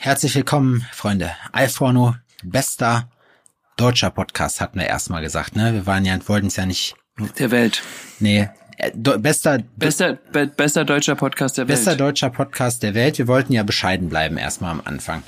Herzlich 0.00 0.34
willkommen, 0.34 0.86
Freunde. 0.92 1.32
Alforno, 1.52 2.14
bester 2.44 3.10
deutscher 3.76 4.10
Podcast, 4.10 4.60
hatten 4.60 4.78
wir 4.78 4.86
erstmal 4.86 5.22
gesagt, 5.22 5.56
ne? 5.56 5.74
Wir 5.74 5.86
waren 5.86 6.04
ja, 6.04 6.16
wollten 6.28 6.46
es 6.46 6.56
ja 6.56 6.66
nicht. 6.66 6.94
Der 7.38 7.50
Welt. 7.50 7.82
Nee, 8.20 8.48
äh, 8.76 8.92
do, 8.94 9.18
bester, 9.18 9.58
Bester, 9.76 10.14
be, 10.32 10.46
bester 10.46 10.84
deutscher 10.84 11.16
Podcast 11.16 11.58
der 11.58 11.64
bester 11.64 11.92
Welt. 11.92 12.00
deutscher 12.00 12.30
Podcast 12.30 12.82
der 12.82 12.94
Welt. 12.94 13.18
Wir 13.18 13.26
wollten 13.26 13.52
ja 13.52 13.64
bescheiden 13.64 14.08
bleiben 14.08 14.38
erstmal 14.38 14.70
am 14.70 14.82
Anfang. 14.84 15.24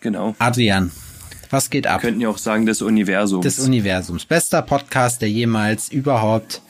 Genau. 0.00 0.36
Adrian, 0.38 0.92
was 1.50 1.68
geht 1.68 1.88
ab? 1.88 2.00
Könnten 2.00 2.20
ja 2.20 2.28
auch 2.28 2.38
sagen, 2.38 2.64
des 2.64 2.80
Universums. 2.80 3.42
Des 3.42 3.58
Universums. 3.58 4.24
Bester 4.24 4.62
Podcast, 4.62 5.20
der 5.20 5.30
jemals 5.30 5.88
überhaupt 5.88 6.62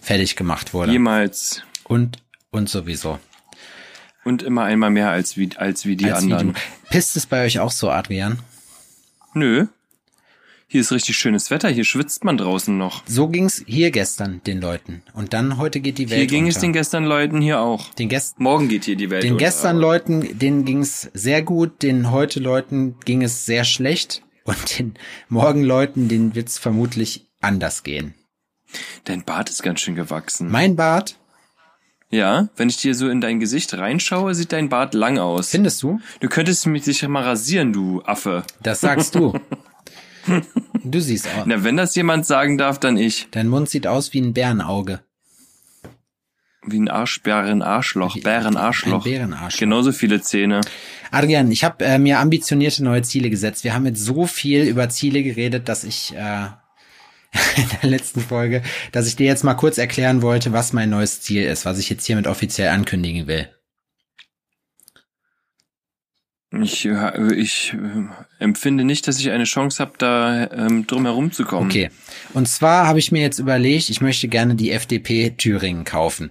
fertig 0.00 0.34
gemacht 0.36 0.72
wurde. 0.72 0.92
Jemals. 0.92 1.62
und, 1.84 2.18
und 2.50 2.70
sowieso. 2.70 3.18
Und 4.24 4.42
immer 4.42 4.64
einmal 4.64 4.90
mehr 4.90 5.10
als 5.10 5.36
wie, 5.36 5.50
als 5.56 5.84
wie 5.84 5.96
die 5.96 6.10
Als 6.10 6.26
wie 6.26 6.32
anderen. 6.32 6.54
du. 6.54 6.60
Pisst 6.90 7.16
es 7.16 7.26
bei 7.26 7.44
euch 7.44 7.58
auch 7.58 7.72
so, 7.72 7.90
Adrian? 7.90 8.38
Nö. 9.34 9.66
Hier 10.68 10.80
ist 10.80 10.90
richtig 10.90 11.18
schönes 11.18 11.50
Wetter. 11.50 11.68
Hier 11.68 11.84
schwitzt 11.84 12.24
man 12.24 12.38
draußen 12.38 12.78
noch. 12.78 13.02
So 13.06 13.28
ging's 13.28 13.62
hier 13.66 13.90
gestern 13.90 14.42
den 14.44 14.60
Leuten. 14.60 15.02
Und 15.12 15.34
dann 15.34 15.58
heute 15.58 15.80
geht 15.80 15.98
die 15.98 16.08
Welt 16.08 16.18
Hier 16.20 16.26
ging 16.26 16.44
unter. 16.44 16.56
es 16.56 16.60
den 16.62 16.72
gestern 16.72 17.04
Leuten 17.04 17.42
hier 17.42 17.60
auch. 17.60 17.92
den 17.94 18.08
gestern 18.08 18.42
Morgen 18.42 18.68
geht 18.68 18.84
hier 18.86 18.96
die 18.96 19.10
Welt 19.10 19.22
Den 19.22 19.34
unter. 19.34 19.44
gestern 19.44 19.76
Leuten, 19.76 20.38
denen 20.38 20.64
ging's 20.64 21.10
sehr 21.12 21.42
gut, 21.42 21.82
den 21.82 22.10
heute 22.10 22.40
Leuten 22.40 22.98
ging 23.04 23.22
es 23.22 23.44
sehr 23.44 23.64
schlecht 23.64 24.22
und 24.44 24.78
den 24.78 24.94
morgen 25.28 25.62
Leuten, 25.62 26.08
denen 26.08 26.34
wird's 26.34 26.58
vermutlich 26.58 27.26
anders 27.42 27.82
gehen. 27.82 28.14
Dein 29.04 29.24
Bart 29.24 29.50
ist 29.50 29.62
ganz 29.62 29.80
schön 29.80 29.94
gewachsen. 29.94 30.50
Mein 30.50 30.76
Bart, 30.76 31.18
ja, 32.12 32.48
wenn 32.56 32.68
ich 32.68 32.76
dir 32.76 32.94
so 32.94 33.08
in 33.08 33.22
dein 33.22 33.40
Gesicht 33.40 33.72
reinschaue, 33.72 34.34
sieht 34.34 34.52
dein 34.52 34.68
Bart 34.68 34.92
lang 34.92 35.18
aus. 35.18 35.48
findest 35.48 35.82
du? 35.82 35.98
Du 36.20 36.28
könntest 36.28 36.66
mich 36.66 36.84
sicher 36.84 37.08
mal 37.08 37.22
rasieren, 37.22 37.72
du 37.72 38.02
Affe. 38.02 38.44
Das 38.62 38.80
sagst 38.80 39.14
du. 39.14 39.32
Du 40.84 41.00
siehst 41.00 41.26
aus. 41.26 41.46
Na, 41.46 41.64
wenn 41.64 41.76
das 41.76 41.96
jemand 41.96 42.26
sagen 42.26 42.56
darf, 42.56 42.78
dann 42.78 42.96
ich. 42.96 43.26
Dein 43.32 43.48
Mund 43.48 43.68
sieht 43.68 43.88
aus 43.88 44.12
wie 44.12 44.20
ein 44.20 44.32
Bärenauge. 44.32 45.00
Wie 46.64 46.78
ein 46.78 46.88
Arschbären-Arschloch. 46.88 48.16
Bären-Arschloch. 48.22 49.04
Ein 49.04 49.12
Bärenarschloch. 49.12 49.58
Genauso 49.58 49.90
viele 49.90 50.20
Zähne. 50.20 50.60
Adrian, 51.10 51.50
ich 51.50 51.64
habe 51.64 51.84
äh, 51.84 51.98
mir 51.98 52.20
ambitionierte 52.20 52.84
neue 52.84 53.02
Ziele 53.02 53.30
gesetzt. 53.30 53.64
Wir 53.64 53.74
haben 53.74 53.84
jetzt 53.84 54.04
so 54.04 54.26
viel 54.26 54.62
über 54.62 54.88
Ziele 54.88 55.24
geredet, 55.24 55.68
dass 55.68 55.82
ich 55.82 56.14
äh, 56.14 56.46
in 57.56 57.68
der 57.80 57.90
letzten 57.90 58.20
Folge, 58.20 58.62
dass 58.92 59.06
ich 59.06 59.16
dir 59.16 59.26
jetzt 59.26 59.44
mal 59.44 59.54
kurz 59.54 59.78
erklären 59.78 60.22
wollte, 60.22 60.52
was 60.52 60.72
mein 60.72 60.90
neues 60.90 61.20
Ziel 61.20 61.44
ist, 61.44 61.64
was 61.64 61.78
ich 61.78 61.88
jetzt 61.88 62.06
hiermit 62.06 62.26
offiziell 62.26 62.68
ankündigen 62.68 63.26
will. 63.26 63.48
Ich, 66.60 66.84
äh, 66.84 67.32
ich 67.32 67.72
äh, 67.72 68.08
empfinde 68.38 68.84
nicht, 68.84 69.08
dass 69.08 69.18
ich 69.18 69.30
eine 69.30 69.44
Chance 69.44 69.82
habe, 69.82 69.92
da 69.96 70.50
ähm, 70.50 70.86
drum 70.86 71.06
herum 71.06 71.32
zu 71.32 71.44
kommen. 71.44 71.70
Okay. 71.70 71.90
Und 72.34 72.46
zwar 72.46 72.86
habe 72.86 72.98
ich 72.98 73.10
mir 73.10 73.22
jetzt 73.22 73.38
überlegt, 73.38 73.88
ich 73.88 74.02
möchte 74.02 74.28
gerne 74.28 74.54
die 74.54 74.70
FDP 74.70 75.30
Thüringen 75.30 75.84
kaufen. 75.84 76.30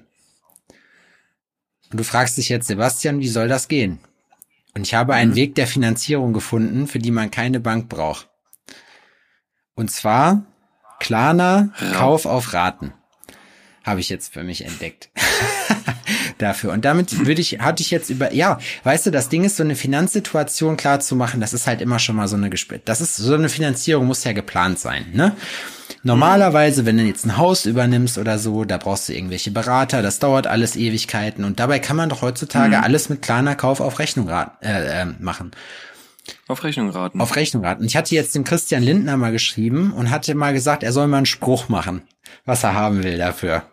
Und 1.91 1.99
du 1.99 2.03
fragst 2.03 2.37
dich 2.37 2.49
jetzt, 2.49 2.67
Sebastian, 2.67 3.19
wie 3.19 3.27
soll 3.27 3.47
das 3.47 3.67
gehen? 3.67 3.99
Und 4.75 4.83
ich 4.83 4.93
habe 4.93 5.15
einen 5.15 5.35
Weg 5.35 5.55
der 5.55 5.67
Finanzierung 5.67 6.33
gefunden, 6.33 6.87
für 6.87 6.99
die 6.99 7.11
man 7.11 7.31
keine 7.31 7.59
Bank 7.59 7.89
braucht. 7.89 8.29
Und 9.73 9.89
zwar 9.89 10.45
Klarna 11.01 11.69
Kauf 11.93 12.25
auf 12.25 12.53
Raten. 12.53 12.93
Habe 13.83 13.99
ich 13.99 14.09
jetzt 14.09 14.31
für 14.31 14.43
mich 14.43 14.63
entdeckt. 14.63 15.09
Dafür. 16.37 16.71
Und 16.71 16.85
damit 16.85 17.25
würde 17.25 17.41
ich, 17.41 17.59
hatte 17.59 17.81
ich 17.81 17.89
jetzt 17.89 18.11
über, 18.11 18.33
ja, 18.33 18.59
weißt 18.83 19.07
du, 19.07 19.11
das 19.11 19.27
Ding 19.29 19.43
ist, 19.43 19.57
so 19.57 19.63
eine 19.63 19.75
Finanzsituation 19.75 20.77
klar 20.77 20.99
zu 20.99 21.15
machen, 21.15 21.41
das 21.41 21.53
ist 21.53 21.65
halt 21.65 21.81
immer 21.81 21.97
schon 21.97 22.15
mal 22.15 22.27
so 22.27 22.35
eine 22.35 22.51
Gespräch. 22.51 22.81
Das 22.85 23.01
ist, 23.01 23.15
so 23.15 23.33
eine 23.33 23.49
Finanzierung 23.49 24.05
muss 24.05 24.23
ja 24.23 24.33
geplant 24.33 24.79
sein, 24.79 25.05
ne? 25.13 25.35
Normalerweise, 26.03 26.85
wenn 26.85 26.97
du 26.97 27.03
jetzt 27.03 27.25
ein 27.25 27.37
Haus 27.37 27.65
übernimmst 27.65 28.17
oder 28.17 28.39
so, 28.39 28.63
da 28.63 28.77
brauchst 28.77 29.09
du 29.09 29.13
irgendwelche 29.13 29.51
Berater, 29.51 30.01
das 30.01 30.17
dauert 30.17 30.47
alles 30.47 30.75
Ewigkeiten 30.75 31.43
und 31.43 31.59
dabei 31.59 31.77
kann 31.79 31.95
man 31.95 32.09
doch 32.09 32.23
heutzutage 32.23 32.81
alles 32.81 33.09
mit 33.09 33.21
kleiner 33.21 33.55
Kauf 33.55 33.81
auf 33.81 33.99
Rechnung 33.99 34.27
äh, 34.29 35.01
äh, 35.01 35.05
machen. 35.19 35.51
Auf 36.47 36.63
Rechnung 36.63 36.89
raten. 36.89 37.21
Auf 37.21 37.35
Rechnung 37.35 37.63
raten. 37.63 37.81
Und 37.81 37.87
ich 37.87 37.95
hatte 37.95 38.15
jetzt 38.15 38.35
dem 38.35 38.43
Christian 38.43 38.83
Lindner 38.83 39.17
mal 39.17 39.31
geschrieben 39.31 39.93
und 39.93 40.09
hatte 40.09 40.35
mal 40.35 40.53
gesagt, 40.53 40.83
er 40.83 40.91
soll 40.91 41.07
mal 41.07 41.17
einen 41.17 41.25
Spruch 41.25 41.69
machen, 41.69 42.01
was 42.45 42.63
er 42.63 42.73
haben 42.73 43.03
will 43.03 43.17
dafür. 43.17 43.63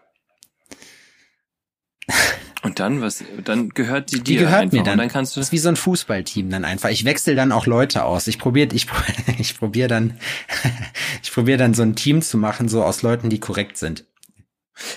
Und 2.62 2.80
dann, 2.80 3.00
was, 3.00 3.22
dann 3.44 3.68
gehört 3.68 4.10
die 4.10 4.16
Die 4.16 4.22
dir 4.34 4.40
gehört 4.40 4.62
einfach. 4.62 4.72
mir 4.72 4.82
dann. 4.82 4.92
Und 4.94 4.98
dann 4.98 5.08
kannst 5.08 5.36
du, 5.36 5.40
das 5.40 5.48
ist 5.48 5.52
wie 5.52 5.58
so 5.58 5.68
ein 5.68 5.76
Fußballteam 5.76 6.50
dann 6.50 6.64
einfach. 6.64 6.88
Ich 6.88 7.04
wechsle 7.04 7.36
dann 7.36 7.52
auch 7.52 7.66
Leute 7.66 8.04
aus. 8.04 8.26
Ich 8.26 8.38
probiere, 8.38 8.74
ich, 8.74 8.86
ich 9.38 9.56
probiere 9.56 9.88
dann, 9.88 10.18
ich 11.22 11.32
probiere 11.32 11.58
dann 11.58 11.74
so 11.74 11.82
ein 11.82 11.94
Team 11.94 12.20
zu 12.20 12.36
machen, 12.36 12.68
so 12.68 12.82
aus 12.82 13.02
Leuten, 13.02 13.30
die 13.30 13.38
korrekt 13.38 13.76
sind. 13.76 14.04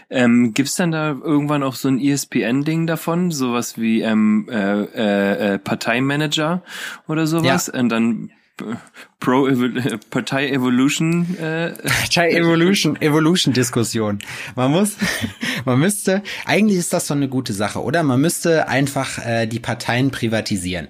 Ähm, 0.09 0.53
gibt's 0.53 0.75
dann 0.75 0.92
da 0.92 1.09
irgendwann 1.12 1.64
auch 1.64 1.75
so 1.75 1.88
ein 1.88 2.00
ESPN-Ding 2.00 2.88
davon? 2.88 3.31
Sowas 3.31 3.78
wie, 3.78 4.02
ähm, 4.02 4.47
äh, 4.50 4.81
äh, 4.81 5.53
äh, 5.53 5.59
Parteimanager 5.59 6.64
oder 7.08 7.28
sowas? 7.28 7.69
Und 7.69 7.90
dann 7.90 8.31
äh, 8.62 8.75
Pro 9.20 9.47
Evol 9.47 10.00
Partei 10.09 10.50
Evolution, 10.50 11.38
äh, 11.38 11.74
Partei 11.74 12.31
Evolution, 12.31 13.00
Evolution 13.02 13.53
Diskussion. 13.53 14.20
Man 14.56 14.72
muss, 14.72 14.97
man 15.66 15.80
müsste, 15.80 16.24
eigentlich 16.46 16.80
ist 16.80 16.91
das 16.91 17.08
so 17.08 17.14
eine 17.14 17.30
gute 17.30 17.53
Sache, 17.53 17.84
oder? 17.84 18.03
Man 18.03 18.20
müsste 18.20 18.68
einfach 18.68 19.20
äh, 19.25 19.46
die 19.46 19.59
Parteien 19.59 20.12
privatisieren. 20.12 20.88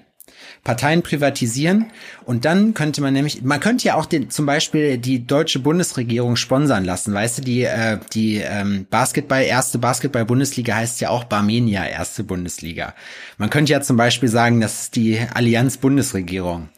Parteien 0.64 1.02
privatisieren 1.02 1.86
und 2.24 2.44
dann 2.44 2.72
könnte 2.72 3.00
man 3.00 3.12
nämlich, 3.12 3.42
man 3.42 3.58
könnte 3.58 3.88
ja 3.88 3.96
auch 3.96 4.06
den, 4.06 4.30
zum 4.30 4.46
Beispiel 4.46 4.96
die 4.96 5.26
deutsche 5.26 5.58
Bundesregierung 5.58 6.36
sponsern 6.36 6.84
lassen, 6.84 7.12
weißt 7.12 7.38
du, 7.38 7.42
die, 7.42 7.62
äh, 7.64 7.98
die 8.12 8.36
ähm, 8.36 8.86
Basketball, 8.88 9.42
erste 9.42 9.78
Basketball-Bundesliga 9.78 10.76
heißt 10.76 11.00
ja 11.00 11.10
auch 11.10 11.24
Barmenia, 11.24 11.84
erste 11.84 12.22
Bundesliga. 12.22 12.94
Man 13.38 13.50
könnte 13.50 13.72
ja 13.72 13.80
zum 13.80 13.96
Beispiel 13.96 14.28
sagen, 14.28 14.60
das 14.60 14.82
ist 14.82 14.96
die 14.96 15.18
Allianz 15.34 15.78
Bundesregierung. 15.78 16.68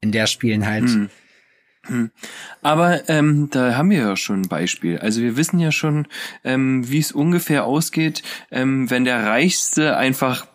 In 0.00 0.12
der 0.12 0.26
spielen 0.26 0.66
halt, 0.66 0.88
Aber 2.60 3.08
ähm, 3.08 3.48
da 3.50 3.76
haben 3.76 3.90
wir 3.90 3.98
ja 3.98 4.16
schon 4.16 4.42
ein 4.42 4.48
Beispiel. 4.48 4.98
Also 4.98 5.20
wir 5.22 5.36
wissen 5.36 5.58
ja 5.58 5.72
schon, 5.72 6.06
ähm, 6.44 6.90
wie 6.90 6.98
es 6.98 7.12
ungefähr 7.12 7.64
ausgeht, 7.64 8.22
ähm, 8.50 8.90
wenn 8.90 9.04
der 9.04 9.24
Reichste 9.24 9.96
einfach 9.96 10.46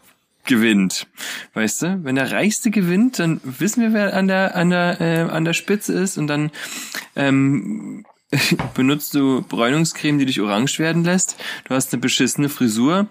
gewinnt. 0.46 1.08
Weißt 1.54 1.82
du? 1.82 2.00
Wenn 2.04 2.16
der 2.16 2.32
Reichste 2.32 2.72
gewinnt, 2.72 3.20
dann 3.20 3.42
wissen 3.44 3.82
wir, 3.82 3.94
wer 3.94 4.14
an 4.16 4.28
der 4.28 4.56
an 4.56 4.70
der 4.70 5.02
äh, 5.02 5.22
an 5.22 5.46
der 5.46 5.54
Spitze 5.54 5.94
ist 5.94 6.18
und 6.18 6.28
dann 6.28 6.52
ähm, 7.16 8.06
benutzt 8.74 9.14
du 9.14 9.42
Bräunungscreme, 9.44 10.20
die 10.20 10.26
dich 10.26 10.42
orange 10.42 10.80
werden 10.80 11.04
lässt. 11.04 11.36
Du 11.66 11.76
hast 11.76 11.94
eine 11.94 12.02
beschissene 12.02 12.50
Frisur 12.50 13.08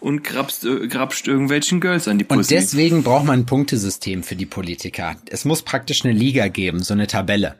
und 0.00 0.24
grabst, 0.24 0.64
äh, 0.64 0.88
grabst 0.88 1.28
irgendwelchen 1.28 1.80
Girls 1.80 2.08
an 2.08 2.18
die 2.18 2.24
Und 2.24 2.38
Pussy. 2.38 2.54
deswegen 2.54 3.02
braucht 3.02 3.26
man 3.26 3.40
ein 3.40 3.46
Punktesystem 3.46 4.22
für 4.22 4.36
die 4.36 4.46
Politiker. 4.46 5.16
Es 5.28 5.44
muss 5.44 5.62
praktisch 5.62 6.04
eine 6.04 6.14
Liga 6.14 6.48
geben, 6.48 6.82
so 6.82 6.94
eine 6.94 7.06
Tabelle. 7.06 7.56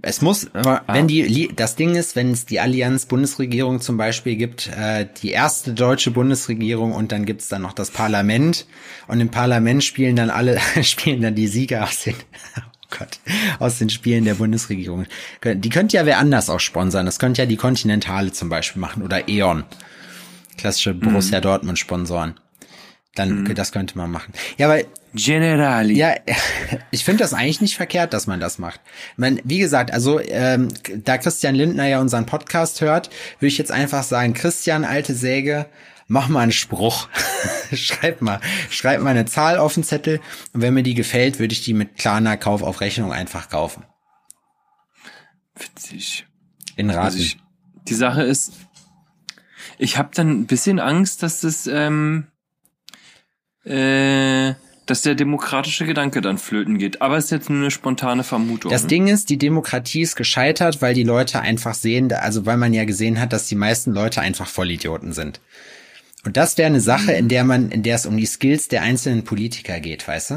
Es 0.00 0.22
muss, 0.22 0.48
aber 0.54 0.82
wenn 0.86 1.08
die, 1.08 1.50
das 1.56 1.74
Ding 1.74 1.96
ist, 1.96 2.14
wenn 2.14 2.30
es 2.30 2.46
die 2.46 2.60
Allianz 2.60 3.06
Bundesregierung 3.06 3.80
zum 3.80 3.96
Beispiel 3.96 4.36
gibt, 4.36 4.68
äh, 4.68 5.08
die 5.22 5.30
erste 5.30 5.72
deutsche 5.72 6.12
Bundesregierung 6.12 6.92
und 6.92 7.10
dann 7.10 7.24
gibt's 7.24 7.48
dann 7.48 7.62
noch 7.62 7.72
das 7.72 7.90
Parlament 7.90 8.66
und 9.08 9.20
im 9.20 9.30
Parlament 9.30 9.82
spielen 9.82 10.14
dann 10.14 10.30
alle, 10.30 10.60
spielen 10.82 11.20
dann 11.20 11.34
die 11.34 11.48
Sieger 11.48 11.82
aus 11.82 12.04
den, 12.04 12.14
oh 12.56 12.96
Gott, 12.96 13.18
aus 13.58 13.78
den 13.78 13.90
Spielen 13.90 14.24
der 14.24 14.34
Bundesregierung. 14.34 15.06
Die 15.42 15.68
könnte 15.68 15.96
ja 15.96 16.06
wer 16.06 16.18
anders 16.18 16.48
auch 16.48 16.60
sponsern. 16.60 17.04
Das 17.04 17.18
könnte 17.18 17.42
ja 17.42 17.46
die 17.46 17.56
Continentale 17.56 18.30
zum 18.30 18.48
Beispiel 18.48 18.80
machen 18.80 19.02
oder 19.02 19.28
E.ON. 19.28 19.64
Klassische 20.56 20.94
Borussia 20.94 21.40
Dortmund 21.40 21.78
Sponsoren. 21.78 22.34
Dann, 23.14 23.52
das 23.54 23.72
könnte 23.72 23.98
man 23.98 24.10
machen. 24.10 24.32
Ja, 24.58 24.68
weil 24.68 24.86
Generali. 25.14 25.94
ja, 25.96 26.14
ich 26.90 27.04
finde 27.04 27.24
das 27.24 27.34
eigentlich 27.34 27.60
nicht 27.60 27.76
verkehrt, 27.76 28.12
dass 28.12 28.26
man 28.26 28.40
das 28.40 28.58
macht. 28.58 28.80
Mein, 29.16 29.40
wie 29.44 29.58
gesagt, 29.58 29.92
also 29.92 30.20
ähm, 30.20 30.68
da 31.04 31.18
Christian 31.18 31.54
Lindner 31.54 31.86
ja 31.86 32.00
unseren 32.00 32.26
Podcast 32.26 32.80
hört, 32.80 33.10
würde 33.38 33.48
ich 33.48 33.58
jetzt 33.58 33.72
einfach 33.72 34.02
sagen, 34.02 34.34
Christian, 34.34 34.84
alte 34.84 35.14
Säge, 35.14 35.66
mach 36.06 36.28
mal 36.28 36.40
einen 36.40 36.52
Spruch. 36.52 37.08
schreib 37.72 38.22
mal, 38.22 38.40
schreib 38.70 39.00
mal 39.00 39.10
eine 39.10 39.26
Zahl 39.26 39.58
auf 39.58 39.74
den 39.74 39.84
Zettel 39.84 40.20
und 40.52 40.60
wenn 40.60 40.74
mir 40.74 40.82
die 40.82 40.94
gefällt, 40.94 41.38
würde 41.38 41.52
ich 41.52 41.64
die 41.64 41.74
mit 41.74 41.96
Klarna 41.96 42.36
Kauf 42.36 42.62
auf 42.62 42.80
Rechnung 42.80 43.12
einfach 43.12 43.48
kaufen. 43.48 43.84
Witzig. 45.56 46.26
In 46.76 46.90
Raten. 46.90 47.06
Also 47.06 47.18
ich, 47.18 47.38
die 47.88 47.94
Sache 47.94 48.22
ist, 48.22 48.52
ich 49.78 49.98
habe 49.98 50.10
dann 50.14 50.30
ein 50.30 50.46
bisschen 50.46 50.78
Angst, 50.78 51.22
dass 51.22 51.40
das, 51.40 51.66
ähm, 51.66 52.28
äh, 53.68 54.54
dass 54.86 55.02
der 55.02 55.14
demokratische 55.14 55.84
Gedanke 55.84 56.20
dann 56.22 56.38
flöten 56.38 56.78
geht. 56.78 57.02
Aber 57.02 57.18
es 57.18 57.26
ist 57.26 57.30
jetzt 57.30 57.50
nur 57.50 57.58
eine 57.58 57.70
spontane 57.70 58.24
Vermutung. 58.24 58.70
Das 58.70 58.86
Ding 58.86 59.06
ist, 59.06 59.28
die 59.28 59.36
Demokratie 59.36 60.00
ist 60.00 60.16
gescheitert, 60.16 60.80
weil 60.80 60.94
die 60.94 61.02
Leute 61.04 61.40
einfach 61.40 61.74
sehen, 61.74 62.10
also 62.12 62.46
weil 62.46 62.56
man 62.56 62.72
ja 62.72 62.84
gesehen 62.84 63.20
hat, 63.20 63.32
dass 63.34 63.46
die 63.46 63.54
meisten 63.54 63.92
Leute 63.92 64.22
einfach 64.22 64.46
Vollidioten 64.46 65.12
sind. 65.12 65.40
Und 66.24 66.36
das 66.38 66.56
wäre 66.58 66.66
eine 66.68 66.80
Sache, 66.80 67.12
in 67.12 67.28
der 67.28 67.44
man, 67.44 67.70
in 67.70 67.82
der 67.82 67.96
es 67.96 68.06
um 68.06 68.16
die 68.16 68.26
Skills 68.26 68.68
der 68.68 68.82
einzelnen 68.82 69.24
Politiker 69.24 69.78
geht, 69.80 70.08
weißt 70.08 70.30
du? 70.30 70.34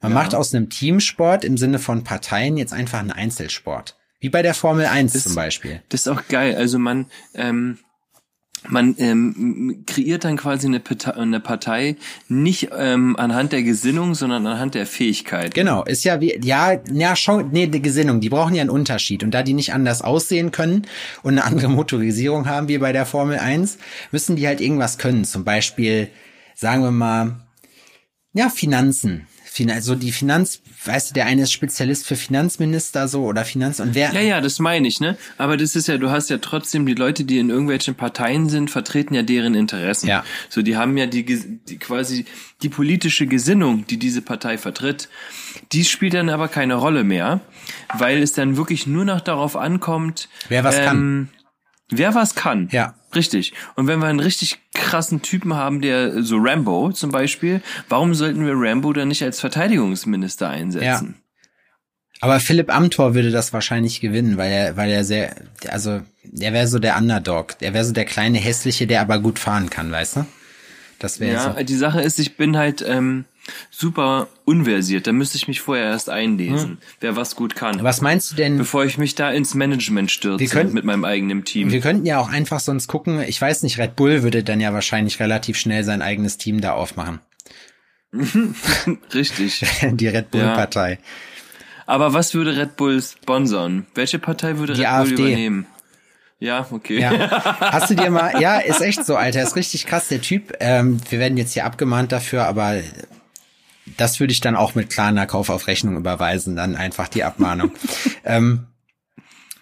Man 0.00 0.12
Ja. 0.12 0.18
macht 0.18 0.34
aus 0.34 0.54
einem 0.54 0.68
Teamsport 0.68 1.44
im 1.44 1.56
Sinne 1.56 1.78
von 1.78 2.04
Parteien 2.04 2.56
jetzt 2.56 2.72
einfach 2.72 2.98
einen 3.00 3.12
Einzelsport. 3.12 3.96
Wie 4.20 4.28
bei 4.30 4.42
der 4.42 4.54
Formel 4.54 4.86
1 4.86 5.12
Das- 5.12 5.22
zum 5.24 5.34
Beispiel. 5.36 5.80
Das 5.90 6.00
ist 6.02 6.08
auch 6.08 6.22
geil. 6.28 6.56
Also 6.56 6.78
man, 6.80 7.06
ähm, 7.34 7.78
man 8.66 8.94
ähm, 8.98 9.84
kreiert 9.86 10.24
dann 10.24 10.36
quasi 10.36 10.66
eine 10.66 10.80
Partei, 10.80 11.14
eine 11.14 11.40
Partei 11.40 11.96
nicht 12.28 12.70
ähm, 12.76 13.16
anhand 13.16 13.52
der 13.52 13.62
Gesinnung, 13.62 14.14
sondern 14.14 14.46
anhand 14.46 14.74
der 14.74 14.86
Fähigkeit. 14.86 15.54
Genau, 15.54 15.84
ist 15.84 16.04
ja 16.04 16.20
wie, 16.20 16.38
ja, 16.42 16.80
ja, 16.92 17.16
schon, 17.16 17.50
nee, 17.50 17.66
die 17.66 17.82
Gesinnung, 17.82 18.20
die 18.20 18.28
brauchen 18.28 18.54
ja 18.54 18.62
einen 18.62 18.70
Unterschied. 18.70 19.22
Und 19.22 19.32
da 19.32 19.42
die 19.42 19.54
nicht 19.54 19.72
anders 19.72 20.02
aussehen 20.02 20.50
können 20.50 20.86
und 21.22 21.32
eine 21.32 21.44
andere 21.44 21.68
Motorisierung 21.68 22.46
haben 22.46 22.68
wie 22.68 22.78
bei 22.78 22.92
der 22.92 23.06
Formel 23.06 23.38
1, 23.38 23.78
müssen 24.10 24.36
die 24.36 24.46
halt 24.46 24.60
irgendwas 24.60 24.98
können. 24.98 25.24
Zum 25.24 25.44
Beispiel, 25.44 26.08
sagen 26.54 26.82
wir 26.82 26.90
mal, 26.90 27.36
ja, 28.32 28.48
Finanzen. 28.48 29.26
Also 29.66 29.94
die 29.94 30.12
Finanz, 30.12 30.60
weißt 30.84 31.10
du, 31.10 31.14
der 31.14 31.26
eine 31.26 31.42
ist 31.42 31.52
Spezialist 31.52 32.06
für 32.06 32.16
Finanzminister 32.16 33.08
so 33.08 33.24
oder 33.24 33.44
Finanz 33.44 33.80
und 33.80 33.94
wer, 33.94 34.12
Ja, 34.12 34.20
ja, 34.20 34.40
das 34.40 34.58
meine 34.58 34.86
ich, 34.86 35.00
ne? 35.00 35.16
Aber 35.36 35.56
das 35.56 35.74
ist 35.76 35.88
ja, 35.88 35.98
du 35.98 36.10
hast 36.10 36.30
ja 36.30 36.38
trotzdem 36.38 36.86
die 36.86 36.94
Leute, 36.94 37.24
die 37.24 37.38
in 37.38 37.50
irgendwelchen 37.50 37.94
Parteien 37.94 38.48
sind, 38.48 38.70
vertreten 38.70 39.14
ja 39.14 39.22
deren 39.22 39.54
Interessen. 39.54 40.08
Ja. 40.08 40.24
So, 40.48 40.62
die 40.62 40.76
haben 40.76 40.96
ja 40.96 41.06
die, 41.06 41.24
die 41.24 41.78
quasi 41.78 42.24
die 42.62 42.68
politische 42.68 43.26
Gesinnung, 43.26 43.86
die 43.86 43.98
diese 43.98 44.22
Partei 44.22 44.58
vertritt, 44.58 45.08
die 45.72 45.84
spielt 45.84 46.14
dann 46.14 46.28
aber 46.28 46.48
keine 46.48 46.74
Rolle 46.74 47.04
mehr, 47.04 47.40
weil 47.94 48.22
es 48.22 48.32
dann 48.32 48.56
wirklich 48.56 48.86
nur 48.86 49.04
noch 49.04 49.20
darauf 49.20 49.56
ankommt, 49.56 50.28
Wer 50.48 50.64
was 50.64 50.76
kann. 50.76 51.30
Wer 51.90 52.14
was 52.14 52.34
kann. 52.34 52.68
Ja. 52.70 52.94
Richtig. 53.14 53.54
Und 53.74 53.86
wenn 53.86 54.00
wir 54.00 54.06
einen 54.06 54.20
richtig 54.20 54.58
krassen 54.74 55.22
Typen 55.22 55.54
haben, 55.54 55.80
der 55.80 56.22
so 56.22 56.36
Rambo 56.38 56.92
zum 56.92 57.10
Beispiel, 57.10 57.62
warum 57.88 58.14
sollten 58.14 58.44
wir 58.44 58.52
Rambo 58.54 58.92
dann 58.92 59.08
nicht 59.08 59.22
als 59.22 59.40
Verteidigungsminister 59.40 60.48
einsetzen? 60.48 61.16
aber 62.20 62.40
Philipp 62.40 62.74
Amthor 62.74 63.14
würde 63.14 63.30
das 63.30 63.52
wahrscheinlich 63.52 64.00
gewinnen, 64.00 64.36
weil 64.36 64.50
er, 64.50 64.76
weil 64.76 64.90
er 64.90 65.04
sehr, 65.04 65.36
also, 65.68 66.00
der 66.24 66.52
wäre 66.52 66.66
so 66.66 66.78
der 66.78 66.96
Underdog. 66.96 67.58
Der 67.60 67.74
wäre 67.74 67.84
so 67.84 67.92
der 67.92 68.04
kleine 68.04 68.38
hässliche, 68.38 68.86
der 68.86 69.00
aber 69.00 69.20
gut 69.20 69.38
fahren 69.38 69.70
kann, 69.70 69.92
weißt 69.92 70.16
du? 70.16 70.26
Das 70.98 71.20
wäre 71.20 71.34
Ja, 71.34 71.54
so. 71.56 71.62
die 71.62 71.76
Sache 71.76 72.00
ist, 72.00 72.18
ich 72.18 72.36
bin 72.36 72.56
halt 72.56 72.84
ähm, 72.86 73.24
super 73.70 74.28
unversiert. 74.44 75.06
Da 75.06 75.12
müsste 75.12 75.36
ich 75.36 75.48
mich 75.48 75.60
vorher 75.60 75.86
erst 75.86 76.10
einlesen, 76.10 76.78
wer 77.00 77.16
was 77.16 77.36
gut 77.36 77.54
kann. 77.56 77.82
Was 77.82 78.00
meinst 78.00 78.30
du 78.32 78.36
denn? 78.36 78.56
Bevor 78.58 78.84
ich 78.84 78.98
mich 78.98 79.14
da 79.14 79.30
ins 79.30 79.54
Management 79.54 80.10
stürze 80.10 80.40
Wir 80.40 80.48
können- 80.48 80.72
mit 80.72 80.84
meinem 80.84 81.04
eigenen 81.04 81.44
Team. 81.44 81.70
Wir 81.70 81.80
könnten 81.80 82.06
ja 82.06 82.18
auch 82.18 82.28
einfach 82.30 82.60
sonst 82.60 82.88
gucken, 82.88 83.20
ich 83.22 83.40
weiß 83.40 83.62
nicht, 83.62 83.78
Red 83.78 83.96
Bull 83.96 84.22
würde 84.22 84.42
dann 84.44 84.60
ja 84.60 84.72
wahrscheinlich 84.72 85.20
relativ 85.20 85.56
schnell 85.58 85.84
sein 85.84 86.02
eigenes 86.02 86.38
Team 86.38 86.60
da 86.60 86.72
aufmachen. 86.72 87.20
Richtig. 89.14 89.64
Die 89.82 90.08
Red 90.08 90.30
Bull 90.30 90.40
Ja. 90.42 90.54
Partei. 90.54 90.98
Aber 91.86 92.12
was 92.12 92.34
würde 92.34 92.56
Red 92.56 92.76
Bull 92.76 93.00
sponsern? 93.02 93.86
Welche 93.94 94.18
Partei 94.18 94.58
würde 94.58 94.74
Die 94.74 94.82
Red 94.82 94.90
AfD. 94.90 95.14
Bull 95.16 95.26
übernehmen? 95.28 95.66
Ja, 96.40 96.66
okay. 96.70 97.00
Ja. 97.00 97.10
Hast 97.60 97.90
du 97.90 97.94
dir 97.96 98.10
mal, 98.10 98.40
ja, 98.40 98.58
ist 98.60 98.80
echt 98.80 99.04
so, 99.04 99.16
Alter, 99.16 99.42
ist 99.42 99.56
richtig 99.56 99.86
krass, 99.86 100.06
der 100.08 100.20
Typ. 100.20 100.52
Ähm, 100.60 101.00
wir 101.10 101.18
werden 101.18 101.36
jetzt 101.36 101.54
hier 101.54 101.64
abgemahnt 101.64 102.12
dafür, 102.12 102.46
aber 102.46 102.76
das 103.96 104.20
würde 104.20 104.32
ich 104.32 104.40
dann 104.40 104.56
auch 104.56 104.74
mit 104.74 104.90
klarer 104.90 105.26
Kauf 105.26 105.50
auf 105.50 105.66
Rechnung 105.66 105.96
überweisen, 105.96 106.56
dann 106.56 106.76
einfach 106.76 107.08
die 107.08 107.24
Abmahnung. 107.24 107.72
ähm, 108.24 108.66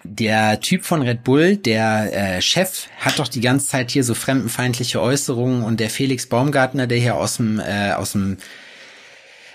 der 0.05 0.61
Typ 0.61 0.85
von 0.85 1.03
Red 1.03 1.25
Bull, 1.25 1.57
der 1.57 2.37
äh, 2.37 2.43
Chef, 2.43 2.89
hat 3.01 3.19
doch 3.19 3.29
die 3.29 3.41
ganze 3.41 3.67
Zeit 3.67 3.91
hier 3.91 4.05
so 4.05 4.15
fremdenfeindliche 4.15 5.01
Äußerungen 5.01 5.63
und 5.63 5.81
der 5.81 5.91
Felix 5.91 6.29
Baumgartner, 6.29 6.87
der 6.87 6.99
hier 6.99 7.17
aus 7.17 7.37
dem 7.37 7.59
äh, 7.59 7.93
aus 7.93 8.13
dem 8.13 8.39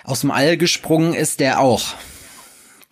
aus 0.04 0.22
dem 0.22 0.32
All 0.32 0.58
gesprungen 0.58 1.14
ist, 1.14 1.40
der 1.40 1.60
auch. 1.60 1.96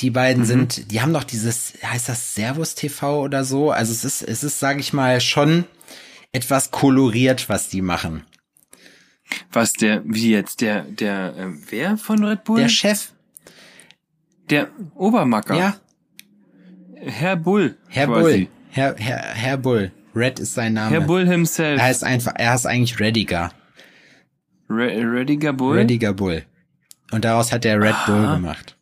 Die 0.01 0.11
beiden 0.11 0.45
sind, 0.45 0.91
die 0.91 1.01
haben 1.01 1.13
doch 1.13 1.25
dieses, 1.25 1.73
heißt 1.83 2.07
das 2.07 2.33
Servus 2.33 2.75
TV 2.75 3.21
oder 3.21 3.43
so? 3.43 3.71
Also 3.71 3.91
es 3.91 4.05
ist, 4.05 4.21
es 4.21 4.43
ist, 4.43 4.59
sage 4.59 4.79
ich 4.79 4.93
mal, 4.93 5.19
schon 5.19 5.65
etwas 6.31 6.71
koloriert, 6.71 7.49
was 7.49 7.67
die 7.67 7.81
machen. 7.81 8.23
Was 9.51 9.73
der, 9.73 10.01
wie 10.05 10.31
jetzt, 10.31 10.61
der, 10.61 10.83
der, 10.83 11.35
äh, 11.37 11.47
wer 11.69 11.97
von 11.97 12.23
Red 12.23 12.43
Bull? 12.43 12.59
Der 12.59 12.69
Chef, 12.69 13.11
Der 14.49 14.69
Obermacker. 14.95 15.55
ja, 15.55 15.75
Herr 16.95 17.35
Bull. 17.35 17.77
Herr 17.87 18.07
quasi. 18.07 18.21
Bull, 18.45 18.47
Herr, 18.71 18.95
Herr, 18.97 19.17
Herr 19.17 19.57
Bull, 19.57 19.91
Red 20.15 20.39
ist 20.39 20.53
sein 20.53 20.73
Name. 20.73 20.91
Herr 20.91 21.01
Bull 21.01 21.25
himself. 21.27 21.79
Er 21.79 21.85
heißt 21.85 22.03
einfach, 22.03 22.33
er 22.35 22.51
heißt 22.51 22.65
eigentlich 22.67 22.99
Rediger, 22.99 23.51
Re 24.69 24.87
Rediger 25.11 25.53
Bull. 25.53 25.77
Rediger 25.77 26.13
Bull. 26.13 26.43
Und 27.11 27.25
daraus 27.25 27.51
hat 27.51 27.65
er 27.65 27.79
Red 27.81 27.95
Bull 28.05 28.25
Ah. 28.25 28.35
gemacht. 28.35 28.75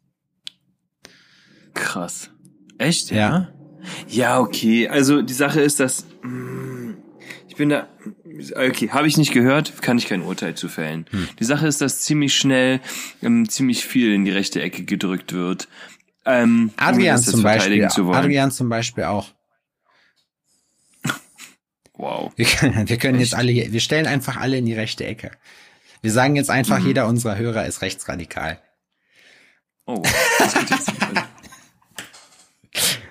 Krass. 1.74 2.30
Echt? 2.78 3.12
Ja. 3.12 3.18
Ja. 3.18 3.50
Ja, 4.10 4.40
okay. 4.40 4.88
Also 4.90 5.22
die 5.22 5.34
Sache 5.34 5.62
ist, 5.62 5.80
dass 5.80 6.06
mm, 6.22 6.92
ich 6.92 6.98
bin 7.58 7.70
da. 7.70 7.88
Okay, 8.56 8.90
habe 8.92 9.08
ich 9.08 9.18
nicht 9.18 9.34
gehört, 9.34 9.82
kann 9.82 9.98
ich 9.98 10.08
kein 10.08 10.22
Urteil 10.22 10.56
zu 10.56 10.70
fällen. 10.70 11.06
Hm. 11.12 11.28
Die 11.40 11.44
Sache 11.44 11.68
ist, 11.68 11.82
dass 11.82 12.02
ziemlich 12.02 12.36
schnell 12.36 12.80
ähm, 13.22 13.50
ziemlich 13.50 13.86
viel 13.86 14.14
in 14.14 14.26
die 14.26 14.32
rechte 14.32 14.62
Ecke 14.62 14.84
gedrückt 14.84 15.34
wird. 15.34 15.68
Ähm, 16.26 16.72
Adrian 16.78 17.22
zum 17.22 17.42
Beispiel. 17.44 17.86
Adrian 17.86 18.52
zum 18.52 18.70
Beispiel 18.70 19.04
auch. 19.06 19.28
Wow. 22.00 22.32
Wir 22.36 22.46
können, 22.46 22.88
wir 22.88 22.98
können 22.98 23.20
jetzt 23.20 23.34
alle, 23.34 23.52
wir 23.52 23.80
stellen 23.80 24.06
einfach 24.06 24.38
alle 24.38 24.58
in 24.58 24.66
die 24.68 24.76
rechte 24.76 25.04
Ecke. 25.04 25.32
Wir 26.04 26.12
sagen 26.12 26.36
jetzt 26.36 26.52
einfach, 26.52 26.78
Mhm. 26.80 26.86
jeder 26.88 27.08
unserer 27.08 27.38
Hörer 27.38 27.66
ist 27.66 27.82
rechtsradikal. 27.82 28.62
Oh, 29.88 30.04
das 30.38 30.54
geht 30.54 30.70
jetzt. 30.70 30.92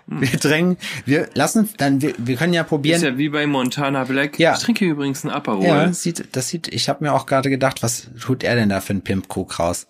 Wir 0.21 0.39
drängen, 0.39 0.77
wir 1.05 1.29
lassen, 1.35 1.69
dann, 1.79 2.01
wir, 2.01 2.15
wir 2.17 2.37
können 2.37 2.53
ja 2.53 2.63
probieren. 2.63 2.99
ist 2.99 3.03
ja 3.03 3.19
wie 3.19 3.29
bei 3.29 3.45
Montana 3.49 4.05
Black. 4.05 4.39
Ja. 4.39 4.55
Ich 4.55 4.61
trinke 4.63 4.85
übrigens 4.85 5.25
einen 5.25 5.35
Aperol. 5.35 5.65
Ja, 5.65 5.93
sieht, 5.93 6.29
das 6.37 6.49
sieht, 6.49 6.69
ich 6.69 6.89
habe 6.89 7.03
mir 7.03 7.13
auch 7.13 7.27
gerade 7.27 7.51
gedacht, 7.51 7.83
was 7.83 8.09
tut 8.21 8.45
er 8.45 8.55
denn 8.55 8.69
da 8.69 8.81
für 8.81 8.91
einen 8.93 9.03
Pimpkrug 9.03 9.59
raus? 9.59 9.89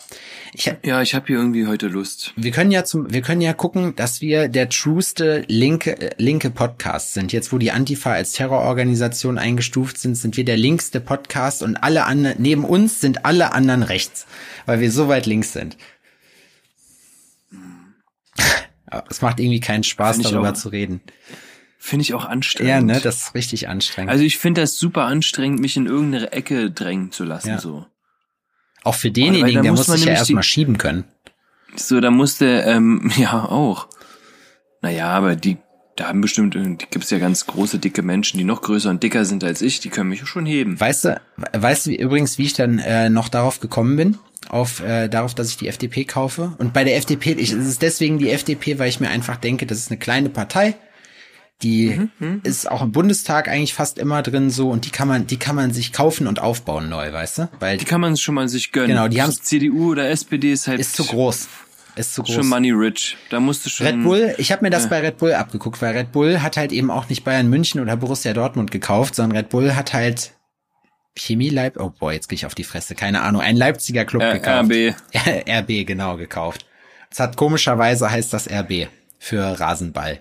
Ich, 0.55 0.73
Ja, 0.83 1.03
ich 1.03 1.15
habe 1.15 1.27
hier 1.27 1.37
irgendwie 1.37 1.67
heute 1.67 1.89
Lust. 1.89 2.33
wir 2.37 2.51
können 2.51 2.71
ja 2.71 2.85
zum, 2.85 3.13
wir 3.13 3.21
können 3.21 3.43
ja 3.43 3.53
gucken, 3.53 3.95
dass 3.95 4.23
wir 4.23 4.49
der 4.49 4.71
trueste 4.71 5.45
linke, 5.49 6.01
äh, 6.01 6.15
linke 6.17 6.49
Podcast 6.49 7.13
sind. 7.13 7.35
Jetzt, 7.35 7.53
wo 7.53 7.59
die 7.59 7.71
Antifa 7.73 8.13
als 8.13 8.33
Terrororganisation 8.33 9.37
eingestuft 9.37 9.99
sind, 9.99 10.15
sind 10.15 10.39
wir 10.39 10.47
der 10.47 10.57
linkste 10.57 11.01
Podcast 11.01 11.63
und 11.63 11.77
alle 11.77 12.05
anderen, 12.07 12.41
neben 12.41 12.65
uns 12.65 13.03
sind 13.03 13.27
alle 13.27 13.53
anderen 13.53 13.83
rechts, 13.83 14.27
weil 14.65 14.81
wir 14.81 14.91
so 14.91 15.09
weit 15.09 15.27
links 15.27 15.53
sind. 15.53 15.77
Es 19.09 19.23
macht 19.23 19.41
irgendwie 19.41 19.61
keinen 19.61 19.85
Spaß, 19.85 20.19
darüber 20.21 20.51
auch. 20.51 20.55
zu 20.55 20.69
reden. 20.69 21.01
Finde 21.79 22.03
ich 22.03 22.15
auch 22.15 22.25
anstrengend. 22.25 22.71
Ja, 22.71 22.81
ne, 22.81 23.01
das 23.01 23.17
ist 23.19 23.35
richtig 23.35 23.69
anstrengend. 23.69 24.11
Also 24.11 24.25
ich 24.25 24.39
finde 24.39 24.63
das 24.63 24.79
super 24.79 25.05
anstrengend, 25.05 25.61
mich 25.61 25.77
in 25.77 25.87
irgendeine 25.87 26.33
Ecke 26.33 26.71
drängen 26.71 27.13
zu 27.13 27.25
lassen. 27.25 27.49
Ja. 27.51 27.59
So. 27.59 27.87
auch 28.83 28.95
für 28.95 29.11
denjenigen, 29.11 29.63
der 29.63 29.73
muss 29.73 29.87
sich 29.87 30.05
ja 30.05 30.13
erstmal 30.13 30.43
schieben 30.43 30.79
können. 30.79 31.05
So, 31.77 32.01
da 32.01 32.11
musste, 32.11 32.47
ähm, 32.67 33.13
ja, 33.17 33.45
auch. 33.45 33.89
Naja, 34.83 35.09
aber 35.09 35.37
die, 35.37 35.59
da 35.97 36.09
haben 36.09 36.21
bestimmt, 36.21 36.55
äh, 36.57 36.63
die 36.63 36.87
gibt's 36.91 37.11
ja 37.11 37.19
ganz 37.19 37.47
große, 37.47 37.79
dicke 37.79 38.03
Menschen, 38.03 38.39
die 38.39 38.45
noch 38.45 38.63
größer 38.63 38.91
und 38.91 39.03
dicker 39.03 39.25
sind 39.25 39.43
als 39.45 39.63
ich, 39.63 39.81
die 39.81 39.89
können 39.89 40.11
mich 40.11 40.27
schon 40.27 40.47
heben. 40.47 40.79
Weißt 40.79 41.07
du, 41.07 41.21
weißt 41.53 41.87
du 41.87 41.91
übrigens, 41.93 42.39
wie 42.39 42.45
ich 42.45 42.53
dann 42.55 42.79
äh, 42.79 43.09
noch 43.11 43.29
darauf 43.29 43.61
gekommen 43.61 43.97
bin? 43.97 44.19
Auf 44.49 44.81
äh, 44.81 45.09
darauf, 45.09 45.35
dass 45.35 45.49
ich 45.49 45.57
die 45.57 45.67
FDP 45.67 46.05
kaufe. 46.05 46.55
Und 46.59 46.73
bei 46.73 46.85
der 46.85 46.97
FDP, 46.97 47.33
ich, 47.33 47.51
es 47.51 47.67
ist 47.67 47.83
deswegen 47.83 48.19
die 48.19 48.31
FDP, 48.31 48.79
weil 48.79 48.89
ich 48.89 49.01
mir 49.01 49.09
einfach 49.09 49.37
denke, 49.37 49.67
das 49.67 49.79
ist 49.79 49.91
eine 49.91 49.99
kleine 49.99 50.29
Partei. 50.29 50.77
Die 51.63 52.09
Mhm, 52.19 52.41
ist 52.45 52.71
auch 52.71 52.83
im 52.83 52.93
Bundestag 52.93 53.49
eigentlich 53.49 53.73
fast 53.73 53.97
immer 53.99 54.23
drin 54.23 54.51
so 54.51 54.69
und 54.71 54.85
die 54.85 54.91
kann 54.91 55.09
man, 55.09 55.27
die 55.27 55.39
kann 55.39 55.57
man 55.57 55.73
sich 55.73 55.91
kaufen 55.95 56.27
und 56.27 56.39
aufbauen 56.39 56.91
neu, 56.91 57.11
weißt 57.11 57.39
du? 57.39 57.49
Weil 57.61 57.79
Die 57.79 57.87
kann 57.87 58.03
man 58.03 58.17
schon 58.19 58.35
mal 58.35 58.47
sich 58.47 58.73
gönnen. 58.73 58.89
Genau, 58.91 59.09
die 59.09 59.23
haben's- 59.23 59.41
CDU 59.43 59.93
oder 59.93 60.11
SPD 60.11 60.53
ist 60.53 60.69
halt 60.69 60.81
ist 60.81 60.95
zu 60.95 61.05
groß. 61.07 61.49
Ist 61.97 62.15
zu 62.15 62.23
groß. 62.23 62.35
schon 62.35 62.47
money 62.49 62.71
rich. 62.71 63.17
Da 63.31 63.41
musst 63.41 63.65
du 63.67 63.71
schon. 63.71 63.87
Red 63.87 64.03
Bull, 64.03 64.35
ich 64.39 64.53
habe 64.53 64.63
mir 64.65 64.71
das 64.71 64.89
bei 64.89 65.01
Red 65.01 65.17
Bull 65.19 65.33
abgeguckt, 65.33 65.81
weil 65.83 65.97
Red 65.97 66.13
Bull 66.13 66.43
hat 66.43 66.57
halt 66.57 66.71
eben 66.73 66.91
auch 66.91 67.09
nicht 67.09 67.25
Bayern 67.25 67.49
München 67.49 67.81
oder 67.81 67.97
Borussia 67.97 68.33
Dortmund 68.35 68.71
gekauft, 68.71 69.15
sondern 69.15 69.37
Red 69.39 69.49
Bull 69.49 69.75
hat 69.75 69.95
halt 69.95 70.33
Chemie 71.19 71.49
Leip, 71.49 71.79
oh 71.81 71.91
boah, 71.99 72.13
jetzt 72.13 72.29
gehe 72.29 72.35
ich 72.37 72.45
auf 72.45 72.55
die 72.55 72.65
Fresse, 72.65 72.95
keine 72.95 73.23
Ahnung, 73.23 73.41
ein 73.41 73.57
Leipziger 73.57 74.05
Club 74.05 74.23
Äh, 74.23 74.35
gekauft. 74.35 74.71
RB. 74.71 74.95
RB, 75.49 75.87
genau, 75.87 76.19
gekauft. 76.19 76.67
Es 77.11 77.19
hat 77.19 77.37
komischerweise 77.39 78.11
heißt 78.11 78.33
das 78.35 78.47
RB 78.51 78.89
für 79.19 79.59
Rasenball. 79.59 80.21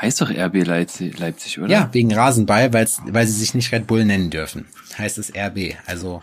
Heißt 0.00 0.20
doch 0.20 0.30
RB 0.30 0.64
Leipzig, 0.66 1.18
Leipzig 1.18 1.58
oder? 1.58 1.68
Ja, 1.70 1.88
wegen 1.92 2.12
Rasenball, 2.14 2.72
weil 2.72 2.86
sie 3.26 3.32
sich 3.32 3.54
nicht 3.54 3.72
Red 3.72 3.86
Bull 3.86 4.04
nennen 4.04 4.30
dürfen. 4.30 4.66
Heißt 4.96 5.18
es 5.18 5.32
RB, 5.34 5.74
also 5.86 6.22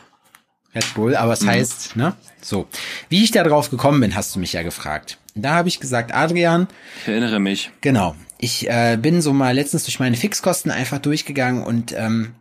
Red 0.75 0.93
Bull, 0.95 1.15
aber 1.15 1.33
es 1.33 1.45
heißt, 1.45 1.95
ne? 1.95 2.15
So. 2.41 2.67
Wie 3.09 3.23
ich 3.23 3.31
da 3.31 3.43
drauf 3.43 3.69
gekommen 3.69 3.99
bin, 4.01 4.15
hast 4.15 4.35
du 4.35 4.39
mich 4.39 4.53
ja 4.53 4.63
gefragt. 4.63 5.19
Da 5.35 5.53
habe 5.55 5.67
ich 5.67 5.79
gesagt, 5.79 6.13
Adrian, 6.13 6.67
Ich 7.01 7.07
erinnere 7.07 7.39
mich. 7.39 7.71
genau, 7.81 8.15
ich 8.39 8.69
äh, 8.69 8.97
bin 9.01 9.21
so 9.21 9.33
mal 9.33 9.53
letztens 9.55 9.83
durch 9.85 9.99
meine 9.99 10.17
Fixkosten 10.17 10.71
einfach 10.71 10.99
durchgegangen 10.99 11.63
und 11.63 11.93
ähm, 11.95 12.35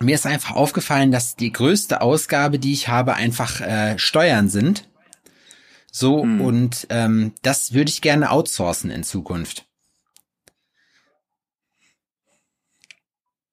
mir 0.00 0.14
ist 0.14 0.26
einfach 0.26 0.56
aufgefallen, 0.56 1.12
dass 1.12 1.36
die 1.36 1.52
größte 1.52 2.00
Ausgabe, 2.00 2.58
die 2.58 2.72
ich 2.72 2.88
habe, 2.88 3.14
einfach 3.14 3.60
äh, 3.60 3.98
Steuern 3.98 4.48
sind. 4.48 4.88
So, 5.92 6.16
und 6.16 6.88
ähm, 6.90 7.32
das 7.42 7.72
würde 7.72 7.88
ich 7.88 8.00
gerne 8.02 8.32
outsourcen 8.32 8.90
in 8.90 9.04
Zukunft. 9.04 9.66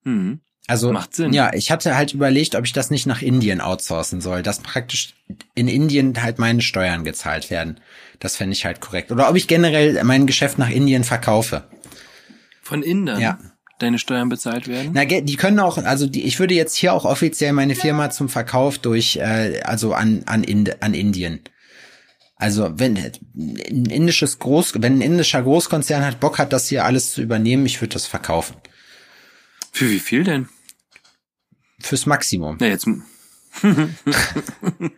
Hm. 0.03 0.41
Also 0.67 0.91
Macht 0.91 1.15
Sinn. 1.15 1.33
ja, 1.33 1.51
ich 1.53 1.71
hatte 1.71 1.95
halt 1.95 2.13
überlegt, 2.13 2.55
ob 2.55 2.65
ich 2.65 2.73
das 2.73 2.91
nicht 2.91 3.05
nach 3.05 3.21
Indien 3.21 3.61
outsourcen 3.61 4.21
soll, 4.21 4.43
dass 4.43 4.59
praktisch 4.59 5.15
in 5.55 5.67
Indien 5.67 6.21
halt 6.21 6.39
meine 6.39 6.61
Steuern 6.61 7.03
gezahlt 7.03 7.49
werden. 7.49 7.79
Das 8.19 8.37
fände 8.37 8.53
ich 8.53 8.65
halt 8.65 8.79
korrekt. 8.79 9.11
Oder 9.11 9.29
ob 9.29 9.35
ich 9.35 9.47
generell 9.47 10.03
mein 10.03 10.27
Geschäft 10.27 10.59
nach 10.59 10.69
Indien 10.69 11.03
verkaufe. 11.03 11.63
Von 12.61 12.83
Indern? 12.83 13.19
Ja. 13.19 13.39
Deine 13.79 13.97
Steuern 13.97 14.29
bezahlt 14.29 14.67
werden? 14.67 14.91
Na, 14.93 15.05
die 15.05 15.35
können 15.35 15.59
auch, 15.59 15.79
also 15.79 16.05
die, 16.05 16.23
ich 16.23 16.39
würde 16.39 16.53
jetzt 16.53 16.75
hier 16.75 16.93
auch 16.93 17.03
offiziell 17.03 17.51
meine 17.51 17.73
Firma 17.73 18.11
zum 18.11 18.29
Verkauf 18.29 18.77
durch, 18.77 19.17
äh, 19.17 19.61
also 19.63 19.93
an 19.93 20.21
an, 20.27 20.43
Ind 20.43 20.83
an 20.83 20.93
Indien. 20.93 21.39
Also 22.35 22.71
wenn 22.75 22.95
ein 22.95 23.85
indisches 23.87 24.37
Groß, 24.37 24.73
wenn 24.77 24.99
ein 24.99 25.01
indischer 25.01 25.41
Großkonzern 25.41 26.05
hat 26.05 26.19
Bock 26.19 26.37
hat, 26.37 26.53
das 26.53 26.69
hier 26.69 26.85
alles 26.85 27.11
zu 27.13 27.21
übernehmen, 27.21 27.65
ich 27.65 27.81
würde 27.81 27.93
das 27.93 28.05
verkaufen 28.05 28.55
Für 29.71 29.89
wie 29.89 29.99
viel 29.99 30.23
denn? 30.23 30.49
fürs 31.85 32.05
Maximum. 32.05 32.57
Na, 32.59 32.67
jetzt. 32.67 32.87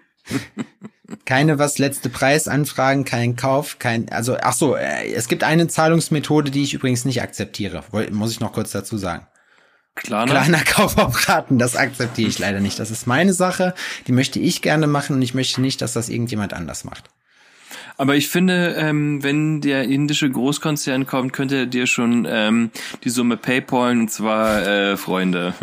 Keine 1.25 1.59
was 1.59 1.77
letzte 1.77 2.09
Preisanfragen, 2.09 3.05
kein 3.05 3.35
Kauf, 3.35 3.77
kein 3.79 4.09
also 4.09 4.37
ach 4.41 4.53
so, 4.53 4.75
äh, 4.75 5.13
es 5.13 5.27
gibt 5.27 5.43
eine 5.43 5.67
Zahlungsmethode, 5.67 6.49
die 6.49 6.63
ich 6.63 6.73
übrigens 6.73 7.05
nicht 7.05 7.21
akzeptiere. 7.21 7.83
Muss 8.11 8.31
ich 8.31 8.39
noch 8.39 8.53
kurz 8.53 8.71
dazu 8.71 8.97
sagen. 8.97 9.27
Klarna? 9.95 10.31
Kleiner 10.31 10.63
Kauf 10.63 10.97
auf 10.97 11.27
Raten, 11.27 11.59
das 11.59 11.75
akzeptiere 11.75 12.29
ich 12.29 12.39
leider 12.39 12.59
nicht. 12.59 12.79
Das 12.79 12.89
ist 12.89 13.05
meine 13.05 13.33
Sache, 13.33 13.75
die 14.07 14.11
möchte 14.11 14.39
ich 14.39 14.63
gerne 14.63 14.87
machen 14.87 15.15
und 15.15 15.21
ich 15.21 15.35
möchte 15.35 15.61
nicht, 15.61 15.81
dass 15.81 15.93
das 15.93 16.09
irgendjemand 16.09 16.53
anders 16.53 16.83
macht. 16.83 17.11
Aber 17.97 18.15
ich 18.15 18.27
finde, 18.27 18.75
ähm, 18.77 19.21
wenn 19.23 19.61
der 19.61 19.83
indische 19.83 20.29
Großkonzern 20.29 21.05
kommt, 21.05 21.31
könnte 21.31 21.57
er 21.57 21.65
dir 21.67 21.85
schon 21.85 22.27
ähm, 22.29 22.71
die 23.03 23.09
Summe 23.09 23.37
PayPalen 23.37 24.01
und 24.01 24.11
zwar 24.11 24.65
äh, 24.65 24.97
Freunde. 24.97 25.53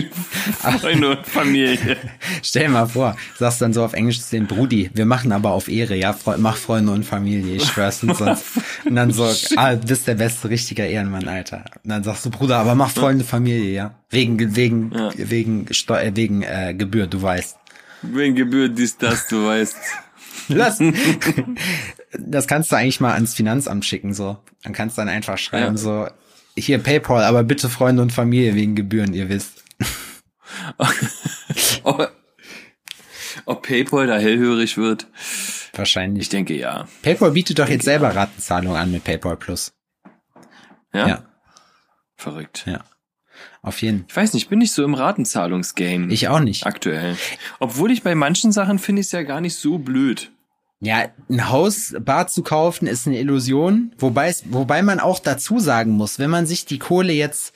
Freunde 0.80 1.10
und 1.10 1.26
Familie. 1.26 1.96
Stell 2.42 2.64
dir 2.64 2.70
mal 2.70 2.86
vor, 2.86 3.16
sagst 3.38 3.62
dann 3.62 3.72
so 3.72 3.84
auf 3.84 3.92
Englisch 3.92 4.20
zu 4.20 4.36
den 4.36 4.46
Brudi, 4.46 4.90
wir 4.94 5.06
machen 5.06 5.32
aber 5.32 5.52
auf 5.52 5.68
Ehre, 5.68 5.94
ja, 5.96 6.16
mach 6.38 6.56
Freunde 6.56 6.92
und 6.92 7.04
Familie, 7.04 7.56
ich 7.56 7.64
schwör's 7.64 8.02
und 8.02 8.16
sonst. 8.16 8.44
Und 8.84 8.96
dann 8.96 9.12
so, 9.12 9.30
ah, 9.56 9.76
du 9.76 9.86
bist 9.86 10.08
der 10.08 10.14
beste, 10.14 10.50
richtiger 10.50 10.86
Ehrenmann, 10.86 11.28
Alter. 11.28 11.64
Und 11.84 11.90
dann 11.90 12.02
sagst 12.02 12.26
du, 12.26 12.30
Bruder, 12.30 12.58
aber 12.58 12.74
mach 12.74 12.90
Freunde, 12.90 13.24
Familie, 13.24 13.72
ja. 13.72 13.94
Wegen, 14.10 14.56
wegen, 14.56 14.92
Ja. 14.92 15.10
wegen, 15.16 15.66
Steu 15.72 16.10
wegen 16.14 16.42
äh, 16.42 16.74
Gebühr, 16.76 17.06
du 17.06 17.22
weißt. 17.22 17.56
Wen 18.02 18.34
gebührt 18.34 18.78
dies, 18.78 18.96
das, 18.96 19.28
du 19.28 19.44
weißt. 19.46 19.76
Lass. 20.50 20.78
Das 22.18 22.48
kannst 22.48 22.72
du 22.72 22.76
eigentlich 22.76 22.98
mal 23.00 23.14
ans 23.14 23.34
Finanzamt 23.34 23.84
schicken, 23.84 24.14
so. 24.14 24.36
Dann 24.64 24.72
kannst 24.72 24.98
du 24.98 25.02
dann 25.02 25.08
einfach 25.08 25.38
schreiben, 25.38 25.76
Ja. 25.76 25.80
so, 25.80 26.08
hier 26.56 26.78
PayPal, 26.78 27.22
aber 27.22 27.44
bitte 27.44 27.68
Freunde 27.68 28.02
und 28.02 28.12
Familie 28.12 28.54
wegen 28.56 28.74
Gebühren, 28.74 29.14
ihr 29.14 29.28
wisst. 29.28 29.62
ob, 31.84 32.12
ob 33.46 33.62
PayPal 33.66 34.06
da 34.08 34.18
hellhörig 34.18 34.76
wird? 34.76 35.06
Wahrscheinlich. 35.74 36.22
Ich 36.22 36.28
denke 36.30 36.54
ja. 36.56 36.88
PayPal 37.02 37.30
bietet 37.30 37.58
doch 37.60 37.68
jetzt 37.68 37.84
selber 37.84 38.14
Ratenzahlung 38.14 38.74
an 38.76 38.90
mit 38.90 39.04
PayPal 39.04 39.36
Plus. 39.36 39.72
Ja? 40.92 41.08
Ja, 41.08 41.22
Verrückt. 42.16 42.64
ja. 42.66 42.80
Auf 43.62 43.80
jeden. 43.82 44.04
Ich 44.08 44.16
weiß 44.16 44.34
nicht, 44.34 44.50
bin 44.50 44.58
nicht 44.58 44.72
so 44.72 44.84
im 44.84 44.94
Ratenzahlungsgame. 44.94 46.12
Ich 46.12 46.28
auch 46.28 46.40
nicht. 46.40 46.66
Aktuell. 46.66 47.16
Obwohl 47.60 47.90
ich 47.92 48.02
bei 48.02 48.14
manchen 48.14 48.52
Sachen 48.52 48.78
finde 48.78 49.00
ich 49.00 49.06
es 49.06 49.12
ja 49.12 49.22
gar 49.22 49.40
nicht 49.40 49.54
so 49.54 49.78
blöd. 49.78 50.30
Ja, 50.82 51.08
ein 51.28 51.50
Haus 51.50 51.94
bar 52.00 52.26
zu 52.26 52.42
kaufen 52.42 52.86
ist 52.86 53.06
eine 53.06 53.18
Illusion, 53.18 53.92
wobei 53.98 54.34
wobei 54.46 54.82
man 54.82 54.98
auch 54.98 55.18
dazu 55.18 55.58
sagen 55.58 55.92
muss, 55.92 56.18
wenn 56.18 56.30
man 56.30 56.46
sich 56.46 56.64
die 56.64 56.78
Kohle 56.78 57.12
jetzt 57.12 57.52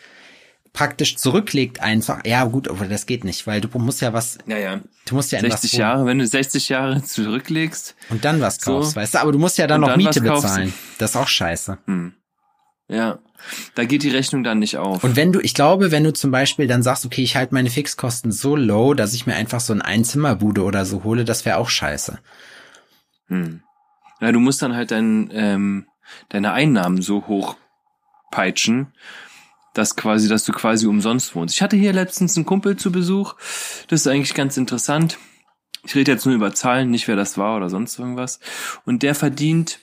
praktisch 0.75 1.17
zurücklegt 1.17 1.81
einfach, 1.81 2.21
ja 2.27 2.45
gut, 2.45 2.69
aber 2.69 2.85
das 2.87 3.07
geht 3.07 3.25
nicht, 3.25 3.47
weil 3.47 3.61
du 3.63 3.69
musst 3.79 4.03
ja 4.03 4.13
was, 4.13 4.39
Naja. 4.45 4.81
du 5.07 5.15
musst 5.15 5.31
ja 5.33 5.39
in 5.39 5.49
60 5.49 5.73
was 5.73 5.73
wohnen 5.73 5.81
Jahre, 5.81 6.07
wenn 6.07 6.19
du 6.19 6.27
60 6.27 6.69
Jahre 6.69 7.03
zurücklegst. 7.05 7.95
und 8.11 8.25
dann 8.27 8.41
was 8.43 8.57
So. 8.57 8.73
kaufst, 8.73 8.97
weißt 8.97 9.15
du, 9.15 9.19
aber 9.21 9.33
du 9.33 9.39
musst 9.39 9.57
ja 9.57 9.67
dann 9.69 9.81
noch 9.81 9.89
dann 9.89 9.99
Miete 9.99 10.21
was 10.21 10.29
kaufst. 10.29 10.43
bezahlen. 10.43 10.75
Das 10.99 11.11
ist 11.13 11.17
auch 11.17 11.29
scheiße. 11.29 11.79
Ja. 12.89 13.19
Da 13.75 13.85
geht 13.85 14.03
die 14.03 14.11
Rechnung 14.11 14.43
dann 14.43 14.59
nicht 14.59 14.77
auf. 14.79 15.05
Und 15.05 15.17
wenn 15.17 15.31
du, 15.33 15.41
ich 15.41 15.55
glaube, 15.55 15.91
wenn 15.91 16.03
du 16.05 16.13
zum 16.13 16.31
Beispiel 16.31 16.67
dann 16.67 16.83
sagst, 16.83 17.05
okay, 17.07 17.23
ich 17.23 17.37
halte 17.37 17.55
meine 17.55 17.71
Fixkosten 17.71 18.33
so 18.33 18.57
low, 18.57 18.95
dass 18.95 19.15
ich 19.15 19.27
mir 19.27 19.35
einfach 19.35 19.61
so 19.61 19.73
ein 19.73 19.83
Einzimmerbude 19.83 20.63
oder 20.63 20.85
so 20.85 21.05
hole, 21.05 21.25
das 21.25 21.45
wäre 21.45 21.59
auch 21.59 21.69
scheiße. 21.69 22.19
Ja, 24.21 24.33
du 24.33 24.41
musst 24.41 24.63
dann 24.63 24.75
halt 24.75 24.91
dein, 24.91 25.31
ähm, 25.33 25.87
deine 26.29 26.53
Einnahmen 26.53 27.03
so 27.03 27.27
hoch 27.27 27.57
peitschen, 28.31 28.93
dass 29.75 29.97
quasi, 29.97 30.29
dass 30.29 30.45
du 30.45 30.53
quasi 30.53 30.87
umsonst 30.87 31.35
wohnst. 31.35 31.55
Ich 31.55 31.63
hatte 31.63 31.77
hier 31.77 31.93
letztens 31.93 32.37
einen 32.37 32.47
Kumpel 32.47 32.77
zu 32.77 32.93
Besuch. 32.93 33.35
Das 33.89 34.01
ist 34.01 34.07
eigentlich 34.07 34.35
ganz 34.35 34.57
interessant. 34.57 35.19
Ich 35.85 35.95
rede 35.95 36.13
jetzt 36.13 36.25
nur 36.25 36.35
über 36.35 36.55
Zahlen, 36.55 36.91
nicht 36.91 37.09
wer 37.09 37.17
das 37.17 37.37
war 37.37 37.57
oder 37.57 37.69
sonst 37.69 37.99
irgendwas. 37.99 38.41
Und 38.87 39.03
der 39.03 39.15
verdient, 39.15 39.81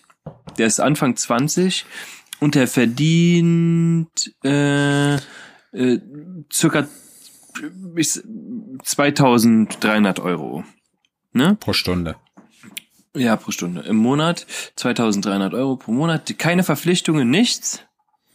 der 0.57 0.67
ist 0.67 0.79
Anfang 0.79 1.15
20 1.15 1.85
und 2.39 2.55
der 2.55 2.67
verdient 2.67 4.33
äh, 4.43 5.15
äh, 5.15 5.99
circa 6.51 6.87
bis 7.93 8.23
2300 8.83 10.19
Euro. 10.19 10.63
Ne? 11.33 11.55
Pro 11.59 11.73
Stunde. 11.73 12.15
Ja, 13.15 13.35
pro 13.35 13.51
Stunde. 13.51 13.81
Im 13.81 13.97
Monat 13.97 14.45
2300 14.77 15.53
Euro 15.53 15.75
pro 15.75 15.91
Monat. 15.91 16.37
Keine 16.37 16.63
Verpflichtungen, 16.63 17.29
nichts. 17.29 17.81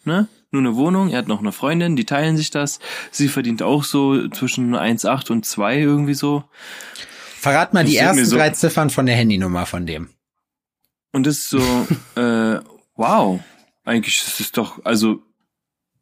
Ne? 0.05 0.29
Nur 0.51 0.61
eine 0.63 0.77
Wohnung. 0.77 1.09
Er 1.11 1.19
hat 1.19 1.29
noch 1.29 1.41
eine 1.41 1.53
Freundin, 1.53 1.97
die 1.97 2.05
teilen 2.05 2.37
sich 2.37 2.51
das. 2.51 2.79
Sie 3.11 3.29
verdient 3.29 3.63
auch 3.63 3.85
so 3.85 4.29
zwischen 4.29 4.75
1,8 4.75 5.31
und 5.33 5.47
2 5.47 5.79
irgendwie 5.79 6.15
so. 6.15 6.45
Verrat 7.39 7.73
mal 7.75 7.83
Das 7.85 7.91
die 7.91 7.97
ersten 7.97 8.25
so- 8.25 8.37
drei 8.37 8.51
Ziffern 8.51 8.91
von 8.91 9.07
der 9.07 9.17
Handynummer 9.17 9.67
von 9.67 9.87
dem. 9.87 10.11
Und 11.13 11.27
das 11.27 11.39
ist 11.39 11.49
so, 11.49 11.59
äh, 12.21 12.61
wow. 12.97 13.41
Eigentlich 13.85 14.19
ist 14.27 14.41
es 14.41 14.53
doch, 14.53 14.85
also, 14.85 15.23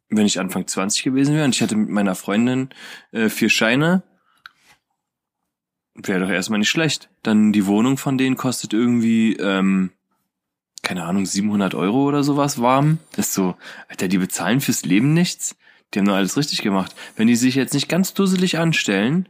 wenn 0.08 0.26
ich 0.26 0.40
Anfang 0.40 0.66
20 0.66 1.02
gewesen 1.04 1.34
wäre 1.34 1.44
und 1.44 1.54
ich 1.54 1.60
hätte 1.60 1.76
mit 1.76 1.90
meiner 1.90 2.14
Freundin 2.14 2.70
äh, 3.12 3.28
vier 3.28 3.50
Scheine, 3.50 4.02
wäre 5.94 6.20
doch 6.20 6.30
erstmal 6.30 6.58
nicht 6.58 6.70
schlecht. 6.70 7.08
Dann 7.22 7.52
die 7.52 7.66
Wohnung 7.66 7.96
von 7.96 8.18
denen 8.18 8.36
kostet 8.36 8.72
irgendwie, 8.72 9.34
ähm, 9.36 9.90
keine 10.82 11.04
Ahnung, 11.04 11.26
700 11.26 11.74
Euro 11.74 12.04
oder 12.04 12.22
sowas 12.24 12.60
warm. 12.60 12.98
Das 13.12 13.28
ist 13.28 13.34
so, 13.34 13.56
Alter, 13.88 14.08
die 14.08 14.18
bezahlen 14.18 14.60
fürs 14.60 14.84
Leben 14.84 15.14
nichts. 15.14 15.56
Die 15.92 16.00
haben 16.00 16.06
nur 16.06 16.16
alles 16.16 16.36
richtig 16.36 16.62
gemacht. 16.62 16.94
Wenn 17.16 17.28
die 17.28 17.36
sich 17.36 17.54
jetzt 17.54 17.74
nicht 17.74 17.88
ganz 17.88 18.14
dusselig 18.14 18.58
anstellen, 18.58 19.28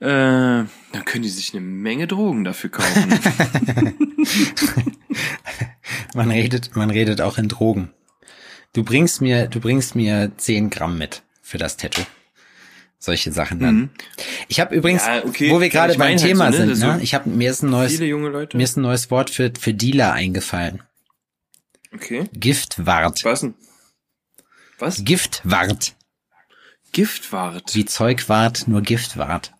äh, 0.00 0.06
dann 0.06 1.04
können 1.04 1.22
die 1.22 1.28
sich 1.28 1.52
eine 1.54 1.60
Menge 1.62 2.06
Drogen 2.06 2.44
dafür 2.44 2.70
kaufen. 2.70 3.18
Man 6.14 6.30
redet, 6.30 6.74
man 6.74 6.90
redet 6.90 7.20
auch 7.20 7.38
in 7.38 7.48
Drogen. 7.48 7.90
Du 8.72 8.82
bringst 8.82 9.20
mir, 9.20 9.46
du 9.46 9.60
bringst 9.60 9.94
mir 9.94 10.32
10 10.36 10.70
Gramm 10.70 10.98
mit 10.98 11.22
für 11.42 11.58
das 11.58 11.76
Tattoo. 11.76 12.02
Solche 13.00 13.30
Sachen 13.30 13.60
dann. 13.60 13.90
Ich 14.48 14.58
habe 14.58 14.74
übrigens, 14.74 15.02
Mhm. 15.06 15.08
Ja, 15.12 15.24
okay. 15.24 15.50
wo 15.50 15.60
wir 15.60 15.68
Ja, 15.68 15.72
gerade 15.72 15.92
ich 15.92 15.98
beim 15.98 16.10
halt 16.18 16.20
Thema 16.20 16.52
so, 16.52 16.58
ne, 16.64 16.74
sind, 16.74 16.96
ne? 16.96 17.02
ich 17.02 17.14
habe 17.14 17.30
mir 17.30 17.50
ist 17.50 17.62
ein 17.62 17.70
neues, 17.70 17.98
mir 18.00 18.64
ist 18.64 18.76
ein 18.76 18.82
neues 18.82 19.10
Wort 19.10 19.30
für 19.30 19.52
für 19.58 19.72
Dealer 19.72 20.12
eingefallen. 20.12 20.82
Okay. 21.94 22.28
Giftwart. 22.32 23.24
Was 23.24 23.40
denn? 23.40 23.54
Was? 24.78 25.04
Giftwart. 25.04 25.94
Giftwart. 26.92 27.74
Wie 27.74 27.84
Zeugwart, 27.84 28.66
nur 28.66 28.82
Giftwart. 28.82 29.52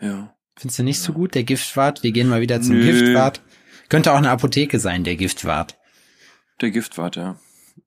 Ja. 0.00 0.34
Findest 0.58 0.78
du 0.78 0.82
nicht 0.82 1.00
so 1.00 1.12
gut, 1.12 1.34
der 1.34 1.44
Giftwart? 1.44 2.02
Wir 2.02 2.12
gehen 2.12 2.28
mal 2.28 2.40
wieder 2.40 2.60
zum 2.60 2.78
Nö. 2.78 2.84
Giftwart. 2.84 3.42
Könnte 3.88 4.12
auch 4.12 4.16
eine 4.18 4.30
Apotheke 4.30 4.80
sein, 4.80 5.04
der 5.04 5.16
Giftwart. 5.16 5.76
Der 6.60 6.70
Giftwart, 6.70 7.16
ja. 7.16 7.38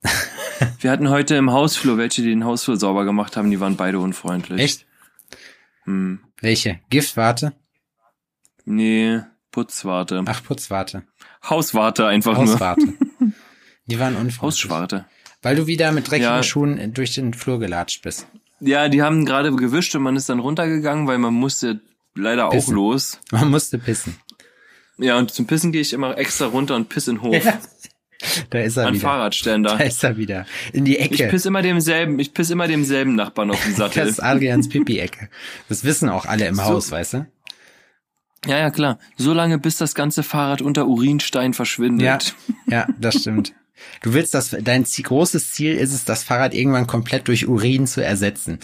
Wir 0.81 0.91
hatten 0.91 1.09
heute 1.09 1.35
im 1.35 1.51
Hausflur 1.51 1.97
welche, 1.97 2.21
die 2.21 2.29
den 2.29 2.45
Hausflur 2.45 2.77
sauber 2.77 3.05
gemacht 3.05 3.37
haben, 3.37 3.49
die 3.51 3.59
waren 3.59 3.75
beide 3.77 3.99
unfreundlich. 3.99 4.59
Echt? 4.61 4.85
Hm. 5.83 6.19
Welche? 6.41 6.79
Giftwarte? 6.89 7.53
Nee, 8.65 9.21
Putzwarte. 9.51 10.23
Ach, 10.25 10.43
Putzwarte. 10.43 11.03
Hauswarte 11.49 12.05
einfach 12.07 12.37
nur. 12.37 12.53
Hauswarte. 12.53 12.93
Die 13.87 13.99
waren 13.99 14.13
unfreundlich. 14.15 14.41
Hausschwarte. 14.41 15.05
Weil 15.41 15.55
du 15.55 15.65
wieder 15.65 15.91
mit 15.91 16.09
dreckigen 16.09 16.31
Ja. 16.35 16.43
Schuhen 16.43 16.93
durch 16.93 17.15
den 17.15 17.33
Flur 17.33 17.59
gelatscht 17.59 18.03
bist. 18.03 18.27
Ja, 18.59 18.87
die 18.89 19.01
haben 19.01 19.25
gerade 19.25 19.55
gewischt 19.55 19.95
und 19.95 20.03
man 20.03 20.15
ist 20.15 20.29
dann 20.29 20.39
runtergegangen, 20.39 21.07
weil 21.07 21.17
man 21.17 21.33
musste 21.33 21.79
leider 22.13 22.47
auch 22.47 22.51
Pissen. 22.51 22.75
los. 22.75 23.19
Man 23.31 23.49
musste 23.49 23.79
pissen. 23.79 24.17
Ja, 24.97 25.17
und 25.17 25.31
zum 25.31 25.47
Pissen 25.47 25.71
gehe 25.71 25.81
ich 25.81 25.93
immer 25.93 26.17
extra 26.17 26.45
runter 26.47 26.75
und 26.75 26.89
piss 26.89 27.07
in 27.07 27.15
den 27.15 27.21
Hof. 27.23 27.33
Ja. 27.45 27.59
Da 28.49 28.59
ist 28.59 28.75
er 28.77 28.87
An 28.87 28.93
wieder. 28.95 29.01
Fahrradständer. 29.01 29.77
Da 29.77 29.83
ist 29.83 30.03
er 30.03 30.17
wieder. 30.17 30.45
In 30.73 30.83
die 30.85 30.97
Ecke. 30.99 31.13
Ich 31.25 31.29
piss 31.29 31.45
immer 31.45 31.61
demselben, 31.61 32.19
ich 32.19 32.33
piss 32.33 32.49
immer 32.49 32.67
demselben 32.67 33.15
Nachbarn 33.15 33.51
auf 33.51 33.63
den 33.63 33.75
Sattel. 33.75 34.01
das 34.01 34.09
ist 34.11 34.19
Adrians 34.19 34.67
Pipi-Ecke. 34.69 35.29
Das 35.69 35.83
wissen 35.83 36.09
auch 36.09 36.25
alle 36.25 36.45
im 36.47 36.55
So. 36.55 36.63
Haus, 36.63 36.91
weißt 36.91 37.13
du? 37.13 37.27
Ja, 38.45 38.57
ja, 38.57 38.71
klar. 38.71 38.99
So 39.17 39.33
lange, 39.33 39.57
bis 39.57 39.77
das 39.77 39.95
ganze 39.95 40.23
Fahrrad 40.23 40.61
unter 40.61 40.87
Urinstein 40.87 41.53
verschwindet. 41.53 42.35
Ja, 42.67 42.79
ja, 42.79 42.87
das 42.99 43.21
stimmt. 43.21 43.53
Du 44.01 44.13
willst 44.13 44.33
das, 44.33 44.55
dein 44.61 44.83
großes 44.83 45.53
Ziel 45.53 45.75
ist 45.75 45.93
es, 45.93 46.03
das 46.03 46.23
Fahrrad 46.23 46.53
irgendwann 46.53 46.87
komplett 46.87 47.27
durch 47.29 47.47
Urin 47.47 47.87
zu 47.87 48.03
ersetzen. 48.03 48.59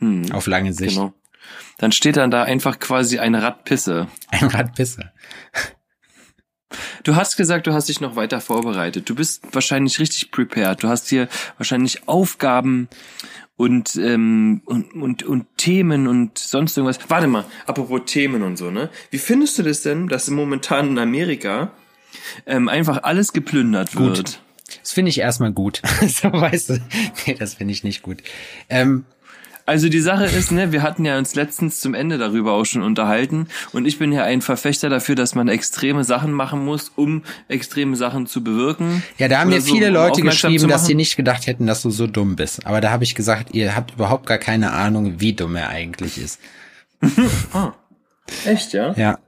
Hm, 0.00 0.32
Auf 0.32 0.46
lange 0.46 0.72
Sicht. 0.72 0.96
genau. 0.96 1.12
Dann 1.78 1.92
steht 1.92 2.16
dann 2.16 2.30
da 2.32 2.42
einfach 2.42 2.78
quasi 2.80 3.18
eine 3.20 3.42
Radpisse. 3.42 4.08
Ein 4.28 4.48
Rad 4.48 4.74
Pisse. 4.74 5.12
Du 7.02 7.16
hast 7.16 7.36
gesagt, 7.36 7.66
du 7.66 7.72
hast 7.72 7.88
dich 7.88 8.00
noch 8.00 8.16
weiter 8.16 8.40
vorbereitet. 8.40 9.08
Du 9.08 9.14
bist 9.14 9.42
wahrscheinlich 9.52 9.98
richtig 9.98 10.30
prepared. 10.30 10.82
Du 10.82 10.88
hast 10.88 11.08
hier 11.08 11.28
wahrscheinlich 11.56 12.08
Aufgaben 12.08 12.88
und, 13.56 13.96
ähm, 13.96 14.62
und, 14.64 14.94
und, 14.94 15.22
und 15.24 15.46
Themen 15.56 16.06
und 16.06 16.38
sonst 16.38 16.76
irgendwas. 16.76 16.98
Warte 17.08 17.26
mal, 17.26 17.44
apropos 17.66 18.02
Themen 18.06 18.42
und 18.42 18.56
so, 18.56 18.70
ne? 18.70 18.88
Wie 19.10 19.18
findest 19.18 19.58
du 19.58 19.62
das 19.62 19.82
denn, 19.82 20.08
dass 20.08 20.30
momentan 20.30 20.88
in 20.90 20.98
Amerika 20.98 21.72
ähm, 22.46 22.68
einfach 22.68 23.02
alles 23.02 23.32
geplündert 23.32 23.94
Gut. 23.94 24.16
wird? 24.16 24.40
Das 24.82 24.92
finde 24.92 25.10
ich 25.10 25.18
erstmal 25.18 25.52
gut. 25.52 25.82
so 26.06 26.32
weißt 26.32 26.70
du. 26.70 26.78
Nee, 27.26 27.34
das 27.34 27.54
finde 27.54 27.72
ich 27.72 27.84
nicht 27.84 28.02
gut. 28.02 28.22
Ähm, 28.68 29.04
Also 29.68 29.90
die 29.90 30.00
Sache 30.00 30.24
ist, 30.24 30.50
ne, 30.50 30.72
wir 30.72 30.80
hatten 30.80 31.04
ja 31.04 31.18
uns 31.18 31.34
letztens 31.34 31.78
zum 31.78 31.92
Ende 31.92 32.16
darüber 32.16 32.54
auch 32.54 32.64
schon 32.64 32.82
unterhalten 32.82 33.48
und 33.74 33.84
ich 33.84 33.98
bin 33.98 34.12
ja 34.12 34.24
ein 34.24 34.40
Verfechter 34.40 34.88
dafür, 34.88 35.14
dass 35.14 35.34
man 35.34 35.46
extreme 35.48 36.04
Sachen 36.04 36.32
machen 36.32 36.64
muss, 36.64 36.90
um 36.96 37.22
extreme 37.48 37.94
Sachen 37.94 38.26
zu 38.26 38.42
bewirken. 38.42 39.02
ja, 39.18 39.28
da 39.28 39.40
haben 39.40 39.50
mir 39.50 39.60
so, 39.60 39.74
viele 39.74 39.88
um 39.88 39.92
Leute 39.92 40.22
geschrieben, 40.22 40.68
dass 40.68 40.86
sie 40.86 40.94
nicht 40.94 41.16
gedacht 41.16 41.46
hätten, 41.46 41.66
dass 41.66 41.82
du 41.82 41.90
so 41.90 42.06
dumm 42.06 42.34
bist. 42.34 42.64
Aber 42.64 42.80
da 42.80 42.90
habe 42.90 43.04
ich 43.04 43.14
gesagt, 43.14 43.54
ihr 43.54 43.76
habt 43.76 43.92
überhaupt 43.92 44.24
gar 44.24 44.38
keine 44.38 44.72
Ahnung, 44.72 45.20
wie 45.20 45.34
dumm 45.34 45.54
er 45.54 45.68
eigentlich 45.68 46.16
ist. 46.16 46.40
Ah. 47.52 47.74
Echt, 48.46 48.72
ja? 48.72 48.94
Ja. 48.94 49.18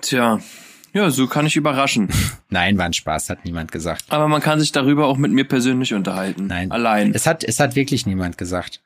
Tja, 0.00 0.40
ja, 0.94 1.10
so 1.10 1.26
kann 1.26 1.44
ich 1.44 1.56
überraschen. 1.56 2.08
Nein, 2.48 2.78
war 2.78 2.86
ein 2.86 2.92
Spaß, 2.92 3.28
hat 3.28 3.44
niemand 3.44 3.72
gesagt. 3.72 4.04
Aber 4.08 4.28
man 4.28 4.40
kann 4.40 4.60
sich 4.60 4.70
darüber 4.70 5.06
auch 5.06 5.16
mit 5.16 5.32
mir 5.32 5.44
persönlich 5.44 5.92
unterhalten. 5.92 6.46
Nein. 6.46 6.70
Allein. 6.70 7.12
Es 7.12 7.26
hat, 7.26 7.42
es 7.42 7.58
hat 7.58 7.74
wirklich 7.74 8.06
niemand 8.06 8.38
gesagt. 8.38 8.80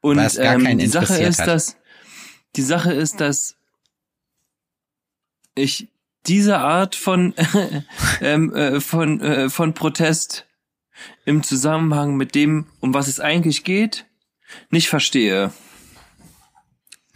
Und 0.00 0.18
ähm, 0.38 0.78
die 0.78 0.86
Sache 0.86 1.22
ist, 1.22 1.40
hat. 1.40 1.48
dass 1.48 1.76
die 2.56 2.62
Sache 2.62 2.92
ist, 2.92 3.20
dass 3.20 3.56
ich 5.54 5.88
diese 6.26 6.58
Art 6.58 6.96
von 6.96 7.34
ähm, 8.22 8.54
äh, 8.54 8.80
von 8.80 9.20
äh, 9.20 9.50
von 9.50 9.74
Protest 9.74 10.46
im 11.26 11.42
Zusammenhang 11.42 12.16
mit 12.16 12.34
dem, 12.34 12.66
um 12.80 12.94
was 12.94 13.08
es 13.08 13.20
eigentlich 13.20 13.62
geht, 13.64 14.06
nicht 14.70 14.88
verstehe. 14.88 15.52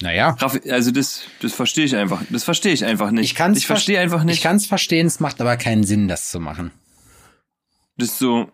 Naja. 0.01 0.37
Also 0.71 0.91
das 0.93 1.23
das 1.41 1.53
verstehe 1.55 1.85
ich 1.85 1.97
einfach. 1.97 2.23
Das 2.31 2.45
verstehe 2.45 2.73
ich 2.73 2.85
einfach 2.85 3.11
nicht. 3.11 3.25
Ich 3.25 3.35
kann 3.35 3.53
es 3.53 3.59
ich 3.59 3.67
verstehe 3.67 3.99
einfach 3.99 4.21
Ich 4.21 4.27
nicht. 4.27 4.43
kann 4.43 4.57
es 4.57 4.67
verstehen, 4.67 5.07
es 5.07 5.19
macht 5.21 5.41
aber 5.41 5.57
keinen 5.57 5.83
Sinn, 5.85 6.07
das 6.09 6.31
zu 6.31 6.39
machen. 6.41 6.71
das 7.97 8.11
ist 8.11 8.19
so. 8.19 8.49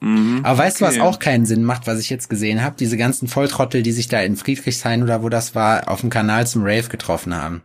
Mhm, 0.00 0.40
Aber 0.44 0.58
weißt 0.58 0.80
du, 0.80 0.84
was 0.84 0.94
okay. 0.94 1.00
auch 1.02 1.18
keinen 1.20 1.46
Sinn 1.46 1.62
macht, 1.62 1.86
was 1.86 2.00
ich 2.00 2.10
jetzt 2.10 2.28
gesehen 2.28 2.62
habe? 2.62 2.74
Diese 2.78 2.96
ganzen 2.96 3.28
Volltrottel, 3.28 3.82
die 3.84 3.92
sich 3.92 4.08
da 4.08 4.20
in 4.20 4.36
Friedrichshain 4.36 5.02
oder 5.02 5.22
wo 5.22 5.28
das 5.28 5.54
war, 5.54 5.88
auf 5.88 6.00
dem 6.00 6.10
Kanal 6.10 6.44
zum 6.46 6.62
Rave 6.64 6.88
getroffen 6.88 7.34
haben. 7.36 7.62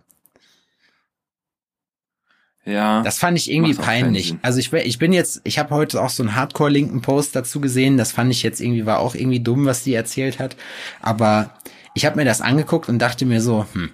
Ja. 2.65 3.01
Das 3.01 3.17
fand 3.17 3.37
ich 3.37 3.49
irgendwie 3.49 3.73
peinlich. 3.73 4.35
Also 4.41 4.59
ich, 4.59 4.71
bin- 4.71 4.85
ich 4.85 4.99
bin 4.99 5.13
jetzt, 5.13 5.39
ich 5.45 5.57
habe 5.57 5.73
heute 5.73 6.01
auch 6.01 6.09
so 6.09 6.21
einen 6.21 6.35
Hardcore-linken 6.35 7.01
Post 7.01 7.35
dazu 7.35 7.61
gesehen. 7.61 7.97
Das 7.97 8.11
fand 8.11 8.29
ich 8.31 8.43
jetzt 8.43 8.59
irgendwie, 8.59 8.85
war 8.85 8.99
auch 8.99 9.15
irgendwie 9.15 9.39
dumm, 9.39 9.65
was 9.65 9.83
die 9.83 9.93
erzählt 9.93 10.37
hat. 10.39 10.57
Aber 11.01 11.53
ich 11.97 12.05
habe 12.05 12.15
mir 12.17 12.25
das 12.25 12.41
angeguckt 12.41 12.89
und 12.89 12.99
dachte 12.99 13.25
mir 13.25 13.41
so, 13.41 13.65
hm, 13.73 13.89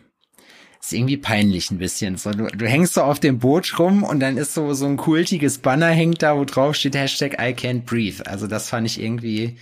ist 0.81 0.91
irgendwie 0.91 1.15
peinlich 1.15 1.71
ein 1.71 1.77
bisschen. 1.77 2.17
So, 2.17 2.31
du, 2.31 2.47
du 2.47 2.67
hängst 2.67 2.95
so 2.95 3.01
auf 3.01 3.21
dem 3.21 3.39
Boot 3.39 3.79
rum 3.79 4.03
und 4.03 4.19
dann 4.19 4.35
ist 4.35 4.53
so, 4.53 4.73
so 4.73 4.85
ein 4.85 4.97
kultiges 4.97 5.59
Banner 5.59 5.87
hängt 5.87 6.21
da, 6.21 6.35
wo 6.35 6.43
drauf 6.43 6.75
steht 6.75 6.95
Hashtag 6.95 7.39
I 7.39 7.53
can't 7.53 7.83
breathe. 7.85 8.27
Also 8.27 8.47
das 8.47 8.67
fand 8.67 8.85
ich 8.87 9.01
irgendwie, 9.01 9.57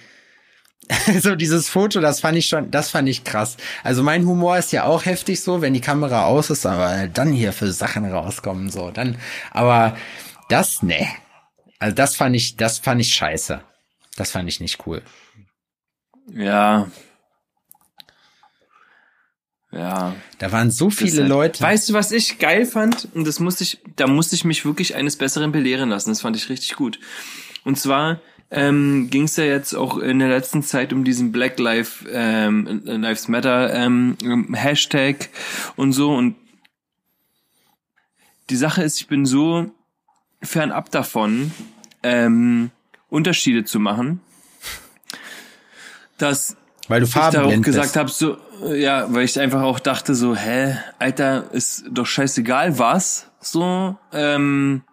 so 1.20 1.36
dieses 1.36 1.70
Foto, 1.70 2.00
das 2.02 2.20
fand 2.20 2.36
ich 2.36 2.48
schon, 2.48 2.72
das 2.72 2.90
fand 2.90 3.08
ich 3.08 3.24
krass. 3.24 3.58
Also 3.84 4.02
mein 4.02 4.26
Humor 4.26 4.58
ist 4.58 4.72
ja 4.72 4.86
auch 4.86 5.06
heftig 5.06 5.42
so, 5.42 5.62
wenn 5.62 5.76
die 5.76 5.80
Kamera 5.80 6.26
aus 6.26 6.50
ist, 6.50 6.66
aber 6.66 7.08
dann 7.08 7.32
hier 7.32 7.54
für 7.54 7.72
Sachen 7.72 8.06
rauskommen, 8.06 8.72
so, 8.72 8.90
dann, 8.90 9.18
aber 9.52 9.96
das, 10.50 10.82
ne. 10.82 11.08
Also 11.78 11.94
das 11.94 12.16
fand 12.16 12.36
ich, 12.36 12.58
das 12.58 12.80
fand 12.80 13.02
ich 13.02 13.14
scheiße. 13.14 13.62
Das 14.16 14.32
fand 14.32 14.50
ich 14.50 14.60
nicht 14.60 14.88
cool. 14.88 15.04
Ja. 16.34 16.90
Ja. 19.72 20.16
Da 20.38 20.52
waren 20.52 20.70
so 20.70 20.90
viele 20.90 21.22
halt- 21.22 21.30
Leute. 21.30 21.62
Weißt 21.64 21.90
du, 21.90 21.94
was 21.94 22.12
ich 22.12 22.40
geil 22.40 22.66
fand? 22.66 23.08
Und 23.14 23.26
das 23.26 23.40
musste 23.40 23.64
ich, 23.64 23.80
da 23.96 24.08
musste 24.08 24.36
ich 24.36 24.44
mich 24.44 24.66
wirklich 24.66 24.96
eines 24.96 25.16
Besseren 25.16 25.52
belehren 25.52 25.90
lassen. 25.90 26.10
Das 26.10 26.22
fand 26.22 26.36
ich 26.36 26.50
richtig 26.50 26.76
gut. 26.76 27.00
Und 27.64 27.80
zwar 27.80 28.20
ähm, 28.50 29.10
ging 29.10 29.24
es 29.24 29.38
ja 29.38 29.46
jetzt 29.46 29.74
auch 29.74 29.98
in 29.98 30.20
der 30.20 30.28
letzten 30.28 30.62
Zeit 30.62 30.92
um 30.92 31.06
diesen 31.06 31.32
Black 31.32 31.58
Life, 31.58 32.06
ähm, 32.12 32.82
Lives 32.84 33.30
Matter 33.30 33.74
ähm, 33.74 34.18
Hashtag 34.54 35.30
und 35.78 35.94
so. 35.94 36.14
Und 36.14 36.36
die 38.50 38.58
Sache 38.58 38.84
ist, 38.84 39.00
ich 39.00 39.08
bin 39.08 39.26
so 39.26 39.72
fernab 40.42 40.92
davon, 40.92 41.52
ähm, 42.04 42.72
Unterschiede 43.10 43.64
zu 43.64 43.80
machen, 43.80 44.20
dass 46.18 46.58
weil 46.90 47.00
du 47.00 47.06
ich 47.08 47.14
da 47.14 47.20
auch 47.20 47.32
farbenblind 47.34 47.64
gesagt 47.64 47.96
habe, 47.96 48.10
so, 48.10 48.38
ja, 48.74 49.14
weil 49.14 49.26
ich 49.26 49.40
einfach 49.40 49.62
auch 49.62 49.80
dachte, 49.80 50.16
so, 50.16 50.36
hä, 50.36 50.76
Alter, 51.00 51.52
ist 51.52 51.86
doch 51.90 52.06
scheißegal 52.06 52.78
was, 52.78 53.28
so, 53.40 53.98
ähm, 54.14 54.84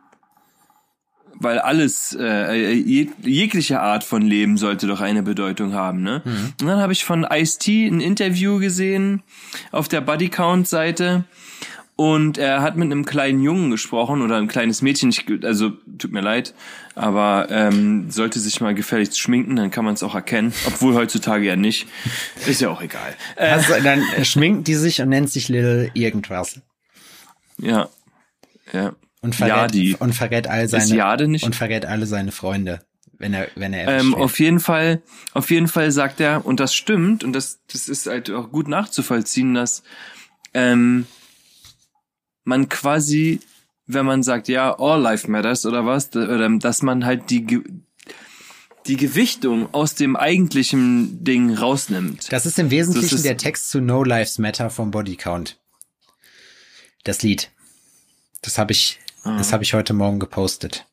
weil 1.41 1.59
alles, 1.61 2.17
äh, 2.19 2.73
jeg 2.73 3.11
jegliche 3.23 3.81
Art 3.81 4.03
von 4.03 4.23
Leben 4.23 4.57
sollte 4.57 4.87
doch 4.87 5.01
eine 5.01 5.23
Bedeutung 5.23 5.73
haben, 5.73 6.03
ne? 6.03 6.23
Mhm. 6.25 6.55
Und 6.61 6.67
dann 6.67 6.81
habe 6.81 6.93
ich 6.93 7.05
von 7.05 7.25
Ice-T 7.31 7.87
ein 7.87 8.01
Interview 8.01 8.59
gesehen 8.59 9.23
auf 9.71 9.89
der 9.89 10.01
Bodycount-Seite 10.01 11.25
und 12.01 12.39
er 12.39 12.63
hat 12.63 12.77
mit 12.77 12.85
einem 12.93 13.05
kleinen 13.05 13.43
Jungen 13.43 13.73
gesprochen 13.73 14.23
oder 14.23 14.37
ein 14.37 14.47
kleines 14.47 14.83
Mädchen, 14.83 15.11
ich, 15.11 15.27
also 15.43 15.71
tut 15.99 16.13
mir 16.13 16.21
leid, 16.21 16.55
aber 16.95 17.49
ähm, 17.51 18.09
sollte 18.09 18.39
sich 18.39 18.61
mal 18.61 18.73
gefälligst 18.73 19.19
schminken, 19.19 19.57
dann 19.57 19.73
kann 19.73 19.85
man 19.85 19.95
es 19.95 20.05
auch 20.05 20.15
erkennen, 20.15 20.55
obwohl 20.69 20.95
heutzutage 20.95 21.45
ja 21.45 21.57
nicht. 21.57 21.89
Ist 22.47 22.61
ja 22.61 22.69
auch 22.69 22.81
egal. 22.81 23.17
Äh, 23.35 23.49
Also, 23.49 23.75
dann 23.83 24.01
schminkt 24.25 24.69
die 24.69 24.77
sich 24.77 25.01
und 25.03 25.09
nennt 25.09 25.29
sich 25.29 25.49
Little 25.49 25.91
irgendwas. 25.95 26.61
ja, 27.59 27.89
ja. 28.73 28.93
Und 29.21 29.35
verrät, 29.35 29.75
Jadi. 29.75 29.97
und 29.99 30.15
verrät 30.15 30.47
all 30.47 30.69
seine, 30.69 30.95
Jade 30.95 31.27
nicht? 31.27 31.43
und 31.45 31.57
verrät 31.57 31.85
alle 31.85 32.07
seine 32.07 32.31
Freunde, 32.31 32.79
wenn 33.19 33.35
er, 33.35 33.49
wenn 33.57 33.73
er 33.73 33.89
Ähm, 33.99 34.15
auf 34.15 34.39
jeden 34.39 34.61
Fall, 34.61 35.03
auf 35.33 35.51
jeden 35.51 35.67
Fall 35.67 35.91
sagt 35.91 36.21
er, 36.21 36.47
und 36.47 36.61
das 36.61 36.73
stimmt, 36.77 37.25
und 37.25 37.33
das, 37.33 37.59
das 37.73 37.89
ist 37.89 38.07
halt 38.07 38.31
auch 38.31 38.53
gut 38.53 38.69
nachzuvollziehen, 38.69 39.55
dass 39.55 39.83
ähm, 40.55 41.09
man 42.49 42.69
quasi, 42.69 43.41
wenn 43.87 44.07
man 44.07 44.23
sagt, 44.23 44.49
ja, 44.49 44.77
all 44.79 45.01
life 45.01 45.31
matters 45.31 45.67
oder 45.67 45.85
was, 45.87 46.15
oder, 46.17 46.49
dass 46.59 46.83
man 46.83 47.05
halt 47.05 47.31
die 47.31 47.63
die 48.87 48.97
Gewichtung 48.97 49.73
aus 49.75 49.95
dem 49.97 50.17
eigentlichen 50.17 51.23
Ding 51.23 51.55
rausnimmt. 51.55 52.33
Das 52.33 52.47
ist 52.47 52.59
im 52.59 52.71
Wesentlichen 52.71 53.17
ist- 53.17 53.25
der 53.25 53.37
Text 53.37 53.69
zu 53.71 53.81
No 53.83 54.03
Lives 54.03 54.39
Matter 54.39 54.71
vom 54.71 54.91
Body 54.91 55.17
Count. 55.17 55.59
Das 57.05 57.23
Lied. 57.23 57.51
Das 58.41 58.57
habe 58.57 58.73
ich, 58.73 58.99
Ah. 59.25 59.37
das 59.37 59.53
habe 59.53 59.63
ich 59.63 59.75
heute 59.75 59.93
Morgen 59.93 60.19
gepostet. 60.19 60.87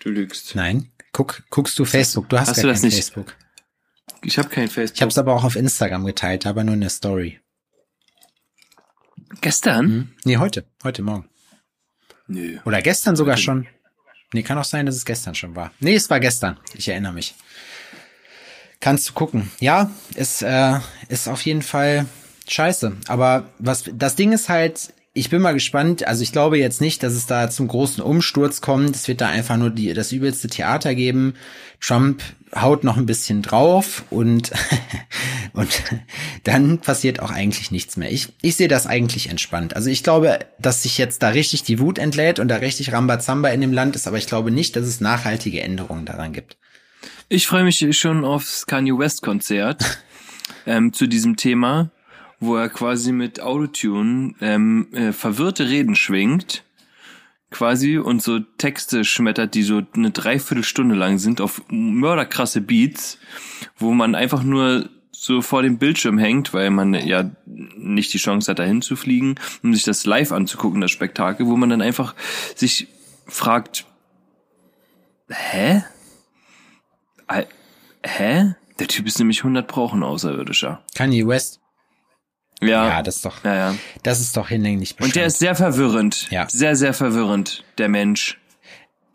Du 0.00 0.10
lügst. 0.10 0.54
Nein, 0.54 0.90
guck, 1.12 1.44
guckst 1.48 1.78
du 1.78 1.86
Facebook? 1.86 2.28
Du 2.28 2.38
hast, 2.38 2.48
Hast 2.48 2.56
gar 2.56 2.62
du 2.64 2.68
das 2.68 2.80
kein 2.82 2.88
nicht? 2.90 2.96
Facebook. 2.96 3.34
Ich 4.22 4.36
habe 4.36 4.48
kein 4.50 4.68
Facebook. 4.68 4.96
Ich 4.96 5.00
habe 5.02 5.10
es 5.10 5.16
aber 5.18 5.32
auch 5.34 5.44
auf 5.44 5.56
Instagram 5.56 6.04
geteilt, 6.04 6.44
aber 6.46 6.62
nur 6.62 6.74
eine 6.74 6.90
Story. 6.90 7.40
Gestern? 9.40 9.86
Hm? 9.86 10.08
Nee, 10.24 10.36
heute, 10.38 10.64
heute 10.82 11.02
Morgen. 11.02 11.28
Nö. 12.26 12.58
Oder 12.64 12.82
gestern 12.82 13.16
sogar 13.16 13.36
schon. 13.36 13.66
Nee, 14.32 14.42
kann 14.42 14.58
auch 14.58 14.64
sein, 14.64 14.84
dass 14.84 14.96
es 14.96 15.04
gestern 15.04 15.34
schon 15.34 15.56
war. 15.56 15.72
Nee, 15.80 15.94
es 15.94 16.10
war 16.10 16.20
gestern. 16.20 16.58
Ich 16.74 16.88
erinnere 16.88 17.14
mich. 17.14 17.34
Kannst 18.80 19.08
du 19.08 19.12
gucken. 19.14 19.50
Ja, 19.58 19.90
es 20.14 20.42
äh, 20.42 20.78
ist 21.08 21.28
auf 21.28 21.42
jeden 21.46 21.62
Fall 21.62 22.06
scheiße. 22.46 22.96
Aber 23.08 23.48
was 23.58 23.84
das 23.92 24.16
Ding 24.16 24.32
ist 24.32 24.48
halt, 24.48 24.92
ich 25.18 25.30
bin 25.30 25.42
mal 25.42 25.52
gespannt. 25.52 26.06
Also 26.06 26.22
ich 26.22 26.32
glaube 26.32 26.58
jetzt 26.58 26.80
nicht, 26.80 27.02
dass 27.02 27.12
es 27.12 27.26
da 27.26 27.50
zum 27.50 27.68
großen 27.68 28.02
Umsturz 28.02 28.60
kommt. 28.60 28.94
Es 28.94 29.08
wird 29.08 29.20
da 29.20 29.28
einfach 29.28 29.56
nur 29.56 29.70
die, 29.70 29.92
das 29.92 30.12
übelste 30.12 30.48
Theater 30.48 30.94
geben. 30.94 31.34
Trump 31.80 32.22
haut 32.54 32.84
noch 32.84 32.96
ein 32.96 33.06
bisschen 33.06 33.42
drauf 33.42 34.04
und, 34.10 34.52
und 35.52 35.82
dann 36.44 36.78
passiert 36.78 37.20
auch 37.20 37.30
eigentlich 37.30 37.70
nichts 37.70 37.96
mehr. 37.96 38.10
Ich, 38.12 38.28
ich 38.42 38.56
sehe 38.56 38.68
das 38.68 38.86
eigentlich 38.86 39.28
entspannt. 39.28 39.74
Also 39.74 39.90
ich 39.90 40.02
glaube, 40.02 40.38
dass 40.58 40.82
sich 40.84 40.98
jetzt 40.98 41.22
da 41.22 41.28
richtig 41.30 41.64
die 41.64 41.78
Wut 41.78 41.98
entlädt 41.98 42.38
und 42.38 42.48
da 42.48 42.56
richtig 42.56 42.92
Rambazamba 42.92 43.48
in 43.48 43.60
dem 43.60 43.72
Land 43.72 43.96
ist, 43.96 44.06
aber 44.06 44.18
ich 44.18 44.26
glaube 44.26 44.50
nicht, 44.50 44.76
dass 44.76 44.86
es 44.86 45.00
nachhaltige 45.00 45.60
Änderungen 45.60 46.06
daran 46.06 46.32
gibt. 46.32 46.56
Ich 47.28 47.46
freue 47.46 47.64
mich 47.64 47.84
schon 47.96 48.24
aufs 48.24 48.66
Kanye 48.66 48.96
West 48.96 49.22
Konzert 49.22 49.98
ähm, 50.66 50.92
zu 50.92 51.06
diesem 51.06 51.36
Thema, 51.36 51.90
wo 52.40 52.56
er 52.56 52.68
quasi 52.68 53.12
mit 53.12 53.40
Autotune 53.40 54.34
ähm, 54.40 54.88
äh, 54.92 55.12
verwirrte 55.12 55.68
Reden 55.68 55.94
schwingt 55.94 56.64
quasi 57.50 57.98
und 57.98 58.22
so 58.22 58.40
Texte 58.40 59.04
schmettert, 59.04 59.54
die 59.54 59.62
so 59.62 59.82
eine 59.94 60.10
Dreiviertelstunde 60.10 60.94
lang 60.94 61.18
sind 61.18 61.40
auf 61.40 61.62
mörderkrasse 61.68 62.60
Beats, 62.60 63.18
wo 63.76 63.92
man 63.92 64.14
einfach 64.14 64.42
nur 64.42 64.90
so 65.10 65.42
vor 65.42 65.62
dem 65.62 65.78
Bildschirm 65.78 66.18
hängt, 66.18 66.54
weil 66.54 66.70
man 66.70 66.94
ja 66.94 67.30
nicht 67.46 68.12
die 68.12 68.18
Chance 68.18 68.50
hat, 68.50 68.60
dahin 68.60 68.82
zu 68.82 68.96
fliegen, 68.96 69.34
um 69.62 69.74
sich 69.74 69.82
das 69.82 70.06
live 70.06 70.30
anzugucken, 70.30 70.80
das 70.80 70.90
Spektakel, 70.90 71.46
wo 71.46 71.56
man 71.56 71.70
dann 71.70 71.82
einfach 71.82 72.14
sich 72.54 72.86
fragt, 73.26 73.86
hä? 75.28 75.82
Hä? 78.04 78.54
Der 78.78 78.86
Typ 78.86 79.06
ist 79.06 79.18
nämlich 79.18 79.40
100 79.40 79.66
Pro 79.66 79.88
ein 79.88 80.04
Außerirdischer. 80.04 80.84
Kanye 80.94 81.26
West. 81.26 81.57
Ja. 82.60 82.88
Ja, 82.88 83.02
das 83.02 83.16
ist 83.16 83.24
doch, 83.24 83.44
Ja, 83.44 83.54
ja. 83.54 83.74
das 84.02 84.20
ist 84.20 84.36
doch 84.36 84.48
hinlänglich 84.48 84.96
Und 85.00 85.14
der 85.14 85.26
ist 85.26 85.38
sehr 85.38 85.54
verwirrend. 85.54 86.26
Ja. 86.30 86.46
Sehr, 86.48 86.74
sehr 86.76 86.92
verwirrend, 86.92 87.62
der 87.78 87.88
Mensch, 87.88 88.38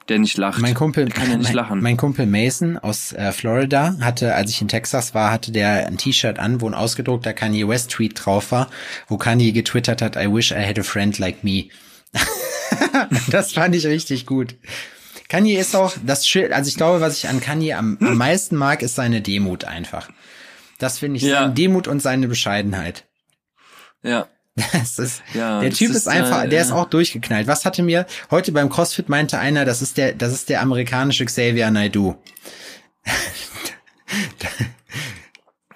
der 0.10 0.19
nicht 0.19 0.38
lacht. 0.38 0.60
Mein 0.60 0.73
Kumpel, 0.75 1.06
der 1.06 1.13
kann 1.13 1.29
ja 1.29 1.38
nicht 1.38 1.47
mein, 1.47 1.56
lachen. 1.56 1.82
mein 1.82 1.97
Kumpel 1.97 2.25
Mason 2.25 2.77
aus 2.77 3.12
äh, 3.13 3.32
Florida 3.34 3.95
hatte, 4.01 4.34
als 4.36 4.49
ich 4.51 4.62
in 4.62 4.67
Texas 4.69 5.13
war, 5.13 5.32
hatte 5.32 5.51
der 5.51 5.88
ein 5.88 5.97
T-Shirt 5.97 6.39
an, 6.39 6.62
wo 6.62 6.67
ein 6.67 6.73
ausgedruckter 6.73 7.34
Kanye 7.34 7.67
West 7.67 7.91
Tweet 7.91 8.13
drauf 8.25 8.51
war, 8.53 8.69
wo 9.08 9.17
Kanye 9.17 9.51
getwittert 9.51 10.01
hat, 10.01 10.15
I 10.15 10.27
wish 10.34 10.51
I 10.51 10.65
had 10.65 10.79
a 10.79 10.84
friend 10.84 11.17
like 11.19 11.43
me. 11.43 11.65
das 13.29 13.53
fand 13.53 13.75
ich 13.75 13.86
richtig 13.88 14.25
gut. 14.25 14.56
Kanye 15.29 15.56
ist 15.58 15.75
auch 15.75 15.93
das 16.06 16.27
Schild, 16.27 16.51
also 16.51 16.67
ich 16.67 16.75
glaube, 16.77 17.01
was 17.01 17.17
ich 17.17 17.27
an 17.29 17.39
Kanye 17.41 17.73
am, 17.73 17.97
am 18.01 18.17
meisten 18.17 18.56
mag, 18.56 18.82
ist 18.82 18.95
seine 18.95 19.21
Demut 19.21 19.65
einfach. 19.65 20.10
Das 20.79 20.99
finde 20.99 21.17
ich, 21.17 21.23
Ja. 21.23 21.41
seine 21.43 21.53
Demut 21.53 21.88
und 21.88 22.01
seine 22.01 22.27
Bescheidenheit. 22.27 23.06
Ja. 24.03 24.27
Das 24.71 24.99
ist, 24.99 25.23
Ja, 25.33 25.61
der 25.61 25.71
Typ 25.71 25.89
ist, 25.89 25.97
ist, 25.97 26.07
einfach, 26.07 26.43
äh, 26.43 26.47
der 26.47 26.61
ist 26.61 26.71
auch 26.71 26.85
durchgeknallt. 26.85 27.47
Was 27.47 27.65
hatte 27.65 27.81
mir 27.81 28.05
heute 28.29 28.51
beim 28.51 28.69
CrossFit 28.69 29.09
meinte 29.09 29.39
einer, 29.39 29.65
das 29.65 29.81
ist 29.81 29.97
der, 29.97 30.13
das 30.13 30.31
ist 30.31 30.49
der 30.49 30.61
amerikanische 30.61 31.25
Xavier 31.25 31.71
Naidoo. 31.71 32.15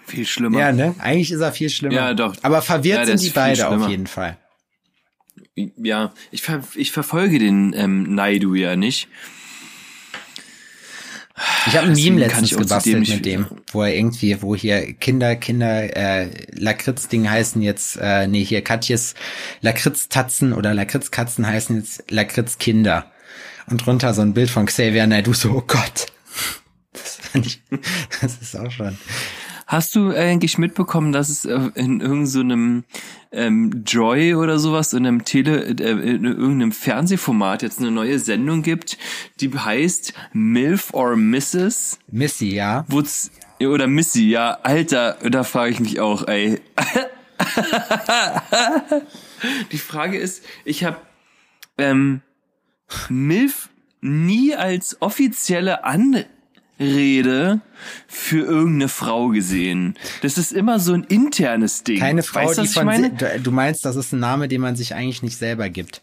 Viel 0.05 0.25
schlimmer. 0.25 0.59
Ja, 0.59 0.71
ne? 0.71 0.95
Eigentlich 0.99 1.31
ist 1.31 1.41
er 1.41 1.51
viel 1.51 1.69
schlimmer. 1.69 1.95
Ja, 1.95 2.13
doch. 2.13 2.35
Aber 2.41 2.61
verwirrt 2.61 2.99
Ja, 2.99 3.05
sind 3.05 3.21
die 3.21 3.29
beide 3.29 3.67
auf 3.67 3.89
jeden 3.89 4.07
Fall. 4.07 4.37
Ja, 5.55 6.13
ich, 6.31 6.43
ver 6.43 6.63
ich 6.75 6.91
verfolge 6.91 7.39
den 7.39 7.73
ähm, 7.73 8.15
Naidu 8.15 8.53
ja 8.53 8.75
nicht. 8.75 9.09
Ich 11.67 11.78
habe 11.78 11.88
ein 11.88 11.93
Meme 11.93 12.19
letztens 12.19 12.56
gebastelt 12.56 13.08
mit 13.08 13.26
dem, 13.26 13.45
wo 13.71 13.84
er 13.84 13.95
irgendwie, 13.95 14.41
wo 14.41 14.56
hier 14.56 14.93
Kinder, 14.93 15.36
Kinder, 15.36 15.95
äh, 15.95 16.30
Lakritz-Ding 16.54 17.30
heißen 17.30 17.62
jetzt, 17.62 17.97
äh, 18.02 18.28
nee, 18.28 18.43
hier 18.43 18.63
Katjes 18.63 19.13
Lakritz-Tatzen 19.62 20.54
oder 20.54 20.73
Lakritz-Katzen 20.73 21.45
heißen 21.45 21.78
jetzt 21.78 22.10
Lakritz-Kinder. 22.10 23.12
Und 23.69 23.86
drunter 23.86 24.13
so 24.13 24.21
ein 24.21 24.34
Bild 24.34 24.50
von 24.50 24.65
Xavier 24.65 25.06
Naidoo, 25.06 25.34
so, 25.34 25.52
oh 25.52 25.63
Gott. 25.65 26.08
Das 26.93 27.17
fand 27.17 27.45
ich, 27.45 27.62
das 28.21 28.38
ist 28.41 28.58
auch 28.58 28.71
schon. 28.71 28.97
Hast 29.67 29.95
du 29.95 30.15
eigentlich 30.15 30.58
mitbekommen, 30.58 31.12
dass 31.12 31.27
es 31.27 31.43
äh, 31.43 31.60
in 31.75 31.99
irgendeinem 31.99 32.86
ähm, 33.34 33.84
Joy 33.86 34.36
oder 34.36 34.60
sowas, 34.60 34.93
in 34.93 35.06
einem 35.06 35.25
Tele, 35.25 35.65
äh, 35.65 35.91
in 35.91 36.23
irgendeinem 36.23 36.71
Fernsehformat 36.71 37.63
jetzt 37.63 37.80
eine 37.80 37.91
neue 37.91 38.17
Sendung 38.17 38.63
gibt, 38.63 38.97
die 39.41 39.53
heißt 39.53 40.13
MILF 40.32 40.93
or 40.93 41.17
Mrs. 41.17 41.99
Missy, 42.10 42.56
ja. 42.56 42.86
Wo's, 42.88 43.30
oder 43.60 43.88
Missy, 43.88 44.30
ja, 44.30 44.58
Alter, 44.63 45.17
da 45.30 45.43
frage 45.43 45.71
ich 45.71 45.82
mich 45.82 45.99
auch, 45.99 46.25
ey. 46.30 46.62
Die 49.73 49.77
Frage 49.77 50.17
ist, 50.17 50.45
ich 50.63 50.86
habe 50.86 50.95
ähm, 51.77 52.21
MILF 53.10 53.67
nie 53.99 54.56
als 54.56 55.01
offizielle 55.01 55.84
Anrede 55.84 56.37
für 58.07 58.45
irgendeine 58.45 58.89
Frau 58.89 59.29
gesehen. 59.29 59.95
Das 60.21 60.37
ist 60.37 60.51
immer 60.51 60.79
so 60.79 60.93
ein 60.93 61.03
internes 61.03 61.83
Ding. 61.83 61.99
Keine 61.99 62.23
Frau, 62.23 62.41
weißt, 62.41 62.57
die 62.57 62.61
was 62.61 62.69
ich 62.69 62.73
von, 62.73 63.43
du 63.43 63.51
meinst, 63.51 63.85
das 63.85 63.95
ist 63.95 64.13
ein 64.13 64.19
Name, 64.19 64.47
den 64.47 64.61
man 64.61 64.75
sich 64.75 64.93
eigentlich 64.93 65.23
nicht 65.23 65.37
selber 65.37 65.69
gibt. 65.69 66.01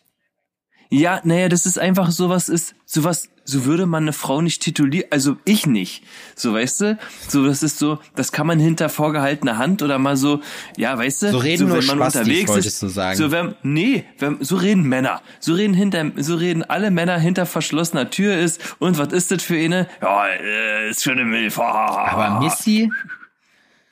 Ja, 0.95 1.21
naja, 1.25 1.49
das 1.49 1.67
ist 1.67 1.79
einfach 1.79 2.11
sowas 2.11 2.49
ist, 2.49 2.75
sowas, 2.87 3.29
so 3.45 3.65
würde 3.65 3.85
man 3.87 4.05
eine 4.05 4.13
Frau 4.13 4.41
nicht 4.41 4.63
titulieren, 4.63 5.09
also 5.11 5.37
ich 5.45 5.67
nicht. 5.67 6.05
So, 6.37 6.55
weißt 6.55 6.81
du? 6.83 6.99
So, 7.29 7.45
das 7.45 7.63
ist 7.63 7.79
so, 7.79 7.99
das 8.15 8.33
kann 8.33 8.47
man 8.47 8.59
hinter 8.59 8.89
vorgehaltener 8.89 9.59
Hand 9.59 9.83
oder 9.83 9.99
mal 9.99 10.17
so, 10.17 10.41
ja, 10.77 10.97
weißt 10.97 11.23
du? 11.23 11.31
So 11.33 11.39
reden 11.39 11.69
nur 11.69 11.79
wenn 11.79 11.87
man 11.87 11.99
Spastis, 11.99 12.21
unterwegs 12.21 12.67
ist. 12.67 12.83
du 12.83 12.89
sagen. 12.89 13.19
So, 13.19 13.31
wenn, 13.31 13.55
nee, 13.63 14.05
wenn, 14.19 14.43
so 14.43 14.57
reden 14.57 14.85
Männer. 14.85 15.21
So 15.41 15.55
reden 15.55 15.75
hinter, 15.75 16.13
so 16.17 16.37
reden 16.37 16.63
alle 16.63 16.91
Männer 16.91 17.19
hinter 17.19 17.45
verschlossener 17.45 18.11
Tür 18.11 18.39
ist, 18.39 18.77
und 18.79 18.97
was 18.97 19.13
ist 19.13 19.31
das 19.31 19.43
für 19.43 19.57
eine? 19.57 19.89
Ja, 20.01 20.29
äh, 20.29 20.91
ist 20.91 21.03
schon 21.03 21.15
eine 21.15 21.25
Milf. 21.25 21.59
Aber 21.59 22.41
Missy, 22.41 22.91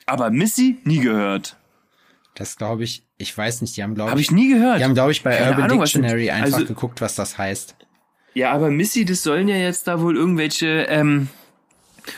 Aber 0.06 0.30
Missy? 0.30 0.78
Nie 0.84 1.00
gehört. 1.00 1.56
das 2.34 2.56
glaube 2.56 2.84
ich, 2.84 3.04
ich 3.22 3.37
weiß 3.37 3.62
nicht, 3.62 3.76
die 3.76 3.82
haben 3.82 3.94
glaube 3.94 4.11
Habe 4.11 4.20
ich 4.20 4.30
nie 4.30 4.48
gehört. 4.48 4.80
Die 4.80 4.85
haben, 4.85 4.94
glaube 4.94 5.12
ich, 5.12 5.22
bei 5.22 5.37
Keine 5.37 5.50
Urban 5.50 5.64
Ahnung, 5.64 5.78
Dictionary 5.80 6.30
einfach 6.30 6.58
also- 6.58 6.66
geguckt, 6.66 7.00
was 7.00 7.14
das 7.14 7.38
heißt. 7.38 7.76
Ja, 8.35 8.50
aber 8.52 8.70
Missy, 8.70 9.04
das 9.04 9.22
sollen 9.22 9.46
ja 9.46 9.56
jetzt 9.56 9.87
da 9.87 10.00
wohl 10.00 10.16
irgendwelche 10.16 10.87
ähm, 10.88 11.28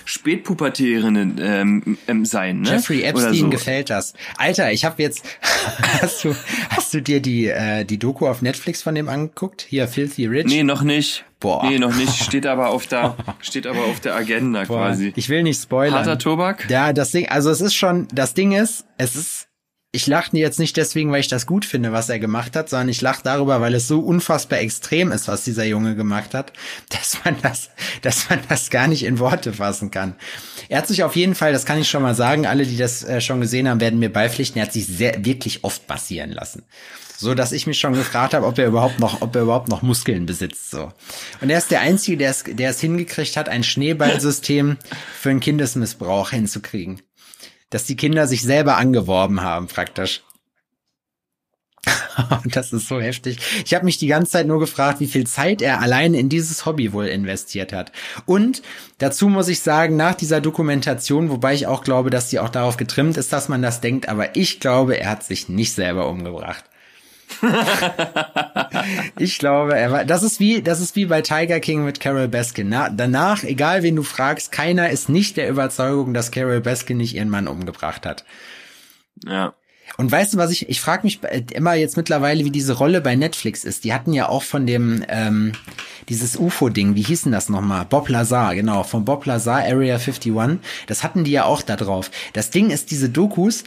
Spätpubertärinnen 0.05 1.39
ähm, 1.43 1.99
ähm, 2.07 2.25
sein, 2.25 2.61
ne? 2.61 2.71
Jeffrey 2.71 3.03
Epstein 3.03 3.35
so. 3.35 3.51
gefällt 3.51 3.91
das. 3.91 4.15
Alter, 4.39 4.73
ich 4.73 4.85
habe 4.85 5.03
jetzt, 5.03 5.25
hast 6.01 6.25
du, 6.25 6.35
hast 6.71 6.95
du 6.95 7.03
dir 7.03 7.21
die, 7.21 7.49
äh, 7.49 7.85
die 7.85 7.99
Doku 7.99 8.27
auf 8.29 8.43
Netflix 8.43 8.83
von 8.83 8.95
dem 8.95 9.09
angeguckt? 9.09 9.67
Hier, 9.69 9.89
Filthy 9.89 10.27
Rich? 10.27 10.47
Nee, 10.47 10.63
noch 10.63 10.83
nicht. 10.83 11.25
Boah. 11.41 11.69
Nee, 11.69 11.79
noch 11.79 11.95
nicht. 11.95 12.15
Steht 12.25 12.47
aber 12.47 12.69
auf 12.71 12.87
der, 12.87 13.17
steht 13.41 13.67
aber 13.67 13.85
auf 13.85 14.01
der 14.01 14.15
Agenda 14.15 14.65
Boah, 14.65 14.87
quasi. 14.89 15.13
Ich 15.17 15.29
will 15.29 15.43
nicht 15.43 15.61
spoilern. 15.61 15.95
Harter 15.95 16.19
Tobak? 16.19 16.71
Ja, 16.71 16.93
das 16.93 17.11
Ding, 17.11 17.29
also 17.29 17.51
es 17.51 17.61
ist 17.61 17.75
schon, 17.75 18.09
das 18.13 18.35
Ding 18.35 18.53
ist, 18.53 18.87
es 18.97 19.17
ist, 19.17 19.49
ich 19.95 20.09
lache 20.09 20.37
jetzt 20.37 20.59
nicht 20.59 20.77
deswegen, 20.77 21.13
weil 21.13 21.21
ich 21.21 21.29
das 21.29 21.47
gut 21.47 21.65
finde, 21.65 21.93
was 21.93 22.09
er 22.09 22.19
gemacht 22.19 22.57
hat, 22.57 22.69
sondern 22.69 22.89
ich 22.89 23.01
lache 23.01 23.23
darüber, 23.23 23.61
weil 23.61 23.75
es 23.75 23.87
so 23.87 24.01
unfassbar 24.01 24.59
extrem 24.59 25.13
ist, 25.13 25.29
was 25.29 25.45
dieser 25.45 25.65
Junge 25.65 25.95
gemacht 25.95 26.35
hat, 26.35 26.53
dass 26.89 27.19
man 27.25 27.37
das, 27.43 27.71
dass 28.03 28.29
man 28.29 28.41
das 28.49 28.71
gar 28.71 28.89
nicht 28.89 29.05
in 29.05 29.21
Worte 29.21 29.53
fassen 29.53 29.93
kann. 29.93 30.17
Er 30.69 30.79
hat 30.79 30.89
sich 30.89 31.05
auf 31.05 31.15
jeden 31.15 31.37
Fall, 31.37 31.53
das 31.53 31.65
kann 31.65 31.79
ich 31.79 31.89
schon 31.89 32.03
mal 32.03 32.17
sagen, 32.17 32.45
alle, 32.45 32.67
die 32.67 32.77
das 32.77 33.05
äh, 33.05 33.21
schon 33.21 33.41
gesehen 33.41 33.69
haben, 33.69 33.81
werden 33.81 34.01
mir 34.01 34.13
beipflichten, 34.13 34.59
er 34.59 34.67
hat 34.67 34.73
sich 34.73 34.87
sehr, 34.87 35.25
wirklich 35.25 35.63
oft 35.63 35.87
passieren 35.87 36.33
lassen. 36.33 36.65
So, 37.17 37.35
dass 37.35 37.53
ich 37.53 37.69
mich 37.69 37.79
schon 37.79 37.93
gefragt 37.93 38.35
habe, 38.35 38.47
ob 38.47 38.59
er 38.59 38.67
überhaupt 38.67 38.99
noch, 38.99 39.23
ob 39.23 39.37
er 39.37 39.43
überhaupt 39.43 39.69
noch 39.69 39.83
Muskeln 39.83 40.27
besitzt, 40.27 40.73
so. 40.73 40.93
Und 41.41 41.51
er 41.51 41.59
ist 41.59 41.71
der 41.71 41.81
Einzige, 41.81 42.17
der 42.17 42.31
es, 42.31 42.43
der 42.45 42.71
es 42.71 42.81
hingekriegt 42.81 43.37
hat, 43.37 43.49
ein 43.49 43.63
Schneeballsystem 43.63 44.77
für 45.21 45.31
einen 45.31 45.39
Kindesmissbrauch 45.39 46.31
hinzukriegen 46.31 47.01
dass 47.75 47.85
die 47.85 47.97
Kinder 47.97 48.29
sich 48.29 48.43
selber 48.43 48.77
angeworben 48.77 49.41
haben, 49.41 49.67
praktisch. 49.67 50.23
Das 52.45 52.73
ist 52.73 52.87
so 52.87 53.01
heftig. 53.01 53.39
Ich 53.65 53.75
habe 53.75 53.85
mich 53.85 53.99
die 53.99 54.07
ganze 54.07 54.31
Zeit 54.31 54.47
nur 54.47 54.61
gefragt, 54.61 55.01
wie 55.01 55.09
viel 55.09 55.27
Zeit 55.27 55.61
er 55.61 55.81
allein 55.81 56.15
in 56.15 56.29
dieses 56.29 56.65
Hobby 56.67 56.93
wohl 56.93 57.07
investiert 57.07 57.73
hat. 57.73 57.91
Und 58.27 58.63
dazu 58.99 59.29
muss 59.29 59.49
ich 59.49 59.61
sagen, 59.61 59.97
nach 59.97 60.15
dieser 60.15 60.41
Dokumentation, 60.41 61.31
wobei 61.31 61.55
ich 61.55 61.67
auch 61.67 61.83
glaube, 61.83 62.11
dass 62.11 62.31
sie 62.31 62.39
auch 62.39 62.49
darauf 62.49 62.77
getrimmt 62.77 63.17
ist, 63.17 63.33
dass 63.33 63.49
man 63.49 63.61
das 63.61 63.81
denkt, 63.81 64.09
aber 64.09 64.37
ich 64.37 64.61
glaube, 64.61 64.97
er 64.97 65.11
hat 65.11 65.25
sich 65.25 65.49
nicht 65.49 65.73
selber 65.73 66.09
umgebracht. 66.09 66.65
ich 69.19 69.39
glaube, 69.39 69.77
er 69.77 69.93
war, 69.93 70.05
das 70.05 70.23
ist 70.23 70.41
wie, 70.41 70.63
das 70.63 70.81
ist 70.81 70.97
wie 70.97 71.07
bei 71.07 71.23
Tiger 71.23 71.61
King 71.61 71.85
mit 71.85 72.01
Carol 72.01 72.29
Baskin. 72.29 72.69
Na, 72.69 72.91
danach, 72.91 73.45
egal 73.45 73.83
wen 73.83 73.97
du 73.97 74.03
fragst, 74.03 74.53
keiner 74.53 74.91
ist 74.91 75.09
nicht 75.09 75.37
der 75.37 75.49
Überzeugung, 75.49 76.15
dass 76.15 76.31
Carol 76.31 76.61
Baskin 76.61 76.97
nicht 76.97 77.15
ihren 77.15 77.31
Mann 77.31 77.49
umgebracht 77.49 78.07
hat. 78.07 78.25
Ja. 79.27 79.55
Und 79.97 80.11
weißt 80.11 80.35
du, 80.35 80.39
was 80.39 80.51
ich, 80.51 80.69
ich 80.69 80.81
frage 80.81 81.03
mich 81.05 81.21
immer 81.53 81.75
jetzt 81.75 81.97
mittlerweile, 81.97 82.45
wie 82.45 82.51
diese 82.51 82.73
Rolle 82.73 83.01
bei 83.01 83.15
Netflix 83.15 83.65
ist. 83.65 83.85
Die 83.85 83.93
hatten 83.93 84.13
ja 84.13 84.29
auch 84.29 84.43
von 84.43 84.67
dem, 84.67 85.05
ähm, 85.09 85.53
dieses 86.09 86.37
UFO-Ding, 86.37 86.97
wie 86.97 87.03
hieß 87.03 87.25
denn 87.25 87.33
das 87.33 87.49
nochmal? 87.49 87.85
Bob 87.85 88.09
Lazar, 88.09 88.55
genau, 88.55 88.83
von 88.83 89.05
Bob 89.05 89.25
Lazar, 89.27 89.61
Area 89.61 89.97
51. 89.97 90.59
Das 90.87 91.05
hatten 91.05 91.25
die 91.25 91.31
ja 91.31 91.45
auch 91.45 91.63
da 91.63 91.77
drauf. 91.77 92.11
Das 92.33 92.51
Ding 92.51 92.71
ist, 92.71 92.91
diese 92.91 93.09
Dokus, 93.09 93.65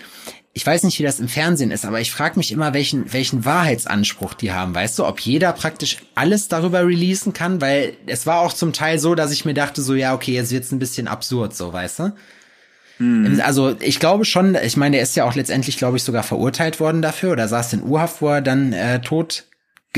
ich 0.57 0.65
weiß 0.65 0.81
nicht, 0.81 0.97
wie 0.97 1.03
das 1.03 1.19
im 1.19 1.27
Fernsehen 1.27 1.69
ist, 1.69 1.85
aber 1.85 2.01
ich 2.01 2.11
frage 2.11 2.39
mich 2.39 2.51
immer, 2.51 2.73
welchen, 2.73 3.13
welchen 3.13 3.45
Wahrheitsanspruch 3.45 4.33
die 4.33 4.51
haben. 4.51 4.73
Weißt 4.73 4.97
du, 4.97 5.05
ob 5.05 5.19
jeder 5.19 5.53
praktisch 5.53 5.97
alles 6.15 6.47
darüber 6.47 6.83
releasen 6.83 7.31
kann? 7.31 7.61
Weil 7.61 7.93
es 8.07 8.25
war 8.25 8.39
auch 8.39 8.51
zum 8.51 8.73
Teil 8.73 8.97
so, 8.97 9.13
dass 9.13 9.31
ich 9.31 9.45
mir 9.45 9.53
dachte, 9.53 9.83
so, 9.83 9.93
ja, 9.93 10.15
okay, 10.15 10.33
jetzt 10.33 10.51
wird's 10.51 10.71
ein 10.71 10.79
bisschen 10.79 11.07
absurd, 11.07 11.55
so, 11.55 11.71
weißt 11.73 11.99
du? 11.99 12.13
Hm. 12.97 13.39
Also 13.45 13.75
ich 13.81 13.99
glaube 13.99 14.25
schon, 14.25 14.55
ich 14.55 14.77
meine, 14.77 14.97
er 14.97 15.03
ist 15.03 15.15
ja 15.15 15.25
auch 15.25 15.35
letztendlich, 15.35 15.77
glaube 15.77 15.97
ich, 15.97 16.03
sogar 16.03 16.23
verurteilt 16.23 16.79
worden 16.79 17.03
dafür 17.03 17.33
oder 17.33 17.47
saß 17.47 17.73
in 17.73 17.83
Urhaft, 17.83 18.23
wo 18.23 18.29
er 18.29 18.41
dann 18.41 18.73
äh, 18.73 18.99
tot 18.99 19.43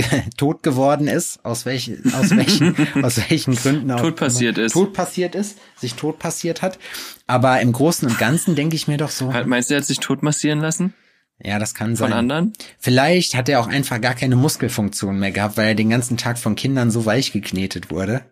tot 0.38 0.64
geworden 0.64 1.08
ist, 1.08 1.44
aus 1.46 1.66
welchen, 1.66 2.14
aus 2.14 2.32
welchen, 2.32 2.76
aus 3.04 3.18
welchen 3.30 3.56
Gründen 3.56 3.92
auch 3.92 4.02
tot 4.02 4.16
passiert 4.16 4.58
ist, 4.58 4.74
tot 4.74 4.94
passiert 4.94 5.36
ist, 5.36 5.58
sich 5.78 5.96
tot 5.96 6.20
passiert 6.20 6.62
hat. 6.62 6.80
Aber 7.28 7.62
im 7.62 7.72
Großen 7.72 8.08
und 8.08 8.18
Ganzen 8.18 8.56
denke 8.56 8.76
ich 8.76 8.88
mir 8.88 8.98
doch 8.98 9.10
so. 9.10 9.34
Hat, 9.34 9.48
meinst 9.48 9.70
du, 9.70 9.76
er 9.76 9.82
hat 9.82 9.88
sich 9.88 10.00
tot 10.00 10.24
massieren 10.24 10.60
lassen? 10.60 10.94
Ja, 11.42 11.58
das 11.58 11.74
kann 11.74 11.96
sein. 11.96 12.10
Von 12.10 12.18
anderen? 12.18 12.54
Vielleicht 12.80 13.36
hat 13.36 13.48
er 13.48 13.62
auch 13.62 13.68
einfach 13.68 14.02
gar 14.02 14.14
keine 14.14 14.36
Muskelfunktion 14.36 15.20
mehr 15.20 15.32
gehabt, 15.32 15.56
weil 15.58 15.70
er 15.70 15.76
den 15.76 15.90
ganzen 15.90 16.18
Tag 16.18 16.38
von 16.38 16.56
Kindern 16.56 16.92
so 16.92 17.06
weich 17.06 17.32
geknetet 17.32 17.90
wurde. 17.90 18.26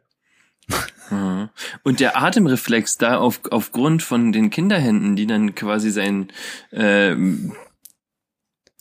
Mhm. 1.10 1.49
Und 1.84 1.99
der 2.01 2.21
Atemreflex 2.21 2.97
da 2.97 3.17
auf, 3.17 3.39
aufgrund 3.49 4.03
von 4.03 4.34
den 4.34 4.49
Kinderhänden, 4.49 5.15
die 5.15 5.25
dann 5.25 5.56
quasi 5.56 5.89
sein 5.91 6.27
äh, 6.71 7.15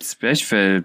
Zwerchfell 0.01 0.85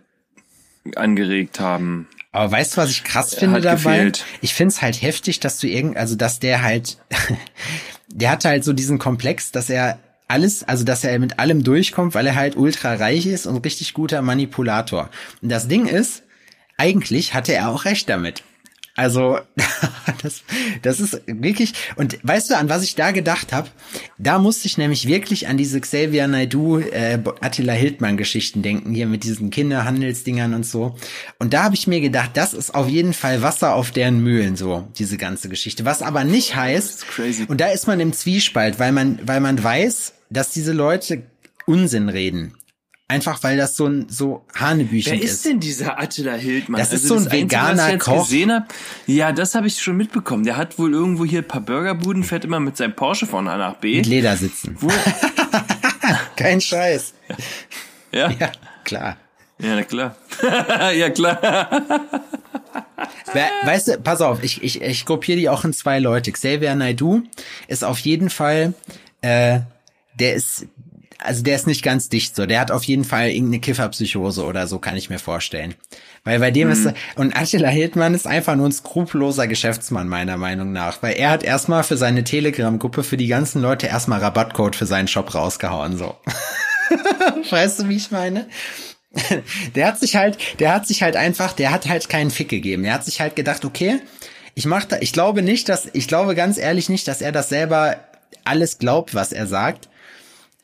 angeregt 0.96 1.60
haben. 1.60 2.08
Aber 2.32 2.52
weißt 2.52 2.74
du, 2.74 2.78
was 2.78 2.92
ich 2.92 3.04
krass 3.04 3.36
finde 3.36 3.62
dabei? 3.62 3.98
Gefehlt. 3.98 4.26
Ich 4.42 4.54
finde 4.54 4.74
es 4.74 4.82
halt 4.82 5.02
heftig, 5.02 5.40
dass 5.40 5.60
du 5.60 5.68
irgend, 5.68 5.98
also 5.98 6.16
dass 6.16 6.40
der 6.40 6.62
halt, 6.62 6.98
der 8.08 8.32
hatte 8.32 8.50
halt 8.50 8.64
so 8.64 8.74
diesen 8.74 9.00
Komplex, 9.00 9.52
dass 9.52 9.70
er 9.70 10.00
alles, 10.28 10.64
also 10.64 10.86
dass 10.86 11.04
er 11.04 11.20
mit 11.20 11.40
allem 11.40 11.64
durchkommt, 11.64 12.16
weil 12.16 12.26
er 12.26 12.36
halt 12.36 12.56
ultra 12.56 12.94
reich 12.94 13.26
ist 13.26 13.48
und 13.48 13.66
richtig 13.66 13.94
guter 13.94 14.22
Manipulator. 14.22 15.10
Und 15.42 15.50
das 15.50 15.68
Ding 15.68 15.88
ist, 15.88 16.24
eigentlich 16.78 17.34
hatte 17.34 17.54
er 17.54 17.70
auch 17.70 17.84
recht 17.84 18.08
damit. 18.08 18.44
Also 18.96 19.40
das, 20.22 20.44
das 20.82 21.00
ist 21.00 21.22
wirklich 21.26 21.74
und 21.96 22.20
weißt 22.24 22.50
du, 22.50 22.58
an 22.58 22.70
was 22.70 22.84
ich 22.84 22.96
da 22.96 23.12
gedacht 23.12 23.54
habe? 23.54 23.70
Da 24.18 24.38
musste 24.38 24.68
ich 24.68 24.78
nämlich 24.78 25.08
wirklich 25.08 25.48
an 25.48 25.58
diese 25.58 25.80
Xavier 25.80 26.28
Naidoo, 26.28 26.80
äh, 26.80 27.20
Attila 27.40 27.74
Hildmann 27.74 28.18
Geschichten 28.18 28.62
denken 28.62 28.94
hier 28.94 29.08
mit 29.08 29.24
diesen 29.24 29.50
Kinderhandelsdingern 29.50 30.54
und 30.54 30.66
so. 30.66 30.96
Und 31.40 31.54
da 31.54 31.64
habe 31.64 31.76
ich 31.76 31.88
mir 31.88 32.02
gedacht, 32.02 32.32
das 32.34 32.54
ist 32.54 32.76
auf 32.76 32.90
jeden 32.90 33.14
Fall 33.14 33.42
Wasser 33.42 33.76
auf 33.76 33.92
deren 33.92 34.22
Mühlen 34.22 34.56
so 34.58 34.88
diese 34.98 35.18
ganze 35.18 35.48
Geschichte. 35.48 35.86
Was 35.86 36.02
aber 36.02 36.24
nicht 36.24 36.56
heißt 36.56 37.06
und 37.48 37.62
da 37.62 37.68
ist 37.68 37.88
man 37.88 38.00
im 38.00 38.14
Zwiespalt, 38.14 38.80
weil 38.80 38.92
man 38.92 39.20
weil 39.24 39.40
man 39.40 39.62
weiß, 39.64 40.14
dass 40.30 40.52
diese 40.52 40.74
Leute 40.74 41.24
Unsinn 41.66 42.10
reden. 42.10 42.54
Einfach 43.12 43.44
weil 43.44 43.58
das 43.58 43.76
so 43.76 43.88
ein 43.88 44.08
so 44.08 44.46
Hanebüchen 44.56 45.16
ist. 45.16 45.22
Wer 45.22 45.30
ist 45.30 45.46
denn 45.46 45.60
dieser 45.60 46.00
Attila 46.00 46.32
Hildmann? 46.32 46.80
Das 46.80 46.94
ist 46.94 47.04
also 47.04 47.20
so 47.20 47.26
ein 47.26 47.32
veganer 47.32 47.84
Einzige, 47.84 48.06
Koch. 48.06 48.30
Ja, 49.06 49.34
das 49.34 49.54
habe 49.54 49.68
ich 49.68 49.82
schon 49.82 49.98
mitbekommen. 49.98 50.46
Der 50.46 50.56
hat 50.56 50.80
wohl 50.80 50.94
irgendwo 50.94 51.26
hier 51.26 51.40
ein 51.40 51.48
paar 51.48 51.60
Burgerbuden, 51.60 52.24
fährt 52.24 52.46
immer 52.46 52.62
mit 52.62 52.78
seinem 52.78 52.96
Porsche 52.96 53.28
von 53.28 53.50
A 53.50 53.58
nach 53.58 53.76
B. 53.76 53.98
Mit 53.98 54.06
Ledersitzen. 54.06 54.78
Kein 56.38 56.62
Scheiß. 56.62 57.14
Ja? 58.14 58.32
Ja, 58.32 58.54
klar. 58.86 59.18
Ja, 59.60 59.76
na 59.76 59.84
klar. 59.84 60.16
ja, 60.94 61.10
klar. 61.10 61.38
weißt 63.66 63.88
du, 63.90 63.98
pass 63.98 64.22
auf, 64.22 64.42
ich, 64.42 64.64
ich, 64.64 64.82
ich 64.82 65.06
gruppiere 65.06 65.38
die 65.38 65.50
auch 65.50 65.66
in 65.66 65.74
zwei 65.74 66.00
Leute. 66.00 66.32
Xavier 66.32 66.76
Naidu 66.76 67.24
ist 67.68 67.84
auf 67.84 68.00
jeden 68.00 68.30
Fall, 68.30 68.74
äh, 69.22 69.60
der 70.18 70.36
ist, 70.36 70.68
also 71.22 71.44
der 71.44 71.56
ist 71.56 71.68
nicht 71.68 71.84
ganz 71.84 72.10
dicht 72.10 72.36
so. 72.36 72.46
Der 72.46 72.60
hat 72.60 72.72
auf 72.72 72.84
jeden 72.84 73.04
Fall 73.04 73.30
irgendeine 73.30 73.60
Kifferpsychose 73.60 74.44
oder 74.44 74.68
so, 74.68 74.80
kann 74.80 74.98
ich 74.98 75.10
mir 75.10 75.20
vorstellen. 75.20 75.76
Weil 76.24 76.40
bei 76.40 76.52
dem 76.52 76.68
mhm. 76.68 76.74
ist, 76.74 76.94
und 77.16 77.36
Attila 77.36 77.70
Hildmann 77.70 78.14
ist 78.14 78.28
einfach 78.28 78.56
nur 78.56 78.68
ein 78.68 78.72
skrupelloser 78.72 79.48
Geschäftsmann, 79.48 80.08
meiner 80.08 80.38
Meinung 80.38 80.72
nach. 80.72 81.02
Weil 81.02 81.14
er 81.14 81.30
hat 81.30 81.44
erstmal 81.44 81.84
für 81.84 81.98
seine 81.98 82.24
Telegram-Gruppe 82.24 83.04
für 83.04 83.18
die 83.18 83.28
ganzen 83.28 83.62
Leute 83.62 83.88
erstmal 83.88 84.20
Rabattcode 84.20 84.76
für 84.76 84.86
seinen 84.86 85.08
Shop 85.08 85.34
rausgehauen, 85.34 85.98
so. 85.98 86.18
weißt 87.50 87.80
du, 87.80 87.90
wie 87.90 87.96
ich 87.98 88.12
meine? 88.12 88.48
der 89.76 89.88
hat 89.88 90.00
sich 90.00 90.16
halt, 90.16 90.38
der 90.60 90.74
hat 90.74 90.88
sich 90.88 91.04
halt 91.04 91.16
einfach, 91.16 91.54
der 91.54 91.72
hat 91.72 91.88
halt 91.88 92.10
keinen 92.10 92.32
Fick 92.32 92.50
gegeben. 92.50 92.84
Er 92.84 92.94
hat 92.94 93.06
sich 93.06 93.22
halt 93.22 93.36
gedacht, 93.36 93.66
okay, 93.66 94.00
ich 94.56 94.66
mach 94.66 94.86
da, 94.86 94.98
ich 95.00 95.14
glaube 95.14 95.42
nicht, 95.42 95.70
dass, 95.70 95.90
ich 95.94 96.08
glaube 96.08 96.36
ganz 96.36 96.58
ehrlich 96.58 96.90
nicht, 96.90 97.08
dass 97.08 97.22
er 97.22 97.32
das 97.32 97.50
selber 97.50 97.98
alles 98.44 98.78
glaubt, 98.78 99.14
was 99.16 99.32
er 99.32 99.48
sagt. 99.48 99.90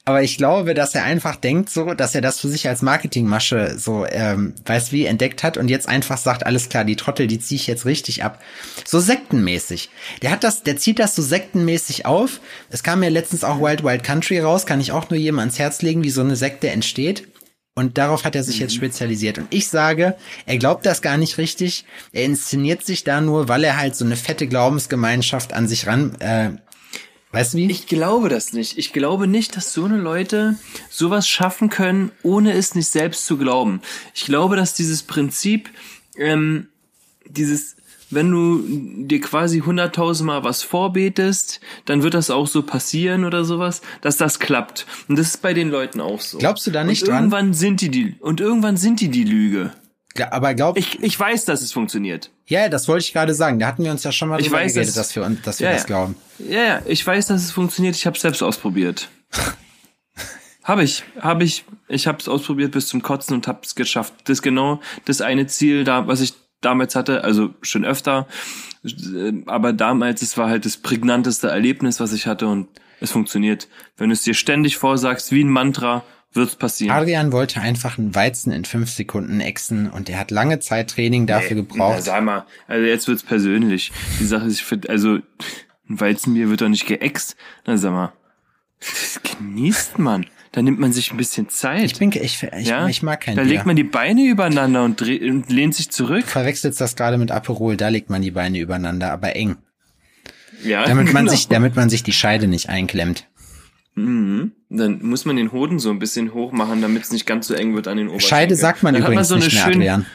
Aber 0.07 0.23
ich 0.23 0.37
glaube, 0.37 0.73
dass 0.73 0.95
er 0.95 1.03
einfach 1.03 1.35
denkt 1.35 1.69
so, 1.69 1.93
dass 1.93 2.15
er 2.15 2.21
das 2.21 2.39
für 2.39 2.47
sich 2.47 2.69
als 2.69 2.81
Marketingmasche 2.81 3.77
so, 3.77 4.05
ähm, 4.09 4.53
weiß 4.65 4.93
wie, 4.93 5.05
entdeckt 5.05 5.43
hat 5.43 5.57
und 5.57 5.67
jetzt 5.67 5.89
einfach 5.89 6.17
sagt, 6.17 6.45
alles 6.45 6.69
klar, 6.69 6.85
die 6.85 6.95
Trottel, 6.95 7.27
die 7.27 7.39
ziehe 7.39 7.59
ich 7.59 7.67
jetzt 7.67 7.85
richtig 7.85 8.23
ab. 8.23 8.41
So 8.85 9.01
sektenmäßig. 9.01 9.89
Der 10.21 10.31
hat 10.31 10.45
das, 10.45 10.63
der 10.63 10.77
zieht 10.77 10.99
das 10.99 11.13
so 11.13 11.21
sektenmäßig 11.21 12.05
auf. 12.05 12.39
Es 12.69 12.83
kam 12.83 13.03
ja 13.03 13.09
letztens 13.09 13.43
auch 13.43 13.59
Wild 13.59 13.83
Wild 13.83 14.05
Country 14.05 14.39
raus, 14.39 14.65
kann 14.65 14.79
ich 14.79 14.93
auch 14.93 15.09
nur 15.09 15.19
jedem 15.19 15.39
ans 15.39 15.59
Herz 15.59 15.81
legen, 15.81 16.05
wie 16.05 16.09
so 16.09 16.21
eine 16.21 16.37
Sekte 16.37 16.69
entsteht. 16.69 17.27
Und 17.75 17.97
darauf 17.97 18.23
hat 18.23 18.37
er 18.37 18.45
sich 18.45 18.55
mhm. 18.55 18.61
jetzt 18.61 18.75
spezialisiert. 18.75 19.39
Und 19.39 19.53
ich 19.53 19.67
sage, 19.67 20.15
er 20.45 20.57
glaubt 20.57 20.85
das 20.85 21.01
gar 21.01 21.17
nicht 21.17 21.37
richtig. 21.37 21.83
Er 22.13 22.23
inszeniert 22.23 22.85
sich 22.85 23.03
da 23.03 23.19
nur, 23.19 23.49
weil 23.49 23.65
er 23.65 23.75
halt 23.75 23.97
so 23.97 24.05
eine 24.05 24.15
fette 24.15 24.47
Glaubensgemeinschaft 24.47 25.51
an 25.51 25.67
sich 25.67 25.85
ran 25.85 26.15
äh, 26.21 26.51
Weißt 27.37 27.53
du 27.53 27.57
wie? 27.57 27.69
Ich 27.69 27.87
glaube 27.87 28.29
das 28.29 28.53
nicht. 28.53 28.77
Ich 28.77 28.93
glaube 28.93 29.27
nicht, 29.27 29.55
dass 29.55 29.73
so 29.73 29.85
eine 29.85 29.97
Leute 29.97 30.57
sowas 30.89 31.27
schaffen 31.27 31.69
können, 31.69 32.11
ohne 32.23 32.53
es 32.53 32.73
nicht 32.73 32.87
selbst 32.87 33.25
zu 33.25 33.37
glauben. 33.37 33.81
Ich 34.15 34.25
glaube, 34.25 34.55
dass 34.55 34.73
dieses 34.73 35.03
Prinzip, 35.03 35.69
ähm, 36.17 36.67
dieses, 37.25 37.75
wenn 38.09 38.31
du 38.31 38.63
dir 39.05 39.21
quasi 39.21 39.59
hunderttausendmal 39.59 40.43
was 40.43 40.63
vorbetest, 40.63 41.59
dann 41.85 42.01
wird 42.01 42.15
das 42.15 42.29
auch 42.29 42.47
so 42.47 42.63
passieren 42.63 43.23
oder 43.23 43.45
sowas, 43.45 43.81
dass 44.01 44.17
das 44.17 44.39
klappt. 44.39 44.87
Und 45.07 45.19
das 45.19 45.27
ist 45.27 45.41
bei 45.41 45.53
den 45.53 45.69
Leuten 45.69 46.01
auch 46.01 46.21
so. 46.21 46.39
Glaubst 46.39 46.65
du 46.65 46.71
da 46.71 46.83
nicht 46.83 47.03
und 47.03 47.09
irgendwann 47.09 47.47
dran? 47.47 47.53
sind 47.53 47.81
die 47.81 47.89
die 47.89 48.15
und 48.19 48.41
irgendwann 48.41 48.77
sind 48.77 48.99
die 48.99 49.09
die 49.09 49.25
Lüge. 49.25 49.73
Aber 50.31 50.53
glaub 50.53 50.77
ich, 50.77 51.01
ich 51.01 51.19
weiß, 51.19 51.45
dass 51.45 51.61
es 51.61 51.71
funktioniert. 51.71 52.31
Ja, 52.45 52.69
das 52.69 52.87
wollte 52.87 53.05
ich 53.05 53.13
gerade 53.13 53.33
sagen. 53.33 53.59
Da 53.59 53.67
hatten 53.67 53.83
wir 53.83 53.91
uns 53.91 54.03
ja 54.03 54.11
schon 54.11 54.29
mal 54.29 54.39
ich 54.39 54.51
weiß, 54.51 54.73
geredet, 54.73 54.95
dass, 54.95 55.13
dass 55.13 55.15
wir, 55.15 55.29
dass 55.43 55.59
wir 55.59 55.67
ja, 55.67 55.73
das 55.73 55.85
glauben. 55.85 56.15
Ja, 56.39 56.63
ja, 56.63 56.81
ich 56.85 57.05
weiß, 57.05 57.27
dass 57.27 57.43
es 57.43 57.51
funktioniert. 57.51 57.95
Ich 57.95 58.05
habe 58.05 58.17
selbst 58.17 58.41
ausprobiert. 58.41 59.09
habe 60.63 60.83
ich, 60.83 61.03
habe 61.19 61.43
ich. 61.43 61.65
Ich 61.87 62.07
habe 62.07 62.17
es 62.19 62.27
ausprobiert 62.27 62.71
bis 62.71 62.87
zum 62.87 63.01
Kotzen 63.01 63.35
und 63.35 63.47
habe 63.47 63.59
es 63.63 63.75
geschafft. 63.75 64.13
Das 64.25 64.39
ist 64.39 64.41
genau 64.41 64.81
das 65.05 65.21
eine 65.21 65.47
Ziel 65.47 65.83
da, 65.83 66.07
was 66.07 66.21
ich 66.21 66.33
damals 66.61 66.95
hatte, 66.95 67.23
also 67.23 67.53
schon 67.61 67.85
öfter. 67.85 68.27
Aber 69.45 69.73
damals, 69.73 70.21
es 70.21 70.37
war 70.37 70.49
halt 70.49 70.65
das 70.65 70.77
prägnanteste 70.77 71.49
Erlebnis, 71.49 71.99
was 71.99 72.13
ich 72.13 72.27
hatte 72.27 72.47
und 72.47 72.67
es 72.99 73.11
funktioniert. 73.11 73.67
Wenn 73.97 74.09
du 74.09 74.13
es 74.13 74.23
dir 74.23 74.33
ständig 74.33 74.77
vorsagst, 74.77 75.31
wie 75.31 75.43
ein 75.43 75.49
Mantra, 75.49 76.03
wird's 76.33 76.55
passieren. 76.55 76.95
Adrian 76.95 77.31
wollte 77.31 77.61
einfach 77.61 77.97
einen 77.97 78.15
Weizen 78.15 78.51
in 78.51 78.65
fünf 78.65 78.89
Sekunden 78.89 79.39
exen 79.39 79.89
und 79.89 80.09
er 80.09 80.19
hat 80.19 80.31
lange 80.31 80.59
Zeit 80.59 80.91
Training 80.91 81.27
dafür 81.27 81.55
nee, 81.55 81.61
gebraucht. 81.63 81.95
Na, 81.97 82.01
sag 82.01 82.23
mal, 82.23 82.45
also 82.67 82.85
jetzt 82.85 83.07
wird's 83.07 83.23
persönlich. 83.23 83.91
Die 84.19 84.25
Sache 84.25 84.45
ist, 84.45 84.63
also 84.89 85.15
ein 85.89 85.99
Weizenbier 85.99 86.49
wird 86.49 86.61
doch 86.61 86.69
nicht 86.69 86.85
geäxt. 86.85 87.35
Na 87.65 87.77
sag 87.77 87.91
mal, 87.91 88.13
das 88.79 89.19
genießt 89.23 89.99
man. 89.99 90.25
Da 90.53 90.61
nimmt 90.61 90.79
man 90.79 90.91
sich 90.91 91.11
ein 91.11 91.17
bisschen 91.17 91.49
Zeit. 91.49 91.83
Ich 91.83 91.99
bin, 91.99 92.11
ich, 92.11 92.41
ich, 92.41 92.67
ja? 92.67 92.87
ich 92.87 93.03
mag 93.03 93.21
kein 93.21 93.35
Da 93.35 93.43
Bier. 93.43 93.51
legt 93.51 93.65
man 93.65 93.75
die 93.75 93.83
Beine 93.83 94.23
übereinander 94.23 94.83
und, 94.83 94.99
dreht, 94.99 95.21
und 95.21 95.51
lehnt 95.51 95.75
sich 95.75 95.91
zurück. 95.91 96.21
Du 96.21 96.31
verwechselst 96.31 96.81
das 96.81 96.95
gerade 96.95 97.17
mit 97.17 97.31
Aperol, 97.31 97.77
da 97.77 97.89
legt 97.89 98.09
man 98.09 98.21
die 98.21 98.31
Beine 98.31 98.57
übereinander, 98.57 99.11
aber 99.11 99.35
eng. 99.35 99.57
Ja, 100.63 100.85
damit 100.85 101.07
man 101.13 101.25
genau. 101.25 101.35
sich, 101.35 101.47
damit 101.47 101.75
man 101.75 101.89
sich 101.89 102.01
die 102.01 102.13
Scheide 102.13 102.47
nicht 102.47 102.69
einklemmt. 102.69 103.26
Mhm. 103.97 104.51
Dann 104.69 105.03
muss 105.03 105.25
man 105.25 105.37
den 105.37 105.51
Hoden 105.51 105.79
so 105.79 105.89
ein 105.89 105.97
bisschen 105.97 106.33
hoch 106.33 106.51
machen, 106.51 106.81
damit 106.81 107.03
es 107.03 107.11
nicht 107.11 107.25
ganz 107.25 107.47
so 107.47 107.55
eng 107.55 107.73
wird 107.73 107.87
an 107.87 107.97
den 107.97 108.09
Oberschenkeln. 108.09 108.29
Scheide 108.29 108.55
sagt 108.55 108.83
man 108.83 108.93
dann 108.93 109.01
übrigens 109.01 109.29
man 109.29 109.41
so 109.41 109.45
nicht 109.45 109.53
mehr, 109.55 109.63
schön, 109.63 109.73
Adrian. 109.73 110.05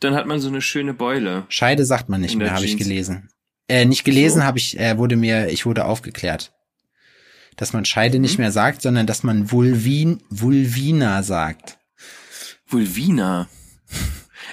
Dann 0.00 0.14
hat 0.14 0.26
man 0.26 0.40
so 0.40 0.48
eine 0.48 0.60
schöne 0.60 0.92
Beule. 0.92 1.44
Scheide 1.48 1.84
sagt 1.84 2.08
man 2.08 2.20
nicht 2.20 2.36
mehr, 2.36 2.52
habe 2.52 2.64
ich 2.64 2.76
gelesen. 2.76 3.28
Äh, 3.68 3.84
nicht 3.84 4.02
gelesen 4.02 4.40
so. 4.40 4.44
habe 4.44 4.58
ich, 4.58 4.78
äh, 4.78 4.98
wurde 4.98 5.14
mir, 5.14 5.50
ich 5.50 5.66
wurde 5.66 5.84
aufgeklärt. 5.84 6.52
Dass 7.56 7.72
man 7.72 7.84
Scheide 7.84 8.18
mhm. 8.18 8.22
nicht 8.22 8.38
mehr 8.38 8.50
sagt, 8.50 8.82
sondern 8.82 9.06
dass 9.06 9.22
man 9.22 9.52
Vulvin, 9.52 10.20
Vulvina 10.28 11.22
sagt. 11.22 11.78
Vulvina? 12.66 13.48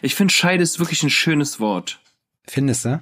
Ich 0.04 0.14
finde 0.14 0.34
Scheide 0.34 0.62
ist 0.62 0.78
wirklich 0.78 1.02
ein 1.02 1.10
schönes 1.10 1.60
Wort. 1.60 2.00
Findest 2.48 2.86
du? 2.86 3.00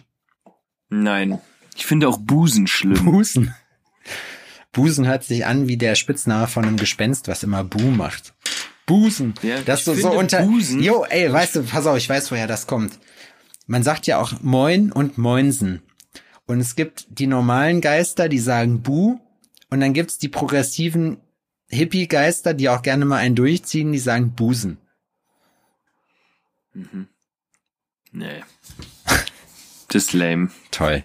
Nein. 0.90 1.40
Ich 1.76 1.86
finde 1.86 2.08
auch 2.08 2.18
Busen 2.18 2.68
schlimm. 2.68 3.04
Busen? 3.06 3.54
Busen 4.72 5.08
hört 5.08 5.24
sich 5.24 5.46
an 5.46 5.68
wie 5.68 5.78
der 5.78 5.96
Spitzname 5.96 6.48
von 6.48 6.66
einem 6.66 6.78
Gespenst, 6.78 7.28
was 7.28 7.44
immer 7.44 7.64
Bu 7.64 7.80
macht. 7.92 8.34
Busen. 8.86 9.34
Ja, 9.42 9.60
das 9.62 9.88
ich 9.88 10.02
so, 10.02 10.12
unter. 10.12 10.44
Busen- 10.44 10.82
Jo, 10.82 11.04
ey, 11.10 11.32
weißt 11.32 11.56
du, 11.58 11.64
pass 11.64 11.86
auf, 11.88 11.98
ich 11.98 12.08
weiß, 12.08 12.32
woher 12.32 12.48
das 12.48 12.68
kommt. 12.68 13.00
Man 13.66 13.84
sagt 13.84 14.08
ja 14.08 14.20
auch 14.20 14.34
Moin 14.42 14.92
und 14.92 15.18
Moinsen. 15.18 15.82
Und 16.46 16.62
es 16.62 16.76
gibt 16.76 17.06
die 17.10 17.28
normalen 17.28 17.82
Geister, 17.82 18.30
die 18.30 18.40
sagen 18.40 18.82
Bu. 18.82 19.20
Und 19.70 19.82
dann 19.82 19.92
gibt's 19.94 20.18
die 20.18 20.30
progressiven 20.30 21.18
Hippie-Geister, 21.70 22.54
die 22.54 22.70
auch 22.70 22.82
gerne 22.82 23.04
mal 23.04 23.18
einen 23.18 23.36
durchziehen, 23.36 23.92
die 23.92 24.00
sagen 24.00 24.32
Busen. 24.34 24.78
Nee. 28.12 28.44
Das 29.90 30.04
ist 30.04 30.14
lame. 30.14 30.50
Toll. 30.72 31.04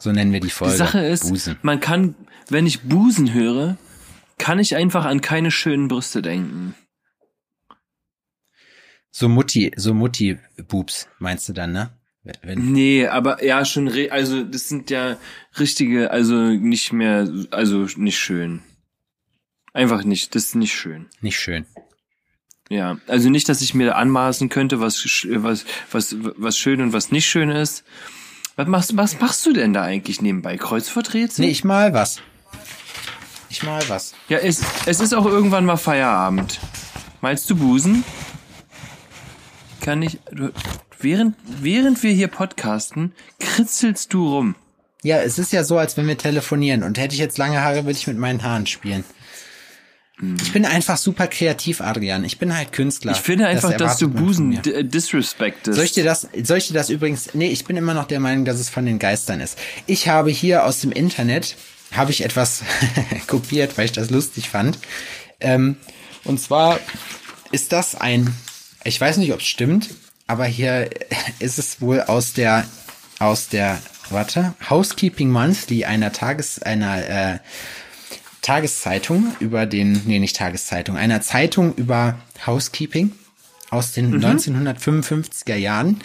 So 0.00 0.10
nennen 0.12 0.32
wir 0.32 0.40
die 0.40 0.50
Folge. 0.50 0.72
Die 0.72 0.78
Sache 0.78 1.04
ist, 1.06 1.28
Busen. 1.28 1.56
man 1.62 1.78
kann, 1.78 2.14
wenn 2.48 2.66
ich 2.66 2.80
Busen 2.82 3.32
höre, 3.32 3.76
kann 4.38 4.58
ich 4.58 4.74
einfach 4.74 5.04
an 5.04 5.20
keine 5.20 5.50
schönen 5.50 5.86
Brüste 5.88 6.22
denken. 6.22 6.74
So 9.12 9.28
Mutti, 9.28 9.72
so 9.76 9.92
Mutti-Boobs, 9.94 11.08
meinst 11.18 11.48
du 11.48 11.52
dann, 11.52 11.72
ne? 11.72 11.90
Wenn- 12.42 12.72
Nee, 12.72 13.06
aber 13.06 13.42
ja, 13.44 13.64
schon, 13.64 13.88
re 13.88 14.10
also 14.12 14.42
das 14.44 14.68
sind 14.68 14.90
ja 14.90 15.16
richtige, 15.58 16.10
also 16.10 16.34
nicht 16.34 16.92
mehr, 16.92 17.28
also 17.50 17.86
nicht 17.96 18.18
schön. 18.18 18.60
Einfach 19.72 20.04
nicht, 20.04 20.34
das 20.34 20.46
ist 20.46 20.54
nicht 20.54 20.74
schön. 20.74 21.06
nicht 21.20 21.38
schön. 21.38 21.66
Ja, 22.68 22.98
also 23.08 23.30
nicht, 23.30 23.48
dass 23.48 23.62
ich 23.62 23.74
mir 23.74 23.96
anmaßen 23.96 24.48
könnte, 24.48 24.80
was, 24.80 25.04
was, 25.28 25.64
was, 25.90 26.16
was 26.20 26.56
schön 26.56 26.80
und 26.80 26.92
was 26.92 27.10
nicht 27.10 27.26
schön 27.26 27.50
ist. 27.50 27.84
Was 28.60 28.68
machst, 28.68 28.96
was 28.98 29.20
machst 29.20 29.46
du 29.46 29.54
denn 29.54 29.72
da 29.72 29.80
eigentlich 29.80 30.20
nebenbei? 30.20 30.58
Kreuzworträtsel? 30.58 31.46
Nee, 31.46 31.50
ich 31.50 31.64
mal 31.64 31.94
was. 31.94 32.20
Ich 33.48 33.62
mal 33.62 33.80
was. 33.88 34.12
Ja, 34.28 34.36
es, 34.36 34.60
es 34.84 35.00
ist 35.00 35.14
auch 35.14 35.24
irgendwann 35.24 35.64
mal 35.64 35.78
Feierabend. 35.78 36.60
Meinst 37.22 37.48
du 37.48 37.56
Busen? 37.56 38.04
Kann 39.80 40.02
ich, 40.02 40.18
du, 40.30 40.52
während, 40.98 41.36
während 41.46 42.02
wir 42.02 42.12
hier 42.12 42.28
podcasten, 42.28 43.14
kritzelst 43.38 44.12
du 44.12 44.28
rum. 44.28 44.56
Ja, 45.02 45.22
es 45.22 45.38
ist 45.38 45.54
ja 45.54 45.64
so, 45.64 45.78
als 45.78 45.96
wenn 45.96 46.06
wir 46.06 46.18
telefonieren. 46.18 46.82
Und 46.82 46.98
hätte 46.98 47.14
ich 47.14 47.20
jetzt 47.20 47.38
lange 47.38 47.62
Haare, 47.62 47.86
würde 47.86 47.92
ich 47.92 48.06
mit 48.06 48.18
meinen 48.18 48.42
Haaren 48.42 48.66
spielen. 48.66 49.04
Ich 50.42 50.52
bin 50.52 50.66
einfach 50.66 50.98
super 50.98 51.26
kreativ, 51.26 51.80
Adrian. 51.80 52.24
Ich 52.24 52.38
bin 52.38 52.54
halt 52.54 52.72
Künstler. 52.72 53.12
Ich 53.12 53.18
finde 53.18 53.46
einfach, 53.46 53.70
Das 53.70 53.78
dass 53.78 53.98
du 53.98 54.08
Busen 54.08 54.62
äh, 54.64 54.84
disrespectest. 54.84 55.76
Soll 55.76 55.84
ich 55.84 55.92
dir 55.92 56.04
das, 56.04 56.28
soll 56.42 56.58
ich 56.58 56.68
dir 56.68 56.74
das 56.74 56.90
übrigens, 56.90 57.34
nee, 57.34 57.48
ich 57.48 57.64
bin 57.64 57.76
immer 57.76 57.94
noch 57.94 58.06
der 58.06 58.20
Meinung, 58.20 58.44
dass 58.44 58.60
es 58.60 58.68
von 58.68 58.84
den 58.84 58.98
Geistern 58.98 59.40
ist. 59.40 59.58
Ich 59.86 60.08
habe 60.08 60.30
hier 60.30 60.64
aus 60.66 60.80
dem 60.80 60.92
Internet, 60.92 61.56
habe 61.92 62.10
ich 62.10 62.22
etwas 62.24 62.62
kopiert, 63.26 63.78
weil 63.78 63.86
ich 63.86 63.92
das 63.92 64.10
lustig 64.10 64.48
fand. 64.48 64.78
Ähm, 65.40 65.76
und 66.24 66.40
zwar 66.40 66.78
ist 67.50 67.72
das 67.72 67.94
ein, 67.94 68.34
ich 68.84 69.00
weiß 69.00 69.16
nicht, 69.16 69.32
ob 69.32 69.40
es 69.40 69.46
stimmt, 69.46 69.90
aber 70.26 70.44
hier 70.44 70.90
ist 71.38 71.58
es 71.58 71.80
wohl 71.80 72.02
aus 72.02 72.34
der, 72.34 72.66
aus 73.18 73.48
der, 73.48 73.80
warte, 74.10 74.54
Housekeeping 74.68 75.30
Monthly, 75.30 75.84
einer 75.84 76.12
Tages, 76.12 76.60
einer, 76.62 77.08
äh, 77.08 77.38
Tageszeitung 78.42 79.34
über 79.40 79.66
den, 79.66 80.02
nee, 80.06 80.18
nicht 80.18 80.36
Tageszeitung, 80.36 80.96
einer 80.96 81.20
Zeitung 81.20 81.74
über 81.74 82.18
Housekeeping 82.46 83.12
aus 83.70 83.92
den 83.92 84.20
1955er 84.22 85.56
Jahren, 85.56 86.00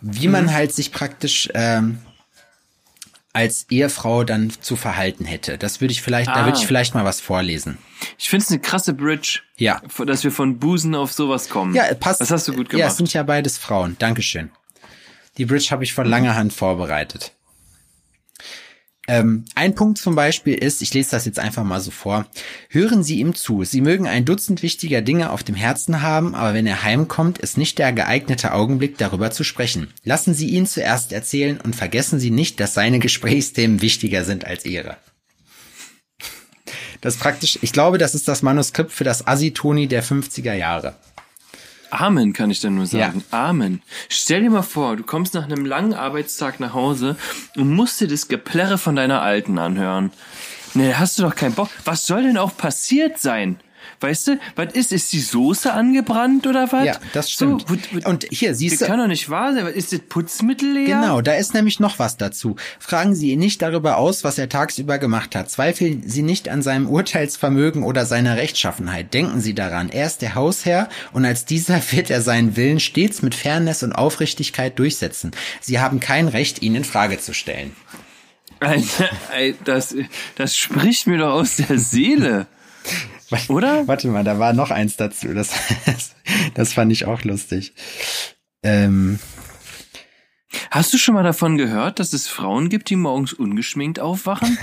wie 0.00 0.28
man 0.28 0.52
halt 0.52 0.72
sich 0.74 0.92
praktisch 0.92 1.48
ähm, 1.54 1.98
als 3.32 3.66
Ehefrau 3.70 4.24
dann 4.24 4.50
zu 4.60 4.74
verhalten 4.74 5.24
hätte. 5.24 5.58
Das 5.58 5.80
würde 5.80 5.92
ich 5.92 6.02
vielleicht, 6.02 6.28
da 6.28 6.34
Ah. 6.42 6.44
würde 6.46 6.58
ich 6.58 6.66
vielleicht 6.66 6.94
mal 6.94 7.04
was 7.04 7.20
vorlesen. 7.20 7.78
Ich 8.18 8.28
finde 8.28 8.44
es 8.44 8.50
eine 8.50 8.60
krasse 8.60 8.94
Bridge, 8.94 9.40
Ja. 9.56 9.80
dass 10.06 10.24
wir 10.24 10.32
von 10.32 10.58
Busen 10.58 10.94
auf 10.94 11.12
sowas 11.12 11.48
kommen. 11.48 11.74
Ja, 11.74 11.92
passt. 11.94 12.20
Das 12.20 12.30
hast 12.30 12.48
du 12.48 12.52
gut 12.54 12.72
Ja, 12.72 12.78
es 12.78 12.80
gemacht. 12.80 12.96
sind 12.96 13.12
ja 13.12 13.22
beides 13.22 13.58
Frauen. 13.58 13.96
Dankeschön. 13.98 14.50
Die 15.36 15.44
Bridge 15.44 15.68
habe 15.70 15.84
ich 15.84 15.92
von 15.94 16.06
langer 16.08 16.34
Hand 16.34 16.52
vorbereitet. 16.52 17.32
Ähm, 19.10 19.46
ein 19.54 19.74
Punkt 19.74 19.96
zum 19.96 20.14
Beispiel 20.14 20.54
ist, 20.54 20.82
ich 20.82 20.92
lese 20.92 21.12
das 21.12 21.24
jetzt 21.24 21.38
einfach 21.38 21.64
mal 21.64 21.80
so 21.80 21.90
vor, 21.90 22.26
hören 22.68 23.02
Sie 23.02 23.18
ihm 23.20 23.34
zu. 23.34 23.64
Sie 23.64 23.80
mögen 23.80 24.06
ein 24.06 24.26
Dutzend 24.26 24.62
wichtiger 24.62 25.00
Dinge 25.00 25.30
auf 25.30 25.42
dem 25.42 25.54
Herzen 25.54 26.02
haben, 26.02 26.34
aber 26.34 26.52
wenn 26.52 26.66
er 26.66 26.82
heimkommt, 26.82 27.38
ist 27.38 27.56
nicht 27.56 27.78
der 27.78 27.94
geeignete 27.94 28.52
Augenblick, 28.52 28.98
darüber 28.98 29.30
zu 29.30 29.44
sprechen. 29.44 29.88
Lassen 30.04 30.34
Sie 30.34 30.50
ihn 30.50 30.66
zuerst 30.66 31.12
erzählen 31.12 31.58
und 31.58 31.74
vergessen 31.74 32.20
Sie 32.20 32.30
nicht, 32.30 32.60
dass 32.60 32.74
seine 32.74 32.98
Gesprächsthemen 32.98 33.80
wichtiger 33.80 34.24
sind 34.24 34.44
als 34.44 34.66
Ihre. 34.66 34.98
Das 37.00 37.16
praktisch, 37.16 37.58
ich 37.62 37.72
glaube, 37.72 37.96
das 37.96 38.14
ist 38.14 38.28
das 38.28 38.42
Manuskript 38.42 38.92
für 38.92 39.04
das 39.04 39.26
Asitoni 39.26 39.86
der 39.86 40.04
50er 40.04 40.52
Jahre. 40.52 40.96
Amen, 41.90 42.32
kann 42.32 42.50
ich 42.50 42.60
dann 42.60 42.74
nur 42.74 42.86
sagen. 42.86 43.24
Amen. 43.30 43.82
Stell 44.08 44.42
dir 44.42 44.50
mal 44.50 44.62
vor, 44.62 44.96
du 44.96 45.02
kommst 45.02 45.34
nach 45.34 45.44
einem 45.44 45.64
langen 45.64 45.94
Arbeitstag 45.94 46.60
nach 46.60 46.74
Hause 46.74 47.16
und 47.56 47.72
musst 47.72 48.00
dir 48.00 48.08
das 48.08 48.28
Geplärre 48.28 48.78
von 48.78 48.96
deiner 48.96 49.22
Alten 49.22 49.58
anhören. 49.58 50.10
Nee, 50.74 50.94
hast 50.94 51.18
du 51.18 51.22
doch 51.22 51.34
keinen 51.34 51.54
Bock. 51.54 51.70
Was 51.84 52.06
soll 52.06 52.24
denn 52.24 52.36
auch 52.36 52.56
passiert 52.56 53.18
sein? 53.18 53.58
Weißt 54.00 54.28
du, 54.28 54.38
was 54.54 54.72
ist? 54.74 54.92
Ist 54.92 55.12
die 55.12 55.20
Soße 55.20 55.72
angebrannt 55.72 56.46
oder 56.46 56.70
was? 56.70 56.84
Ja, 56.86 56.96
das 57.12 57.30
stimmt. 57.30 57.62
So, 57.62 57.70
wut- 57.70 57.92
wut- 57.94 58.06
Und 58.06 58.26
hier, 58.30 58.54
siehst 58.54 58.74
das 58.74 58.78
du, 58.80 58.86
kann 58.86 58.98
doch 59.00 59.06
nicht 59.08 59.28
wahr 59.28 59.52
sein. 59.54 59.66
Ist 59.66 59.92
das 59.92 60.00
Putzmittel 60.00 60.72
leer? 60.72 60.86
Genau, 61.00 61.20
da 61.20 61.32
ist 61.34 61.52
nämlich 61.54 61.80
noch 61.80 61.98
was 61.98 62.16
dazu. 62.16 62.56
Fragen 62.78 63.14
Sie 63.14 63.32
ihn 63.32 63.38
nicht 63.40 63.60
darüber 63.60 63.96
aus, 63.96 64.22
was 64.22 64.38
er 64.38 64.48
tagsüber 64.48 64.98
gemacht 64.98 65.34
hat. 65.34 65.50
Zweifeln 65.50 66.02
Sie 66.06 66.22
nicht 66.22 66.48
an 66.48 66.62
seinem 66.62 66.88
Urteilsvermögen 66.88 67.82
oder 67.82 68.06
seiner 68.06 68.36
Rechtschaffenheit. 68.36 69.12
Denken 69.14 69.40
Sie 69.40 69.54
daran, 69.54 69.88
er 69.88 70.06
ist 70.06 70.22
der 70.22 70.34
Hausherr 70.36 70.88
und 71.12 71.24
als 71.24 71.44
dieser 71.44 71.80
wird 71.92 72.10
er 72.10 72.22
seinen 72.22 72.56
Willen 72.56 72.80
stets 72.80 73.22
mit 73.22 73.34
Fairness 73.34 73.82
und 73.82 73.92
Aufrichtigkeit 73.92 74.78
durchsetzen. 74.78 75.32
Sie 75.60 75.80
haben 75.80 75.98
kein 76.00 76.28
Recht, 76.28 76.62
ihn 76.62 76.74
in 76.76 76.84
Frage 76.84 77.18
zu 77.18 77.34
stellen. 77.34 77.74
Alter, 78.60 79.08
das, 79.64 79.94
das 80.36 80.56
spricht 80.56 81.06
mir 81.06 81.18
doch 81.18 81.32
aus 81.32 81.56
der 81.56 81.78
Seele. 81.78 82.46
Oder? 83.48 83.86
Warte 83.86 84.08
mal, 84.08 84.24
da 84.24 84.38
war 84.38 84.52
noch 84.52 84.70
eins 84.70 84.96
dazu. 84.96 85.34
Das, 85.34 85.50
das 86.54 86.72
fand 86.72 86.92
ich 86.92 87.04
auch 87.06 87.22
lustig. 87.24 87.74
Ähm, 88.62 89.18
Hast 90.70 90.92
du 90.94 90.98
schon 90.98 91.14
mal 91.14 91.22
davon 91.24 91.58
gehört, 91.58 91.98
dass 91.98 92.12
es 92.12 92.26
Frauen 92.28 92.68
gibt, 92.70 92.88
die 92.90 92.96
morgens 92.96 93.32
ungeschminkt 93.32 94.00
aufwachen? 94.00 94.58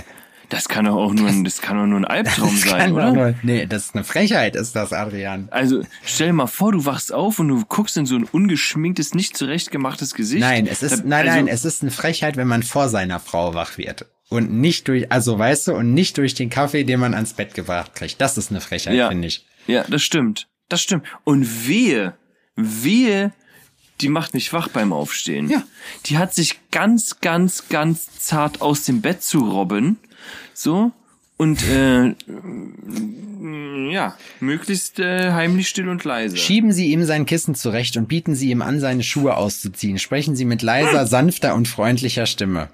Das 0.48 0.68
kann 0.68 0.84
doch 0.84 0.94
auch 0.94 1.12
nur 1.12 1.28
ein, 1.28 1.42
das 1.42 1.60
kann 1.60 1.76
doch 1.76 1.86
nur 1.86 1.98
ein 1.98 2.04
Albtraum 2.04 2.56
sein, 2.56 2.92
oder? 2.92 3.12
nur- 3.12 3.34
nee, 3.42 3.66
das 3.66 3.86
ist 3.86 3.94
eine 3.96 4.04
Frechheit, 4.04 4.54
ist 4.54 4.76
das, 4.76 4.92
Adrian. 4.92 5.48
Also 5.50 5.82
stell 6.04 6.28
dir 6.28 6.32
mal 6.34 6.46
vor, 6.46 6.70
du 6.72 6.84
wachst 6.84 7.12
auf 7.12 7.40
und 7.40 7.48
du 7.48 7.64
guckst 7.64 7.96
in 7.96 8.06
so 8.06 8.14
ein 8.16 8.24
ungeschminktes, 8.24 9.14
nicht 9.14 9.36
zurechtgemachtes 9.36 10.14
Gesicht. 10.14 10.40
Nein, 10.42 10.68
es 10.68 10.82
ist, 10.84 11.04
nein, 11.04 11.26
also, 11.28 11.36
nein, 11.40 11.48
es 11.48 11.64
ist 11.64 11.82
eine 11.82 11.90
Frechheit, 11.90 12.36
wenn 12.36 12.46
man 12.46 12.62
vor 12.62 12.88
seiner 12.88 13.18
Frau 13.18 13.54
wach 13.54 13.76
wird. 13.76 14.06
Und 14.28 14.52
nicht 14.52 14.88
durch, 14.88 15.10
also 15.12 15.38
weißt 15.38 15.68
du, 15.68 15.74
und 15.74 15.94
nicht 15.94 16.18
durch 16.18 16.34
den 16.34 16.50
Kaffee, 16.50 16.82
den 16.84 16.98
man 17.00 17.14
ans 17.14 17.32
Bett 17.34 17.54
gebracht 17.54 17.94
kriegt. 17.94 18.20
Das 18.20 18.36
ist 18.36 18.50
eine 18.50 18.60
Frechheit, 18.60 18.94
Ja. 18.94 19.08
finde 19.08 19.28
ich. 19.28 19.46
Ja, 19.68 19.84
das 19.88 20.02
stimmt. 20.02 20.48
Das 20.68 20.82
stimmt. 20.82 21.04
Und 21.24 21.68
wehe, 21.68 22.14
wehe, 22.56 23.32
die 24.00 24.08
macht 24.08 24.34
mich 24.34 24.52
wach 24.52 24.68
beim 24.68 24.92
Aufstehen. 24.92 25.48
Ja. 25.48 25.62
Die 26.06 26.18
hat 26.18 26.34
sich 26.34 26.58
ganz, 26.72 27.20
ganz, 27.20 27.68
ganz 27.68 28.18
zart 28.18 28.60
aus 28.60 28.82
dem 28.84 29.00
Bett 29.00 29.22
zu 29.22 29.38
robben. 29.48 29.98
So. 30.54 30.90
Und 31.36 31.62
äh, 31.68 32.14
ja, 33.92 34.16
möglichst 34.40 34.98
äh, 34.98 35.32
heimlich 35.32 35.68
still 35.68 35.88
und 35.88 36.02
leise. 36.04 36.36
Schieben 36.36 36.72
Sie 36.72 36.90
ihm 36.92 37.04
sein 37.04 37.26
Kissen 37.26 37.54
zurecht 37.54 37.96
und 37.96 38.08
bieten 38.08 38.34
Sie 38.34 38.50
ihm 38.50 38.62
an, 38.62 38.80
seine 38.80 39.02
Schuhe 39.02 39.36
auszuziehen. 39.36 39.98
Sprechen 39.98 40.34
Sie 40.34 40.44
mit 40.46 40.62
leiser, 40.62 41.06
sanfter 41.06 41.54
und 41.54 41.68
freundlicher 41.68 42.26
Stimme. 42.26 42.70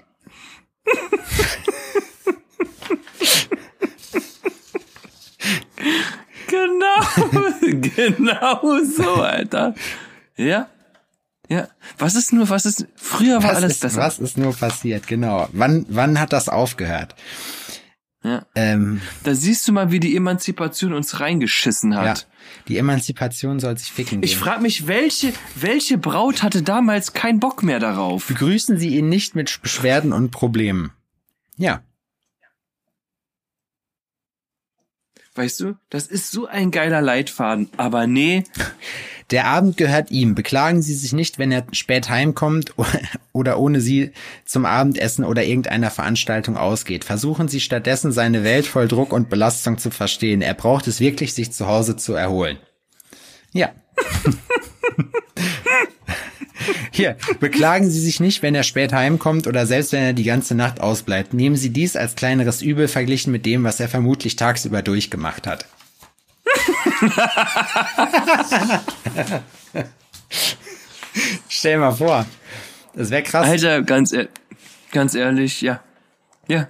Genau, 6.47 7.81
genau 7.95 8.79
so, 8.85 9.15
Alter. 9.21 9.73
Ja, 10.35 10.67
ja. 11.49 11.67
Was 11.97 12.15
ist 12.15 12.33
nur, 12.33 12.49
was 12.49 12.65
ist? 12.65 12.87
Früher 12.95 13.43
war 13.43 13.51
Was 13.51 13.57
alles 13.57 13.71
ist, 13.73 13.81
besser. 13.81 14.01
was 14.01 14.19
ist 14.19 14.37
nur 14.37 14.55
passiert? 14.55 15.07
Genau. 15.07 15.47
Wann, 15.51 15.85
wann 15.89 16.19
hat 16.19 16.33
das 16.33 16.49
aufgehört? 16.49 17.15
Ja. 18.23 18.45
Ähm, 18.55 19.01
Da 19.23 19.35
siehst 19.35 19.67
du 19.67 19.73
mal, 19.73 19.91
wie 19.91 19.99
die 19.99 20.15
Emanzipation 20.15 20.93
uns 20.93 21.19
reingeschissen 21.19 21.91
ja. 21.91 22.01
hat. 22.01 22.27
Die 22.67 22.77
Emanzipation 22.77 23.59
soll 23.59 23.77
sich 23.77 23.91
ficken 23.91 24.21
gehen. 24.21 24.23
Ich 24.23 24.37
frage 24.37 24.61
mich, 24.61 24.87
welche, 24.87 25.33
welche 25.55 25.97
Braut 25.97 26.43
hatte 26.43 26.61
damals 26.61 27.13
keinen 27.13 27.39
Bock 27.39 27.63
mehr 27.63 27.79
darauf? 27.79 28.27
Begrüßen 28.27 28.77
Sie 28.77 28.97
ihn 28.97 29.09
nicht 29.09 29.35
mit 29.35 29.61
Beschwerden 29.61 30.13
und 30.13 30.31
Problemen. 30.31 30.91
Ja. 31.57 31.81
Weißt 35.35 35.59
du, 35.61 35.75
das 35.89 36.07
ist 36.07 36.31
so 36.31 36.45
ein 36.45 36.69
geiler 36.69 37.01
Leitfaden. 37.01 37.69
Aber 37.77 38.05
nee, 38.05 38.43
Der 39.31 39.45
Abend 39.45 39.77
gehört 39.77 40.11
ihm. 40.11 40.35
Beklagen 40.35 40.83
Sie 40.83 40.93
sich 40.93 41.13
nicht, 41.13 41.39
wenn 41.39 41.51
er 41.51 41.65
spät 41.71 42.09
heimkommt 42.09 42.75
oder 43.31 43.57
ohne 43.57 43.81
Sie 43.81 44.11
zum 44.45 44.65
Abendessen 44.65 45.25
oder 45.25 45.43
irgendeiner 45.43 45.89
Veranstaltung 45.89 46.57
ausgeht. 46.57 47.03
Versuchen 47.03 47.47
Sie 47.47 47.59
stattdessen 47.59 48.11
seine 48.11 48.43
Welt 48.43 48.67
voll 48.67 48.87
Druck 48.87 49.11
und 49.13 49.29
Belastung 49.29 49.79
zu 49.79 49.89
verstehen. 49.91 50.43
Er 50.43 50.53
braucht 50.53 50.87
es 50.87 50.99
wirklich, 50.99 51.33
sich 51.33 51.51
zu 51.51 51.65
Hause 51.67 51.95
zu 51.95 52.13
erholen. 52.13 52.57
Ja. 53.53 53.71
Hier, 56.91 57.17
beklagen 57.39 57.89
Sie 57.89 57.99
sich 57.99 58.19
nicht, 58.19 58.41
wenn 58.41 58.55
er 58.55 58.63
spät 58.63 58.93
heimkommt 58.93 59.47
oder 59.47 59.65
selbst 59.65 59.91
wenn 59.91 60.03
er 60.03 60.13
die 60.13 60.23
ganze 60.23 60.55
Nacht 60.55 60.81
ausbleibt. 60.81 61.33
Nehmen 61.33 61.55
Sie 61.55 61.71
dies 61.71 61.95
als 61.95 62.15
kleineres 62.15 62.61
Übel 62.61 62.87
verglichen 62.87 63.31
mit 63.31 63.45
dem, 63.45 63.63
was 63.63 63.79
er 63.79 63.89
vermutlich 63.89 64.35
tagsüber 64.35 64.81
durchgemacht 64.81 65.47
hat. 65.47 65.65
Stell 71.49 71.77
mal 71.77 71.91
vor. 71.91 72.25
Das 72.93 73.09
wäre 73.09 73.23
krass. 73.23 73.47
Alter, 73.47 73.81
ganz, 73.81 74.11
ehr 74.11 74.27
ganz 74.91 75.15
ehrlich, 75.15 75.61
ja. 75.61 75.81
Ja. 76.47 76.67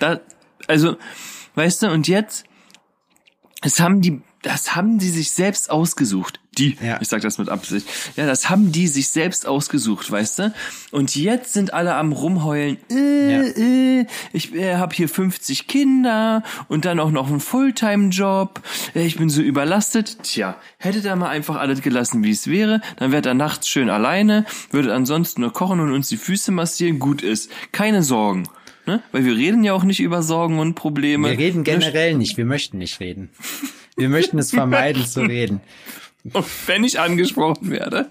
Da, 0.00 0.20
also, 0.68 0.96
weißt 1.54 1.82
du, 1.82 1.90
und 1.90 2.08
jetzt, 2.08 2.44
es 3.62 3.80
haben 3.80 4.00
die, 4.00 4.22
das 4.42 4.74
haben 4.74 4.98
die 4.98 5.08
sich 5.08 5.32
selbst 5.32 5.70
ausgesucht. 5.70 6.40
Die, 6.58 6.76
ja. 6.84 6.98
ich 7.00 7.08
sag 7.08 7.22
das 7.22 7.38
mit 7.38 7.48
Absicht. 7.48 7.86
Ja, 8.16 8.26
das 8.26 8.50
haben 8.50 8.72
die 8.72 8.86
sich 8.86 9.08
selbst 9.08 9.46
ausgesucht, 9.46 10.10
weißt 10.10 10.38
du? 10.38 10.54
Und 10.90 11.16
jetzt 11.16 11.54
sind 11.54 11.72
alle 11.72 11.94
am 11.94 12.12
rumheulen. 12.12 12.76
Äh, 12.90 13.32
ja. 13.32 13.42
äh, 13.42 14.06
ich 14.34 14.54
äh, 14.54 14.76
habe 14.76 14.94
hier 14.94 15.08
50 15.08 15.66
Kinder 15.66 16.42
und 16.68 16.84
dann 16.84 17.00
auch 17.00 17.10
noch 17.10 17.28
einen 17.28 17.40
Fulltime-Job. 17.40 18.60
Äh, 18.94 19.06
ich 19.06 19.16
bin 19.16 19.30
so 19.30 19.40
überlastet. 19.40 20.18
Tja, 20.24 20.56
hättet 20.76 21.06
ihr 21.06 21.16
mal 21.16 21.30
einfach 21.30 21.56
alles 21.56 21.80
gelassen, 21.80 22.22
wie 22.22 22.32
es 22.32 22.46
wäre, 22.46 22.82
dann 22.96 23.12
wärt 23.12 23.24
er 23.24 23.34
nachts 23.34 23.68
schön 23.68 23.88
alleine, 23.88 24.44
würdet 24.70 24.90
ansonsten 24.90 25.40
nur 25.40 25.54
kochen 25.54 25.80
und 25.80 25.90
uns 25.90 26.08
die 26.08 26.18
Füße 26.18 26.52
massieren. 26.52 26.98
Gut 26.98 27.22
ist. 27.22 27.50
Keine 27.72 28.02
Sorgen. 28.02 28.46
Ne? 28.84 29.02
Weil 29.12 29.24
wir 29.24 29.36
reden 29.36 29.64
ja 29.64 29.72
auch 29.72 29.84
nicht 29.84 30.00
über 30.00 30.22
Sorgen 30.22 30.58
und 30.58 30.74
Probleme. 30.74 31.30
Wir 31.30 31.38
reden 31.38 31.64
generell 31.64 32.14
nicht. 32.14 32.36
Wir 32.36 32.44
möchten 32.44 32.78
nicht 32.78 33.00
reden. 33.00 33.30
Wir 33.96 34.08
möchten 34.08 34.38
es 34.38 34.50
vermeiden 34.50 35.06
zu 35.06 35.20
reden. 35.20 35.60
Und 36.24 36.44
wenn 36.66 36.84
ich 36.84 37.00
angesprochen 37.00 37.70
werde, 37.70 38.08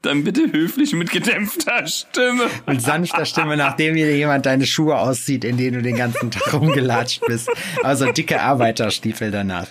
dann 0.00 0.24
bitte 0.24 0.50
höflich 0.50 0.94
mit 0.94 1.10
gedämpfter 1.10 1.86
Stimme. 1.86 2.48
Mit 2.66 2.80
sanfter 2.80 3.26
Stimme, 3.26 3.56
nachdem 3.56 3.94
dir 3.94 4.16
jemand 4.16 4.46
deine 4.46 4.64
Schuhe 4.64 4.98
auszieht, 4.98 5.44
in 5.44 5.58
denen 5.58 5.76
du 5.76 5.82
den 5.82 5.96
ganzen 5.96 6.30
Tag 6.30 6.54
rumgelatscht 6.54 7.20
bist. 7.26 7.50
Also 7.82 8.10
dicke 8.12 8.40
Arbeiterstiefel 8.40 9.30
danach. 9.30 9.66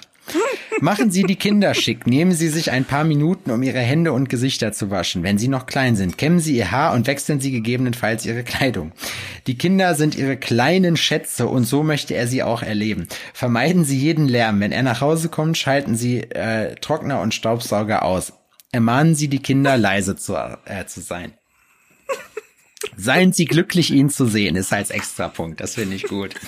Machen 0.81 1.11
Sie 1.11 1.23
die 1.23 1.35
Kinder 1.35 1.73
schick. 1.73 2.07
Nehmen 2.07 2.31
Sie 2.31 2.47
sich 2.47 2.71
ein 2.71 2.85
paar 2.85 3.03
Minuten, 3.03 3.51
um 3.51 3.61
Ihre 3.63 3.79
Hände 3.79 4.13
und 4.13 4.29
Gesichter 4.29 4.71
zu 4.71 4.89
waschen. 4.89 5.23
Wenn 5.23 5.37
sie 5.37 5.47
noch 5.47 5.65
klein 5.65 5.95
sind, 5.95 6.17
kämmen 6.17 6.39
Sie 6.39 6.55
Ihr 6.55 6.71
Haar 6.71 6.93
und 6.93 7.07
wechseln 7.07 7.39
Sie 7.39 7.51
gegebenenfalls 7.51 8.25
Ihre 8.25 8.43
Kleidung. 8.43 8.93
Die 9.47 9.57
Kinder 9.57 9.95
sind 9.95 10.15
Ihre 10.15 10.37
kleinen 10.37 10.95
Schätze 10.95 11.47
und 11.47 11.65
so 11.65 11.83
möchte 11.83 12.13
er 12.13 12.27
sie 12.27 12.43
auch 12.43 12.63
erleben. 12.63 13.07
Vermeiden 13.33 13.83
Sie 13.83 13.97
jeden 13.97 14.27
Lärm. 14.27 14.59
Wenn 14.61 14.71
er 14.71 14.83
nach 14.83 15.01
Hause 15.01 15.29
kommt, 15.29 15.57
schalten 15.57 15.95
Sie 15.95 16.19
äh, 16.21 16.75
Trockner 16.75 17.21
und 17.21 17.33
Staubsauger 17.33 18.03
aus. 18.03 18.33
Ermahnen 18.71 19.15
Sie 19.15 19.27
die 19.27 19.41
Kinder, 19.41 19.77
leise 19.77 20.15
zu, 20.15 20.35
äh, 20.65 20.85
zu 20.85 21.01
sein. 21.01 21.33
Seien 22.95 23.33
Sie 23.33 23.45
glücklich, 23.45 23.91
ihn 23.91 24.09
zu 24.09 24.25
sehen, 24.25 24.55
ist 24.55 24.71
als 24.71 24.89
Extrapunkt. 24.89 25.59
Das 25.59 25.75
finde 25.75 25.95
ich 25.95 26.03
gut. 26.03 26.35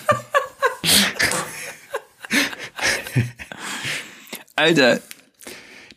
Alter. 4.61 4.99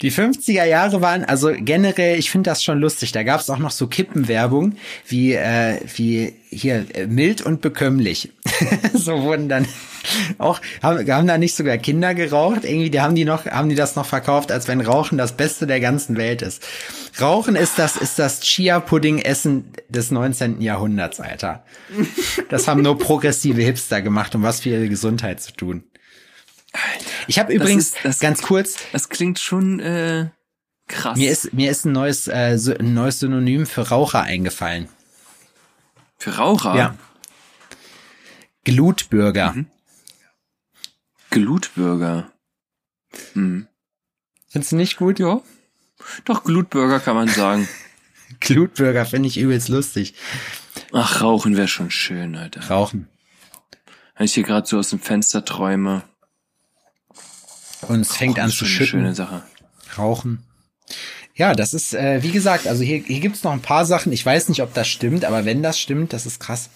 Die 0.01 0.11
50er 0.11 0.65
Jahre 0.65 1.03
waren, 1.03 1.23
also 1.25 1.53
generell, 1.55 2.19
ich 2.19 2.31
finde 2.31 2.51
das 2.51 2.65
schon 2.65 2.81
lustig. 2.81 3.13
Da 3.13 3.23
gab 3.23 3.41
es 3.41 3.49
auch 3.49 3.59
noch 3.59 3.71
so 3.71 3.87
Kippenwerbung, 3.87 4.77
wie, 5.07 5.35
äh, 5.35 5.81
wie 5.97 6.33
hier, 6.51 6.87
äh, 6.95 7.07
mild 7.07 7.43
und 7.43 7.61
bekömmlich. 7.61 8.33
so 8.95 9.23
wurden 9.23 9.49
dann 9.49 9.67
auch, 10.39 10.61
haben, 10.83 11.07
haben 11.11 11.27
da 11.27 11.39
nicht 11.39 11.55
sogar 11.55 11.77
Kinder 11.79 12.15
geraucht? 12.15 12.65
Irgendwie, 12.65 12.91
die 12.91 13.01
haben 13.01 13.15
die 13.15 13.25
noch, 13.25 13.47
haben 13.47 13.69
die 13.69 13.77
das 13.77 13.97
noch 13.97 14.07
verkauft, 14.07 14.51
als 14.51 14.67
wenn 14.67 14.81
Rauchen 14.81 15.19
das 15.19 15.37
Beste 15.37 15.67
der 15.67 15.81
ganzen 15.81 16.17
Welt 16.17 16.43
ist. 16.43 16.67
Rauchen 17.21 17.57
ist 17.57 17.79
das, 17.79 17.97
ist 17.97 18.19
das 18.19 18.41
Chia-Pudding-Essen 18.41 19.73
des 19.91 20.11
19. 20.11 20.61
Jahrhunderts, 20.61 21.21
Alter. 21.21 21.65
Das 22.49 22.67
haben 22.67 22.83
nur 22.83 22.99
progressive 22.99 23.63
Hipster 23.63 24.03
gemacht, 24.03 24.35
um 24.35 24.43
was 24.43 24.61
für 24.61 24.71
ihre 24.71 24.89
Gesundheit 24.89 25.41
zu 25.41 25.53
tun. 25.53 25.85
Ich 27.27 27.39
habe 27.39 27.53
übrigens 27.53 27.89
ist, 27.89 27.97
das, 28.05 28.19
ganz 28.19 28.43
kurz. 28.43 28.77
Das 28.93 29.09
klingt 29.09 29.39
schon 29.39 29.81
äh, 29.81 30.29
krass. 30.89 31.17
Mir 31.17 31.31
ist 31.31 31.53
mir 31.53 31.71
ist 31.71 31.85
ein 31.85 31.93
neues 31.93 32.29
äh, 32.29 32.59
so, 32.59 32.75
ein 32.75 32.95
neues 32.95 33.21
Synonym 33.21 33.67
für 33.67 33.89
Raucher 33.89 34.23
eingefallen. 34.23 34.89
Für 36.19 36.37
Raucher? 36.37 36.77
Ja. 36.77 36.97
Glutbürger. 38.65 39.53
Mhm. 39.53 39.67
Glutbürger. 41.31 42.31
Hm. 43.35 43.69
Findest 44.49 44.73
du 44.73 44.77
nicht 44.77 44.97
gut? 44.97 45.19
Ja. 45.19 45.41
Doch, 46.25 46.45
Glutbürger 46.45 47.01
kann 47.01 47.17
man 47.17 47.29
sagen. 47.29 47.69
Glutbürger 48.41 49.05
finde 49.05 49.29
ich 49.29 49.39
übelst 49.39 49.69
lustig. 49.69 50.15
Ach, 50.93 51.23
Rauchen 51.23 51.57
wäre 51.57 51.69
schon 51.69 51.91
schön, 51.91 52.37
Alter. 52.37 52.69
Rauchen. 52.69 53.09
Wenn 54.17 54.27
ich 54.27 54.35
hier 54.35 54.45
gerade 54.45 54.67
so 54.67 54.79
aus 54.79 54.91
dem 54.91 55.01
Fenster 55.01 55.45
träume. 55.45 56.03
Und 57.89 58.01
es 58.01 58.17
fängt 58.17 58.39
an 58.39 58.51
zu 58.51 58.65
schütten. 58.65 59.01
Schöne 59.01 59.15
Sache. 59.15 59.43
Rauchen. 59.97 60.43
Ja, 61.37 61.55
das 61.55 61.75
ist, 61.75 61.95
äh, 61.95 62.23
wie 62.23 62.31
gesagt, 62.31 62.69
also 62.69 62.85
hier, 62.85 62.99
hier 62.99 63.21
gibt's 63.21 63.43
noch 63.43 63.53
ein 63.53 63.63
paar 63.63 63.85
Sachen. 63.85 64.13
Ich 64.13 64.25
weiß 64.25 64.49
nicht, 64.49 64.63
ob 64.63 64.73
das 64.73 64.87
stimmt, 64.87 65.25
aber 65.25 65.45
wenn 65.45 65.63
das 65.63 65.81
stimmt, 65.81 66.13
das 66.13 66.27
ist 66.27 66.39
krass. 66.39 66.71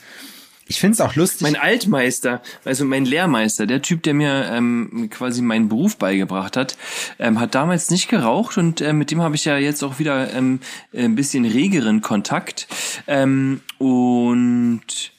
Ich 0.70 0.80
find's 0.80 1.00
auch 1.00 1.14
lustig. 1.14 1.40
Mein 1.40 1.56
Altmeister, 1.56 2.42
also 2.64 2.84
mein 2.84 3.06
Lehrmeister, 3.06 3.66
der 3.66 3.80
Typ, 3.80 4.02
der 4.02 4.12
mir 4.12 4.50
ähm, 4.52 5.08
quasi 5.10 5.40
meinen 5.40 5.70
Beruf 5.70 5.96
beigebracht 5.96 6.58
hat, 6.58 6.76
ähm, 7.18 7.40
hat 7.40 7.54
damals 7.54 7.88
nicht 7.90 8.08
geraucht 8.08 8.58
und 8.58 8.82
äh, 8.82 8.92
mit 8.92 9.10
dem 9.10 9.22
habe 9.22 9.34
ich 9.34 9.46
ja 9.46 9.56
jetzt 9.56 9.82
auch 9.82 9.98
wieder 9.98 10.32
ähm, 10.34 10.60
ein 10.92 11.14
bisschen 11.14 11.46
regeren 11.46 12.02
Kontakt. 12.02 12.68
Ähm, 13.06 13.62
und 13.78 15.12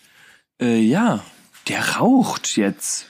äh, 0.62 0.80
ja, 0.80 1.24
der 1.68 1.96
raucht 1.96 2.56
jetzt 2.56 3.10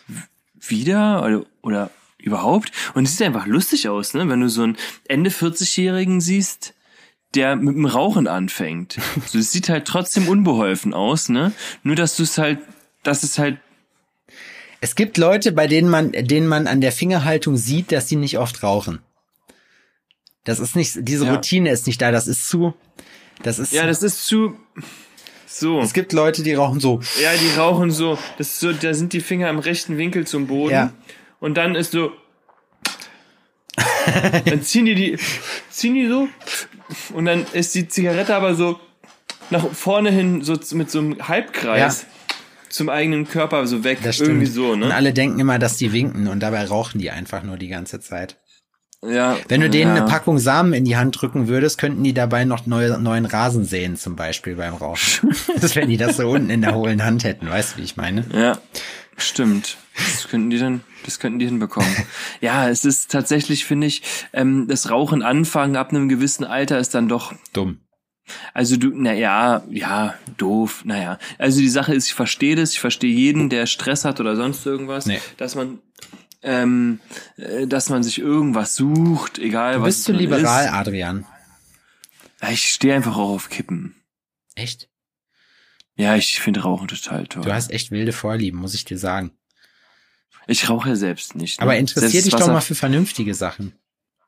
wieder 0.59 1.25
oder, 1.25 1.43
oder 1.61 1.91
überhaupt. 2.21 2.71
Und 2.93 3.05
es 3.05 3.17
sieht 3.17 3.25
einfach 3.25 3.47
lustig 3.47 3.87
aus, 3.89 4.13
ne? 4.13 4.27
Wenn 4.29 4.41
du 4.41 4.49
so 4.49 4.63
einen 4.63 4.77
Ende 5.07 5.29
40-Jährigen 5.29 6.21
siehst, 6.21 6.73
der 7.35 7.55
mit 7.55 7.75
dem 7.75 7.85
Rauchen 7.85 8.27
anfängt. 8.27 8.97
So, 9.27 9.37
es 9.39 9.51
sieht 9.51 9.69
halt 9.69 9.85
trotzdem 9.85 10.27
unbeholfen 10.27 10.93
aus, 10.93 11.29
ne? 11.29 11.51
Nur 11.83 11.95
dass 11.95 12.15
du 12.15 12.23
es 12.23 12.37
halt, 12.37 12.59
dass 13.03 13.23
es 13.23 13.39
halt. 13.39 13.57
Es 14.81 14.95
gibt 14.95 15.17
Leute, 15.17 15.51
bei 15.51 15.67
denen 15.67 15.89
man, 15.89 16.11
denen 16.11 16.47
man 16.47 16.67
an 16.67 16.81
der 16.81 16.91
Fingerhaltung 16.91 17.57
sieht, 17.57 17.91
dass 17.91 18.07
sie 18.07 18.15
nicht 18.15 18.37
oft 18.37 18.63
rauchen. 18.63 18.99
Das 20.45 20.59
ist 20.59 20.75
nicht, 20.75 20.95
diese 21.01 21.25
ja. 21.25 21.33
Routine 21.33 21.69
ist 21.69 21.85
nicht 21.85 22.01
da, 22.01 22.11
das 22.11 22.27
ist 22.27 22.47
zu, 22.47 22.73
das 23.43 23.59
ist. 23.59 23.73
Ja, 23.73 23.85
das 23.85 24.03
ist 24.03 24.25
zu, 24.25 24.57
so. 25.45 25.81
Es 25.81 25.93
gibt 25.93 26.13
Leute, 26.13 26.43
die 26.43 26.53
rauchen 26.53 26.79
so. 26.79 27.01
Ja, 27.21 27.31
die 27.33 27.59
rauchen 27.59 27.91
so. 27.91 28.17
Das 28.37 28.47
ist 28.47 28.59
so, 28.61 28.71
da 28.71 28.93
sind 28.93 29.11
die 29.13 29.19
Finger 29.19 29.49
im 29.49 29.59
rechten 29.59 29.97
Winkel 29.97 30.25
zum 30.25 30.47
Boden. 30.47 30.73
Ja 30.73 30.93
und 31.39 31.55
dann 31.55 31.75
ist 31.75 31.91
so, 31.91 32.11
dann 34.45 34.61
ziehen 34.61 34.85
die 34.85 34.95
die, 34.95 35.17
ziehen 35.69 35.95
die 35.95 36.07
so 36.07 36.27
und 37.13 37.25
dann 37.25 37.45
ist 37.53 37.75
die 37.75 37.87
Zigarette 37.87 38.35
aber 38.35 38.55
so 38.55 38.79
nach 39.49 39.67
vorne 39.71 40.11
hin 40.11 40.43
so 40.43 40.57
mit 40.75 40.91
so 40.91 40.99
einem 40.99 41.27
Halbkreis. 41.27 42.01
Ja. 42.01 42.07
Zum 42.69 42.87
eigenen 42.89 43.27
Körper 43.27 43.65
so 43.65 43.83
weg, 43.83 43.97
das 44.03 44.19
irgendwie 44.19 44.45
so, 44.45 44.75
ne? 44.75 44.85
Und 44.85 44.91
alle 44.91 45.11
denken 45.11 45.39
immer, 45.39 45.57
dass 45.57 45.77
die 45.77 45.91
winken 45.91 46.27
und 46.27 46.39
dabei 46.39 46.65
rauchen 46.65 46.99
die 46.99 47.09
einfach 47.09 47.41
nur 47.41 47.57
die 47.57 47.67
ganze 47.67 47.99
Zeit. 47.99 48.37
Ja. 49.01 49.37
Wenn 49.47 49.61
du 49.61 49.69
denen 49.71 49.95
ja. 49.95 50.03
eine 50.03 50.11
Packung 50.11 50.39
Samen 50.39 50.73
in 50.73 50.85
die 50.85 50.97
Hand 50.97 51.19
drücken 51.19 51.47
würdest, 51.47 51.79
könnten 51.79 52.03
die 52.03 52.13
dabei 52.13 52.45
noch 52.45 52.65
neue, 52.65 52.99
neuen 52.99 53.25
Rasen 53.25 53.63
sehen, 53.63 53.95
zum 53.95 54.15
Beispiel 54.15 54.55
beim 54.55 54.75
Rauchen. 54.75 55.35
das, 55.61 55.75
wenn 55.75 55.89
die 55.89 55.97
das 55.97 56.17
so 56.17 56.29
unten 56.29 56.49
in 56.49 56.61
der 56.61 56.75
hohlen 56.75 57.03
Hand 57.03 57.23
hätten, 57.23 57.49
weißt 57.49 57.73
du, 57.73 57.77
wie 57.79 57.85
ich 57.85 57.97
meine? 57.97 58.25
Ja, 58.33 58.59
stimmt. 59.21 59.77
Das 59.95 60.27
könnten 60.27 60.49
die 60.49 60.59
dann 60.59 60.81
das 61.03 61.19
könnten 61.19 61.39
die 61.39 61.45
hinbekommen. 61.45 61.89
ja, 62.41 62.69
es 62.69 62.85
ist 62.85 63.11
tatsächlich, 63.11 63.65
finde 63.65 63.87
ich, 63.87 64.01
ähm, 64.33 64.67
das 64.67 64.89
Rauchen 64.89 65.23
anfangen 65.23 65.75
ab 65.75 65.89
einem 65.89 66.09
gewissen 66.09 66.43
Alter 66.43 66.79
ist 66.79 66.93
dann 66.93 67.07
doch 67.07 67.33
dumm. 67.53 67.79
Also 68.53 68.77
du, 68.77 68.91
na 68.93 69.13
ja, 69.13 69.63
ja, 69.71 70.13
doof, 70.37 70.83
naja. 70.85 71.17
Also 71.39 71.61
die 71.61 71.69
Sache 71.69 71.95
ist, 71.95 72.07
ich 72.07 72.13
verstehe 72.13 72.55
das, 72.55 72.73
ich 72.73 72.79
verstehe 72.79 73.13
jeden, 73.13 73.49
der 73.49 73.65
Stress 73.65 74.05
hat 74.05 74.19
oder 74.19 74.35
sonst 74.35 74.65
irgendwas, 74.65 75.07
nee. 75.07 75.19
dass 75.37 75.55
man 75.55 75.79
ähm, 76.41 76.99
äh, 77.37 77.67
dass 77.67 77.89
man 77.89 78.03
sich 78.03 78.19
irgendwas 78.19 78.75
sucht, 78.75 79.39
egal 79.39 79.75
du 79.75 79.81
was. 79.81 79.87
Bist 79.87 80.09
du 80.09 80.13
liberal, 80.13 80.65
ist. 80.65 80.71
Adrian? 80.71 81.25
Ich 82.51 82.67
stehe 82.67 82.95
einfach 82.95 83.17
auch 83.17 83.31
auf 83.31 83.49
Kippen. 83.49 83.95
Echt? 84.55 84.88
Ja, 85.99 86.15
ich 86.15 86.39
finde 86.39 86.61
Rauchen 86.61 86.87
total 86.87 87.27
toll. 87.27 87.43
Du 87.43 87.53
hast 87.53 87.71
echt 87.71 87.91
wilde 87.91 88.13
Vorlieben, 88.13 88.57
muss 88.57 88.73
ich 88.73 88.85
dir 88.85 88.97
sagen. 88.97 89.31
Ich 90.47 90.69
rauche 90.69 90.87
ja 90.89 90.95
selbst 90.95 91.35
nicht. 91.35 91.59
Ne? 91.59 91.63
Aber 91.63 91.75
interessiert 91.77 92.25
dich 92.25 92.33
doch 92.33 92.47
mal 92.47 92.61
für 92.61 92.73
vernünftige 92.73 93.33
Sachen. 93.33 93.73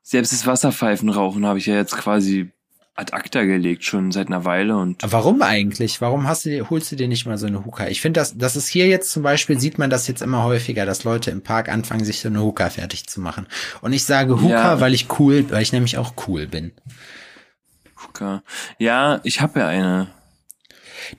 Selbst 0.02 0.32
das 0.32 0.46
Wasserpfeifenrauchen 0.46 1.46
habe 1.46 1.58
ich 1.58 1.64
ja 1.66 1.74
jetzt 1.74 1.96
quasi 1.96 2.50
ad 2.94 3.14
acta 3.14 3.44
gelegt, 3.44 3.84
schon 3.84 4.12
seit 4.12 4.26
einer 4.26 4.44
Weile 4.44 4.76
und. 4.76 5.02
Warum 5.02 5.40
eigentlich? 5.40 6.02
Warum 6.02 6.28
hast 6.28 6.44
du, 6.44 6.68
holst 6.68 6.92
du 6.92 6.96
dir 6.96 7.08
nicht 7.08 7.24
mal 7.24 7.38
so 7.38 7.46
eine 7.46 7.64
Hookah? 7.64 7.88
Ich 7.88 8.02
finde, 8.02 8.20
das, 8.20 8.36
das 8.36 8.54
ist 8.54 8.68
hier 8.68 8.86
jetzt 8.88 9.10
zum 9.10 9.22
Beispiel, 9.22 9.58
sieht 9.58 9.78
man 9.78 9.88
das 9.88 10.06
jetzt 10.08 10.20
immer 10.20 10.44
häufiger, 10.44 10.84
dass 10.84 11.04
Leute 11.04 11.30
im 11.30 11.42
Park 11.42 11.70
anfangen, 11.70 12.04
sich 12.04 12.20
so 12.20 12.28
eine 12.28 12.42
Hookah 12.42 12.68
fertig 12.68 13.06
zu 13.06 13.18
machen. 13.22 13.46
Und 13.80 13.94
ich 13.94 14.04
sage 14.04 14.42
Hookah, 14.42 14.74
Ja. 14.74 14.80
weil 14.80 14.92
ich 14.92 15.18
cool, 15.18 15.46
weil 15.50 15.62
ich 15.62 15.72
nämlich 15.72 15.96
auch 15.96 16.12
cool 16.26 16.46
bin. 16.46 16.72
Hookah. 18.04 18.42
Ja, 18.78 19.20
ich 19.24 19.40
habe 19.40 19.60
ja 19.60 19.68
eine. 19.68 20.08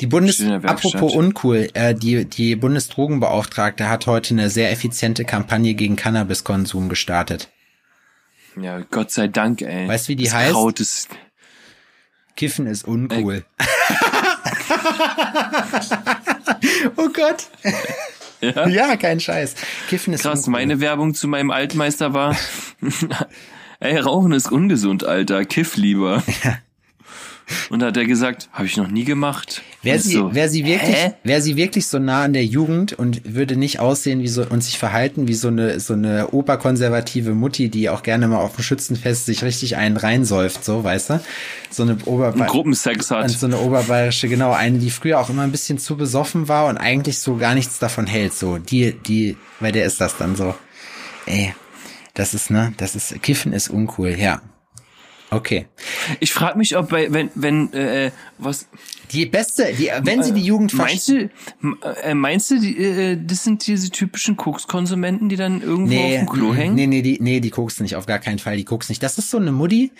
Die 0.01 0.07
Bundes, 0.07 0.41
apropos 0.41 1.13
uncool, 1.13 1.69
äh, 1.73 1.95
die, 1.95 2.25
die 2.25 2.55
Bundesdrogenbeauftragte 2.55 3.89
hat 3.89 4.07
heute 4.07 4.33
eine 4.33 4.49
sehr 4.49 4.71
effiziente 4.71 5.25
Kampagne 5.25 5.73
gegen 5.73 5.95
Cannabiskonsum 5.95 6.89
gestartet. 6.89 7.49
Ja, 8.59 8.79
Gott 8.91 9.11
sei 9.11 9.27
Dank, 9.27 9.61
ey. 9.61 9.87
Weißt 9.87 10.07
du, 10.07 10.09
wie 10.09 10.15
die 10.15 10.25
das 10.25 10.33
heißt? 10.33 10.51
Kraut 10.51 10.79
ist, 10.79 11.09
Kiffen 12.35 12.67
ist 12.67 12.87
uncool. 12.87 13.45
oh 16.97 17.09
Gott. 17.09 17.47
ja. 18.41 18.67
Ja, 18.67 18.95
kein 18.97 19.19
Scheiß. 19.19 19.55
Kiffen 19.89 20.13
ist 20.13 20.21
Krass, 20.21 20.39
uncool. 20.39 20.51
meine 20.53 20.79
Werbung 20.79 21.13
zu 21.13 21.27
meinem 21.27 21.51
Altmeister 21.51 22.13
war, 22.13 22.35
ey, 23.79 23.97
Rauchen 23.97 24.33
ist 24.33 24.51
ungesund, 24.51 25.03
Alter, 25.03 25.45
kiff 25.45 25.77
lieber. 25.77 26.23
Und 27.69 27.79
da 27.79 27.87
hat 27.87 27.97
er 27.97 28.05
gesagt, 28.05 28.49
habe 28.53 28.65
ich 28.65 28.77
noch 28.77 28.87
nie 28.87 29.03
gemacht. 29.03 29.61
Wäre 29.83 29.99
sie, 29.99 30.13
so, 30.13 30.33
wär 30.33 30.47
sie 30.47 30.65
wirklich, 30.65 30.95
wäre 31.23 31.41
sie 31.41 31.57
wirklich 31.57 31.87
so 31.87 31.99
nah 31.99 32.23
an 32.23 32.31
der 32.31 32.45
Jugend 32.45 32.93
und 32.93 33.35
würde 33.35 33.57
nicht 33.57 33.81
aussehen 33.81 34.21
wie 34.21 34.29
so 34.29 34.45
und 34.45 34.63
sich 34.63 34.77
verhalten 34.77 35.27
wie 35.27 35.33
so 35.33 35.49
eine 35.49 35.81
so 35.81 35.93
eine 35.93 36.29
oberkonservative 36.29 37.33
Mutti, 37.33 37.67
die 37.67 37.89
auch 37.89 38.01
gerne 38.01 38.29
mal 38.29 38.37
auf 38.37 38.55
dem 38.55 38.63
Schützenfest 38.63 39.25
sich 39.25 39.43
richtig 39.43 39.75
einen 39.75 39.97
reinsäuft, 39.97 40.63
so, 40.63 40.85
weißt 40.85 41.09
du? 41.09 41.19
So 41.69 41.83
eine 41.83 41.97
Ober 42.05 42.31
Gruppensex 42.31 43.11
hat. 43.11 43.23
und 43.23 43.29
so 43.29 43.45
eine 43.45 43.57
oberbayerische, 43.57 44.29
genau, 44.29 44.53
eine, 44.53 44.79
die 44.79 44.89
früher 44.89 45.19
auch 45.19 45.29
immer 45.29 45.41
ein 45.41 45.51
bisschen 45.51 45.77
zu 45.77 45.97
besoffen 45.97 46.47
war 46.47 46.67
und 46.67 46.77
eigentlich 46.77 47.19
so 47.19 47.35
gar 47.35 47.53
nichts 47.53 47.77
davon 47.79 48.07
hält, 48.07 48.33
so. 48.33 48.59
Die, 48.59 48.93
die, 48.93 49.35
bei 49.59 49.73
der 49.73 49.85
ist 49.85 49.99
das 49.99 50.15
dann 50.17 50.37
so. 50.37 50.55
Ey, 51.25 51.53
das 52.13 52.33
ist, 52.33 52.51
ne, 52.51 52.73
das 52.77 52.95
ist, 52.95 53.21
Kiffen 53.21 53.51
ist 53.51 53.69
uncool, 53.69 54.15
ja. 54.17 54.41
Okay. 55.33 55.65
Ich 56.19 56.31
frage 56.31 56.57
mich, 56.57 56.77
ob 56.77 56.89
bei, 56.89 57.11
wenn, 57.11 57.31
wenn, 57.33 57.73
äh, 57.73 58.11
was, 58.37 58.67
Die 59.11 59.25
beste, 59.25 59.73
die, 59.77 59.89
wenn 60.03 60.23
sie 60.23 60.33
die 60.33 60.41
Jugend 60.41 60.73
meinst 60.73 61.09
du, 61.09 61.29
äh, 62.03 62.13
meinst 62.13 62.49
du, 62.51 62.59
die, 62.59 62.77
äh, 62.77 63.17
das 63.23 63.43
sind 63.43 63.65
diese 63.67 63.89
typischen 63.89 64.37
Kokskonsumenten, 64.37 65.29
die 65.29 65.35
dann 65.35 65.61
irgendwo 65.61 65.95
auf 65.99 66.09
dem 66.11 66.29
Klo 66.29 66.51
mm, 66.51 66.55
hängen? 66.55 66.75
Nee, 66.75 66.87
nee, 66.87 67.01
die, 67.01 67.17
nee, 67.21 67.39
die 67.39 67.49
guckst 67.51 67.79
nicht, 67.81 67.95
auf 67.95 68.05
gar 68.05 68.19
keinen 68.19 68.39
Fall, 68.39 68.57
die 68.57 68.65
guckst 68.65 68.89
nicht. 68.89 69.03
Das 69.03 69.17
ist 69.17 69.29
so 69.29 69.37
eine 69.37 69.51
Mutti, 69.51 69.91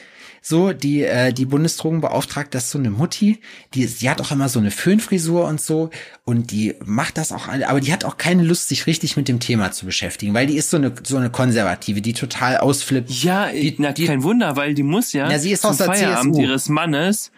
so, 0.42 0.74
die, 0.74 1.04
äh, 1.04 1.32
die 1.32 1.46
Bundesdrogenbeauftragte, 1.46 2.52
das 2.58 2.66
ist 2.66 2.72
so 2.72 2.80
eine 2.80 2.90
Mutti, 2.90 3.40
die, 3.74 3.86
die 3.86 4.10
hat 4.10 4.20
auch 4.20 4.32
immer 4.32 4.50
so 4.50 4.60
eine 4.60 4.72
Föhnfrisur 4.72 5.46
und 5.46 5.62
so, 5.62 5.90
und 6.26 6.52
die 6.52 6.74
macht 6.84 7.18
das 7.18 7.32
auch 7.32 7.48
alle, 7.48 7.70
aber 7.70 7.82
die 7.82 7.94
hat 7.94 8.06
auch 8.06 8.18
keine 8.18 8.44
Lust, 8.44 8.68
sich 8.70 8.88
richtig 8.88 9.16
mit 9.16 9.28
dem 9.28 9.40
Thema 9.40 9.72
zu 9.72 9.86
beschäftigen, 9.86 10.34
weil 10.34 10.48
die 10.48 10.56
ist 10.58 10.70
so 10.70 10.78
eine, 10.78 10.94
so 11.04 11.18
eine 11.18 11.30
Konservative, 11.30 12.02
die 12.02 12.14
total 12.14 12.58
ausflippt. 12.58 13.10
Ja, 13.12 13.50
Die- 13.52 13.76
na, 13.78 13.92
die- 13.92 14.06
kein 14.06 14.24
Wunder, 14.24 14.56
weil 14.56 14.74
die 14.74 14.84
muss 14.84 15.14
ja, 15.14 15.30
Ja, 15.30 15.40
sie 15.40 15.52
ist 15.52 15.66
aus 15.66 15.78
der 15.78 15.88
Feierabend 15.88 16.36
CSU. 16.36 16.46
ihres 16.46 16.70
Mannes, 16.70 17.32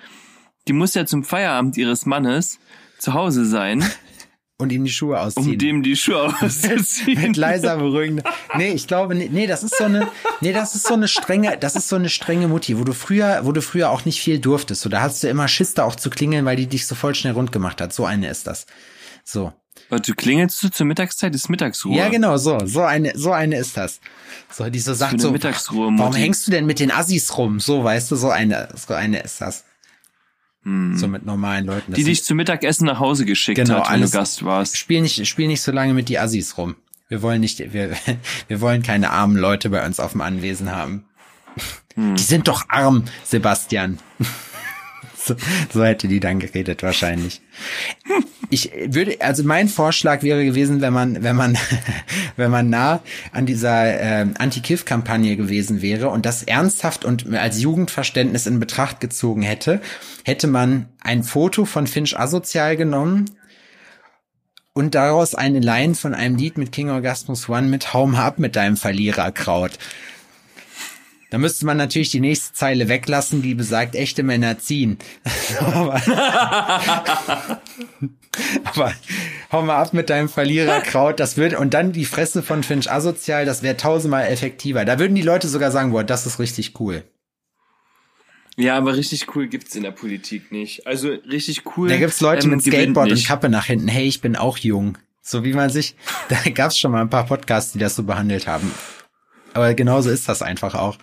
die 0.67 0.73
muss 0.73 0.93
ja 0.93 1.05
zum 1.05 1.23
Feierabend 1.23 1.77
ihres 1.77 2.05
Mannes 2.05 2.59
zu 2.99 3.13
Hause 3.13 3.45
sein, 3.45 3.83
Und 4.57 4.71
ihm 4.71 4.85
die 4.85 4.91
Schuhe 4.91 5.19
ausziehen. 5.19 5.51
um 5.51 5.57
dem 5.57 5.83
die 5.83 5.97
Schuhe 5.97 6.33
auszuziehen. 6.41 7.21
mit 7.21 7.35
leiser 7.35 7.75
beruhigender. 7.75 8.23
Nee, 8.57 8.71
ich 8.71 8.87
glaube, 8.87 9.13
nee, 9.13 9.29
nee, 9.29 9.47
das 9.47 9.63
ist 9.63 9.77
so 9.77 9.83
eine, 9.83 10.07
nee, 10.39 10.53
das 10.53 10.75
ist 10.75 10.87
so 10.87 10.93
eine 10.93 11.09
strenge, 11.09 11.57
das 11.57 11.75
ist 11.75 11.89
so 11.89 11.97
eine 11.97 12.07
strenge 12.07 12.47
Mutti, 12.47 12.79
wo 12.79 12.85
du 12.85 12.93
früher, 12.93 13.41
wo 13.43 13.51
du 13.51 13.61
früher 13.61 13.89
auch 13.89 14.05
nicht 14.05 14.21
viel 14.21 14.39
durftest. 14.39 14.81
So, 14.81 14.89
da 14.89 15.01
hast 15.01 15.21
du 15.21 15.27
immer 15.27 15.49
Schiss, 15.49 15.73
da 15.73 15.83
auch 15.83 15.95
zu 15.95 16.09
klingeln, 16.09 16.45
weil 16.45 16.55
die 16.55 16.67
dich 16.67 16.87
so 16.87 16.95
voll 16.95 17.15
schnell 17.15 17.33
rund 17.33 17.51
gemacht 17.51 17.81
hat. 17.81 17.91
So 17.91 18.05
eine 18.05 18.29
ist 18.29 18.47
das. 18.47 18.65
So. 19.25 19.51
Warte, 19.89 20.11
du 20.11 20.15
klingelst 20.15 20.63
du 20.63 20.69
zur 20.69 20.85
Mittagszeit, 20.85 21.35
ist 21.35 21.49
Mittagsruhe. 21.49 21.97
Ja, 21.97 22.07
genau, 22.07 22.37
so, 22.37 22.57
so 22.65 22.81
eine, 22.81 23.11
so 23.17 23.33
eine 23.33 23.57
ist 23.57 23.75
das. 23.75 23.99
So, 24.49 24.69
die 24.69 24.79
so 24.79 24.93
sagt 24.93 25.19
so, 25.19 25.31
Mittagsruhe, 25.31 25.91
warum 25.97 26.15
hängst 26.15 26.47
du 26.47 26.51
denn 26.51 26.65
mit 26.65 26.79
den 26.79 26.91
Assis 26.91 27.37
rum? 27.37 27.59
So, 27.59 27.83
weißt 27.83 28.09
du, 28.09 28.15
so 28.15 28.29
eine, 28.29 28.69
so 28.73 28.93
eine 28.93 29.19
ist 29.19 29.41
das. 29.41 29.65
So 30.95 31.07
mit 31.07 31.25
normalen 31.25 31.65
Leuten. 31.65 31.91
Das 31.91 31.97
Hm. 31.99 32.03
Die 32.03 32.09
dich 32.09 32.23
zum 32.23 32.37
Mittagessen 32.37 32.85
nach 32.85 32.99
Hause 32.99 33.25
geschickt 33.25 33.57
Genau, 33.57 33.85
hat, 33.85 33.93
wenn 33.93 34.01
du 34.01 34.09
Gast 34.09 34.43
warst. 34.43 34.77
Spiel 34.77 35.01
nicht, 35.01 35.27
spiel 35.27 35.47
nicht 35.47 35.61
so 35.61 35.71
lange 35.71 35.93
mit 35.93 36.09
die 36.09 36.17
Assis 36.17 36.57
rum. 36.57 36.75
Wir 37.07 37.21
wollen 37.21 37.41
nicht, 37.41 37.73
wir, 37.73 37.91
wir 38.47 38.61
wollen 38.61 38.81
keine 38.81 39.11
armen 39.11 39.37
Leute 39.37 39.69
bei 39.69 39.85
uns 39.85 39.99
auf 39.99 40.13
dem 40.13 40.21
Anwesen 40.21 40.71
haben. 40.71 41.05
Hm. 41.93 42.15
Die 42.15 42.23
sind 42.23 42.47
doch 42.47 42.67
arm, 42.67 43.05
Sebastian. 43.23 43.99
So, 45.25 45.35
so 45.73 45.83
hätte 45.83 46.07
die 46.07 46.19
dann 46.19 46.39
geredet 46.39 46.83
wahrscheinlich. 46.83 47.41
Ich 48.51 48.71
würde, 48.85 49.17
also 49.21 49.43
mein 49.43 49.67
Vorschlag 49.67 50.21
wäre 50.21 50.45
gewesen, 50.45 50.81
wenn 50.81 50.93
man, 50.93 51.23
wenn 51.23 51.35
man, 51.35 51.57
wenn 52.35 52.51
man 52.51 52.69
nah 52.69 53.01
an 53.31 53.47
dieser 53.47 53.99
äh, 53.99 54.27
Anti-Kiff-Kampagne 54.37 55.35
gewesen 55.35 55.81
wäre 55.81 56.09
und 56.09 56.27
das 56.27 56.43
ernsthaft 56.43 57.05
und 57.05 57.33
als 57.33 57.59
Jugendverständnis 57.59 58.45
in 58.45 58.59
Betracht 58.59 58.99
gezogen 58.99 59.41
hätte, 59.41 59.81
hätte 60.23 60.45
man 60.45 60.89
ein 61.01 61.23
Foto 61.23 61.65
von 61.65 61.87
Finch 61.87 62.19
asozial 62.19 62.77
genommen 62.77 63.25
und 64.73 64.93
daraus 64.93 65.33
eine 65.33 65.59
Line 65.59 65.95
von 65.95 66.13
einem 66.13 66.35
Lied 66.35 66.59
mit 66.59 66.71
King 66.71 66.91
Orgasmus 66.91 67.49
One 67.49 67.67
mit 67.67 67.93
mal 67.93 68.15
ab 68.25 68.37
mit 68.37 68.55
deinem 68.55 68.77
Verliererkraut. 68.77 69.79
Da 71.35 71.39
müsste 71.39 71.65
man 71.65 71.75
natürlich 71.75 72.11
die 72.11 72.21
nächste 72.21 72.53
Zeile 72.53 72.87
weglassen, 72.87 73.41
die 73.41 73.55
besagt, 73.55 73.93
echte 73.95 74.23
Männer 74.23 74.57
ziehen. 74.57 74.97
aber, 75.59 76.01
aber 78.63 78.93
hau 79.51 79.61
mal 79.61 79.75
ab 79.75 79.91
mit 79.91 80.09
deinem 80.09 80.29
Verliererkraut, 80.29 81.19
das 81.19 81.35
wird, 81.35 81.53
und 81.53 81.73
dann 81.73 81.91
die 81.91 82.05
Fresse 82.05 82.41
von 82.41 82.63
Finch 82.63 82.89
asozial, 82.89 83.43
das 83.43 83.63
wäre 83.63 83.75
tausendmal 83.75 84.27
effektiver. 84.27 84.85
Da 84.85 84.97
würden 84.97 85.13
die 85.13 85.23
Leute 85.23 85.49
sogar 85.49 85.71
sagen, 85.71 85.91
boah, 85.91 86.05
das 86.05 86.25
ist 86.25 86.39
richtig 86.39 86.79
cool. 86.79 87.03
Ja, 88.55 88.77
aber 88.77 88.95
richtig 88.95 89.35
cool 89.35 89.47
gibt's 89.47 89.75
in 89.75 89.83
der 89.83 89.91
Politik 89.91 90.53
nicht. 90.53 90.87
Also 90.87 91.09
richtig 91.09 91.63
cool. 91.75 91.89
Da 91.89 91.97
gibt's 91.97 92.21
Leute 92.21 92.45
ähm, 92.45 92.51
mit 92.51 92.61
Skateboard 92.61 93.11
und. 93.11 93.25
Kappe 93.25 93.49
nach 93.49 93.65
hinten. 93.65 93.89
Hey, 93.89 94.07
ich 94.07 94.21
bin 94.21 94.37
auch 94.37 94.57
jung. 94.57 94.97
So 95.21 95.43
wie 95.43 95.51
man 95.51 95.69
sich, 95.69 95.97
da 96.29 96.37
gab's 96.51 96.79
schon 96.79 96.93
mal 96.93 97.01
ein 97.01 97.09
paar 97.09 97.25
Podcasts, 97.25 97.73
die 97.73 97.79
das 97.79 97.97
so 97.97 98.03
behandelt 98.03 98.47
haben. 98.47 98.71
Aber 99.55 99.73
genauso 99.73 100.09
ist 100.09 100.27
das 100.27 100.41
einfach 100.41 100.75
auch. 100.75 100.97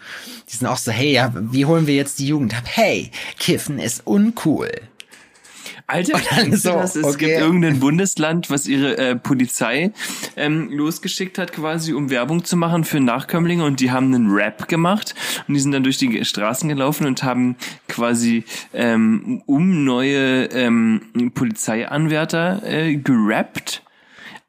Die 0.51 0.57
sind 0.57 0.67
auch 0.67 0.77
so, 0.77 0.93
hey, 0.93 1.11
ja, 1.11 1.33
wie 1.35 1.65
holen 1.65 1.87
wir 1.87 1.95
jetzt 1.95 2.19
die 2.19 2.27
Jugend 2.27 2.55
ab? 2.55 2.65
Hey, 2.67 3.11
Kiffen 3.39 3.79
ist 3.79 4.07
uncool. 4.07 4.71
Alter, 5.87 6.21
so, 6.53 6.73
dass 6.73 6.95
es 6.95 7.05
okay. 7.05 7.29
gibt 7.29 7.41
irgendein 7.41 7.81
Bundesland, 7.81 8.51
was 8.51 8.67
ihre 8.67 8.99
äh, 8.99 9.17
Polizei 9.17 9.93
ähm, 10.37 10.69
losgeschickt 10.71 11.39
hat, 11.39 11.55
quasi 11.55 11.95
um 11.95 12.11
Werbung 12.11 12.45
zu 12.45 12.59
machen 12.59 12.85
für 12.85 13.01
Nachkömmlinge 13.01 13.65
und 13.65 13.81
die 13.81 13.91
haben 13.91 14.15
einen 14.15 14.31
Rap 14.31 14.69
gemacht 14.69 15.15
und 15.49 15.55
die 15.55 15.61
sind 15.61 15.73
dann 15.73 15.83
durch 15.83 15.97
die 15.97 16.23
Straßen 16.23 16.69
gelaufen 16.69 17.07
und 17.07 17.23
haben 17.23 17.57
quasi 17.89 18.45
ähm, 18.75 19.43
um 19.47 19.85
neue 19.85 20.45
ähm, 20.53 21.33
Polizeianwärter 21.35 22.63
äh, 22.65 22.97
gerappt. 22.97 23.83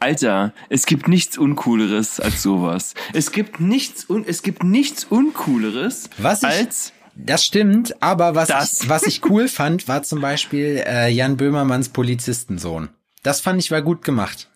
Alter, 0.04 0.54
es 0.70 0.86
gibt 0.86 1.08
nichts 1.08 1.38
Uncooleres 1.38 2.20
als 2.20 2.42
sowas. 2.44 2.94
Es 3.14 3.32
gibt 3.32 3.60
nichts 3.60 4.10
un 4.10 4.24
es 4.28 4.42
gibt 4.44 4.64
nichts 4.64 5.06
Uncooleres 5.06 6.10
Was 6.18 6.44
ich- 6.44 6.50
als 6.50 6.94
Das 7.16 7.46
stimmt, 7.46 8.02
aber 8.02 8.36
was, 8.36 8.48
Das. 8.50 8.82
Ich, 8.84 8.90
was 8.90 9.04
ich 9.04 9.24
cool 9.30 9.48
fand, 9.60 9.88
war 9.88 10.04
zum 10.04 10.20
Beispiel 10.22 10.84
äh, 10.86 11.10
Jan 11.10 11.38
Böhmermanns 11.38 11.90
Polizistensohn. 11.90 12.90
Das 13.24 13.40
fand 13.42 13.60
ich 13.62 13.72
war 13.72 13.82
gut 13.82 14.04
gemacht. 14.04 14.50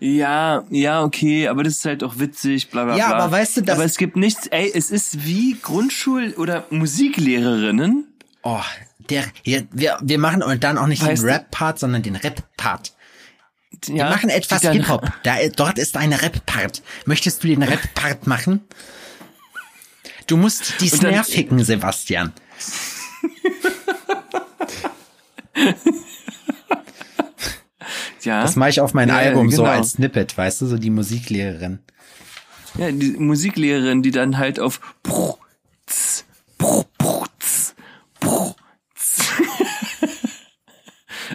Ja, 0.00 0.64
ja, 0.70 1.02
okay, 1.02 1.48
aber 1.48 1.62
das 1.64 1.76
ist 1.76 1.84
halt 1.86 2.04
auch 2.04 2.18
witzig, 2.18 2.68
bla 2.70 2.84
bla 2.84 2.96
Ja, 2.96 3.08
bla. 3.08 3.18
aber 3.20 3.32
weißt 3.32 3.56
du, 3.56 3.60
das- 3.62 3.76
Aber 3.76 3.84
es 3.86 3.96
gibt 3.96 4.16
nichts, 4.16 4.46
ey, 4.48 4.70
es 4.72 4.90
ist 4.90 5.24
wie 5.24 5.56
Grundschul- 5.62 6.34
oder 6.36 6.64
Musiklehrerinnen. 6.70 8.06
Oh, 8.42 8.60
der, 9.10 9.24
hier, 9.42 9.66
wir, 9.72 9.98
wir 10.02 10.18
machen 10.18 10.42
dann 10.60 10.76
auch 10.78 10.86
nicht 10.86 11.04
Weißt 11.04 11.22
den 11.22 11.28
Rap-Part, 11.30 11.78
sondern 11.78 12.02
den 12.02 12.16
Rap-Part. 12.16 12.92
Ja, 13.88 13.94
Wir 13.94 14.04
machen 14.04 14.30
etwas 14.30 14.62
Hip-Hop. 14.62 15.10
Da, 15.22 15.36
dort 15.56 15.78
ist 15.78 15.96
eine 15.96 16.20
Rap-Part. 16.22 16.82
Möchtest 17.06 17.42
du 17.42 17.48
den 17.48 17.62
Rap-Part 17.62 18.26
machen? 18.26 18.60
Du 20.26 20.36
musst 20.36 20.80
die 20.80 20.88
Snare 20.88 21.24
ficken, 21.24 21.62
Sebastian. 21.64 22.32
Ja, 28.22 28.42
Das 28.42 28.56
mache 28.56 28.70
ich 28.70 28.80
auf 28.80 28.94
mein 28.94 29.08
Ja, 29.08 29.16
Album 29.16 29.50
so 29.50 29.62
genau. 29.62 29.74
als 29.74 29.92
Snippet, 29.92 30.36
weißt 30.38 30.60
du, 30.60 30.66
so 30.66 30.78
die 30.78 30.90
Musiklehrerin. 30.90 31.80
ja, 32.78 32.90
die 32.92 33.10
Musiklehrerin, 33.18 34.02
die 34.02 34.12
dann 34.12 34.38
halt 34.38 34.60
auf 34.60 34.80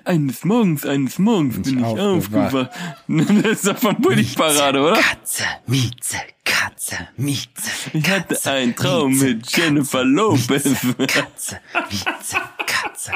Eines 0.08 0.46
Morgens, 0.46 0.86
eines 0.86 1.20
Morgens 1.20 1.62
bin 1.64 1.80
ich 1.80 1.86
aufgewacht. 1.86 2.56
aufgewacht. 2.56 2.72
Das 3.44 3.52
ist 3.52 3.68
doch 3.68 3.78
von 3.78 4.02
Bulli-Parade, 4.02 4.80
oder? 4.80 4.94
Katze, 4.94 5.44
Mieze, 5.66 6.18
Katze. 6.46 6.58
Katze, 6.68 7.08
Mieze. 7.18 7.48
Ich 7.94 8.10
hatte 8.10 8.52
einen 8.52 8.76
Traum 8.76 9.18
mit 9.18 9.56
Jennifer 9.56 10.04
Lopez. 10.04 10.64
Katze, 11.08 11.60
Mieze, 11.90 12.38
Katze. 12.66 13.12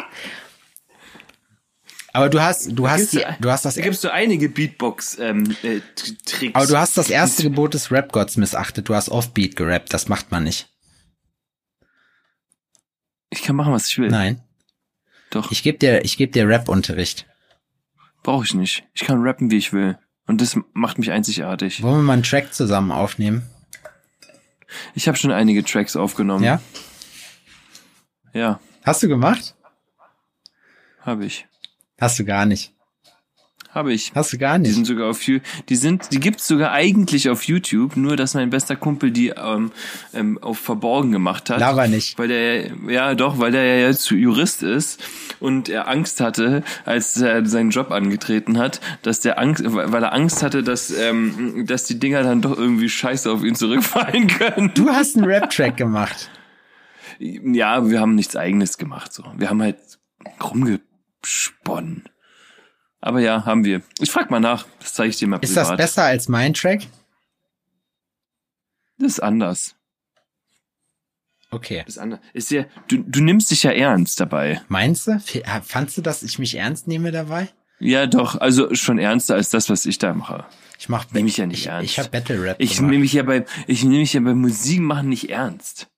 Aber 2.13 2.29
du 2.29 2.41
hast, 2.41 2.67
du 2.77 2.89
hast, 2.89 3.13
die, 3.13 3.23
du 3.39 3.49
hast 3.49 3.63
das, 3.63 3.75
Da 3.75 3.81
gibt's 3.81 4.01
so 4.01 4.09
einige 4.09 4.49
Beatbox 4.49 5.17
ähm, 5.19 5.55
äh, 5.63 5.79
aber 6.53 6.65
du 6.65 6.77
hast 6.77 6.97
das 6.97 7.09
erste 7.09 7.43
Gebot 7.43 7.73
des 7.73 7.89
Rap-Gods 7.91 8.35
missachtet. 8.35 8.89
Du 8.89 8.95
hast 8.95 9.07
Offbeat 9.09 9.55
gerappt. 9.55 9.93
Das 9.93 10.09
macht 10.09 10.31
man 10.31 10.43
nicht. 10.43 10.67
ich 13.29 13.43
kann 13.43 13.55
machen, 13.55 13.71
was 13.71 13.87
ich 13.87 13.97
will. 13.97 14.09
Nein. 14.09 14.41
Doch, 15.31 15.51
Ich 15.51 15.63
gebe 15.63 15.77
dir, 15.79 16.03
ich 16.05 16.17
gebe 16.17 16.31
dir 16.31 16.47
Rap-Unterricht. 16.47 17.25
brauche 18.23 18.45
ich 18.45 18.53
nicht. 18.53 18.83
Ich 18.93 19.01
kann 19.05 19.21
rappen, 19.23 19.49
wie 19.49 19.57
ich 19.57 19.73
will. 19.73 19.97
Und 20.27 20.39
das 20.41 20.57
macht 20.73 20.99
mich 20.99 21.11
einzigartig. 21.11 21.81
Wollen 21.81 21.97
wir 21.97 22.03
mal 22.03 22.13
einen 22.13 22.23
Track 22.23 22.53
zusammen 22.53 22.91
aufnehmen? 22.91 23.49
Ich 24.93 25.07
habe 25.07 25.17
schon 25.17 25.31
einige 25.31 25.63
Tracks 25.63 25.95
aufgenommen. 25.95 26.43
Ja? 26.43 26.61
Ja, 28.33 28.59
Hast 28.83 29.03
du 29.03 29.07
gemacht? 29.07 29.55
habe 31.01 31.25
ich. 31.25 31.47
Hast 31.99 32.19
du 32.19 32.25
gar 32.25 32.45
nicht. 32.45 32.73
Habe 33.73 33.93
ich. 33.93 34.11
Hast 34.13 34.33
du 34.33 34.37
gar 34.37 34.57
Die 34.59 34.63
nicht. 34.63 34.75
sind 34.75 34.85
sogar 34.85 35.09
auf 35.09 35.21
die 35.21 35.75
sind, 35.75 36.11
die 36.11 36.19
gibt's 36.19 36.45
sogar 36.45 36.73
eigentlich 36.73 37.29
auf 37.29 37.43
YouTube, 37.43 37.95
nur 37.95 38.17
dass 38.17 38.33
mein 38.33 38.49
bester 38.49 38.75
Kumpel 38.75 39.11
die 39.11 39.29
ähm, 39.29 39.71
ähm, 40.13 40.37
auf 40.41 40.59
verborgen 40.59 41.11
gemacht 41.13 41.49
hat. 41.49 41.59
Laber 41.61 41.87
nicht. 41.87 42.19
Weil 42.19 42.27
der, 42.27 42.71
ja 42.89 43.15
doch, 43.15 43.39
weil 43.39 43.53
der 43.53 43.63
ja 43.63 43.87
jetzt 43.87 44.09
Jurist 44.09 44.61
ist 44.61 45.01
und 45.39 45.69
er 45.69 45.87
Angst 45.87 46.19
hatte, 46.19 46.63
als 46.83 47.15
er 47.21 47.45
seinen 47.45 47.69
Job 47.69 47.91
angetreten 47.91 48.57
hat, 48.57 48.81
dass 49.03 49.21
der 49.21 49.39
Angst, 49.39 49.63
weil 49.65 50.03
er 50.03 50.11
Angst 50.13 50.43
hatte, 50.43 50.63
dass, 50.63 50.91
ähm, 50.91 51.65
dass 51.65 51.85
die 51.85 51.97
Dinger 51.97 52.23
dann 52.23 52.41
doch 52.41 52.57
irgendwie 52.57 52.89
scheiße 52.89 53.31
auf 53.31 53.41
ihn 53.43 53.55
zurückfallen 53.55 54.27
können. 54.39 54.71
Du 54.73 54.89
hast 54.89 55.15
einen 55.15 55.25
Rap-Track 55.25 55.77
gemacht. 55.77 56.29
Ja, 57.19 57.87
wir 57.89 58.01
haben 58.01 58.15
nichts 58.15 58.35
eigenes 58.35 58.77
gemacht, 58.77 59.13
so. 59.13 59.23
Wir 59.37 59.49
haben 59.49 59.61
halt 59.61 59.77
rumgesponnen. 60.43 62.03
Aber 63.01 63.19
ja, 63.19 63.45
haben 63.45 63.65
wir. 63.65 63.81
Ich 63.99 64.11
frag 64.11 64.29
mal 64.29 64.39
nach. 64.39 64.65
Das 64.79 64.93
zeige 64.93 65.09
ich 65.09 65.17
dir 65.17 65.27
mal 65.27 65.37
Ist 65.41 65.55
privat. 65.55 65.71
das 65.71 65.77
besser 65.77 66.03
als 66.03 66.29
mein 66.29 66.53
Track? 66.53 66.87
Das 68.99 69.13
ist 69.13 69.19
anders. 69.19 69.75
Okay. 71.49 71.81
Das 71.85 71.95
ist 71.95 71.97
anders. 71.97 72.19
Ist 72.33 72.51
ja, 72.51 72.65
du, 72.87 72.97
du 72.99 73.21
nimmst 73.21 73.51
dich 73.51 73.63
ja 73.63 73.71
ernst 73.71 74.19
dabei. 74.19 74.61
Meinst 74.69 75.07
du? 75.07 75.19
Fandst 75.63 75.97
du, 75.97 76.01
dass 76.01 76.23
ich 76.23 76.39
mich 76.39 76.55
ernst 76.55 76.87
nehme 76.87 77.11
dabei? 77.11 77.49
Ja, 77.79 78.05
doch. 78.05 78.39
Also 78.39 78.73
schon 78.75 78.99
ernster 78.99 79.33
als 79.35 79.49
das, 79.49 79.69
was 79.69 79.87
ich 79.87 79.97
da 79.97 80.13
mache. 80.13 80.45
Ich 80.77 80.87
mach 80.87 81.11
Nehm 81.11 81.25
ich 81.25 81.37
ja 81.37 81.47
nicht 81.47 81.61
ich, 81.61 81.67
ernst. 81.67 81.91
Ich 81.91 81.99
hab 81.99 82.11
Battle 82.11 82.41
Rap 82.41 82.55
Ich 82.59 82.79
nehme 82.79 82.99
mich 82.99 83.13
ja 83.13 83.23
bei, 83.23 83.45
ich 83.67 83.83
nehme 83.83 83.99
mich 83.99 84.13
ja 84.13 84.21
bei 84.21 84.35
Musik 84.35 84.79
machen 84.79 85.09
nicht 85.09 85.29
ernst. 85.29 85.90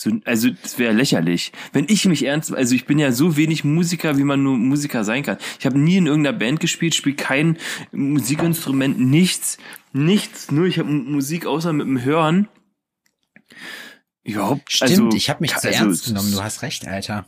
So, 0.00 0.12
also 0.26 0.50
das 0.50 0.78
wäre 0.78 0.92
lächerlich. 0.92 1.50
Wenn 1.72 1.86
ich 1.88 2.04
mich 2.04 2.24
ernst, 2.24 2.54
also 2.54 2.72
ich 2.76 2.86
bin 2.86 3.00
ja 3.00 3.10
so 3.10 3.36
wenig 3.36 3.64
Musiker, 3.64 4.16
wie 4.16 4.22
man 4.22 4.44
nur 4.44 4.56
Musiker 4.56 5.02
sein 5.02 5.24
kann. 5.24 5.38
Ich 5.58 5.66
habe 5.66 5.76
nie 5.76 5.96
in 5.96 6.06
irgendeiner 6.06 6.38
Band 6.38 6.60
gespielt, 6.60 6.94
spiele 6.94 7.16
kein 7.16 7.58
Musikinstrument, 7.90 9.00
nichts, 9.00 9.58
nichts. 9.92 10.52
Nur 10.52 10.66
ich 10.66 10.78
habe 10.78 10.88
Musik 10.88 11.46
außer 11.46 11.72
mit 11.72 11.88
dem 11.88 12.04
Hören. 12.04 12.46
Überhaupt. 14.22 14.70
Stimmt, 14.70 14.90
also, 14.90 15.08
ich 15.16 15.30
habe 15.30 15.40
mich 15.40 15.56
zu 15.56 15.66
also, 15.66 15.84
ernst 15.84 16.04
genommen. 16.06 16.30
Du 16.30 16.44
hast 16.44 16.62
recht, 16.62 16.86
Alter. 16.86 17.26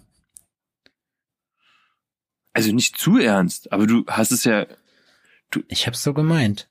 Also 2.53 2.71
nicht 2.71 2.97
zu 2.97 3.19
ernst, 3.19 3.73
aber 3.73 3.89
du 3.89 4.05
hast 4.07 4.31
es 4.31 4.45
ja, 4.45 4.69
Ich 5.67 5.89
hab's 5.89 6.05
so 6.05 6.15
gemeint. 6.15 6.71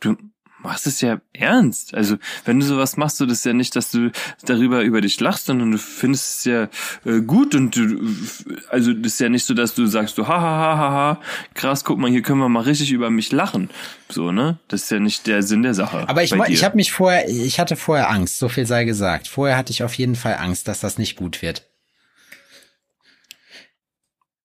du 0.00 0.16
machst 0.62 0.86
es 0.86 1.00
ja 1.00 1.20
ernst. 1.32 1.94
Also 1.94 2.16
wenn 2.44 2.60
du 2.60 2.66
sowas 2.66 2.96
machst, 2.96 3.16
so 3.16 3.26
das 3.26 3.38
ist 3.38 3.44
ja 3.46 3.52
nicht, 3.52 3.74
dass 3.76 3.90
du 3.90 4.10
darüber 4.44 4.82
über 4.82 5.00
dich 5.00 5.18
lachst, 5.20 5.46
sondern 5.46 5.72
du 5.72 5.78
findest 5.78 6.38
es 6.38 6.44
ja 6.44 6.68
äh, 7.04 7.20
gut 7.20 7.54
und 7.54 7.74
du, 7.76 8.14
also 8.68 8.92
das 8.92 9.12
ist 9.14 9.20
ja 9.20 9.28
nicht 9.28 9.44
so, 9.44 9.54
dass 9.54 9.74
du 9.74 9.86
sagst, 9.86 10.18
du 10.18 10.28
ha 10.28 10.40
ha 10.40 10.40
ha 10.40 10.78
ha 10.78 10.90
ha, 10.90 11.20
krass, 11.54 11.84
guck 11.84 11.98
mal, 11.98 12.10
hier 12.10 12.22
können 12.22 12.40
wir 12.40 12.48
mal 12.48 12.62
richtig 12.62 12.92
über 12.92 13.10
mich 13.10 13.32
lachen. 13.32 13.70
So, 14.08 14.32
ne? 14.32 14.58
Das 14.68 14.82
ist 14.84 14.90
ja 14.90 14.98
nicht 14.98 15.26
der 15.26 15.42
Sinn 15.42 15.62
der 15.62 15.74
Sache. 15.74 16.08
Aber 16.08 16.22
ich, 16.22 16.32
ich 16.32 16.64
habe 16.64 16.76
mich 16.76 16.92
vorher, 16.92 17.28
ich 17.28 17.58
hatte 17.60 17.76
vorher 17.76 18.10
Angst, 18.10 18.38
so 18.38 18.48
viel 18.48 18.66
sei 18.66 18.84
gesagt. 18.84 19.28
Vorher 19.28 19.56
hatte 19.56 19.72
ich 19.72 19.82
auf 19.82 19.94
jeden 19.94 20.16
Fall 20.16 20.36
Angst, 20.36 20.68
dass 20.68 20.80
das 20.80 20.98
nicht 20.98 21.16
gut 21.16 21.42
wird. 21.42 21.66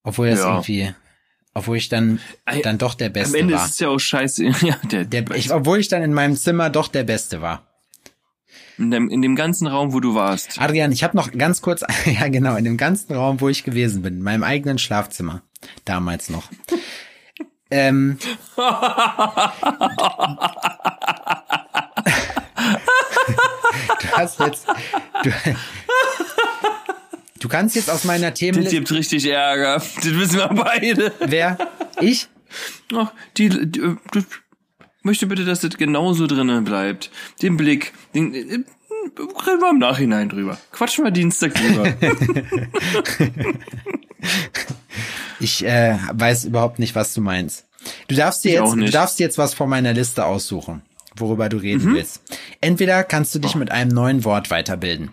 Obwohl 0.03 0.30
das 0.30 0.39
Ja. 0.39 0.51
irgendwie, 0.53 0.93
obwohl 1.56 1.78
ich 1.78 1.89
dann, 1.89 2.20
dann 2.64 2.78
doch 2.78 2.93
der 2.93 3.08
Am 3.08 3.14
Beste 3.14 3.39
Ende 3.39 3.56
war. 3.56 3.66
ist 3.66 3.72
es 3.72 3.80
ja 3.80 3.88
auch 3.89 3.97
scheiße. 3.99 4.43
Ja, 4.62 4.76
der, 4.91 5.06
Der, 5.06 5.32
ich, 5.32 5.51
obwohl 5.51 5.80
ich 5.80 5.88
dann 5.88 6.03
in 6.03 6.14
meinem 6.14 6.36
Zimmer 6.36 6.70
doch 6.70 6.89
der 6.89 7.03
Beste 7.03 7.41
war. 7.41 7.66
in, 8.78 8.91
dem, 8.91 9.10
in 9.10 9.22
dem 9.22 9.36
ganzen 9.36 9.66
Raum, 9.68 9.93
wo 9.93 9.99
du 10.01 10.14
warst. 10.16 10.60
Adrian, 10.62 10.91
ich 10.91 11.03
habe 11.03 11.16
noch 11.18 11.32
ganz 11.32 11.62
kurz, 11.62 11.82
ja 12.06 12.28
genau, 12.28 12.56
in 12.58 12.66
dem 12.66 12.78
ganzen 12.78 13.14
Raum, 13.16 13.39
wo 13.41 13.49
ich 13.49 13.64
gewesen 13.64 14.01
bin, 14.03 14.16
in 14.18 14.22
meinem 14.22 14.43
eigenen 14.43 14.78
Schlafzimmer, 14.78 15.41
damals 15.86 16.30
noch. 16.30 16.43
ähm, 17.72 18.18
du 24.01 24.08
hast 24.18 24.39
jetzt, 24.39 24.68
du, 25.24 25.32
du 27.46 27.50
kannst 27.50 27.76
jetzt 27.76 27.89
aus 27.91 28.04
meiner 28.06 28.32
Das 28.32 28.39
Themenliste, 28.39 28.76
gibt 28.76 28.91
richtig 28.91 29.26
Ärger. 29.28 29.76
Das 29.98 30.06
wissen 30.06 30.38
wir 30.38 30.48
beide. 30.50 31.14
wer? 31.20 31.58
Ich? 32.02 32.28
Ach, 32.96 33.12
die, 33.38 33.50
die, 33.50 33.80
äh, 33.80 33.96
du, 34.12 34.22
möchte 35.04 35.28
bitte, 35.28 35.46
dass 35.46 35.60
das 35.60 35.78
genauso 35.78 36.26
drinnen 36.28 36.64
bleibt. 36.64 37.12
Den 37.41 37.56
Blick, 37.58 37.93
den, 38.14 38.34
äh, 38.34 38.39
reden 38.41 38.66
wir 39.62 39.70
im 39.70 39.78
Nachhinein 39.80 40.30
drüber. 40.30 40.58
Quatschen 40.72 41.04
wir 41.04 41.12
Dienstag 41.12 41.54
drüber. 41.54 41.93
Ich 45.39 45.64
äh, 45.66 45.98
weiß 46.14 46.46
überhaupt 46.46 46.80
nicht, 46.80 46.96
was 46.96 47.14
du 47.14 47.22
meinst. 47.22 47.66
Du 48.08 48.16
darfst 48.16 48.43
dir 48.43 48.54
Ich 48.54 48.60
jetzt, 48.60 48.74
du 48.76 48.89
darfst 48.89 49.20
jetzt 49.20 49.38
was 49.38 49.54
von 49.54 49.70
meiner 49.70 49.93
Liste 49.93 50.26
aussuchen, 50.26 50.82
worüber 51.16 51.50
du 51.50 51.58
Mhm. 51.58 51.62
reden 51.64 51.93
willst. 51.93 52.22
Entweder 52.62 53.04
kannst 53.04 53.36
du 53.36 53.39
Oh. 53.39 53.41
dich 53.41 53.54
mit 53.56 53.70
einem 53.70 53.91
neuen 53.91 54.24
Wort 54.24 54.50
weiterbilden. 54.50 55.10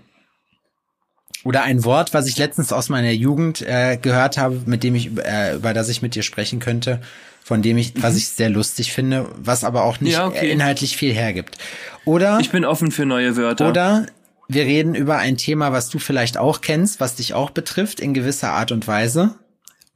Oder 1.44 1.62
ein 1.62 1.84
Wort, 1.84 2.14
was 2.14 2.26
ich 2.28 2.38
letztens 2.38 2.72
aus 2.72 2.88
meiner 2.88 3.10
Jugend 3.10 3.62
äh, 3.62 3.96
gehört 4.00 4.38
habe, 4.38 4.62
mit 4.66 4.84
dem 4.84 4.94
ich 4.94 5.10
äh, 5.18 5.56
über 5.56 5.74
das 5.74 5.88
ich 5.88 6.00
mit 6.02 6.14
dir 6.14 6.22
sprechen 6.22 6.60
könnte, 6.60 7.00
von 7.42 7.62
dem 7.62 7.78
ich, 7.78 8.00
was 8.00 8.16
ich 8.16 8.28
sehr 8.28 8.48
lustig 8.50 8.92
finde, 8.92 9.26
was 9.36 9.64
aber 9.64 9.82
auch 9.84 10.00
nicht 10.00 10.12
Mhm. 10.12 10.18
Ja, 10.20 10.26
okay. 10.28 10.46
äh, 10.48 10.52
inhaltlich 10.52 10.96
viel 10.96 11.12
hergibt. 11.12 11.58
Oder 12.04 12.38
Ich 12.40 12.50
bin 12.50 12.64
offen 12.64 12.92
für 12.92 13.04
neue 13.06 13.36
Wörter. 13.36 13.68
oder 13.68 14.06
wir 14.48 14.64
reden 14.64 14.94
über 14.94 15.16
ein 15.18 15.36
Thema, 15.36 15.72
was 15.72 15.88
du 15.88 15.98
vielleicht 15.98 16.36
auch 16.36 16.60
kennst, 16.60 17.00
was 17.00 17.16
dich 17.16 17.34
auch 17.34 17.50
betrifft 17.50 17.98
in 18.00 18.14
gewisser 18.14 18.50
Art 18.50 18.70
und 18.70 18.86
Weise, 18.86 19.34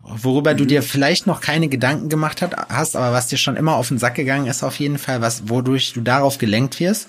worüber 0.00 0.54
Mhm. 0.54 0.56
du 0.58 0.64
dir 0.66 0.82
vielleicht 0.82 1.26
noch 1.28 1.40
keine 1.40 1.68
Gedanken 1.68 2.08
gemacht 2.08 2.42
hat, 2.42 2.56
hast, 2.68 2.96
aber 2.96 3.12
was 3.12 3.28
dir 3.28 3.36
schon 3.38 3.56
immer 3.56 3.76
auf 3.76 3.88
den 3.88 3.98
Sack 3.98 4.14
gegangen 4.16 4.46
ist 4.46 4.64
auf 4.64 4.78
jeden 4.80 4.98
Fall, 4.98 5.20
was 5.20 5.48
wodurch 5.48 5.92
du 5.92 6.00
darauf 6.00 6.38
gelenkt 6.38 6.80
wirst. 6.80 7.08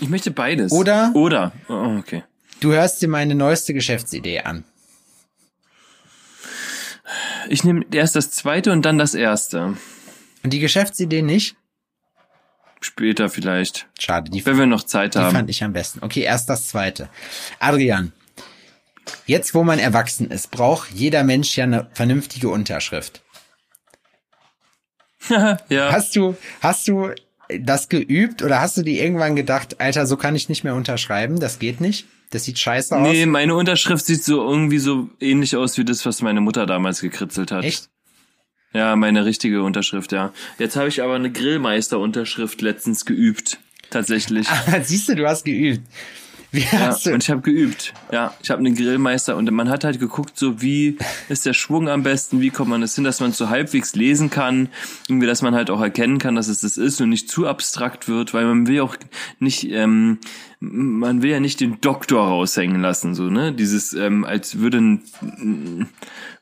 Ich 0.00 0.08
möchte 0.10 0.30
beides. 0.30 0.70
Oder- 0.72 1.12
Oder. 1.14 1.52
Oh, 1.68 1.96
okay. 1.98 2.22
Du 2.60 2.72
hörst 2.72 3.00
dir 3.02 3.08
meine 3.08 3.34
neueste 3.34 3.72
Geschäftsidee 3.72 4.40
an. 4.40 4.64
Ich 7.48 7.64
nehme 7.64 7.84
erst 7.92 8.16
das 8.16 8.30
zweite 8.30 8.72
und 8.72 8.82
dann 8.82 8.98
das 8.98 9.14
erste. 9.14 9.76
Und 10.42 10.52
die 10.52 10.58
Geschäftsidee 10.58 11.22
nicht? 11.22 11.56
Später 12.80 13.28
vielleicht. 13.28 13.88
Schade, 13.98 14.30
die, 14.30 14.44
Wenn 14.44 14.58
wir 14.58 14.66
noch 14.66 14.82
Zeit 14.82 15.14
die 15.14 15.18
haben. 15.18 15.34
fand 15.34 15.50
ich 15.50 15.64
am 15.64 15.72
besten. 15.72 16.00
Okay, 16.02 16.20
erst 16.20 16.48
das 16.48 16.68
zweite. 16.68 17.08
Adrian, 17.58 18.12
jetzt 19.26 19.54
wo 19.54 19.64
man 19.64 19.78
erwachsen 19.78 20.30
ist, 20.30 20.50
braucht 20.50 20.90
jeder 20.90 21.24
Mensch 21.24 21.56
ja 21.56 21.64
eine 21.64 21.88
vernünftige 21.92 22.50
Unterschrift. 22.50 23.22
ja. 25.28 25.92
Hast 25.92 26.14
du, 26.14 26.36
hast 26.60 26.86
du 26.86 27.10
das 27.48 27.88
geübt 27.88 28.42
oder 28.42 28.60
hast 28.60 28.76
du 28.76 28.82
dir 28.82 29.02
irgendwann 29.02 29.34
gedacht, 29.34 29.80
Alter, 29.80 30.06
so 30.06 30.16
kann 30.16 30.36
ich 30.36 30.48
nicht 30.48 30.64
mehr 30.64 30.74
unterschreiben, 30.74 31.40
das 31.40 31.58
geht 31.58 31.80
nicht? 31.80 32.06
Das 32.30 32.44
sieht 32.44 32.58
scheiße 32.58 32.96
aus. 32.96 33.08
Nee, 33.08 33.26
meine 33.26 33.54
Unterschrift 33.54 34.04
sieht 34.04 34.22
so 34.22 34.42
irgendwie 34.42 34.78
so 34.78 35.08
ähnlich 35.20 35.56
aus 35.56 35.78
wie 35.78 35.84
das, 35.84 36.04
was 36.04 36.20
meine 36.20 36.40
Mutter 36.40 36.66
damals 36.66 37.00
gekritzelt 37.00 37.50
hat. 37.52 37.64
Echt? 37.64 37.88
Ja, 38.74 38.96
meine 38.96 39.24
richtige 39.24 39.62
Unterschrift, 39.62 40.12
ja. 40.12 40.32
Jetzt 40.58 40.76
habe 40.76 40.88
ich 40.88 41.02
aber 41.02 41.14
eine 41.14 41.32
Grillmeister-Unterschrift 41.32 42.60
letztens 42.60 43.06
geübt. 43.06 43.58
Tatsächlich. 43.90 44.46
Ah, 44.66 44.80
Siehst 44.82 45.08
du, 45.08 45.16
du 45.16 45.26
hast 45.26 45.44
geübt. 45.44 45.80
Wie 46.50 46.60
Ja, 46.60 46.78
hast 46.86 47.04
du, 47.04 47.12
und 47.12 47.22
ich 47.22 47.30
habe 47.30 47.42
geübt. 47.42 47.92
Ja, 48.10 48.34
ich 48.42 48.48
habe 48.50 48.60
einen 48.60 48.74
Grillmeister 48.74 49.36
und 49.36 49.50
man 49.50 49.68
hat 49.68 49.84
halt 49.84 50.00
geguckt, 50.00 50.38
so 50.38 50.62
wie 50.62 50.96
ist 51.28 51.44
der 51.44 51.52
Schwung 51.52 51.88
am 51.90 52.02
besten, 52.02 52.40
wie 52.40 52.48
kommt 52.50 52.70
man 52.70 52.80
das 52.80 52.94
hin, 52.94 53.04
dass 53.04 53.20
man 53.20 53.32
so 53.32 53.50
halbwegs 53.50 53.94
lesen 53.94 54.30
kann, 54.30 54.68
irgendwie, 55.08 55.26
dass 55.26 55.42
man 55.42 55.54
halt 55.54 55.68
auch 55.68 55.80
erkennen 55.82 56.16
kann, 56.18 56.36
dass 56.36 56.48
es 56.48 56.62
das 56.62 56.78
ist 56.78 57.00
und 57.02 57.10
nicht 57.10 57.28
zu 57.30 57.46
abstrakt 57.46 58.08
wird, 58.08 58.32
weil 58.32 58.46
man 58.46 58.66
will 58.66 58.76
ja 58.76 58.82
auch 58.82 58.96
nicht, 59.40 59.70
ähm, 59.70 60.18
man 60.60 61.20
will 61.22 61.30
ja 61.30 61.40
nicht 61.40 61.60
den 61.60 61.80
Doktor 61.82 62.26
raushängen 62.26 62.80
lassen, 62.80 63.14
so 63.14 63.24
ne, 63.24 63.52
dieses, 63.52 63.92
ähm, 63.92 64.24
als 64.24 64.58
würde 64.58 64.78
ein, 64.78 65.02
ein, 65.20 65.88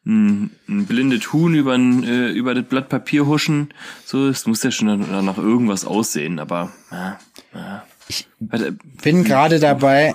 ein 0.05 0.87
blindet 0.87 1.33
Huhn 1.33 1.53
über, 1.55 1.75
ein, 1.75 2.05
äh, 2.05 2.29
über 2.31 2.55
das 2.55 2.65
Blatt 2.65 2.89
Papier 2.89 3.27
huschen, 3.27 3.75
so, 4.05 4.29
es 4.29 4.47
muss 4.47 4.63
ja 4.63 4.71
schon 4.71 4.87
dann- 4.87 5.25
nach 5.25 5.39
irgendwas 5.39 5.85
aussehen, 5.85 6.39
aber 6.39 6.73
ja, 6.93 7.19
ja. 7.53 7.85
Ich 8.09 8.27
bin 9.03 9.25
gerade 9.25 9.59
dabei, 9.59 10.15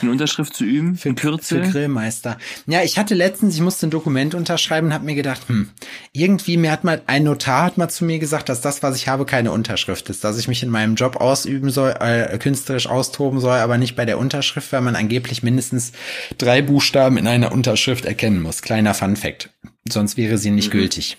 eine 0.00 0.10
Unterschrift 0.10 0.56
zu 0.56 0.64
üben, 0.64 0.96
für, 0.96 1.10
ein 1.10 1.14
Kürzel. 1.14 1.64
für 1.64 1.70
Grillmeister. 1.70 2.36
Ja, 2.66 2.82
ich 2.82 2.98
hatte 2.98 3.14
letztens, 3.14 3.54
ich 3.54 3.60
musste 3.60 3.86
ein 3.86 3.90
Dokument 3.90 4.34
unterschreiben 4.34 4.88
und 4.88 4.92
habe 4.92 5.04
mir 5.04 5.14
gedacht, 5.14 5.42
hm, 5.48 5.70
irgendwie 6.12 6.56
mir 6.56 6.72
hat 6.72 6.82
mal 6.82 7.00
ein 7.06 7.22
Notar 7.22 7.66
hat 7.66 7.78
mal 7.78 7.88
zu 7.88 8.04
mir 8.04 8.18
gesagt, 8.18 8.48
dass 8.48 8.60
das, 8.60 8.82
was 8.82 8.96
ich 8.96 9.06
habe, 9.06 9.24
keine 9.24 9.52
Unterschrift 9.52 10.10
ist, 10.10 10.24
dass 10.24 10.36
ich 10.38 10.48
mich 10.48 10.64
in 10.64 10.68
meinem 10.70 10.96
Job 10.96 11.16
ausüben 11.16 11.70
soll, 11.70 11.94
äh, 12.00 12.36
künstlerisch 12.38 12.88
austoben 12.88 13.38
soll, 13.38 13.58
aber 13.58 13.78
nicht 13.78 13.94
bei 13.94 14.04
der 14.04 14.18
Unterschrift, 14.18 14.72
weil 14.72 14.80
man 14.80 14.96
angeblich 14.96 15.44
mindestens 15.44 15.92
drei 16.38 16.60
Buchstaben 16.60 17.16
in 17.16 17.28
einer 17.28 17.52
Unterschrift 17.52 18.04
erkennen 18.04 18.42
muss. 18.42 18.62
Kleiner 18.62 18.94
Fun 18.94 19.14
Fact. 19.14 19.50
Sonst 19.88 20.16
wäre 20.16 20.38
sie 20.38 20.50
nicht 20.50 20.68
Mhm. 20.74 20.78
gültig. 20.78 21.18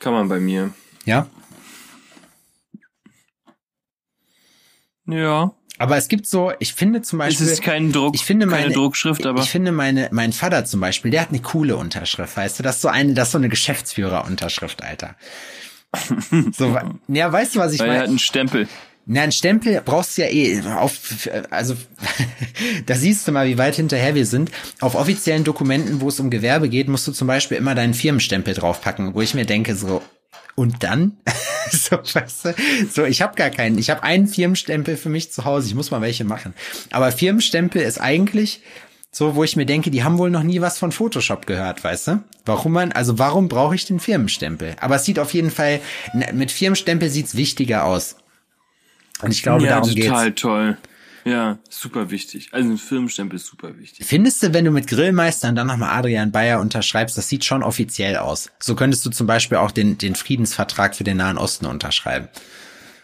Kann 0.00 0.12
man 0.14 0.28
bei 0.28 0.40
mir. 0.40 0.74
Ja? 1.04 1.28
Ja. 5.06 5.52
Aber 5.78 5.96
es 5.96 6.08
gibt 6.08 6.26
so, 6.26 6.52
ich 6.60 6.72
finde 6.74 7.02
zum 7.02 7.20
Es 7.20 7.26
Beispiel. 7.38 7.46
ist 7.48 7.62
kein 7.62 7.90
Druck, 7.92 8.14
ich 8.14 8.24
finde 8.24 8.46
keine 8.46 8.62
meine, 8.62 8.74
Druckschrift, 8.74 9.26
aber 9.26 9.42
Ich 9.42 9.50
finde 9.50 9.72
meine, 9.72 10.08
mein 10.12 10.32
Vater 10.32 10.64
zum 10.64 10.80
Beispiel, 10.80 11.10
der 11.10 11.22
hat 11.22 11.30
eine 11.30 11.40
coole 11.40 11.76
Unterschrift, 11.76 12.36
weißt 12.36 12.58
du, 12.58 12.62
das 12.62 12.76
ist 12.76 12.82
so 12.82 12.88
eine, 12.88 13.14
das 13.14 13.28
ist 13.28 13.32
so 13.32 13.38
eine 13.38 13.48
Geschäftsführer-Unterschrift, 13.48 14.84
Alter. 14.84 15.16
so, 16.56 16.78
ja, 17.08 17.32
weißt 17.32 17.56
du, 17.56 17.58
was 17.60 17.72
ich 17.72 17.80
weil 17.80 17.88
er 17.88 17.92
hat 17.94 18.00
meine? 18.02 18.10
einen 18.10 18.18
Stempel. 18.18 18.68
Na, 19.06 19.20
ein 19.22 19.32
Stempel 19.32 19.82
brauchst 19.84 20.16
du 20.16 20.22
ja 20.22 20.28
eh 20.28 20.62
auf, 20.62 21.28
also, 21.50 21.76
da 22.86 22.94
siehst 22.94 23.28
du 23.28 23.32
mal, 23.32 23.46
wie 23.46 23.58
weit 23.58 23.74
hinterher 23.74 24.14
wir 24.14 24.24
sind. 24.26 24.50
Auf 24.80 24.94
offiziellen 24.94 25.44
Dokumenten, 25.44 26.00
wo 26.00 26.08
es 26.08 26.18
um 26.20 26.30
Gewerbe 26.30 26.68
geht, 26.70 26.88
musst 26.88 27.06
du 27.06 27.12
zum 27.12 27.26
Beispiel 27.28 27.58
immer 27.58 27.74
deinen 27.74 27.94
Firmenstempel 27.94 28.54
draufpacken, 28.54 29.14
wo 29.14 29.20
ich 29.20 29.34
mir 29.34 29.44
denke, 29.44 29.74
so, 29.74 30.02
und 30.54 30.82
dann? 30.82 31.16
so, 31.70 31.96
weißt 31.96 32.44
du, 32.44 32.54
so, 32.90 33.04
ich 33.04 33.22
habe 33.22 33.34
gar 33.36 33.50
keinen. 33.50 33.78
Ich 33.78 33.90
habe 33.90 34.02
einen 34.02 34.26
Firmenstempel 34.26 34.96
für 34.96 35.08
mich 35.08 35.32
zu 35.32 35.44
Hause. 35.44 35.68
Ich 35.68 35.74
muss 35.74 35.90
mal 35.90 36.00
welche 36.00 36.24
machen. 36.24 36.54
Aber 36.90 37.10
Firmenstempel 37.12 37.82
ist 37.82 38.00
eigentlich 38.00 38.60
so, 39.10 39.36
wo 39.36 39.44
ich 39.44 39.54
mir 39.54 39.64
denke, 39.64 39.92
die 39.92 40.02
haben 40.02 40.18
wohl 40.18 40.30
noch 40.30 40.42
nie 40.42 40.60
was 40.60 40.78
von 40.78 40.90
Photoshop 40.90 41.46
gehört, 41.46 41.84
weißt 41.84 42.08
du? 42.08 42.24
Warum 42.44 42.72
man, 42.72 42.90
also 42.90 43.18
warum 43.18 43.48
brauche 43.48 43.76
ich 43.76 43.86
den 43.86 44.00
Firmenstempel? 44.00 44.74
Aber 44.80 44.96
es 44.96 45.04
sieht 45.04 45.20
auf 45.20 45.32
jeden 45.32 45.52
Fall, 45.52 45.80
mit 46.32 46.50
Firmenstempel 46.50 47.08
sieht's 47.08 47.36
wichtiger 47.36 47.84
aus. 47.84 48.16
Und 49.22 49.30
ich 49.30 49.44
glaube, 49.44 49.64
ja, 49.64 49.80
darum 49.80 49.94
total 49.94 50.26
geht's. 50.26 50.40
toll. 50.40 50.76
Ja, 51.24 51.58
super 51.70 52.10
wichtig. 52.10 52.50
Also 52.52 52.68
ein 52.68 52.78
Firmenstempel 52.78 53.36
ist 53.36 53.46
super 53.46 53.78
wichtig. 53.78 54.06
Findest 54.06 54.42
du, 54.42 54.52
wenn 54.52 54.66
du 54.66 54.70
mit 54.70 54.86
Grillmeister 54.86 55.48
und 55.48 55.56
dann 55.56 55.66
nochmal 55.66 55.98
Adrian 55.98 56.32
Bayer 56.32 56.60
unterschreibst, 56.60 57.16
das 57.16 57.28
sieht 57.28 57.46
schon 57.46 57.62
offiziell 57.62 58.16
aus. 58.16 58.50
So 58.58 58.74
könntest 58.74 59.06
du 59.06 59.10
zum 59.10 59.26
Beispiel 59.26 59.56
auch 59.56 59.70
den, 59.70 59.96
den 59.96 60.16
Friedensvertrag 60.16 60.94
für 60.94 61.04
den 61.04 61.16
Nahen 61.16 61.38
Osten 61.38 61.64
unterschreiben. 61.64 62.28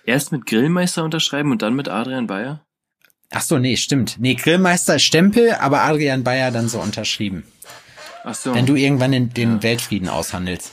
Erst 0.05 0.33
mit 0.33 0.45
Grillmeister 0.45 1.03
unterschreiben 1.03 1.51
und 1.51 1.63
dann 1.63 1.75
mit 1.75 1.89
Adrian 1.89 2.27
Bayer? 2.27 2.63
Ach 3.31 3.43
so, 3.43 3.59
nee, 3.59 3.77
stimmt. 3.77 4.17
Nee, 4.19 4.35
Grillmeister 4.35 4.97
ist 4.97 5.05
Stempel, 5.05 5.53
aber 5.53 5.83
Adrian 5.83 6.23
Bayer 6.23 6.51
dann 6.51 6.69
so 6.69 6.81
unterschrieben. 6.81 7.45
Ach 8.25 8.35
so. 8.35 8.55
Wenn 8.55 8.67
du 8.67 8.75
irgendwann 8.75 9.13
den, 9.13 9.33
den 9.33 9.63
Weltfrieden 9.63 10.09
aushandelst. 10.09 10.73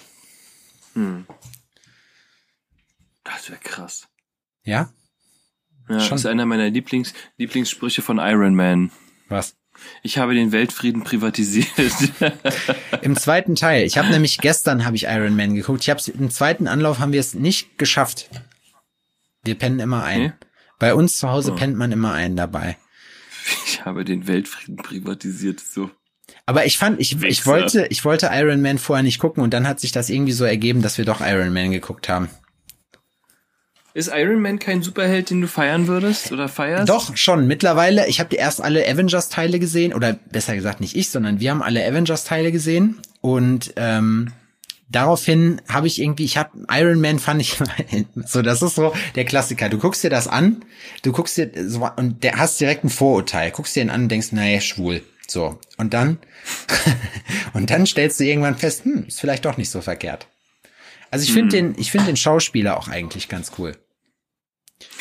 das 3.23 3.49
wäre 3.49 3.59
krass. 3.59 4.07
Ja? 4.63 4.89
Ja, 5.89 5.99
Schon. 5.99 6.09
das 6.11 6.21
ist 6.21 6.25
einer 6.25 6.45
meiner 6.45 6.69
Lieblings 6.69 7.13
Lieblingssprüche 7.37 8.01
von 8.01 8.17
Iron 8.19 8.55
Man. 8.55 8.91
Was? 9.29 9.55
Ich 10.01 10.17
habe 10.17 10.33
den 10.33 10.51
Weltfrieden 10.51 11.03
privatisiert. 11.03 11.67
Im 13.01 13.15
zweiten 13.15 13.55
Teil. 13.55 13.85
Ich 13.85 13.97
habe 13.97 14.09
nämlich 14.09 14.39
gestern 14.39 14.85
habe 14.85 14.95
ich 14.95 15.03
Iron 15.05 15.35
Man 15.35 15.53
geguckt. 15.55 15.81
Ich 15.83 15.89
habe 15.89 16.01
im 16.17 16.29
zweiten 16.31 16.67
Anlauf 16.67 16.99
haben 16.99 17.13
wir 17.13 17.19
es 17.19 17.35
nicht 17.35 17.77
geschafft. 17.77 18.29
Wir 19.43 19.55
pennen 19.55 19.79
immer 19.79 20.03
ein. 20.03 20.21
Okay. 20.21 20.33
Bei 20.79 20.93
uns 20.95 21.17
zu 21.17 21.29
Hause 21.29 21.51
Oh. 21.53 21.55
pennt 21.55 21.77
man 21.77 21.91
immer 21.91 22.13
ein 22.13 22.35
dabei. 22.35 22.77
ich 23.65 23.85
habe 23.85 24.03
den 24.03 24.27
Weltfrieden 24.27 24.77
privatisiert. 24.77 25.59
So. 25.59 25.91
Aber 26.45 26.65
ich 26.65 26.77
fand, 26.77 26.99
ich, 26.99 27.21
ich 27.23 27.45
wollte, 27.45 27.85
ich 27.89 28.03
wollte 28.03 28.29
Iron 28.33 28.61
Man 28.61 28.79
vorher 28.79 29.03
nicht 29.03 29.19
gucken 29.19 29.43
und 29.43 29.53
dann 29.53 29.67
hat 29.67 29.79
sich 29.79 29.91
das 29.91 30.09
irgendwie 30.09 30.33
so 30.33 30.43
ergeben, 30.43 30.81
dass 30.81 30.97
wir 30.97 31.05
doch 31.05 31.21
Iron 31.21 31.53
Man 31.53 31.71
geguckt 31.71 32.09
haben. 32.09 32.29
Ist 33.97 34.11
Iron 34.13 34.43
Man 34.43 34.59
kein 34.59 34.83
Superheld, 34.83 35.31
den 35.31 35.41
du 35.41 35.47
feiern 35.47 35.87
würdest 35.87 36.31
oder 36.31 36.47
feierst? 36.47 36.87
Doch, 36.87 37.17
schon. 37.17 37.47
Mittlerweile, 37.47 38.07
ich 38.07 38.19
habe 38.19 38.35
erst 38.35 38.61
alle 38.61 38.87
Avengers-Teile 38.87 39.57
gesehen, 39.57 39.91
oder 39.91 40.13
besser 40.13 40.53
gesagt 40.53 40.81
nicht 40.81 40.95
ich, 40.95 41.09
sondern 41.09 41.39
wir 41.39 41.49
haben 41.49 41.63
alle 41.63 41.83
Avengers-Teile 41.83 42.51
gesehen. 42.51 42.99
Und 43.21 43.73
ähm, 43.75 44.33
daraufhin 44.87 45.63
habe 45.67 45.87
ich 45.87 45.99
irgendwie, 45.99 46.25
ich 46.25 46.37
habe 46.37 46.51
Iron 46.69 47.01
Man 47.01 47.17
fand 47.17 47.41
ich 47.41 47.57
so, 48.27 48.43
das 48.43 48.61
ist 48.61 48.75
so 48.75 48.93
der 49.15 49.25
Klassiker. 49.25 49.67
Du 49.67 49.79
guckst 49.79 50.03
dir 50.03 50.11
das 50.11 50.27
an, 50.27 50.63
du 51.01 51.11
guckst 51.11 51.35
dir 51.35 51.49
so 51.67 51.89
und 51.95 52.23
der 52.23 52.37
hast 52.37 52.61
direkt 52.61 52.83
ein 52.83 52.91
Vorurteil, 52.91 53.49
guckst 53.49 53.75
dir 53.75 53.83
den 53.83 53.89
an 53.89 54.03
und 54.03 54.09
denkst, 54.09 54.31
naja, 54.31 54.61
schwul. 54.61 55.01
So. 55.27 55.59
Und 55.77 55.95
dann, 55.95 56.19
und 57.53 57.71
dann 57.71 57.87
stellst 57.87 58.19
du 58.19 58.25
irgendwann 58.25 58.57
fest, 58.57 58.85
hm, 58.85 59.05
ist 59.07 59.19
vielleicht 59.19 59.45
doch 59.45 59.57
nicht 59.57 59.71
so 59.71 59.81
verkehrt. 59.81 60.27
Also 61.09 61.23
ich 61.23 61.33
finde 61.33 61.55
den, 61.55 61.75
ich 61.79 61.89
finde 61.89 62.05
den 62.05 62.17
Schauspieler 62.17 62.77
auch 62.77 62.89
eigentlich 62.89 63.27
ganz 63.27 63.53
cool. 63.57 63.75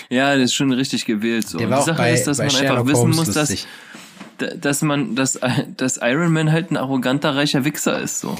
Ja, 0.08 0.34
das 0.34 0.44
ist 0.46 0.54
schon 0.54 0.72
richtig 0.72 1.04
gewählt. 1.04 1.48
So. 1.48 1.58
Die 1.58 1.66
Sache 1.66 1.94
bei, 1.94 2.12
ist, 2.12 2.26
dass 2.26 2.38
man 2.38 2.46
einfach 2.46 2.58
Sherlock 2.60 2.86
wissen 2.86 3.00
Holmes 3.00 3.16
muss, 3.16 3.26
dass, 3.32 3.50
lustig. 3.50 3.66
dass 4.60 4.82
man, 4.82 5.14
dass, 5.16 5.38
dass 5.76 5.96
Iron 6.02 6.32
Man 6.32 6.52
halt 6.52 6.70
ein 6.70 6.76
arroganter, 6.76 7.34
reicher 7.36 7.64
Wichser 7.64 8.00
ist. 8.00 8.20
So. 8.20 8.36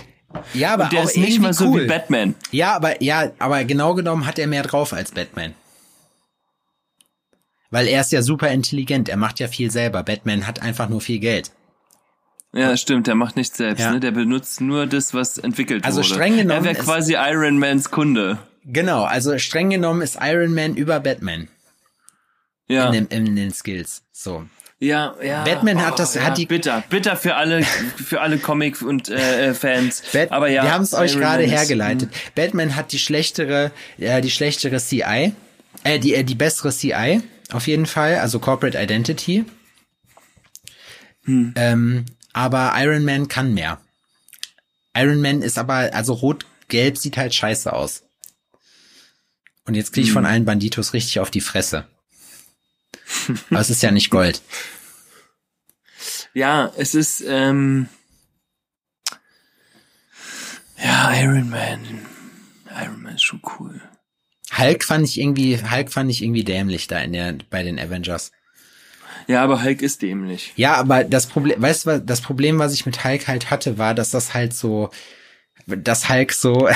Ja, 0.55 0.74
aber 0.74 0.84
Und 0.84 0.93
der 0.93 1.01
auch 1.01 1.05
ist 1.05 1.16
nicht 1.16 1.41
mal 1.41 1.53
so 1.53 1.66
cool. 1.70 1.82
wie 1.82 1.87
Batman. 1.87 2.34
Ja, 2.51 2.74
aber 2.74 3.03
ja, 3.03 3.30
aber 3.39 3.64
genau 3.64 3.95
genommen 3.95 4.26
hat 4.26 4.39
er 4.39 4.47
mehr 4.47 4.62
drauf 4.62 4.93
als 4.93 5.12
Batman. 5.12 5.55
Weil 7.70 7.89
er 7.89 8.01
ist 8.01 8.12
ja 8.12 8.22
super 8.22 8.51
intelligent, 8.51 9.09
er 9.09 9.16
macht 9.16 9.41
ja 9.41 9.49
viel 9.49 9.70
selber. 9.70 10.03
Batman 10.03 10.47
hat 10.47 10.62
einfach 10.62 10.89
nur 10.89 11.01
viel 11.01 11.18
Geld. 11.18 11.51
Ja, 12.53 12.76
stimmt, 12.76 13.07
der 13.07 13.16
macht 13.16 13.37
nichts 13.37 13.57
selbst, 13.57 13.80
Ja. 13.80 13.91
ne? 13.93 14.01
Der 14.01 14.12
benutzt 14.12 14.61
nur 14.61 14.87
das, 14.87 15.12
was 15.14 15.37
entwickelt 15.37 15.84
Also 15.84 15.99
wurde. 15.99 16.09
streng 16.09 16.37
genommen 16.37 16.51
Er 16.64 16.64
wäre 16.64 16.74
quasi 16.84 17.14
Iron 17.14 17.59
Mans 17.59 17.91
Kunde. 17.91 18.39
Genau, 18.66 19.04
also 19.04 19.38
streng 19.38 19.70
genommen 19.70 20.02
ist 20.02 20.18
Iron 20.20 20.52
Man 20.52 20.76
über 20.76 20.98
Batman 21.00 21.48
Ja. 22.66 22.86
in, 22.88 22.92
den, 23.08 23.26
in 23.26 23.36
den 23.36 23.52
Skills. 23.52 24.02
So. 24.12 24.44
Ja, 24.78 25.14
ja. 25.22 25.44
Batman 25.44 25.80
hat 25.84 25.98
das- 25.98 26.18
hat 26.18 26.36
die- 26.36 26.46
bitter, 26.46 26.82
bitter 26.90 27.16
für 27.16 27.36
alle, 27.36 27.62
für 27.62 28.20
alle 28.20 28.38
Comic 28.38 28.82
und 28.82 29.08
äh, 29.08 29.48
äh, 29.50 29.54
Fans. 29.54 30.02
Bat 30.12 30.32
Aber 30.32 30.48
ja, 30.48 30.64
wir 30.64 30.72
haben 30.72 30.82
es 30.82 30.92
euch 30.94 31.14
gerade 31.16 31.44
hergeleitet. 31.44 32.10
Batman 32.34 32.76
hat 32.76 32.92
die 32.92 32.98
schlechtere, 32.98 33.70
äh, 33.98 34.20
die 34.20 34.30
schlechtere 34.30 34.78
CI, 34.78 35.32
äh, 35.84 35.98
die, 35.98 36.14
äh, 36.14 36.24
die 36.24 36.34
bessere 36.34 36.72
CI, 36.72 37.22
auf 37.52 37.66
jeden 37.68 37.86
Fall, 37.86 38.16
also 38.16 38.38
Corporate 38.40 38.76
Identity. 38.82 39.44
Hm. 41.24 41.54
Ähm, 41.56 42.04
aber 42.32 42.72
Iron 42.76 43.04
Man 43.04 43.28
kann 43.28 43.54
mehr. 43.54 43.80
Iron 44.94 45.20
Man 45.22 45.40
ist 45.42 45.56
aber, 45.58 45.90
also 45.94 46.12
rot-gelb 46.12 46.98
sieht 46.98 47.16
halt 47.16 47.34
scheiße 47.34 47.72
aus. 47.72 48.02
Und 49.66 49.74
jetzt 49.74 49.92
kriege 49.92 50.06
ich 50.06 50.12
von 50.12 50.26
allen 50.26 50.44
Banditos 50.44 50.92
richtig 50.92 51.20
auf 51.20 51.30
die 51.30 51.40
Fresse. 51.40 51.86
Aber 53.50 53.60
es 53.60 53.70
ist 53.70 53.82
ja 53.82 53.90
nicht 53.90 54.10
Gold. 54.10 54.40
Ja, 56.34 56.72
es 56.76 56.94
ist 56.94 57.24
ähm, 57.26 57.88
ja 60.82 61.12
Iron 61.14 61.50
Man. 61.50 62.06
Iron 62.70 63.02
Man 63.02 63.14
ist 63.14 63.24
schon 63.24 63.42
cool. 63.58 63.80
Hulk 64.56 64.84
fand 64.84 65.06
ich 65.06 65.18
irgendwie, 65.18 65.58
Hulk 65.58 65.92
fand 65.92 66.10
ich 66.10 66.22
irgendwie 66.22 66.44
dämlich 66.44 66.86
da 66.86 67.00
in 67.00 67.12
der, 67.12 67.36
bei 67.50 67.62
den 67.62 67.78
Avengers. 67.78 68.32
Ja, 69.26 69.42
aber 69.42 69.62
Hulk 69.62 69.82
ist 69.82 70.02
dämlich. 70.02 70.52
Ja, 70.56 70.74
aber 70.74 71.02
das 71.02 71.26
Problem, 71.26 71.60
weißt 71.60 71.86
du, 71.86 72.00
das 72.00 72.20
Problem, 72.20 72.58
was 72.58 72.72
ich 72.72 72.86
mit 72.86 73.02
Hulk 73.02 73.26
halt 73.26 73.50
hatte, 73.50 73.78
war, 73.78 73.94
dass 73.94 74.10
das 74.10 74.34
halt 74.34 74.54
so, 74.54 74.90
das 75.66 76.08
Hulk 76.08 76.32
so, 76.32 76.68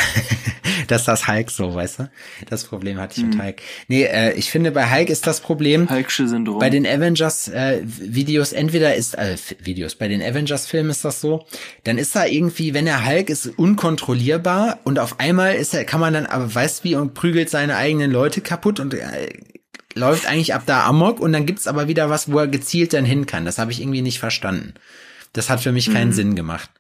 dass 0.89 1.05
das 1.05 1.29
Hulk 1.29 1.51
so, 1.51 1.75
weißt 1.75 2.01
du? 2.01 2.11
Das 2.49 2.65
Problem 2.65 2.99
hatte 2.99 3.21
ich 3.21 3.27
mit 3.27 3.41
Hulk. 3.41 3.63
Nee, 3.89 4.05
äh, 4.05 4.33
ich 4.33 4.51
finde, 4.51 4.73
bei 4.73 4.91
Hulk 4.91 5.11
ist 5.11 5.27
das 5.27 5.41
Problem, 5.41 5.89
Hulksche 5.89 6.27
Syndrom. 6.27 6.59
bei 6.59 6.71
den 6.71 6.87
Avengers 6.87 7.49
äh, 7.49 7.81
Videos 7.85 8.53
entweder 8.53 8.95
ist 8.97 9.17
äh, 9.17 9.37
Videos 9.63 9.95
bei 9.95 10.09
den 10.09 10.21
Avengers 10.21 10.67
Filmen 10.67 10.91
ist 10.91 11.05
das 11.05 11.21
so, 11.21 11.47
dann 11.85 11.99
ist 11.99 12.17
da 12.17 12.27
irgendwie, 12.27 12.75
wenn 12.75 12.87
er 12.87 13.07
Hulk 13.07 13.31
ist 13.31 13.47
unkontrollierbar 13.47 14.81
und 14.85 14.99
auf 14.99 15.21
einmal 15.21 15.55
ist 15.55 15.73
er 15.75 15.85
kann 15.85 16.01
man 16.01 16.13
dann 16.13 16.27
aber 16.27 16.53
weiß 16.53 16.83
wie 16.83 16.97
und 16.97 17.15
prügelt 17.15 17.49
seine 17.49 17.77
eigenen 17.77 18.11
Leute 18.11 18.41
kaputt 18.41 18.81
und 18.81 18.95
äh, 18.95 19.29
läuft 19.95 20.27
eigentlich 20.27 20.55
ab 20.55 20.63
da 20.67 20.85
amok 20.85 21.21
und 21.21 21.33
dann 21.33 21.47
gibt's 21.47 21.69
aber 21.69 21.87
wieder 21.87 22.11
was, 22.11 22.31
wo 22.31 22.39
er 22.39 22.49
gezielt 22.49 22.93
dann 22.93 23.05
hin 23.05 23.27
kann. 23.27 23.45
Das 23.45 23.59
habe 23.59 23.71
ich 23.71 23.81
irgendwie 23.81 24.03
nicht 24.03 24.19
verstanden. 24.19 24.75
Das 25.33 25.49
hat 25.49 25.61
für 25.61 25.73
mich 25.73 25.93
keinen 25.93 26.13
Sinn 26.13 26.35
gemacht. 26.35 26.71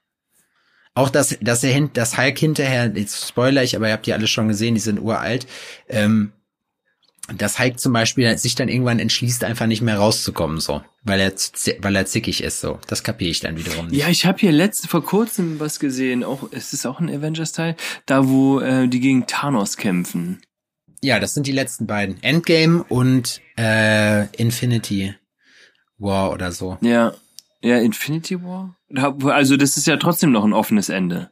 Auch 0.95 1.09
dass, 1.09 1.38
dass 1.41 1.62
er 1.62 1.72
hin, 1.72 1.91
das 1.93 2.18
Hulk 2.18 2.38
hinterher, 2.38 2.91
jetzt 2.95 3.28
spoiler 3.28 3.62
ich, 3.62 3.76
aber 3.76 3.86
ihr 3.88 3.93
habt 3.93 4.07
die 4.07 4.12
alle 4.12 4.26
schon 4.26 4.49
gesehen, 4.49 4.74
die 4.74 4.80
sind 4.80 4.99
uralt, 4.99 5.47
ähm, 5.88 6.32
dass 7.36 7.59
Hulk 7.59 7.78
zum 7.78 7.93
Beispiel 7.93 8.36
sich 8.38 8.55
dann 8.57 8.68
irgendwann 8.68 8.99
entschließt, 8.99 9.45
einfach 9.45 9.66
nicht 9.66 9.82
mehr 9.82 9.99
rauszukommen, 9.99 10.59
so, 10.59 10.82
weil 11.05 11.20
er, 11.20 11.32
weil 11.80 11.95
er 11.95 12.07
zickig 12.07 12.43
ist, 12.43 12.61
so. 12.61 12.80
Das 12.88 13.05
kapiere 13.05 13.30
ich 13.30 13.41
dann 13.41 13.57
wiederum 13.57 13.86
nicht. 13.86 14.01
Ja, 14.01 14.09
ich 14.09 14.26
habe 14.26 14.38
hier 14.38 14.53
letzt 14.53 14.88
vor 14.88 15.05
kurzem 15.05 15.61
was 15.61 15.78
gesehen. 15.78 16.24
Auch 16.24 16.49
es 16.51 16.72
ist 16.72 16.86
auch 16.86 16.99
ein 16.99 17.09
Avengers 17.09 17.53
Teil, 17.53 17.76
da 18.07 18.28
wo 18.28 18.61
äh, 18.61 18.88
die 18.88 19.01
gegen 19.01 19.26
Thanos 19.26 19.76
kämpfen. 19.76 20.41
Ja, 21.03 21.20
das 21.20 21.34
sind 21.34 21.47
die 21.47 21.53
letzten 21.53 21.86
beiden. 21.86 22.22
Endgame 22.22 22.84
und 22.84 23.41
äh, 23.57 24.26
Infinity 24.36 25.14
War 25.99 26.32
oder 26.32 26.53
so. 26.53 26.78
Ja. 26.80 27.14
Ja, 27.62 27.78
Infinity 27.78 28.43
War? 28.43 28.76
Also 28.97 29.57
das 29.57 29.76
ist 29.76 29.86
ja 29.86 29.97
trotzdem 29.97 30.32
noch 30.32 30.45
ein 30.45 30.53
offenes 30.53 30.88
Ende. 30.88 31.30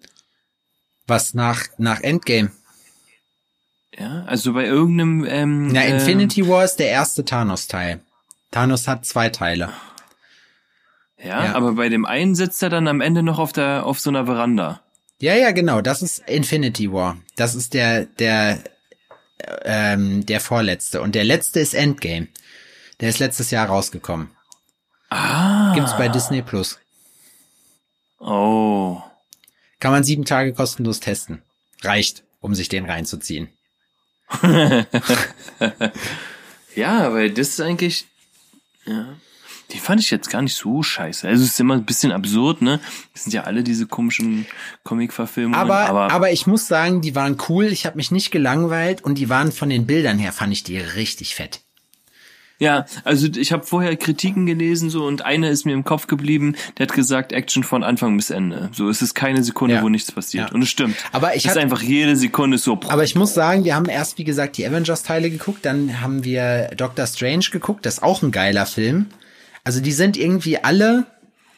Was 1.07 1.35
nach, 1.35 1.65
nach 1.79 2.01
Endgame? 2.01 2.51
Ja, 3.99 4.25
also 4.27 4.53
bei 4.53 4.65
irgendeinem 4.65 5.25
ähm, 5.25 5.69
Na, 5.73 5.83
äh, 5.83 5.91
Infinity 5.91 6.47
War 6.47 6.65
ist 6.65 6.77
der 6.77 6.89
erste 6.89 7.25
Thanos-Teil. 7.25 8.01
Thanos 8.51 8.87
hat 8.87 9.05
zwei 9.05 9.29
Teile. 9.29 9.71
ja, 11.19 11.47
ja. 11.47 11.55
aber 11.55 11.73
bei 11.73 11.89
dem 11.89 12.07
einen 12.07 12.35
sitzt 12.35 12.63
er 12.63 12.71
dann 12.71 12.87
am 12.87 13.01
Ende 13.01 13.23
noch 13.23 13.39
auf 13.39 13.53
der 13.53 13.85
auf 13.85 13.99
so 13.99 14.11
einer 14.11 14.27
Veranda. 14.27 14.83
Ja, 15.21 15.35
ja, 15.35 15.51
genau. 15.51 15.81
Das 15.81 16.01
ist 16.01 16.21
Infinity 16.29 16.93
War. 16.93 17.17
Das 17.35 17.57
ist 17.57 17.75
der, 17.75 18.05
der, 18.05 18.63
ähm, 19.65 20.25
der 20.25 20.41
vorletzte. 20.41 21.03
Und 21.03 21.17
der 21.17 21.25
letzte 21.25 21.59
ist 21.59 21.75
Endgame. 21.75 22.29
Der 23.01 23.09
ist 23.09 23.19
letztes 23.19 23.51
Jahr 23.51 23.67
rausgekommen. 23.67 24.31
Ah. 25.11 25.75
Gibt's 25.75 25.97
bei 25.97 26.09
Disney 26.09 26.43
Plus. 26.43 26.79
Oh. 28.19 29.01
Kann 29.81 29.93
man 29.93 30.05
sieben 30.05 30.25
Tage 30.25 30.53
kostenlos 30.53 31.01
testen. 31.01 31.43
Reicht, 31.83 32.25
um 32.41 32.55
sich 32.55 32.69
den 32.69 32.85
reinzuziehen. 32.87 33.49
Ja, 36.79 37.13
weil 37.13 37.33
das 37.33 37.49
ist 37.49 37.61
eigentlich, 37.61 38.07
ja, 38.87 39.09
die 39.73 39.79
fand 39.79 40.01
ich 40.01 40.13
jetzt 40.13 40.31
gar 40.31 40.43
nicht 40.43 40.55
so 40.55 40.85
scheiße. 40.85 41.27
Also 41.27 41.43
es 41.43 41.51
ist 41.51 41.61
immer 41.61 41.75
ein 41.75 41.85
bisschen 41.85 42.13
absurd, 42.13 42.63
ne? 42.63 42.79
Das 43.13 43.25
sind 43.25 43.33
ja 43.33 43.43
alle 43.45 43.65
diese 43.65 43.87
komischen 43.87 44.47
Comic-Verfilmungen. 44.85 45.59
Aber, 45.59 45.81
aber, 45.81 46.13
aber, 46.13 46.31
ich 46.31 46.47
muss 46.47 46.69
sagen, 46.69 47.01
die 47.01 47.17
waren 47.17 47.37
cool. 47.49 47.65
Ich 47.65 47.85
habe 47.85 47.97
mich 47.97 48.13
nicht 48.13 48.31
gelangweilt 48.31 49.03
und 49.03 49.17
die 49.17 49.29
waren 49.29 49.51
von 49.51 49.71
den 49.71 49.87
Bildern 49.87 50.19
her, 50.19 50.33
fand 50.33 50.53
ich 50.53 50.63
die 50.63 50.79
richtig 50.79 51.35
fett. 51.35 51.63
Ja, 52.59 52.87
also 53.05 53.29
ich 53.37 53.53
habe 53.53 53.65
vorher 53.65 53.97
Kritiken 53.97 54.47
gelesen 54.47 54.91
so 54.91 55.05
und 55.07 55.25
eine 55.25 55.49
ist 55.49 55.65
mir 55.65 55.73
im 55.75 55.85
Kopf 55.85 56.07
geblieben. 56.07 56.57
Der 56.77 56.87
hat 56.87 56.95
gesagt, 56.95 57.33
Action 57.33 57.63
von 57.63 57.85
Anfang 57.85 58.17
bis 58.17 58.31
Ende. 58.31 58.69
So 58.73 58.89
es 58.89 59.01
ist 59.03 59.15
keine 59.15 59.43
Sekunde, 59.45 59.77
Ja. 59.77 59.83
wo 59.83 59.89
nichts 59.89 60.11
passiert. 60.13 60.49
Ja. 60.49 60.55
Und 60.55 60.63
es 60.63 60.69
stimmt. 60.69 60.97
Aber 61.13 61.31
ich 61.37 61.45
es 61.45 61.53
ist 61.53 61.57
hab- 61.57 61.63
einfach 61.63 61.83
jede 61.83 62.17
Sekunde 62.17 62.59
so. 62.59 62.79
Aber 62.89 63.05
ich 63.05 63.15
muss 63.15 63.35
sagen, 63.35 63.65
wir 63.65 63.75
haben 63.77 63.87
erst, 63.87 64.19
wie 64.19 64.25
gesagt, 64.25 64.57
die 64.57 64.67
Avengers-Teile 64.67 65.31
geguckt, 65.31 65.65
dann 65.65 66.01
haben 66.01 66.25
wir 66.25 66.71
Doctor 66.77 67.07
Strange 67.07 67.45
geguckt, 67.53 67.87
das 67.87 67.95
ist 67.95 68.03
auch 68.03 68.23
ein 68.23 68.33
geiler 68.33 68.67
Film. 68.67 69.07
Also 69.65 69.81
die 69.81 69.93
sind 69.93 70.17
irgendwie 70.17 70.59
alle, 70.59 71.05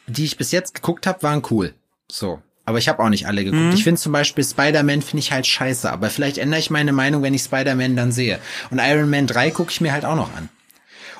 die 0.07 0.25
ich 0.25 0.37
bis 0.37 0.51
jetzt 0.51 0.73
geguckt 0.75 1.07
habe, 1.07 1.23
waren 1.23 1.41
cool. 1.49 1.73
So. 2.11 2.41
Aber 2.65 2.77
ich 2.77 2.87
habe 2.89 3.01
auch 3.03 3.09
nicht 3.09 3.25
alle 3.25 3.43
geguckt. 3.43 3.73
Ich 3.73 3.83
finde 3.83 3.99
zum 3.99 4.11
Beispiel 4.11 4.43
Spider-Man 4.43 5.01
finde 5.01 5.19
ich 5.19 5.31
halt 5.31 5.47
scheiße, 5.47 5.91
aber 5.91 6.09
vielleicht 6.11 6.37
ändere 6.37 6.59
ich 6.59 6.69
meine 6.69 6.91
Meinung, 6.93 7.23
wenn 7.23 7.33
ich 7.33 7.41
Spider-Man 7.41 7.95
dann 7.95 8.11
sehe. 8.11 8.39
Und 8.69 8.79
Iron 8.79 9.09
Man 9.09 9.25
3 9.27 9.49
gucke 9.51 9.71
ich 9.71 9.81
mir 9.81 9.91
halt 9.91 10.05
auch 10.05 10.15
noch 10.15 10.29
an. 10.35 10.49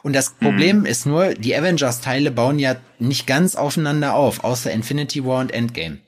Und 0.03 0.13
das 0.13 0.31
Problem 0.31 0.85
ist 0.85 1.05
nur, 1.05 1.33
die 1.35 1.55
Avengers-Teile 1.55 2.31
bauen 2.31 2.57
ja 2.57 2.75
nicht 2.97 3.27
ganz 3.27 3.55
aufeinander 3.55 4.15
auf, 4.15 4.43
außer 4.43 4.71
Infinity 4.71 5.23
War 5.25 5.39
und 5.41 5.51
Endgame. 5.53 5.99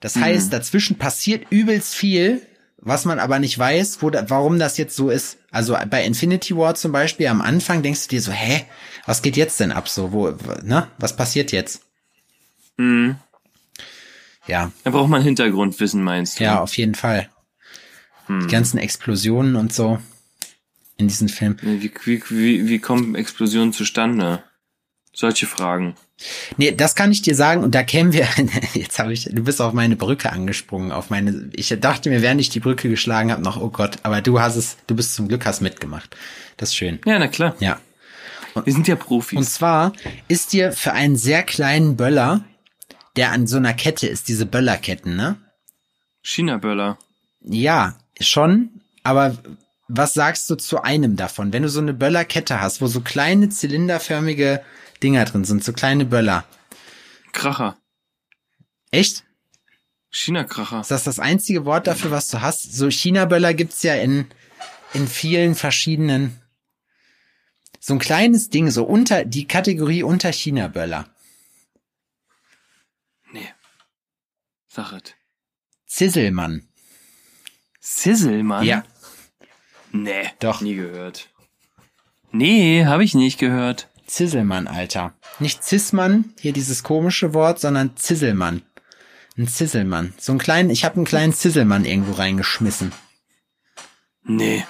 Das 0.00 0.16
heißt, 0.16 0.52
dazwischen 0.52 0.98
passiert 0.98 1.46
übelst 1.50 1.94
viel, 1.94 2.42
was 2.78 3.04
man 3.04 3.20
aber 3.20 3.38
nicht 3.38 3.56
weiß, 3.56 4.02
wo 4.02 4.10
warum 4.26 4.58
das 4.58 4.76
jetzt 4.76 4.96
so 4.96 5.08
ist. 5.10 5.38
Also 5.52 5.76
bei 5.88 6.04
Infinity 6.04 6.56
War 6.56 6.74
zum 6.74 6.90
Beispiel 6.90 7.28
am 7.28 7.40
Anfang 7.40 7.82
denkst 7.82 8.08
du 8.08 8.16
dir 8.16 8.20
so, 8.20 8.32
hä, 8.32 8.64
was 9.06 9.22
geht 9.22 9.36
jetzt 9.36 9.60
denn 9.60 9.70
ab 9.70 9.88
so, 9.88 10.10
wo, 10.10 10.32
ne, 10.64 10.88
was 10.98 11.14
passiert 11.14 11.52
jetzt? 11.52 11.82
Mhm. 12.76 13.16
Ja, 14.48 14.72
Da 14.82 14.90
braucht 14.90 15.08
man 15.08 15.22
Hintergrundwissen, 15.22 16.02
meinst 16.02 16.40
du? 16.40 16.44
ja, 16.44 16.60
auf 16.60 16.76
jeden 16.76 16.96
Fall. 16.96 17.28
Die 18.28 18.46
ganzen 18.48 18.78
Explosionen 18.78 19.56
und 19.56 19.72
so 19.72 20.00
in 21.02 21.08
diesem 21.08 21.28
Film. 21.28 21.56
Wie, 21.60 21.92
wie, 22.04 22.22
wie, 22.30 22.68
wie 22.68 22.78
kommen 22.78 23.14
Explosionen 23.14 23.72
zustande? 23.72 24.42
Solche 25.12 25.46
Fragen. 25.46 25.94
Nee, 26.56 26.72
das 26.72 26.94
kann 26.94 27.12
ich 27.12 27.20
dir 27.22 27.34
sagen 27.34 27.62
und 27.62 27.74
da 27.74 27.82
kämen 27.82 28.12
wir, 28.12 28.26
jetzt 28.74 28.98
habe 28.98 29.12
ich, 29.12 29.24
du 29.24 29.42
bist 29.42 29.60
auf 29.60 29.72
meine 29.72 29.96
Brücke 29.96 30.32
angesprungen, 30.32 30.92
auf 30.92 31.10
meine, 31.10 31.50
ich 31.52 31.76
dachte 31.80 32.08
mir, 32.08 32.22
während 32.22 32.40
ich 32.40 32.48
die 32.48 32.60
Brücke 32.60 32.88
geschlagen 32.88 33.30
habe, 33.30 33.42
noch, 33.42 33.60
oh 33.60 33.68
Gott, 33.68 33.98
aber 34.04 34.22
du 34.22 34.40
hast 34.40 34.56
es, 34.56 34.76
du 34.86 34.94
bist 34.94 35.14
zum 35.14 35.28
Glück, 35.28 35.44
hast 35.44 35.60
mitgemacht. 35.60 36.16
Das 36.56 36.70
ist 36.70 36.76
schön. 36.76 37.00
Ja, 37.04 37.18
na 37.18 37.28
klar. 37.28 37.56
Ja. 37.60 37.80
Wir 38.64 38.72
sind 38.72 38.86
ja 38.86 38.96
Profis. 38.96 39.38
Und 39.38 39.44
zwar 39.44 39.92
ist 40.28 40.52
dir 40.52 40.72
für 40.72 40.92
einen 40.92 41.16
sehr 41.16 41.42
kleinen 41.42 41.96
Böller, 41.96 42.44
der 43.16 43.32
an 43.32 43.46
so 43.46 43.56
einer 43.56 43.74
Kette 43.74 44.06
ist, 44.06 44.28
diese 44.28 44.46
Böllerketten, 44.46 45.16
ne? 45.16 45.36
China-Böller. 46.22 46.98
Ja, 47.40 47.98
schon, 48.20 48.80
aber 49.02 49.36
was 49.94 50.14
sagst 50.14 50.48
du 50.48 50.54
zu 50.54 50.82
einem 50.82 51.16
davon? 51.16 51.52
Wenn 51.52 51.62
du 51.62 51.68
so 51.68 51.80
eine 51.80 51.92
Böllerkette 51.92 52.60
hast, 52.60 52.80
wo 52.80 52.86
so 52.86 53.02
kleine 53.02 53.50
zylinderförmige 53.50 54.64
Dinger 55.02 55.24
drin 55.26 55.44
sind, 55.44 55.62
so 55.62 55.72
kleine 55.72 56.06
Böller. 56.06 56.46
Kracher. 57.32 57.76
Echt? 58.90 59.24
China-Kracher. 60.10 60.80
Ist 60.80 60.90
das 60.90 61.04
das 61.04 61.18
einzige 61.18 61.64
Wort 61.64 61.86
dafür, 61.86 62.10
was 62.10 62.28
du 62.28 62.40
hast? 62.40 62.74
So 62.74 62.90
China-Böller 62.90 63.52
gibt's 63.54 63.82
ja 63.82 63.94
in, 63.94 64.26
in 64.94 65.08
vielen 65.08 65.54
verschiedenen. 65.54 66.40
So 67.78 67.94
ein 67.94 67.98
kleines 67.98 68.48
Ding, 68.48 68.70
so 68.70 68.84
unter, 68.84 69.24
die 69.24 69.46
Kategorie 69.46 70.02
unter 70.02 70.32
China-Böller. 70.32 71.08
Nee. 73.32 73.48
Sag 74.68 74.92
es. 74.92 75.14
Zisselmann. 75.86 76.68
Sizzlemann? 77.80 78.64
Ja. 78.64 78.84
Nee. 79.92 80.28
Doch. 80.40 80.60
Nie 80.60 80.74
gehört. 80.74 81.28
Nee, 82.32 82.86
habe 82.86 83.04
ich 83.04 83.14
nicht 83.14 83.38
gehört. 83.38 83.88
Zisselmann, 84.06 84.66
Alter. 84.66 85.14
Nicht 85.38 85.62
Zismann, 85.62 86.32
hier 86.40 86.52
dieses 86.52 86.82
komische 86.82 87.34
Wort, 87.34 87.60
sondern 87.60 87.96
Zisselmann. 87.96 88.62
Ein 89.38 89.48
Zisselmann. 89.48 90.12
So 90.18 90.32
ein 90.32 90.38
kleinen, 90.38 90.70
ich 90.70 90.84
habe 90.84 90.96
einen 90.96 91.04
kleinen 91.04 91.32
Zisselmann 91.32 91.84
irgendwo 91.84 92.12
reingeschmissen. 92.12 92.92
Nee. 94.24 94.64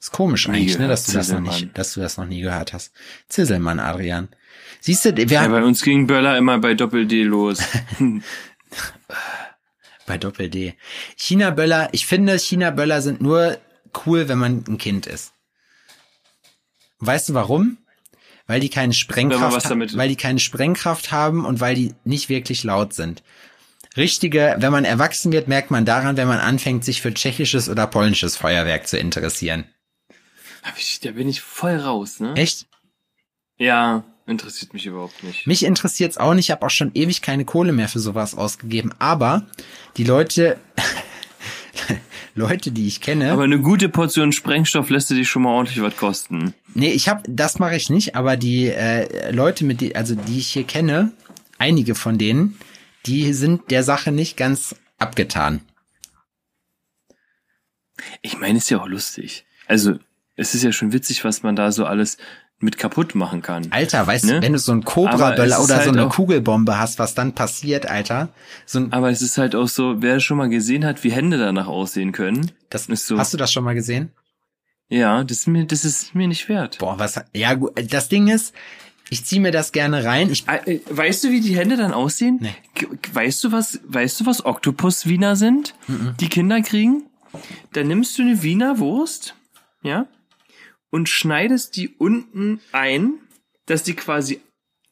Ist 0.00 0.12
komisch 0.12 0.48
eigentlich, 0.48 0.78
ne, 0.78 0.84
gehört, 0.84 0.92
dass 0.92 1.06
du 1.06 1.12
das 1.12 1.32
noch 1.32 1.40
nicht, 1.40 1.76
dass 1.76 1.94
du 1.94 2.00
das 2.00 2.16
noch 2.16 2.26
nie 2.26 2.40
gehört 2.40 2.72
hast. 2.72 2.92
Zisselmann, 3.28 3.80
Adrian. 3.80 4.28
Siehst 4.80 5.04
du, 5.04 5.16
wir 5.16 5.26
Ja, 5.26 5.42
haben 5.42 5.52
bei 5.52 5.62
uns 5.62 5.82
ging 5.82 6.06
Böller 6.06 6.38
immer 6.38 6.58
bei 6.58 6.74
Doppel-D 6.74 7.24
los. 7.24 7.60
bei 10.06 10.18
Doppel 10.18 10.50
D. 10.50 10.74
China-Böller, 11.16 11.88
ich 11.92 12.06
finde, 12.06 12.38
China-Böller 12.38 13.02
sind 13.02 13.20
nur 13.20 13.58
cool, 14.06 14.28
wenn 14.28 14.38
man 14.38 14.64
ein 14.68 14.78
Kind 14.78 15.06
ist. 15.06 15.32
Weißt 17.00 17.28
du 17.28 17.34
warum? 17.34 17.78
Weil 18.46 18.60
die 18.60 18.70
keine 18.70 18.94
Sprengkraft, 18.94 19.70
weil 19.70 20.08
die 20.08 20.16
keine 20.16 20.38
Sprengkraft 20.38 21.12
haben 21.12 21.44
und 21.44 21.60
weil 21.60 21.74
die 21.74 21.94
nicht 22.04 22.28
wirklich 22.28 22.64
laut 22.64 22.94
sind. 22.94 23.22
Richtige, 23.96 24.56
wenn 24.58 24.72
man 24.72 24.84
erwachsen 24.84 25.32
wird, 25.32 25.48
merkt 25.48 25.70
man 25.70 25.84
daran, 25.84 26.16
wenn 26.16 26.28
man 26.28 26.38
anfängt, 26.38 26.84
sich 26.84 27.02
für 27.02 27.12
tschechisches 27.12 27.68
oder 27.68 27.86
polnisches 27.86 28.36
Feuerwerk 28.36 28.86
zu 28.86 28.98
interessieren. 28.98 29.64
Da 31.02 31.10
bin 31.10 31.28
ich 31.28 31.40
voll 31.40 31.76
raus, 31.76 32.20
ne? 32.20 32.34
Echt? 32.34 32.66
Ja, 33.58 34.04
interessiert 34.26 34.72
mich 34.72 34.86
überhaupt 34.86 35.22
nicht. 35.24 35.46
Mich 35.46 35.64
interessiert's 35.64 36.18
auch 36.18 36.34
nicht, 36.34 36.46
ich 36.46 36.50
habe 36.50 36.64
auch 36.64 36.70
schon 36.70 36.92
ewig 36.94 37.22
keine 37.22 37.44
Kohle 37.44 37.72
mehr 37.72 37.88
für 37.88 37.98
sowas 37.98 38.34
ausgegeben, 38.34 38.94
aber 38.98 39.46
die 39.96 40.04
Leute, 40.04 40.58
Leute, 42.38 42.70
die 42.70 42.86
ich 42.86 43.00
kenne, 43.00 43.32
Aber 43.32 43.44
eine 43.44 43.60
gute 43.60 43.88
Portion 43.88 44.32
Sprengstoff 44.32 44.88
lässt 44.90 45.10
dich 45.10 45.28
schon 45.28 45.42
mal 45.42 45.50
ordentlich 45.50 45.82
was 45.82 45.96
kosten. 45.96 46.54
nee, 46.74 46.92
ich 46.92 47.08
habe, 47.08 47.22
das 47.28 47.58
mache 47.58 47.76
ich 47.76 47.90
nicht, 47.90 48.14
aber 48.14 48.36
die 48.36 48.68
äh, 48.68 49.30
Leute, 49.32 49.64
mit 49.64 49.80
die, 49.80 49.96
also 49.96 50.14
die 50.14 50.38
ich 50.38 50.48
hier 50.48 50.64
kenne, 50.64 51.12
einige 51.58 51.94
von 51.94 52.16
denen, 52.16 52.56
die 53.06 53.32
sind 53.32 53.70
der 53.70 53.82
Sache 53.82 54.12
nicht 54.12 54.36
ganz 54.36 54.76
abgetan. 54.98 55.60
Ich 58.22 58.38
meine, 58.38 58.58
ist 58.58 58.70
ja 58.70 58.80
auch 58.80 58.86
lustig. 58.86 59.44
Also, 59.66 59.98
es 60.36 60.54
ist 60.54 60.62
ja 60.62 60.70
schon 60.72 60.92
witzig, 60.92 61.24
was 61.24 61.42
man 61.42 61.56
da 61.56 61.72
so 61.72 61.84
alles 61.84 62.16
mit 62.60 62.76
kaputt 62.76 63.14
machen 63.14 63.40
kann. 63.42 63.68
Alter, 63.70 64.06
weißt 64.06 64.24
Ne? 64.24 64.34
du, 64.40 64.42
wenn 64.42 64.52
du 64.52 64.58
so 64.58 64.72
ein 64.72 64.82
Cobra-Böller 64.84 65.58
oder 65.58 65.66
so 65.66 65.74
halt 65.76 65.88
eine 65.88 66.06
auch- 66.06 66.14
Kugelbombe 66.14 66.78
hast, 66.78 66.98
was 66.98 67.14
dann 67.14 67.32
passiert, 67.32 67.86
Alter? 67.86 68.30
So 68.66 68.80
ein, 68.80 68.92
Aber 68.92 69.10
es 69.10 69.22
ist 69.22 69.38
halt 69.38 69.54
auch 69.54 69.68
so, 69.68 70.02
wer 70.02 70.18
schon 70.20 70.38
mal 70.38 70.48
gesehen 70.48 70.84
hat, 70.84 71.04
wie 71.04 71.12
Hände 71.12 71.38
danach 71.38 71.68
aussehen 71.68 72.10
können. 72.12 72.50
das, 72.70 72.86
ist 72.86 73.06
so. 73.06 73.16
Hast 73.18 73.32
du 73.32 73.36
das 73.38 73.52
schon 73.52 73.62
mal 73.64 73.74
gesehen? 73.74 74.10
Ja, 74.88 75.22
das 75.22 75.38
ist 75.38 75.46
mir, 75.46 75.66
das 75.66 75.84
ist 75.84 76.14
mir 76.14 76.26
nicht 76.28 76.48
wert. 76.48 76.78
Boah, 76.78 76.98
was, 76.98 77.20
ja 77.34 77.54
gut, 77.54 77.72
das 77.92 78.08
Ding 78.08 78.26
ist, 78.28 78.54
ich 79.10 79.24
zieh 79.24 79.38
mir 79.38 79.52
das 79.52 79.72
gerne 79.72 80.04
rein. 80.04 80.30
Ich, 80.30 80.46
Äh, 80.48 80.80
Weißt 80.90 81.24
du, 81.24 81.30
wie 81.30 81.40
die 81.40 81.56
Hände 81.56 81.76
dann 81.76 81.92
aussehen? 81.92 82.38
Nee. 82.40 82.54
Weißt 83.12 83.44
du, 83.44 83.52
was, 83.52 83.80
weißt 83.86 84.20
du, 84.20 84.26
was 84.26 84.44
Oktopus-Wiener 84.44 85.36
sind? 85.36 85.74
Die 86.20 86.28
Kinder 86.28 86.60
kriegen? 86.62 87.04
Dann 87.72 87.86
nimmst 87.86 88.18
du 88.18 88.22
eine 88.22 88.42
Wiener 88.42 88.78
Wurst, 88.78 89.34
ja, 89.82 90.06
und 90.90 91.08
schneidest 91.08 91.76
die 91.76 91.88
unten 91.88 92.60
ein, 92.72 93.14
dass 93.66 93.82
die 93.82 93.94
quasi 93.94 94.40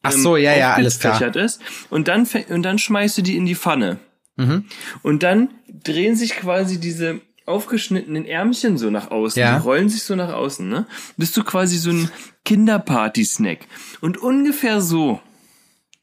Ach 0.03 0.11
so, 0.11 0.37
ja, 0.37 0.55
ja, 0.55 0.73
alles 0.73 0.99
klar. 0.99 1.35
ist. 1.35 1.59
Und 1.89 2.07
dann, 2.07 2.27
und 2.49 2.63
dann 2.63 2.79
schmeißt 2.79 3.17
du 3.17 3.21
die 3.23 3.35
in 3.35 3.45
die 3.45 3.55
Pfanne. 3.55 3.99
Mhm. 4.37 4.65
Und 5.01 5.23
dann 5.23 5.49
drehen 5.67 6.15
sich 6.15 6.31
quasi 6.35 6.79
diese 6.79 7.19
aufgeschnittenen 7.45 8.25
Ärmchen 8.25 8.77
so 8.77 8.89
nach 8.89 9.09
außen. 9.09 9.39
Ja. 9.39 9.57
Die 9.57 9.63
rollen 9.63 9.89
sich 9.89 10.03
so 10.03 10.15
nach 10.15 10.31
außen, 10.33 10.67
ne? 10.69 10.85
Bist 11.17 11.35
du 11.35 11.43
quasi 11.43 11.77
so 11.77 11.89
ein 11.89 12.09
Kinderparty-Snack. 12.45 13.59
Und 14.01 14.17
ungefähr 14.17 14.81
so 14.81 15.19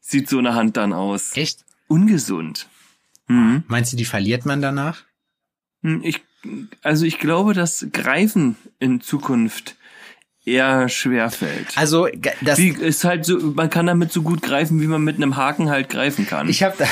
sieht 0.01 0.29
so 0.29 0.37
eine 0.39 0.53
Hand 0.55 0.77
dann 0.77 0.91
aus. 0.93 1.35
Echt? 1.35 1.63
Ungesund. 1.87 2.67
Meinst 3.27 3.93
du, 3.93 3.97
die 3.97 4.05
verliert 4.05 4.45
man 4.45 4.61
danach? 4.61 5.03
Hm, 5.81 6.01
Ich, 6.03 6.21
also 6.83 7.05
ich 7.05 7.17
glaube, 7.19 7.53
dass 7.53 7.87
Greifen 7.91 8.55
in 8.79 9.01
Zukunft 9.01 9.74
eher 10.45 10.87
schwer 10.89 11.31
fällt. 11.31 11.75
Also, 11.75 12.07
das, 12.41 12.59
Wie, 12.59 12.69
ist 12.69 13.03
halt 13.03 13.25
so, 13.25 13.37
man 13.37 13.69
kann 13.69 13.87
damit 13.87 14.11
so 14.11 14.21
gut 14.21 14.41
greifen, 14.41 14.81
wie 14.81 14.87
man 14.87 15.03
mit 15.03 15.15
einem 15.15 15.35
Haken 15.35 15.69
halt 15.69 15.89
greifen 15.89 16.27
kann. 16.27 16.47
ich 16.47 16.63
habe 16.63 16.75
da, 16.77 16.85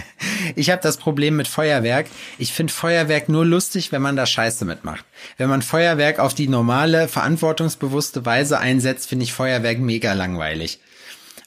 ich 0.56 0.70
habe 0.70 0.82
das 0.82 0.96
Problem 0.96 1.36
mit 1.36 1.48
Feuerwerk. 1.48 2.06
Ich 2.38 2.52
finde 2.52 2.72
Feuerwerk 2.72 3.28
nur 3.28 3.46
lustig, 3.46 3.92
wenn 3.92 4.02
man 4.02 4.16
da 4.16 4.26
Scheiße 4.26 4.64
mitmacht. 4.64 5.04
Wenn 5.38 5.48
man 5.48 5.62
Feuerwerk 5.62 6.18
auf 6.18 6.34
die 6.34 6.48
normale, 6.48 7.08
verantwortungsbewusste 7.08 8.26
Weise 8.26 8.58
einsetzt, 8.58 9.08
finde 9.08 9.24
ich 9.24 9.32
Feuerwerk 9.32 9.78
mega 9.78 10.12
langweilig. 10.12 10.80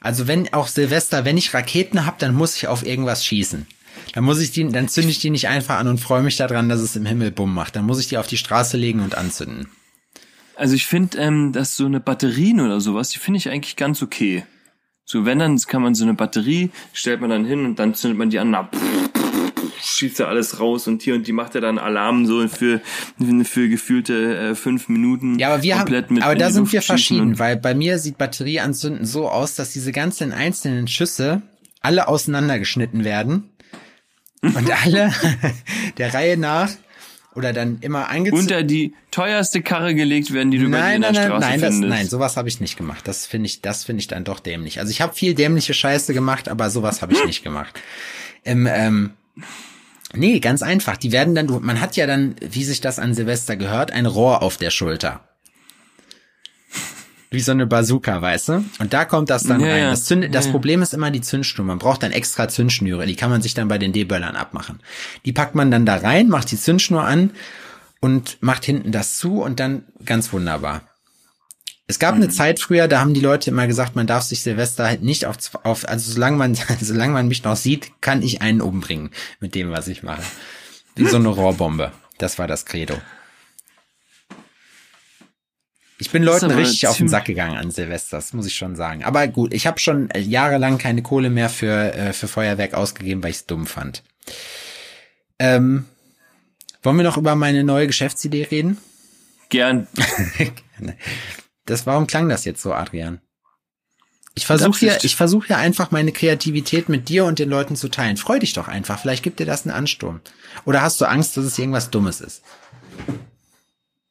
Also 0.01 0.27
wenn 0.27 0.53
auch 0.53 0.67
Silvester, 0.67 1.25
wenn 1.25 1.37
ich 1.37 1.53
Raketen 1.53 2.05
hab, 2.05 2.19
dann 2.19 2.33
muss 2.33 2.55
ich 2.55 2.67
auf 2.67 2.85
irgendwas 2.85 3.25
schießen. 3.25 3.67
Dann 4.13 4.23
muss 4.23 4.39
ich 4.39 4.51
die, 4.51 4.67
dann 4.69 4.87
zünde 4.87 5.09
ich 5.09 5.19
die 5.19 5.29
nicht 5.29 5.49
einfach 5.49 5.77
an 5.77 5.87
und 5.87 5.99
freue 5.99 6.23
mich 6.23 6.37
daran, 6.37 6.69
dass 6.69 6.79
es 6.79 6.95
im 6.95 7.05
Himmel 7.05 7.31
Bumm 7.31 7.53
macht. 7.53 7.75
Dann 7.75 7.85
muss 7.85 7.99
ich 7.99 8.07
die 8.07 8.17
auf 8.17 8.27
die 8.27 8.37
Straße 8.37 8.77
legen 8.77 9.01
und 9.01 9.15
anzünden. 9.15 9.67
Also 10.59 10.75
ich 10.75 10.87
finde, 10.87 11.17
ähm, 11.17 11.53
dass 11.53 11.77
so 11.77 11.85
eine 11.85 12.01
Batterien 12.01 12.59
oder 12.59 12.81
sowas, 12.81 13.09
die 13.09 13.19
finde 13.19 13.37
ich 13.37 13.49
eigentlich 13.49 13.77
ganz 13.77 14.01
okay. 14.01 14.43
So, 15.05 15.25
wenn 15.25 15.39
dann 15.39 15.57
kann 15.57 15.81
man 15.81 15.95
so 15.95 16.03
eine 16.03 16.15
Batterie, 16.15 16.69
stellt 16.91 17.21
man 17.21 17.29
dann 17.29 17.45
hin 17.45 17.63
und 17.63 17.79
dann 17.79 17.95
zündet 17.95 18.17
man 18.17 18.29
die 18.29 18.39
an, 18.39 18.51
na, 18.51 18.69
schießt 19.81 20.19
da 20.19 20.25
alles 20.25 20.59
raus 20.59 20.85
und 20.89 21.01
hier 21.01 21.15
und 21.15 21.25
die 21.27 21.31
macht 21.31 21.55
ja 21.55 21.61
dann 21.61 21.77
Alarm 21.77 22.25
so 22.25 22.45
für, 22.49 22.81
für 23.17 23.69
gefühlte 23.69 24.37
äh, 24.37 24.55
fünf 24.55 24.89
Minuten. 24.89 25.39
Ja, 25.39 25.53
aber 25.53 25.63
wir 25.63 25.75
haben, 25.75 25.85
komplett 25.85 26.11
mit 26.11 26.23
aber 26.23 26.35
da 26.35 26.51
sind 26.51 26.71
wir 26.73 26.81
verschieden, 26.81 27.39
weil 27.39 27.55
bei 27.55 27.73
mir 27.73 27.97
sieht 27.97 28.17
Batterieanzünden 28.17 29.05
so 29.05 29.29
aus, 29.29 29.55
dass 29.55 29.71
diese 29.71 29.93
ganzen 29.93 30.33
einzelnen 30.33 30.89
Schüsse 30.89 31.41
alle 31.79 32.09
auseinandergeschnitten 32.09 33.05
werden 33.05 33.49
und 34.41 34.69
alle 34.83 35.13
der 35.97 36.13
Reihe 36.13 36.35
nach 36.37 36.69
oder 37.35 37.53
dann 37.53 37.77
immer 37.81 38.09
angezündet. 38.09 38.41
unter 38.51 38.63
die 38.63 38.93
teuerste 39.11 39.61
Karre 39.61 39.93
gelegt 39.95 40.33
werden, 40.33 40.51
die 40.51 40.57
du 40.57 40.65
bei 40.69 40.77
dir 40.77 40.83
Nein, 40.83 40.95
in 40.95 41.01
der 41.01 41.11
nein, 41.11 41.29
nein, 41.29 41.39
nein, 41.39 41.61
das, 41.61 41.69
findest. 41.75 41.89
nein, 41.89 42.07
sowas 42.07 42.37
habe 42.37 42.47
ich 42.49 42.59
nicht 42.59 42.75
gemacht. 42.77 43.07
Das 43.07 43.25
finde 43.25 43.45
ich, 43.47 43.61
das 43.61 43.83
finde 43.83 44.01
ich 44.01 44.07
dann 44.07 44.23
doch 44.23 44.39
dämlich. 44.39 44.79
Also 44.79 44.91
ich 44.91 45.01
habe 45.01 45.13
viel 45.13 45.33
dämliche 45.35 45.73
Scheiße 45.73 46.13
gemacht, 46.13 46.49
aber 46.49 46.69
sowas 46.69 47.01
habe 47.01 47.13
ich 47.13 47.23
nicht 47.25 47.43
gemacht. 47.43 47.79
Ähm, 48.45 48.67
ähm, 48.71 49.11
nee, 50.13 50.39
ganz 50.39 50.61
einfach. 50.63 50.97
Die 50.97 51.11
werden 51.11 51.35
dann, 51.35 51.47
du- 51.47 51.59
man 51.59 51.79
hat 51.81 51.95
ja 51.95 52.07
dann, 52.07 52.35
wie 52.41 52.63
sich 52.63 52.81
das 52.81 52.99
an 52.99 53.13
Silvester 53.13 53.55
gehört, 53.55 53.91
ein 53.91 54.05
Rohr 54.05 54.41
auf 54.41 54.57
der 54.57 54.71
Schulter. 54.71 55.28
Wie 57.31 57.39
so 57.41 57.51
eine 57.51 57.67
Bazooka, 57.67 58.21
weißt 58.21 58.49
du? 58.49 58.65
Und 58.79 58.91
da 58.93 59.05
kommt 59.05 59.29
das 59.29 59.43
dann 59.43 59.61
Ja, 59.61 59.67
rein. 59.71 59.83
Das, 59.91 60.05
Zünd, 60.05 60.33
das 60.33 60.45
Ja, 60.45 60.49
ja. 60.49 60.51
Problem 60.51 60.81
ist 60.81 60.93
immer 60.95 61.11
die 61.11 61.21
Zündschnur. 61.21 61.65
Man 61.65 61.77
braucht 61.77 62.01
dann 62.01 62.11
extra 62.11 62.47
Zündschnüre. 62.47 63.05
Die 63.05 63.15
kann 63.15 63.29
man 63.29 63.41
sich 63.43 63.53
dann 63.53 63.67
bei 63.67 63.77
den 63.77 63.93
D-Böllern 63.93 64.35
abmachen. 64.35 64.79
Die 65.25 65.31
packt 65.31 65.53
man 65.53 65.69
dann 65.69 65.85
da 65.85 65.97
rein, 65.97 66.27
macht 66.29 66.49
die 66.51 66.57
Zündschnur 66.59 67.03
an 67.03 67.31
und 67.99 68.37
macht 68.41 68.65
hinten 68.65 68.91
das 68.91 69.17
zu 69.17 69.43
und 69.43 69.59
dann 69.59 69.83
ganz 70.05 70.33
wunderbar. 70.33 70.81
Es 71.85 71.99
gab 71.99 72.15
Mhm. 72.15 72.23
eine 72.23 72.31
Zeit 72.31 72.59
früher, 72.59 72.87
da 72.87 72.99
haben 72.99 73.13
die 73.13 73.19
Leute 73.19 73.49
immer 73.51 73.67
gesagt, 73.67 73.95
man 73.95 74.07
darf 74.07 74.23
sich 74.23 74.41
Silvester 74.41 74.85
halt 74.85 75.03
nicht 75.03 75.25
auf, 75.27 75.37
auf 75.63 75.87
also 75.87 76.11
solange 76.11 76.37
man, 76.37 76.55
solange 76.81 77.13
man 77.13 77.27
mich 77.27 77.43
noch 77.43 77.55
sieht, 77.55 77.91
kann 78.01 78.23
ich 78.23 78.41
einen 78.41 78.61
umbringen 78.61 79.11
mit 79.39 79.53
dem, 79.53 79.69
was 79.71 79.87
ich 79.87 80.01
mache. 80.01 80.21
Wie 80.95 81.05
so 81.07 81.17
eine 81.17 81.29
Rohrbombe. 81.29 81.91
Das 82.17 82.39
war 82.39 82.47
das 82.47 82.65
Credo. 82.65 82.95
Ich 86.01 86.11
bin 86.11 86.23
Leuten 86.23 86.49
richtig 86.49 86.87
auf 86.87 86.95
den 86.97 87.09
Sack 87.09 87.25
gegangen 87.25 87.57
an 87.57 87.71
Silvester, 87.71 88.17
das 88.17 88.31
muss 88.31 88.45
ich 88.45 88.55
schon 88.55 88.77
sagen. 88.77 89.03
Aber 89.03 89.27
gut, 89.27 89.53
ich 89.53 89.67
habe 89.67 89.79
schon 89.79 90.09
äh, 90.11 90.19
jahrelang 90.19 90.77
keine 90.77 91.03
Kohle 91.03 91.29
mehr 91.29 91.49
für, 91.49 91.93
äh, 91.93 92.13
für 92.13 92.29
Feuerwerk 92.29 92.73
ausgegeben, 92.73 93.21
weil 93.21 93.31
ich 93.31 93.37
es 93.37 93.45
dumm 93.45 93.67
fand. 93.67 94.01
Ähm, 95.39 95.85
wollen 96.81 96.95
wir 96.95 97.03
noch 97.03 97.17
über 97.17 97.35
meine 97.35 97.65
neue 97.65 97.87
Geschäftsidee 97.87 98.43
reden? 98.43 98.77
Gern. 99.49 99.87
Das, 101.65 101.85
warum 101.85 102.07
klang 102.07 102.29
das 102.29 102.45
jetzt 102.45 102.63
so, 102.63 102.73
Adrian? 102.73 103.21
Ich 104.33 104.47
versuche 104.47 104.79
hier, 104.79 104.97
ich 105.03 105.15
versuche 105.15 105.47
hier 105.47 105.57
einfach 105.57 105.91
meine 105.91 106.11
Kreativität 106.11 106.89
mit 106.89 107.09
dir 107.09 107.25
und 107.25 107.37
den 107.37 107.47
Leuten 107.47 107.75
zu 107.75 107.89
teilen. 107.89 108.17
Freu 108.17 108.39
dich 108.39 108.53
doch 108.53 108.67
einfach. 108.67 108.99
Vielleicht 108.99 109.21
gibt 109.21 109.39
dir 109.39 109.45
das 109.45 109.67
einen 109.67 109.75
Ansturm. 109.75 110.21
Oder 110.65 110.81
hast 110.81 110.99
du 110.99 111.05
Angst, 111.05 111.37
dass 111.37 111.45
es 111.45 111.59
irgendwas 111.59 111.91
Dummes 111.91 112.21
ist? 112.21 112.41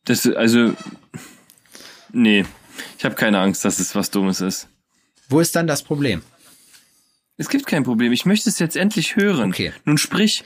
Das, 0.05 0.25
also, 0.25 0.75
nee. 2.13 2.45
Ich 2.97 3.05
habe 3.05 3.15
keine 3.15 3.41
Angst, 3.41 3.65
dass 3.65 3.79
es 3.81 3.95
was 3.95 4.11
Dummes 4.11 4.41
ist. 4.41 4.69
Wo 5.29 5.41
ist 5.41 5.55
dann 5.57 5.67
das 5.67 5.83
Problem? 5.83 6.23
Es 7.37 7.49
gibt 7.49 7.67
kein 7.67 7.85
Problem. 7.85 8.13
Ich 8.13 8.27
möchte 8.27 8.49
es 8.49 8.59
jetzt 8.59 8.77
endlich 8.77 9.17
hören. 9.17 9.51
Okay. 9.51 9.73
Nun 9.85 9.99
sprich. 9.99 10.45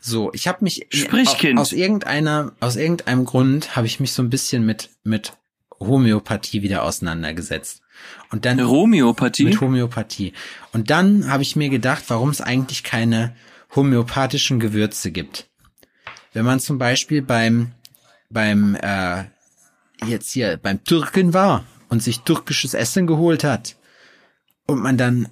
So, 0.00 0.32
ich 0.32 0.48
habe 0.48 0.58
mich 0.64 0.86
Sprich, 0.90 1.28
aus, 1.28 1.38
Kind. 1.38 1.58
aus 1.58 1.72
irgendeiner 1.72 2.52
aus 2.58 2.76
irgendeinem 2.76 3.24
Grund 3.24 3.76
habe 3.76 3.86
ich 3.86 4.00
mich 4.00 4.12
so 4.12 4.22
ein 4.22 4.30
bisschen 4.30 4.66
mit 4.66 4.90
mit 5.04 5.32
Homöopathie 5.78 6.62
wieder 6.62 6.82
auseinandergesetzt. 6.82 7.82
Und 8.30 8.44
dann 8.44 8.60
Homöopathie. 8.66 9.44
mit 9.44 9.60
Homöopathie. 9.60 10.32
Und 10.72 10.90
dann 10.90 11.30
habe 11.30 11.42
ich 11.42 11.54
mir 11.54 11.68
gedacht, 11.68 12.04
warum 12.08 12.30
es 12.30 12.40
eigentlich 12.40 12.82
keine 12.82 13.36
homöopathischen 13.74 14.58
Gewürze 14.60 15.12
gibt. 15.12 15.48
Wenn 16.32 16.44
man 16.44 16.60
zum 16.60 16.78
Beispiel 16.78 17.22
beim 17.22 17.72
beim 18.30 18.74
äh, 18.76 19.24
jetzt 20.06 20.32
hier 20.32 20.56
beim 20.56 20.82
Türken 20.84 21.34
war 21.34 21.64
und 21.88 22.02
sich 22.02 22.20
türkisches 22.20 22.74
Essen 22.74 23.06
geholt 23.06 23.44
hat 23.44 23.76
und 24.66 24.80
man 24.80 24.96
dann 24.96 25.28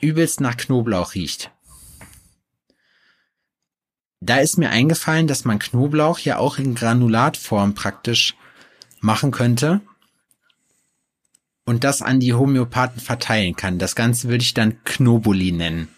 übelst 0.00 0.40
nach 0.40 0.56
Knoblauch 0.56 1.14
riecht. 1.14 1.50
Da 4.20 4.38
ist 4.38 4.58
mir 4.58 4.70
eingefallen, 4.70 5.26
dass 5.26 5.44
man 5.44 5.58
Knoblauch 5.58 6.18
ja 6.18 6.36
auch 6.36 6.58
in 6.58 6.74
Granulatform 6.74 7.74
praktisch 7.74 8.36
machen 9.00 9.30
könnte 9.30 9.80
und 11.64 11.84
das 11.84 12.02
an 12.02 12.20
die 12.20 12.34
Homöopathen 12.34 13.00
verteilen 13.00 13.56
kann. 13.56 13.78
Das 13.78 13.94
Ganze 13.96 14.28
würde 14.28 14.42
ich 14.42 14.52
dann 14.52 14.84
Knobuli 14.84 15.52
nennen. 15.52 15.88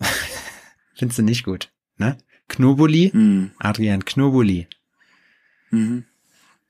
Findest 0.96 1.18
du 1.18 1.22
nicht 1.22 1.44
gut, 1.44 1.70
ne? 2.02 2.18
Knobuli? 2.48 3.10
Hm. 3.12 3.50
Adrian, 3.58 4.04
Knobuli. 4.04 4.68
Mhm. 5.70 6.04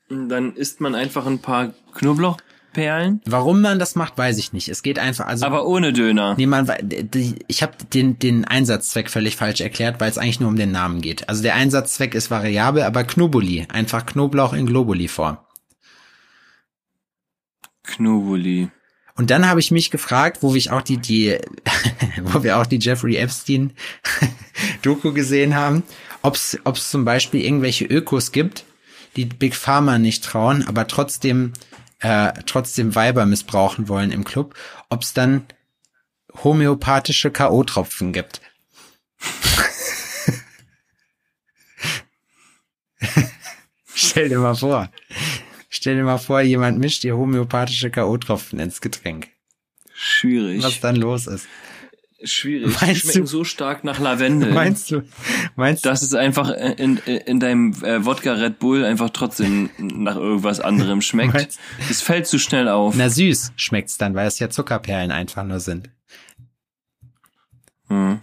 Dann 0.09 0.55
isst 0.55 0.81
man 0.81 0.95
einfach 0.95 1.27
ein 1.27 1.39
paar 1.39 1.73
Knoblauchperlen, 1.95 3.21
Warum 3.25 3.63
man 3.63 3.79
das 3.79 3.97
macht, 3.97 4.17
weiß 4.19 4.39
ich 4.39 4.53
nicht. 4.53 4.69
Es 4.69 4.83
geht 4.83 4.99
einfach, 4.99 5.27
also 5.27 5.47
aber 5.47 5.67
ohne 5.67 5.93
Döner. 5.93 6.35
Nee, 6.37 6.47
man, 6.47 6.71
ich 7.49 7.63
habe 7.63 7.73
den, 7.93 8.19
den 8.19 8.45
Einsatzzweck 8.45 9.11
völlig 9.11 9.37
falsch 9.37 9.61
erklärt, 9.61 10.01
weil 10.01 10.11
es 10.11 10.19
eigentlich 10.19 10.41
nur 10.41 10.49
um 10.49 10.57
den 10.57 10.71
Namen 10.71 11.01
geht. 11.01 11.29
Also 11.29 11.43
der 11.43 11.55
Einsatzzweck 11.55 12.15
ist 12.15 12.31
variabel, 12.31 12.83
aber 12.83 13.05
Knobuli, 13.05 13.67
einfach 13.71 14.07
Knoblauch 14.07 14.53
in 14.53 14.67
Globuli-Form. 14.67 15.39
Knobuli. 17.85 18.71
Und 19.15 19.31
dann 19.31 19.49
habe 19.49 19.61
ich 19.61 19.71
mich 19.71 19.91
gefragt, 19.91 20.39
wo 20.41 20.55
ich 20.55 20.71
auch 20.71 20.83
die, 20.83 20.97
die, 20.97 21.39
wo 22.23 22.43
wir 22.43 22.59
auch 22.59 22.67
die 22.67 22.79
Jeffrey 22.79 23.17
Epstein 23.17 23.73
Doku 24.83 25.13
gesehen 25.13 25.55
haben, 25.55 25.83
ob 26.23 26.37
es 26.37 26.91
zum 26.91 27.05
Beispiel 27.05 27.45
irgendwelche 27.45 27.85
Ökos 27.85 28.33
gibt, 28.33 28.65
die 29.17 29.27
Big 29.27 29.55
Pharma 29.55 29.99
nicht 29.99 30.25
trauen, 30.25 30.67
aber 30.67 30.87
trotzdem, 30.87 31.53
äh, 32.01 32.33
trotzdem 32.47 32.95
Weiber 32.95 33.27
missbrauchen 33.27 33.89
wollen 33.89 34.11
im 34.11 34.25
Club, 34.25 34.55
ob 34.89 35.03
es 35.03 35.13
dann 35.13 35.45
homöopathische 36.43 37.31
K.O.-Tropfen 37.31 38.13
gibt. 38.13 38.41
Stell 43.95 44.31
dir 44.31 44.39
mal 44.39 44.55
vor. 44.55 44.89
Stell 45.75 45.97
dir 45.97 46.05
mal 46.05 46.19
vor, 46.19 46.43
jemand 46.43 46.79
mischt 46.79 47.03
dir 47.03 47.17
homöopathische 47.17 47.91
K.O.-Tropfen 47.91 48.61
ins 48.61 48.83
Getränk. 48.83 49.29
Schwierig. 49.95 50.63
Was 50.63 50.81
dann 50.81 50.97
los 50.97 51.27
ist. 51.27 51.47
Schwierig. 52.23 52.79
Meinst 52.81 52.95
Die 52.95 53.01
schmecken 53.01 53.21
du- 53.21 53.27
so 53.27 53.45
stark 53.45 53.83
nach 53.83 53.99
Lavendel. 53.99 54.53
Meinst 54.55 54.91
du, 54.91 55.03
meinst 55.57 55.85
du, 55.85 55.89
dass 55.89 56.03
es 56.03 56.13
einfach 56.13 56.51
in, 56.51 56.99
in, 56.99 57.17
in 57.17 57.41
deinem 57.41 57.73
äh, 57.83 58.05
Wodka 58.05 58.35
Red 58.35 58.59
Bull 58.59 58.85
einfach 58.85 59.09
trotzdem 59.11 59.71
nach 59.79 60.17
irgendwas 60.17 60.61
anderem 60.61 61.01
schmeckt. 61.01 61.33
Meinst- 61.33 61.59
Es 61.89 62.03
fällt 62.03 62.27
zu 62.27 62.39
schnell 62.39 62.69
auf. 62.69 62.95
na 62.95 63.09
süß 63.09 63.53
schmeckt's 63.57 63.97
dann, 63.97 64.15
weil 64.15 64.27
es 64.29 64.39
ja 64.39 64.51
Zuckerperlen 64.51 65.11
einfach 65.11 65.43
nur 65.43 65.59
sind. 65.59 65.89
Hm. 67.89 68.21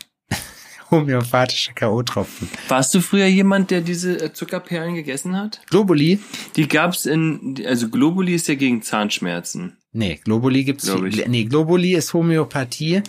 Homöopathische 0.92 1.74
K.O.-Tropfen. 1.74 2.48
Warst 2.68 2.94
du 2.94 3.02
früher 3.02 3.28
jemand, 3.28 3.72
der 3.72 3.82
diese 3.82 4.20
äh, 4.20 4.34
Zuckerperlen 4.34 4.96
gegessen 4.96 5.38
hat? 5.38 5.62
Globuli? 5.70 6.20
Die 6.56 6.68
gab's 6.68 7.06
in, 7.06 7.62
also 7.66 7.90
Globuli 7.90 8.36
ist 8.36 8.48
ja 8.48 8.56
gegen 8.56 8.82
Zahnschmerzen. 8.82 9.78
Nee, 9.92 10.20
Globuli 10.24 10.64
gibt's. 10.64 10.86
Glaub. 10.86 11.04
Nee, 11.04 11.46
Globuli 11.46 11.96
ist 11.96 12.14
Homöopathie 12.14 13.04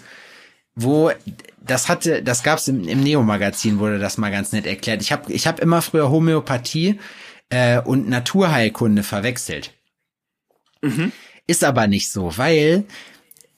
wo 0.74 1.10
das 1.60 1.88
hatte, 1.88 2.22
das 2.22 2.42
gab's 2.42 2.68
im, 2.68 2.86
im 2.88 3.00
Neo-Magazin, 3.00 3.78
wurde 3.78 3.98
das 3.98 4.18
mal 4.18 4.30
ganz 4.30 4.52
nett 4.52 4.66
erklärt. 4.66 5.02
Ich 5.02 5.12
habe 5.12 5.32
ich 5.32 5.46
hab 5.46 5.60
immer 5.60 5.82
früher 5.82 6.10
Homöopathie 6.10 6.98
äh, 7.50 7.80
und 7.80 8.08
Naturheilkunde 8.08 9.02
verwechselt. 9.02 9.72
Mhm. 10.82 11.12
Ist 11.46 11.64
aber 11.64 11.86
nicht 11.86 12.10
so, 12.10 12.36
weil 12.38 12.84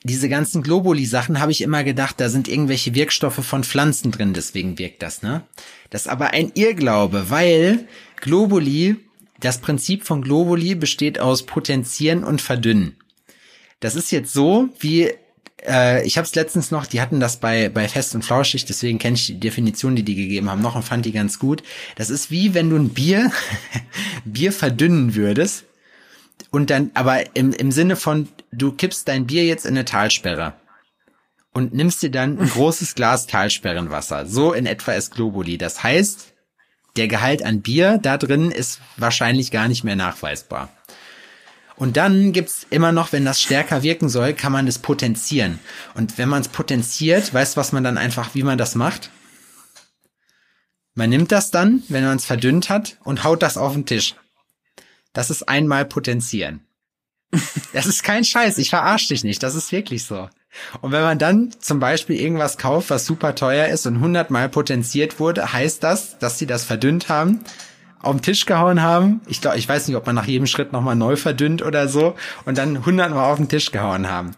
diese 0.04 0.28
ganzen 0.28 0.62
Globuli-Sachen 0.62 1.40
habe 1.40 1.52
ich 1.52 1.62
immer 1.62 1.84
gedacht, 1.84 2.20
da 2.20 2.28
sind 2.28 2.48
irgendwelche 2.48 2.94
Wirkstoffe 2.94 3.44
von 3.44 3.62
Pflanzen 3.62 4.10
drin, 4.10 4.34
deswegen 4.34 4.78
wirkt 4.78 5.02
das, 5.02 5.22
ne? 5.22 5.42
Das 5.90 6.02
ist 6.02 6.08
aber 6.08 6.30
ein 6.30 6.50
Irrglaube, 6.54 7.30
weil 7.30 7.86
Globuli, 8.20 8.96
das 9.38 9.58
Prinzip 9.58 10.04
von 10.04 10.22
Globuli 10.22 10.74
besteht 10.74 11.18
aus 11.18 11.44
Potenzieren 11.44 12.24
und 12.24 12.40
Verdünnen. 12.40 12.96
Das 13.80 13.94
ist 13.94 14.10
jetzt 14.10 14.32
so, 14.32 14.68
wie 14.80 15.12
äh, 15.66 16.04
ich 16.04 16.16
habe 16.18 16.26
es 16.26 16.34
letztens 16.34 16.70
noch, 16.70 16.86
die 16.86 17.00
hatten 17.00 17.20
das 17.20 17.38
bei 17.38 17.68
bei 17.68 17.88
Fest 17.88 18.14
und 18.14 18.24
Flauschig, 18.24 18.64
deswegen 18.64 18.98
kenne 18.98 19.16
ich 19.16 19.26
die 19.26 19.40
Definition, 19.40 19.94
die 19.94 20.02
die 20.02 20.16
gegeben 20.16 20.50
haben, 20.50 20.62
noch 20.62 20.74
und 20.74 20.84
fand 20.84 21.04
die 21.06 21.12
ganz 21.12 21.38
gut. 21.38 21.62
Das 21.96 22.10
ist 22.10 22.30
wie 22.30 22.54
wenn 22.54 22.70
du 22.70 22.76
ein 22.76 22.88
Bier 22.88 23.30
Bier 24.24 24.52
verdünnen 24.52 25.14
würdest 25.14 25.64
und 26.52 26.70
dann, 26.70 26.92
aber 26.94 27.34
im 27.34 27.52
im 27.52 27.72
Sinne 27.72 27.96
von 27.96 28.28
du 28.52 28.72
kippst 28.72 29.08
dein 29.08 29.26
Bier 29.26 29.44
jetzt 29.44 29.66
in 29.66 29.74
eine 29.74 29.84
Talsperre 29.84 30.52
und 31.52 31.74
nimmst 31.74 32.02
dir 32.02 32.10
dann 32.10 32.38
ein 32.38 32.48
großes 32.48 32.94
Glas 32.94 33.26
Talsperrenwasser. 33.26 34.26
So 34.26 34.52
in 34.52 34.66
etwa 34.66 34.92
ist 34.92 35.14
Globuli. 35.14 35.58
Das 35.58 35.82
heißt, 35.82 36.32
der 36.96 37.08
Gehalt 37.08 37.42
an 37.42 37.62
Bier 37.62 37.98
da 38.00 38.18
drin 38.18 38.50
ist 38.50 38.80
wahrscheinlich 38.98 39.50
gar 39.50 39.66
nicht 39.66 39.82
mehr 39.82 39.96
nachweisbar. 39.96 40.68
Und 41.76 41.96
dann 41.96 42.32
gibt's 42.32 42.66
immer 42.68 42.92
noch, 42.92 43.12
wenn 43.12 43.24
das 43.24 43.40
stärker 43.40 43.82
wirken 43.82 44.10
soll, 44.10 44.34
kann 44.34 44.52
man 44.52 44.68
es 44.68 44.78
potenzieren. 44.78 45.58
Und 45.94 46.18
wenn 46.18 46.28
man 46.28 46.42
es 46.42 46.48
potenziert, 46.48 47.32
weißt 47.32 47.56
du, 47.56 47.60
was 47.60 47.72
man 47.72 47.82
dann 47.82 47.98
einfach, 47.98 48.34
wie 48.34 48.42
man 48.42 48.58
das 48.58 48.74
macht? 48.74 49.10
Man 50.94 51.08
nimmt 51.08 51.32
das 51.32 51.50
dann, 51.50 51.82
wenn 51.88 52.04
man 52.04 52.18
es 52.18 52.26
verdünnt 52.26 52.68
hat, 52.68 52.98
und 53.02 53.24
haut 53.24 53.42
das 53.42 53.56
auf 53.56 53.72
den 53.72 53.86
Tisch. 53.86 54.14
Das 55.12 55.30
ist 55.30 55.48
einmal 55.48 55.84
potenzieren. 55.84 56.66
Das 57.72 57.86
ist 57.86 58.02
kein 58.02 58.24
Scheiß, 58.24 58.58
ich 58.58 58.70
verarsch 58.70 59.08
dich 59.08 59.24
nicht, 59.24 59.42
das 59.42 59.54
ist 59.54 59.72
wirklich 59.72 60.04
so. 60.04 60.28
Und 60.82 60.92
wenn 60.92 61.02
man 61.02 61.18
dann 61.18 61.50
zum 61.60 61.80
Beispiel 61.80 62.20
irgendwas 62.20 62.58
kauft, 62.58 62.90
was 62.90 63.06
super 63.06 63.34
teuer 63.34 63.68
ist 63.68 63.86
und 63.86 64.00
hundertmal 64.00 64.50
potenziert 64.50 65.18
wurde, 65.18 65.52
heißt 65.52 65.82
das, 65.82 66.18
dass 66.18 66.38
sie 66.38 66.46
das 66.46 66.64
verdünnt 66.64 67.08
haben, 67.08 67.40
auf 68.00 68.14
den 68.14 68.22
Tisch 68.22 68.44
gehauen 68.44 68.82
haben. 68.82 69.22
Ich 69.26 69.40
glaube, 69.40 69.56
ich 69.56 69.68
weiß 69.68 69.88
nicht, 69.88 69.96
ob 69.96 70.04
man 70.04 70.14
nach 70.14 70.26
jedem 70.26 70.46
Schritt 70.46 70.72
nochmal 70.72 70.96
neu 70.96 71.16
verdünnt 71.16 71.62
oder 71.62 71.88
so 71.88 72.16
und 72.44 72.58
dann 72.58 72.84
hundertmal 72.84 73.30
auf 73.32 73.38
den 73.38 73.48
Tisch 73.48 73.70
gehauen 73.70 74.10
haben. 74.10 74.32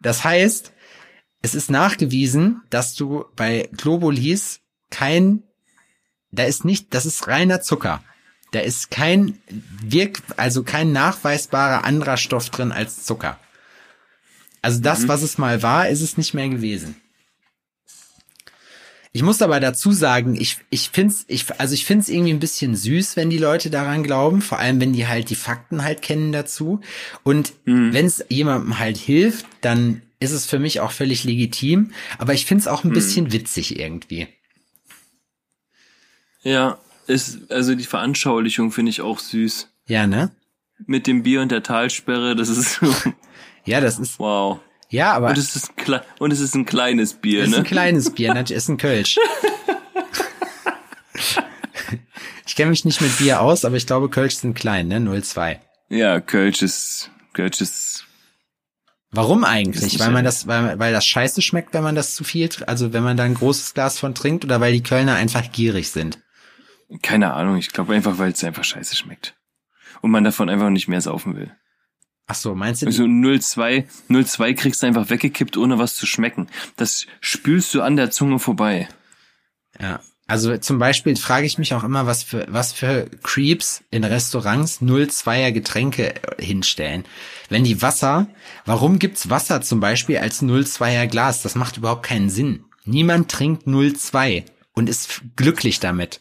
Das 0.00 0.24
heißt, 0.24 0.72
es 1.42 1.54
ist 1.54 1.70
nachgewiesen, 1.70 2.62
dass 2.70 2.94
du 2.94 3.26
bei 3.36 3.68
Globulis 3.76 4.60
kein, 4.90 5.42
da 6.30 6.44
ist 6.44 6.64
nicht, 6.64 6.94
das 6.94 7.04
ist 7.04 7.28
reiner 7.28 7.60
Zucker. 7.60 8.02
Da 8.52 8.60
ist 8.60 8.90
kein 8.90 9.38
Wirk, 9.82 10.22
also 10.36 10.62
kein 10.62 10.92
nachweisbarer 10.92 11.84
anderer 11.84 12.16
Stoff 12.16 12.48
drin 12.50 12.72
als 12.72 13.04
Zucker. 13.04 13.38
Also 14.62 14.80
das, 14.80 15.00
Mhm. 15.02 15.08
was 15.08 15.22
es 15.22 15.38
mal 15.38 15.62
war, 15.62 15.88
ist 15.88 16.00
es 16.00 16.16
nicht 16.16 16.34
mehr 16.34 16.48
gewesen. 16.48 16.96
Ich 19.12 19.22
muss 19.22 19.40
aber 19.42 19.58
dazu 19.58 19.90
sagen, 19.92 20.36
ich, 20.38 20.58
ich 20.70 20.90
find's, 20.90 21.24
ich, 21.28 21.46
also 21.58 21.74
ich 21.74 21.84
find's 21.86 22.08
irgendwie 22.08 22.32
ein 22.32 22.40
bisschen 22.40 22.76
süß, 22.76 23.16
wenn 23.16 23.30
die 23.30 23.38
Leute 23.38 23.70
daran 23.70 24.02
glauben, 24.02 24.42
vor 24.42 24.58
allem 24.58 24.80
wenn 24.80 24.92
die 24.92 25.06
halt 25.08 25.30
die 25.30 25.34
Fakten 25.34 25.82
halt 25.82 26.02
kennen 26.02 26.30
dazu. 26.32 26.80
Und 27.24 27.52
Mhm. 27.64 27.92
wenn 27.92 28.06
es 28.06 28.24
jemandem 28.28 28.78
halt 28.78 28.96
hilft, 28.98 29.46
dann 29.62 30.02
ist 30.20 30.32
es 30.32 30.46
für 30.46 30.58
mich 30.58 30.80
auch 30.80 30.92
völlig 30.92 31.24
legitim. 31.24 31.92
Aber 32.18 32.34
ich 32.34 32.44
find's 32.44 32.66
auch 32.66 32.84
ein 32.84 32.92
bisschen 32.92 33.32
witzig 33.32 33.78
irgendwie. 33.78 34.28
Ja, 36.42 36.78
ist, 37.08 37.50
also 37.50 37.74
die 37.74 37.84
Veranschaulichung 37.84 38.70
finde 38.70 38.90
ich 38.90 39.00
auch 39.00 39.18
süß. 39.18 39.68
Ja, 39.86 40.06
ne? 40.06 40.30
Mit 40.86 41.06
dem 41.06 41.22
Bier 41.22 41.40
und 41.40 41.50
der 41.50 41.62
Talsperre, 41.62 42.36
das 42.36 42.48
ist 42.48 42.74
so, 42.74 42.94
Ja, 43.64 43.80
das 43.80 43.98
ist, 43.98 44.18
wow. 44.18 44.60
ja, 44.88 45.12
aber 45.12 45.30
Und 45.30 45.38
es 45.38 45.56
ist, 45.56 45.72
ein 45.76 46.00
und 46.18 46.32
es 46.32 46.40
ist 46.40 46.54
ein 46.54 46.66
kleines 46.66 47.14
Bier, 47.14 47.44
ist 47.44 47.50
ne? 47.50 47.58
ein 47.58 47.64
kleines 47.64 48.10
Bier, 48.10 48.28
natürlich 48.32 48.56
ist 48.58 48.68
ein 48.68 48.76
Kölsch. 48.78 49.18
Ich 52.46 52.56
kenne 52.56 52.70
mich 52.70 52.84
nicht 52.84 53.00
mit 53.00 53.18
Bier 53.18 53.40
aus, 53.40 53.64
aber 53.64 53.76
ich 53.76 53.86
glaube, 53.86 54.08
Kölsch 54.08 54.34
sind 54.34 54.54
klein, 54.54 54.88
ne? 54.88 55.22
02. 55.22 55.60
Ja, 55.90 56.20
Kölsch 56.20 56.62
ist, 56.62 57.10
Kölsch 57.32 57.60
ist, 57.60 58.04
Warum 59.10 59.42
Ist 59.42 59.48
eigentlich? 59.48 59.98
Weil 60.00 60.10
man 60.10 60.24
das, 60.24 60.46
weil, 60.46 60.78
weil 60.78 60.92
das 60.92 61.06
scheiße 61.06 61.40
schmeckt, 61.40 61.72
wenn 61.72 61.82
man 61.82 61.94
das 61.94 62.14
zu 62.14 62.24
viel, 62.24 62.48
also 62.66 62.92
wenn 62.92 63.02
man 63.02 63.16
da 63.16 63.24
ein 63.24 63.34
großes 63.34 63.74
Glas 63.74 63.98
von 63.98 64.14
trinkt 64.14 64.44
oder 64.44 64.60
weil 64.60 64.72
die 64.72 64.82
Kölner 64.82 65.14
einfach 65.14 65.50
gierig 65.50 65.90
sind? 65.90 66.18
Keine 67.02 67.34
Ahnung, 67.34 67.56
ich 67.56 67.72
glaube 67.72 67.94
einfach, 67.94 68.18
weil 68.18 68.32
es 68.32 68.44
einfach 68.44 68.64
scheiße 68.64 68.96
schmeckt. 68.96 69.36
Und 70.00 70.10
man 70.10 70.24
davon 70.24 70.48
einfach 70.48 70.70
nicht 70.70 70.88
mehr 70.88 71.00
saufen 71.00 71.36
will. 71.36 71.54
Ach 72.26 72.34
so, 72.34 72.54
meinst 72.54 72.82
du? 72.82 72.86
Also 72.86 73.06
02, 73.06 73.88
02 74.08 74.52
kriegst 74.54 74.82
du 74.82 74.86
einfach 74.86 75.08
weggekippt, 75.08 75.56
ohne 75.56 75.78
was 75.78 75.96
zu 75.96 76.06
schmecken. 76.06 76.48
Das 76.76 77.06
spülst 77.20 77.72
du 77.74 77.82
an 77.82 77.96
der 77.96 78.10
Zunge 78.10 78.38
vorbei. 78.38 78.88
Ja. 79.80 80.00
Also 80.26 80.58
zum 80.58 80.78
Beispiel 80.78 81.16
frage 81.16 81.46
ich 81.46 81.56
mich 81.56 81.72
auch 81.72 81.84
immer, 81.84 82.06
was 82.06 82.22
für, 82.22 82.46
was 82.50 82.74
für 82.74 83.08
Creeps 83.22 83.82
in 83.90 84.04
Restaurants 84.04 84.82
02er 84.82 85.52
Getränke 85.52 86.16
äh, 86.16 86.44
hinstellen. 86.44 87.04
Wenn 87.48 87.64
die 87.64 87.80
Wasser, 87.80 88.28
warum 88.66 88.98
gibt's 88.98 89.30
Wasser 89.30 89.62
zum 89.62 89.80
Beispiel 89.80 90.18
als 90.18 90.42
02er 90.42 91.06
Glas? 91.06 91.40
Das 91.40 91.54
macht 91.54 91.78
überhaupt 91.78 92.02
keinen 92.02 92.28
Sinn. 92.28 92.64
Niemand 92.84 93.30
trinkt 93.30 93.66
02 93.66 94.44
und 94.74 94.90
ist 94.90 95.22
glücklich 95.34 95.80
damit. 95.80 96.20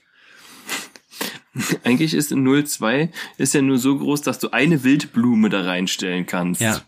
Eigentlich 1.84 2.14
ist 2.14 2.32
ein 2.32 2.46
02 2.66 3.10
ist 3.38 3.54
ja 3.54 3.62
nur 3.62 3.78
so 3.78 3.98
groß, 3.98 4.22
dass 4.22 4.40
du 4.40 4.52
eine 4.52 4.84
Wildblume 4.84 5.50
da 5.50 5.62
reinstellen 5.62 6.26
kannst. 6.26 6.62
Ja. 6.62 6.82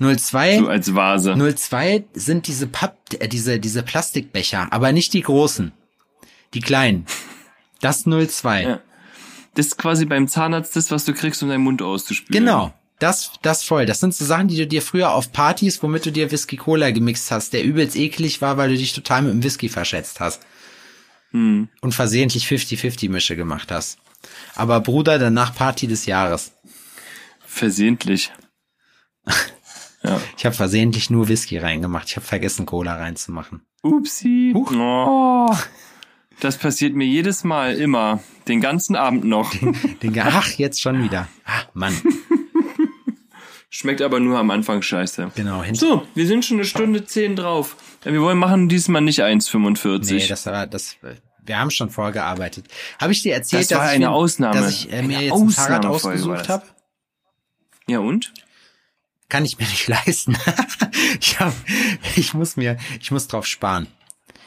02, 0.00 0.58
So 0.58 0.68
als 0.68 0.94
Vase. 0.94 1.36
02 1.36 2.04
sind 2.12 2.46
diese 2.46 2.66
Papp, 2.66 2.98
äh, 3.18 3.28
diese, 3.28 3.60
diese 3.60 3.82
Plastikbecher, 3.82 4.72
aber 4.72 4.92
nicht 4.92 5.12
die 5.12 5.22
großen. 5.22 5.72
Die 6.54 6.60
kleinen. 6.60 7.06
Das 7.80 8.04
02. 8.04 8.62
Ja. 8.62 8.80
Das 9.54 9.66
ist 9.66 9.78
quasi 9.78 10.04
beim 10.04 10.28
Zahnarzt 10.28 10.74
das, 10.76 10.90
was 10.90 11.04
du 11.04 11.12
kriegst, 11.14 11.42
um 11.42 11.48
deinen 11.48 11.64
Mund 11.64 11.82
auszuspülen. 11.82 12.44
Genau. 12.44 12.72
Das, 12.98 13.32
das 13.42 13.62
voll. 13.62 13.86
Das 13.86 14.00
sind 14.00 14.12
so 14.14 14.24
Sachen, 14.24 14.48
die 14.48 14.56
du 14.56 14.66
dir 14.66 14.82
früher 14.82 15.12
auf 15.12 15.32
Partys, 15.32 15.82
womit 15.82 16.06
du 16.06 16.10
dir 16.10 16.32
Whisky 16.32 16.56
Cola 16.56 16.90
gemixt 16.90 17.30
hast, 17.30 17.52
der 17.52 17.62
übelst 17.62 17.94
eklig 17.96 18.40
war, 18.42 18.56
weil 18.56 18.70
du 18.70 18.76
dich 18.76 18.92
total 18.92 19.22
mit 19.22 19.32
dem 19.32 19.42
Whisky 19.44 19.68
verschätzt 19.68 20.18
hast. 20.18 20.42
Hm. 21.30 21.68
Und 21.80 21.94
versehentlich 21.94 22.46
50-50 22.46 23.10
Mische 23.10 23.36
gemacht 23.36 23.70
hast. 23.70 23.98
Aber 24.54 24.80
Bruder, 24.80 25.18
danach 25.18 25.54
Party 25.54 25.86
des 25.86 26.06
Jahres. 26.06 26.52
Versehentlich. 27.46 28.32
ja. 30.02 30.20
Ich 30.36 30.44
habe 30.46 30.54
versehentlich 30.54 31.10
nur 31.10 31.28
Whisky 31.28 31.58
reingemacht. 31.58 32.08
Ich 32.08 32.16
habe 32.16 32.26
vergessen, 32.26 32.66
Cola 32.66 32.96
reinzumachen. 32.96 33.62
Upsi. 33.82 34.52
Huch. 34.54 34.72
Oh. 34.72 35.54
Das 36.40 36.56
passiert 36.56 36.94
mir 36.94 37.06
jedes 37.06 37.44
Mal, 37.44 37.74
immer. 37.74 38.22
Den 38.46 38.60
ganzen 38.60 38.96
Abend 38.96 39.24
noch. 39.24 39.52
Den, 40.02 40.12
Ge- 40.12 40.22
ach, 40.24 40.50
jetzt 40.52 40.80
schon 40.80 41.02
wieder. 41.02 41.28
Ah, 41.44 41.62
Mann. 41.74 41.94
Schmeckt 43.70 44.00
aber 44.00 44.18
nur 44.18 44.38
am 44.38 44.50
Anfang 44.50 44.80
scheiße. 44.80 45.32
Genau. 45.34 45.62
So, 45.74 46.06
wir 46.14 46.26
sind 46.26 46.44
schon 46.44 46.56
eine 46.56 46.64
Stunde 46.64 47.04
zehn 47.04 47.36
drauf. 47.36 47.76
Wir 48.02 48.20
wollen 48.22 48.38
machen 48.38 48.68
diesmal 48.68 49.02
nicht 49.02 49.20
1,45. 49.22 50.14
nee, 50.14 50.26
das 50.26 50.46
war, 50.46 50.66
das, 50.66 50.96
wir 51.44 51.58
haben 51.58 51.70
schon 51.70 51.90
vorgearbeitet. 51.90 52.66
Habe 52.98 53.12
ich 53.12 53.22
dir 53.22 53.34
erzählt, 53.34 53.70
Das 53.70 53.72
war 53.72 53.84
dass, 53.84 53.90
ich 53.90 53.96
eine 53.96 54.06
mir, 54.06 54.12
Ausnahme. 54.12 54.60
dass 54.60 54.70
ich 54.70 54.92
äh, 54.92 55.02
mir 55.02 55.20
jetzt 55.20 55.34
ein 55.34 55.50
Fahrrad 55.50 55.84
war 55.84 55.90
ausgesucht 55.90 56.48
habe? 56.48 56.64
ja, 57.86 57.98
und? 57.98 58.32
kann 59.28 59.44
ich 59.44 59.58
mir 59.58 59.66
nicht 59.66 59.86
leisten. 59.88 60.38
ich 61.20 61.38
hab, 61.38 61.52
ich 62.16 62.32
muss 62.32 62.56
mir, 62.56 62.78
ich 63.00 63.10
muss 63.10 63.28
drauf 63.28 63.44
sparen. 63.46 63.86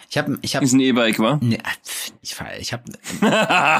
Ich 0.09 0.17
habe, 0.17 0.39
ich 0.41 0.55
habe, 0.55 0.65
Ist 0.65 0.73
ein 0.73 0.79
E-Bike, 0.79 1.19
wa? 1.19 1.37
nee, 1.41 1.59
pf, 1.85 2.11
ich, 2.21 2.35
ich 2.59 2.73
habe, 2.73 2.83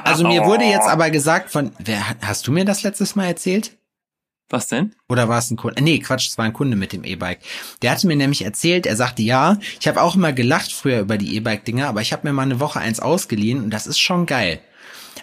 also 0.05 0.27
mir 0.27 0.45
wurde 0.45 0.63
jetzt 0.65 0.87
aber 0.87 1.09
gesagt 1.09 1.49
von, 1.51 1.71
wer, 1.79 2.15
hast 2.21 2.45
du 2.47 2.51
mir 2.51 2.63
das 2.63 2.83
letztes 2.83 3.15
Mal 3.15 3.25
erzählt? 3.25 3.75
Was 4.51 4.67
denn? 4.67 4.93
Oder 5.07 5.29
war 5.29 5.39
es 5.39 5.49
ein 5.49 5.55
Kunde? 5.55 5.81
Nee, 5.81 5.99
Quatsch, 5.99 6.27
es 6.27 6.37
war 6.37 6.43
ein 6.45 6.53
Kunde 6.53 6.75
mit 6.75 6.91
dem 6.91 7.05
E-Bike. 7.05 7.39
Der 7.81 7.91
hatte 7.91 8.05
mir 8.05 8.17
nämlich 8.17 8.43
erzählt, 8.43 8.85
er 8.85 8.97
sagte, 8.97 9.21
ja, 9.21 9.57
ich 9.79 9.87
habe 9.87 10.01
auch 10.01 10.15
immer 10.15 10.33
gelacht 10.33 10.73
früher 10.73 10.99
über 10.99 11.17
die 11.17 11.35
E-Bike-Dinger, 11.37 11.87
aber 11.87 12.01
ich 12.01 12.11
habe 12.11 12.27
mir 12.27 12.33
mal 12.33 12.43
eine 12.43 12.59
Woche 12.59 12.79
eins 12.79 12.99
ausgeliehen 12.99 13.63
und 13.63 13.69
das 13.69 13.87
ist 13.87 13.99
schon 13.99 14.25
geil. 14.25 14.59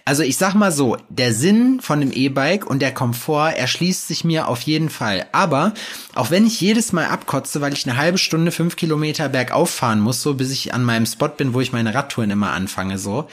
Also 0.07 0.23
ich 0.23 0.39
sag 0.39 0.55
mal 0.55 0.73
so, 0.73 0.97
der 1.11 1.35
Sinn 1.35 1.81
von 1.83 2.01
dem 2.01 2.13
E-Bike 2.13 2.65
und 2.65 2.81
der 2.81 2.95
Komfort 2.95 3.51
erschließt 3.51 4.09
sich 4.09 4.25
mir 4.25 4.49
auf 4.49 4.63
jeden 4.63 4.89
Fall. 4.89 5.27
Aber 5.33 5.75
auch 6.15 6.31
wenn 6.31 6.47
ich 6.47 6.63
jedes 6.63 6.93
Mal 6.93 7.07
abkotze, 7.07 7.61
weil 7.61 7.75
ich 7.75 7.87
eine 7.87 7.99
halbe 7.99 8.17
Stunde 8.17 8.51
fünf 8.51 8.77
Kilometer 8.77 9.29
bergauf 9.29 9.69
fahren 9.69 10.01
muss, 10.01 10.23
so 10.23 10.33
bis 10.33 10.51
ich 10.51 10.73
an 10.73 10.85
meinem 10.85 11.05
Spot 11.05 11.29
bin, 11.29 11.53
wo 11.53 11.61
ich 11.61 11.73
meine 11.73 11.93
Radtouren 11.95 12.31
immer 12.31 12.53
anfange, 12.53 12.99
so, 12.99 13.29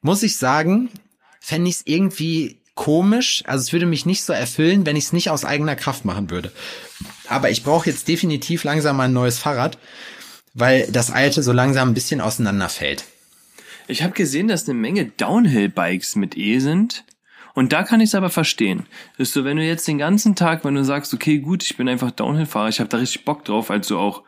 muss 0.00 0.22
ich 0.22 0.38
sagen, 0.38 0.88
fände 1.40 1.68
ich 1.68 1.76
es 1.76 1.82
irgendwie 1.84 2.62
komisch. 2.76 3.42
Also 3.46 3.62
es 3.62 3.72
würde 3.72 3.86
mich 3.86 4.06
nicht 4.06 4.22
so 4.22 4.32
erfüllen, 4.32 4.86
wenn 4.86 4.94
ich 4.94 5.06
es 5.06 5.12
nicht 5.12 5.30
aus 5.30 5.44
eigener 5.44 5.74
Kraft 5.74 6.04
machen 6.04 6.30
würde. 6.30 6.52
Aber 7.28 7.50
ich 7.50 7.64
brauche 7.64 7.90
jetzt 7.90 8.06
definitiv 8.06 8.62
langsam 8.62 8.96
mal 8.96 9.04
ein 9.04 9.12
neues 9.12 9.38
Fahrrad, 9.38 9.78
weil 10.54 10.86
das 10.92 11.10
alte 11.10 11.42
so 11.42 11.52
langsam 11.52 11.88
ein 11.90 11.94
bisschen 11.94 12.20
auseinanderfällt. 12.20 13.04
Ich 13.88 14.02
habe 14.04 14.12
gesehen, 14.12 14.46
dass 14.46 14.68
eine 14.68 14.78
Menge 14.78 15.06
Downhill-Bikes 15.06 16.14
mit 16.16 16.36
E 16.36 16.60
sind. 16.60 17.04
Und 17.54 17.72
da 17.72 17.82
kann 17.84 18.00
ich 18.00 18.10
es 18.10 18.14
aber 18.14 18.28
verstehen. 18.30 18.86
Dass 19.16 19.32
du, 19.32 19.44
wenn 19.44 19.56
du 19.56 19.64
jetzt 19.64 19.88
den 19.88 19.96
ganzen 19.98 20.36
Tag, 20.36 20.64
wenn 20.64 20.74
du 20.74 20.84
sagst, 20.84 21.14
okay, 21.14 21.38
gut, 21.38 21.62
ich 21.62 21.76
bin 21.76 21.88
einfach 21.88 22.10
Downhill-Fahrer, 22.10 22.68
ich 22.68 22.80
habe 22.80 22.90
da 22.90 22.98
richtig 22.98 23.24
Bock 23.24 23.44
drauf, 23.44 23.70
also 23.70 23.98
auch 23.98 24.22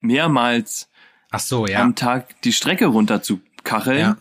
mehrmals 0.00 0.88
Ach 1.30 1.40
so, 1.40 1.66
ja. 1.66 1.80
am 1.80 1.94
Tag 1.94 2.40
die 2.42 2.52
Strecke 2.52 2.86
runter 2.86 3.22
zu 3.22 3.40
kacheln, 3.62 3.98
Ja. 4.00 4.16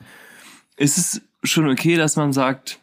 ist 0.77 0.97
es 0.97 1.21
schon 1.43 1.67
okay, 1.69 1.95
dass 1.95 2.15
man 2.15 2.33
sagt, 2.33 2.79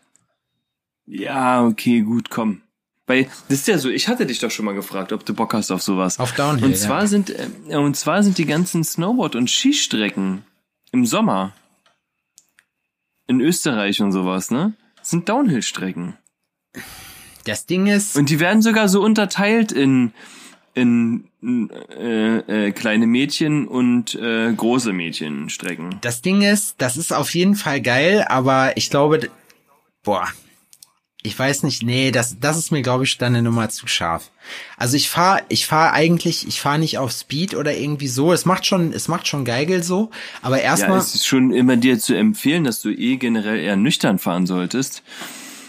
ja, 1.10 1.64
okay, 1.64 2.00
gut, 2.02 2.30
komm. 2.30 2.62
Weil 3.06 3.24
das 3.48 3.58
ist 3.58 3.68
ja 3.68 3.76
so, 3.78 3.88
ich 3.90 4.06
hatte 4.06 4.24
dich 4.24 4.38
doch 4.38 4.50
schon 4.52 4.64
mal 4.64 4.74
gefragt, 4.74 5.12
ob 5.12 5.26
du 5.26 5.34
Bock 5.34 5.52
hast 5.52 5.72
auf 5.72 5.82
sowas. 5.82 6.20
Auf 6.20 6.32
Downhill, 6.32 6.64
Und 6.66 6.70
ja. 6.70 6.76
zwar 6.76 7.06
sind 7.08 7.30
äh, 7.68 7.76
und 7.76 7.96
zwar 7.96 8.22
sind 8.22 8.38
die 8.38 8.46
ganzen 8.46 8.84
Snowboard 8.84 9.34
und 9.34 9.50
Skistrecken 9.50 10.44
im 10.92 11.04
Sommer 11.04 11.52
in 13.26 13.40
Österreich 13.40 14.00
und 14.00 14.12
sowas, 14.12 14.50
ne? 14.50 14.74
Sind 15.02 15.28
Downhill-Strecken. 15.28 16.16
Das 17.44 17.66
Ding 17.66 17.86
ist, 17.86 18.16
Und 18.16 18.28
die 18.30 18.38
werden 18.38 18.62
sogar 18.62 18.88
so 18.88 19.02
unterteilt 19.02 19.72
in 19.72 20.12
in 20.74 21.24
äh, 21.42 22.66
äh, 22.68 22.70
kleine 22.72 23.08
Mädchen 23.08 23.66
und 23.66 24.14
äh, 24.14 24.52
große 24.52 24.92
Mädchenstrecken. 24.92 25.96
das 26.00 26.22
Ding 26.22 26.42
ist, 26.42 26.76
das 26.78 26.96
ist 26.96 27.12
auf 27.12 27.34
jeden 27.34 27.56
Fall 27.56 27.80
geil, 27.80 28.24
aber 28.28 28.76
ich 28.76 28.88
glaube, 28.88 29.30
boah, 30.04 30.28
ich 31.22 31.38
weiß 31.38 31.64
nicht, 31.64 31.82
nee, 31.82 32.10
das, 32.10 32.38
das 32.40 32.56
ist 32.56 32.72
mir, 32.72 32.80
glaube 32.80 33.04
ich, 33.04 33.18
dann 33.18 33.34
eine 33.34 33.42
Nummer 33.42 33.68
zu 33.68 33.86
scharf. 33.86 34.30
Also 34.78 34.96
ich 34.96 35.10
fahre, 35.10 35.42
ich 35.48 35.66
fahre 35.66 35.92
eigentlich, 35.92 36.48
ich 36.48 36.60
fahre 36.60 36.78
nicht 36.78 36.96
auf 36.96 37.12
Speed 37.12 37.54
oder 37.54 37.76
irgendwie 37.76 38.08
so. 38.08 38.32
Es 38.32 38.46
macht 38.46 38.64
schon, 38.64 38.92
es 38.92 39.06
macht 39.06 39.28
schon 39.28 39.44
Geigel 39.44 39.82
so, 39.82 40.10
aber 40.40 40.58
Ja, 40.58 40.64
erstmal, 40.64 40.98
es 40.98 41.14
ist 41.14 41.26
schon 41.26 41.52
immer 41.52 41.76
dir 41.76 41.98
zu 41.98 42.14
empfehlen, 42.14 42.64
dass 42.64 42.80
du 42.80 42.90
eh 42.90 43.16
generell 43.16 43.58
eher 43.58 43.76
nüchtern 43.76 44.18
fahren 44.18 44.46
solltest. 44.46 45.02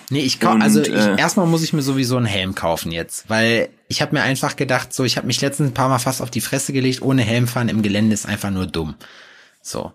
nee, 0.09 0.21
ich 0.21 0.39
kau 0.39 0.51
und, 0.51 0.61
also 0.61 0.81
ich, 0.81 0.89
äh, 0.89 1.19
erstmal 1.19 1.47
muss 1.47 1.63
ich 1.63 1.73
mir 1.73 1.81
sowieso 1.81 2.15
einen 2.15 2.25
Helm 2.25 2.55
kaufen 2.55 2.91
jetzt, 2.93 3.29
weil 3.29 3.69
ich 3.89 4.01
habe 4.01 4.15
mir 4.15 4.21
einfach 4.21 4.55
gedacht, 4.55 4.93
so, 4.93 5.03
ich 5.03 5.17
habe 5.17 5.27
mich 5.27 5.41
letztens 5.41 5.71
ein 5.71 5.73
paar 5.73 5.89
Mal 5.89 5.99
fast 5.99 6.21
auf 6.21 6.31
die 6.31 6.41
Fresse 6.41 6.71
gelegt, 6.71 7.01
ohne 7.01 7.23
Helm 7.23 7.47
fahren 7.49 7.67
im 7.67 7.81
Gelände 7.81 8.13
ist 8.13 8.25
einfach 8.25 8.51
nur 8.51 8.67
dumm. 8.67 8.95
So. 9.61 9.91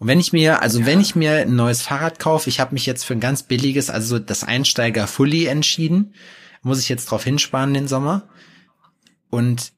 Und 0.00 0.06
wenn 0.06 0.18
ich 0.18 0.32
mir, 0.32 0.62
also 0.62 0.86
wenn 0.86 0.98
ich 0.98 1.14
mir 1.14 1.42
ein 1.42 1.54
neues 1.54 1.82
Fahrrad 1.82 2.18
kaufe, 2.18 2.48
ich 2.48 2.58
habe 2.58 2.72
mich 2.72 2.86
jetzt 2.86 3.04
für 3.04 3.12
ein 3.12 3.20
ganz 3.20 3.42
billiges, 3.42 3.90
also 3.90 4.18
das 4.18 4.44
Einsteiger 4.44 5.06
Fully 5.06 5.44
entschieden, 5.44 6.14
muss 6.62 6.80
ich 6.80 6.88
jetzt 6.88 7.04
drauf 7.04 7.22
hinsparen 7.22 7.74
den 7.74 7.86
Sommer. 7.86 8.22
Und 9.28 9.72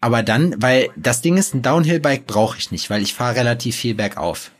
aber 0.00 0.24
dann, 0.24 0.60
weil 0.60 0.90
das 0.96 1.22
Ding 1.22 1.36
ist, 1.36 1.54
ein 1.54 1.62
Downhill-Bike 1.62 2.26
brauche 2.26 2.58
ich 2.58 2.72
nicht, 2.72 2.90
weil 2.90 3.02
ich 3.02 3.14
fahre 3.14 3.36
relativ 3.36 3.76
viel 3.76 3.94
bergauf. 3.94 4.50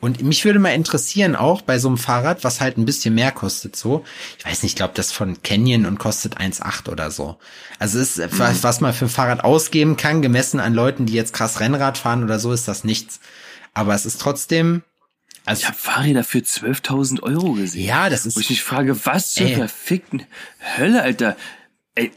Und 0.00 0.20
mich 0.22 0.44
würde 0.44 0.58
mal 0.58 0.74
interessieren 0.74 1.36
auch 1.36 1.62
bei 1.62 1.78
so 1.78 1.86
einem 1.86 1.96
Fahrrad, 1.96 2.42
was 2.42 2.60
halt 2.60 2.76
ein 2.76 2.84
bisschen 2.84 3.14
mehr 3.14 3.30
kostet 3.30 3.76
so. 3.76 4.04
Ich 4.36 4.44
weiß 4.44 4.64
nicht, 4.64 4.72
ich 4.72 4.76
glaube, 4.76 4.94
das 4.96 5.12
von 5.12 5.42
Canyon 5.44 5.86
und 5.86 6.00
kostet 6.00 6.38
1,8 6.38 6.90
oder 6.90 7.12
so. 7.12 7.36
Also 7.78 8.00
ist, 8.00 8.20
was, 8.36 8.64
was 8.64 8.80
man 8.80 8.92
für 8.92 9.04
ein 9.04 9.10
Fahrrad 9.10 9.44
ausgeben 9.44 9.96
kann, 9.96 10.22
gemessen 10.22 10.58
an 10.58 10.74
Leuten, 10.74 11.06
die 11.06 11.14
jetzt 11.14 11.32
krass 11.32 11.60
Rennrad 11.60 11.96
fahren 11.96 12.24
oder 12.24 12.40
so, 12.40 12.52
ist 12.52 12.66
das 12.66 12.82
nichts. 12.82 13.20
Aber 13.78 13.94
es 13.94 14.04
ist 14.06 14.20
trotzdem, 14.20 14.82
also 15.44 15.60
Ich 15.60 15.66
habe 15.68 15.78
Fahrräder 15.78 16.24
für 16.24 16.38
12.000 16.38 17.22
Euro 17.22 17.52
gesehen. 17.52 17.84
ja, 17.84 18.10
das 18.10 18.26
ist, 18.26 18.36
Wo 18.36 18.40
ich 18.40 18.50
mich 18.50 18.62
frage, 18.64 19.06
was 19.06 19.34
zur 19.34 19.46
Ey. 19.46 19.54
verfickten 19.54 20.24
Hölle, 20.76 21.00
Alter. 21.00 21.36
Ey, 21.94 22.10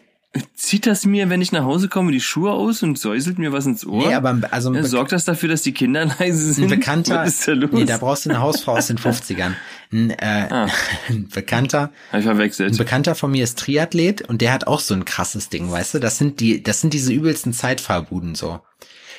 zieht 0.56 0.88
das 0.88 1.06
mir, 1.06 1.30
wenn 1.30 1.40
ich 1.40 1.52
nach 1.52 1.64
Hause 1.64 1.88
komme, 1.88 2.12
die 2.12 2.20
Schuhe 2.20 2.52
aus 2.52 2.82
und 2.82 2.98
säuselt 2.98 3.38
mir 3.38 3.52
was 3.54 3.68
ins 3.68 3.86
Ohr? 3.86 4.08
nee, 4.08 4.14
aber 4.16 4.40
also 4.50 4.74
Ja, 4.74 4.84
sorgt 4.84 5.12
das 5.12 5.24
dafür, 5.26 5.50
dass 5.50 5.62
die 5.62 5.72
Kinder 5.72 6.06
leise 6.20 6.52
sind? 6.52 6.64
ein 6.64 6.70
Bekannter, 6.80 7.20
Was 7.20 7.30
ist 7.42 7.48
da 7.48 7.52
los? 7.52 7.70
nee, 7.74 7.86
da 7.86 7.98
brauchst 8.00 8.26
du 8.26 8.32
eine 8.32 8.40
Hausfrau 8.40 8.76
aus 8.78 8.88
den 8.88 8.98
50ern. 8.98 9.52
Ein, 9.94 10.10
äh, 10.10 10.48
Ah. 10.50 10.68
ein 11.10 11.28
Bekannter, 11.30 11.92
ich 12.18 12.24
verwechselt. 12.24 12.72
Ein 12.74 12.78
Bekannter 12.78 13.14
von 13.14 13.30
mir 13.30 13.44
ist 13.44 13.60
Triathlet 13.60 14.24
und 14.28 14.42
der 14.42 14.52
hat 14.52 14.66
auch 14.66 14.80
so 14.80 14.96
ein 14.96 15.06
krasses 15.06 15.50
Ding, 15.50 15.70
weißt 15.72 15.94
du? 15.94 16.00
Das 16.00 16.18
sind 16.18 16.40
die, 16.40 16.64
das 16.64 16.82
sind 16.82 16.94
diese 16.96 17.14
übelsten 17.14 17.54
Zeitfahrbuden 17.54 18.34
so. 18.34 18.62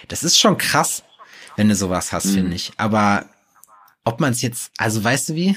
Das 0.09 0.25
ist 0.25 0.41
schon 0.41 0.59
krass, 0.59 1.05
wenn 1.57 1.69
du 1.69 1.75
sowas 1.75 2.13
hast, 2.13 2.27
Mhm. 2.27 2.35
finde 2.35 2.57
ich. 2.57 2.73
Aber 2.77 3.27
ob 4.05 4.21
man 4.21 4.33
es 4.33 4.43
jetzt, 4.43 4.71
also 4.79 5.03
weißt 5.03 5.31
du 5.31 5.35
wie? 5.35 5.57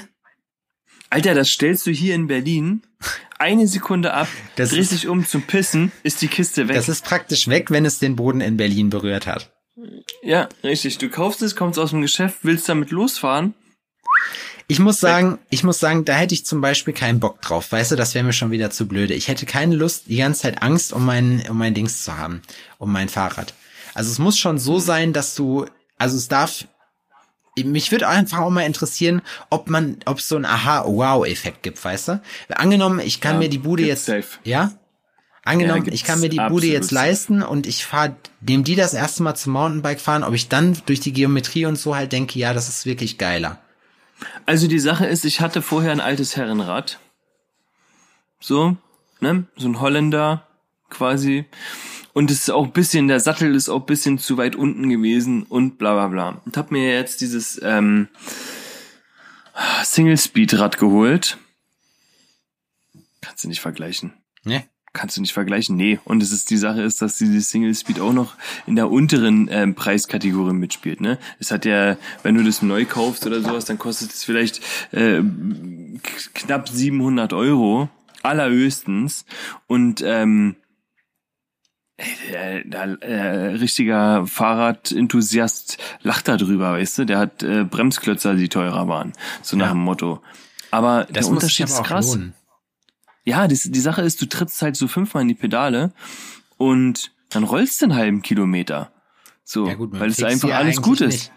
Alter, 1.10 1.34
das 1.34 1.48
stellst 1.50 1.86
du 1.86 1.90
hier 1.92 2.14
in 2.14 2.26
Berlin 2.26 2.82
eine 3.38 3.66
Sekunde 3.68 4.12
ab, 4.14 4.28
Das 4.56 4.70
drehst 4.70 4.92
ist- 4.92 5.02
dich 5.02 5.08
um 5.08 5.26
zum 5.26 5.42
Pissen, 5.42 5.92
ist 6.02 6.20
die 6.22 6.28
Kiste 6.28 6.68
weg. 6.68 6.76
Das 6.76 6.88
ist 6.88 7.04
praktisch 7.04 7.48
weg, 7.48 7.70
wenn 7.70 7.84
es 7.84 7.98
den 7.98 8.16
Boden 8.16 8.40
in 8.40 8.56
Berlin 8.56 8.90
berührt 8.90 9.26
hat. 9.26 9.52
ja, 10.22 10.48
richtig. 10.64 10.98
Du 10.98 11.08
kaufst 11.10 11.42
es, 11.42 11.54
kommst 11.54 11.78
aus 11.78 11.90
dem 11.90 12.00
Geschäft, 12.02 12.38
willst 12.42 12.68
damit 12.68 12.90
losfahren. 12.90 13.54
Ich 14.68 14.80
muss 14.80 14.98
sagen, 14.98 15.38
ich 15.48 15.62
muss 15.62 15.78
sagen, 15.78 16.04
da 16.04 16.14
hätte 16.14 16.34
ich 16.34 16.44
zum 16.44 16.60
Beispiel 16.60 16.92
keinen 16.92 17.20
Bock 17.20 17.40
drauf. 17.40 17.70
Weißt 17.70 17.92
du, 17.92 17.96
das 17.96 18.14
wäre 18.16 18.24
mir 18.24 18.32
schon 18.32 18.50
wieder 18.50 18.70
zu 18.70 18.88
blöde. 18.88 19.14
Ich 19.14 19.28
hätte 19.28 19.46
keine 19.46 19.76
Lust, 19.76 20.04
die 20.08 20.16
ganze 20.16 20.42
Zeit 20.42 20.60
Angst 20.62 20.92
um 20.92 21.04
mein, 21.06 21.44
um 21.48 21.56
mein 21.56 21.72
Dings 21.74 22.02
zu 22.02 22.16
haben, 22.18 22.42
um 22.78 22.90
mein 22.90 23.08
Fahrrad. 23.08 23.54
Also 23.94 24.10
es 24.10 24.18
muss 24.18 24.38
schon 24.38 24.58
so 24.58 24.80
sein, 24.80 25.12
dass 25.12 25.36
du, 25.36 25.66
also 25.98 26.16
es 26.16 26.28
darf, 26.28 26.66
mich 27.56 27.90
würde 27.90 28.08
einfach 28.08 28.38
auch 28.38 28.50
mal 28.50 28.62
interessieren, 28.62 29.22
ob 29.50 29.68
man, 29.70 29.98
ob 30.04 30.18
es 30.18 30.28
so 30.28 30.36
einen 30.36 30.44
Aha-Wow-Effekt 30.44 31.62
gibt, 31.62 31.82
weißt 31.82 32.08
du? 32.08 32.22
Angenommen, 32.50 33.00
ich 33.00 33.20
kann 33.20 33.34
Ja, 33.34 33.38
mir 33.40 33.48
die 33.48 33.58
Bude 33.58 33.84
jetzt, 33.84 34.04
safe. 34.06 34.38
ja? 34.44 34.72
Angenommen, 35.44 35.84
Ja, 35.86 35.92
ich 35.92 36.02
kann 36.02 36.18
mir 36.20 36.28
die 36.28 36.40
Bude 36.40 36.66
jetzt 36.66 36.90
leisten 36.90 37.40
und 37.42 37.68
ich 37.68 37.86
fahre, 37.86 38.16
nehme 38.40 38.64
die 38.64 38.74
das 38.74 38.94
erste 38.94 39.22
Mal 39.22 39.36
zum 39.36 39.52
Mountainbike 39.52 40.00
fahren, 40.00 40.24
ob 40.24 40.34
ich 40.34 40.48
dann 40.48 40.76
durch 40.86 40.98
die 40.98 41.12
Geometrie 41.12 41.66
und 41.66 41.76
so 41.76 41.94
halt 41.94 42.10
denke, 42.12 42.38
ja, 42.38 42.52
das 42.52 42.68
ist 42.68 42.84
wirklich 42.84 43.16
geiler. 43.16 43.60
Also 44.44 44.66
die 44.66 44.80
Sache 44.80 45.06
ist, 45.06 45.24
ich 45.24 45.40
hatte 45.40 45.62
vorher 45.62 45.92
ein 45.92 46.00
altes 46.00 46.36
Herrenrad. 46.36 46.98
So, 48.40 48.76
ne? 49.20 49.44
So 49.56 49.68
ein 49.68 49.80
Holländer 49.80 50.46
quasi. 50.90 51.44
Und 52.16 52.30
es 52.30 52.38
ist 52.38 52.50
auch 52.50 52.64
ein 52.64 52.72
bisschen, 52.72 53.08
der 53.08 53.20
Sattel 53.20 53.54
ist 53.54 53.68
auch 53.68 53.80
ein 53.80 53.84
bisschen 53.84 54.16
zu 54.16 54.38
weit 54.38 54.56
unten 54.56 54.88
gewesen 54.88 55.42
und 55.42 55.76
bla 55.76 55.92
bla 55.92 56.08
bla. 56.08 56.40
Und 56.46 56.56
hab 56.56 56.70
mir 56.70 56.94
jetzt 56.94 57.20
dieses 57.20 57.60
ähm, 57.62 58.08
Single-Speed-Rad 59.84 60.78
geholt. 60.78 61.36
Kannst 63.20 63.44
du 63.44 63.48
nicht 63.48 63.60
vergleichen. 63.60 64.14
Ne? 64.44 64.64
Kannst 64.94 65.18
du 65.18 65.20
nicht 65.20 65.34
vergleichen? 65.34 65.76
Nee. 65.76 66.00
Und 66.06 66.22
es 66.22 66.32
ist 66.32 66.48
die 66.48 66.56
Sache 66.56 66.80
ist, 66.80 67.02
dass 67.02 67.18
dieses 67.18 67.50
Single 67.50 67.74
Speed 67.74 68.00
auch 68.00 68.14
noch 68.14 68.36
in 68.66 68.76
der 68.76 68.90
unteren 68.90 69.50
ähm, 69.52 69.74
Preiskategorie 69.74 70.54
mitspielt. 70.54 71.02
Ne? 71.02 71.18
Es 71.38 71.50
hat 71.50 71.66
ja, 71.66 71.98
wenn 72.22 72.34
du 72.34 72.42
das 72.42 72.62
neu 72.62 72.86
kaufst 72.86 73.26
oder 73.26 73.42
sowas, 73.42 73.66
dann 73.66 73.76
kostet 73.76 74.12
es 74.12 74.24
vielleicht 74.24 74.62
äh, 74.92 75.20
knapp 76.32 76.70
700 76.70 77.34
Euro 77.34 77.90
allerhöchstens. 78.22 79.26
Und 79.66 80.02
ähm, 80.02 80.56
ey, 81.98 82.68
der, 82.68 83.02
äh, 83.02 83.46
richtiger 83.56 84.26
Fahrradenthusiast 84.26 85.78
lacht 86.02 86.28
da 86.28 86.36
drüber, 86.36 86.72
weißt 86.72 86.98
du? 86.98 87.04
Der 87.06 87.18
hat 87.18 87.42
äh, 87.42 87.64
Bremsklötzer, 87.64 88.34
die 88.34 88.48
teurer 88.48 88.88
waren. 88.88 89.12
So 89.42 89.56
nach 89.56 89.66
Ja. 89.66 89.72
dem 89.72 89.80
Motto. 89.82 90.22
Aber 90.70 91.04
Das 91.10 91.24
der 91.26 91.32
Unterschied 91.34 91.66
ist 91.66 91.82
krass. 91.84 92.14
lohnen. 92.14 92.34
Ja, 93.24 93.48
das, 93.48 93.62
die 93.62 93.80
Sache 93.80 94.02
ist, 94.02 94.20
du 94.22 94.26
trittst 94.26 94.60
halt 94.62 94.76
so 94.76 94.86
fünfmal 94.88 95.22
in 95.22 95.28
die 95.28 95.34
Pedale 95.34 95.92
und 96.58 97.12
dann 97.30 97.44
rollst 97.44 97.80
du 97.80 97.86
einen 97.86 97.94
halben 97.96 98.22
Kilometer. 98.22 98.92
So, 99.42 99.66
Ja 99.66 99.74
gut, 99.74 99.98
weil 99.98 100.10
es 100.10 100.22
einfach 100.22 100.48
ja 100.48 100.58
alles 100.58 100.80
gut 100.82 101.00
ist. 101.00 101.12
nicht. 101.12 101.32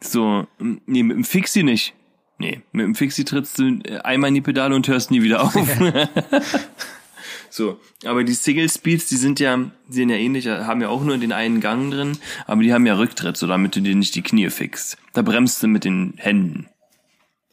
So, 0.00 0.46
nee, 0.58 1.02
mit 1.02 1.16
dem 1.16 1.24
Fixie 1.24 1.62
nicht. 1.62 1.94
Nee, 2.38 2.60
mit 2.72 2.84
dem 2.84 2.94
Fixie 2.94 3.24
trittst 3.24 3.58
du 3.58 3.78
äh, 3.84 3.98
einmal 4.00 4.28
in 4.28 4.34
die 4.34 4.40
Pedale 4.42 4.74
und 4.74 4.86
hörst 4.88 5.10
nie 5.10 5.22
wieder 5.22 5.42
auf. 5.42 5.54
so, 7.50 7.80
aber 8.04 8.24
die 8.24 8.34
Single 8.34 8.68
Speeds, 8.68 9.06
die 9.08 9.16
sind 9.16 9.40
ja, 9.40 9.56
die 9.88 9.94
sind 9.94 10.08
ja 10.10 10.16
ähnlich, 10.16 10.46
haben 10.48 10.80
ja 10.80 10.88
auch 10.88 11.02
nur 11.02 11.18
den 11.18 11.32
einen 11.32 11.60
Gang 11.60 11.90
drin, 11.90 12.18
aber 12.46 12.62
die 12.62 12.72
haben 12.72 12.86
ja 12.86 12.94
Rücktritt, 12.96 13.36
so 13.36 13.46
damit 13.46 13.74
du 13.76 13.80
dir 13.80 13.94
nicht 13.94 14.14
die 14.14 14.22
Knie 14.22 14.50
fixst. 14.50 14.96
Da 15.12 15.22
bremst 15.22 15.62
du 15.62 15.66
mit 15.68 15.84
den 15.84 16.14
Händen. 16.16 16.68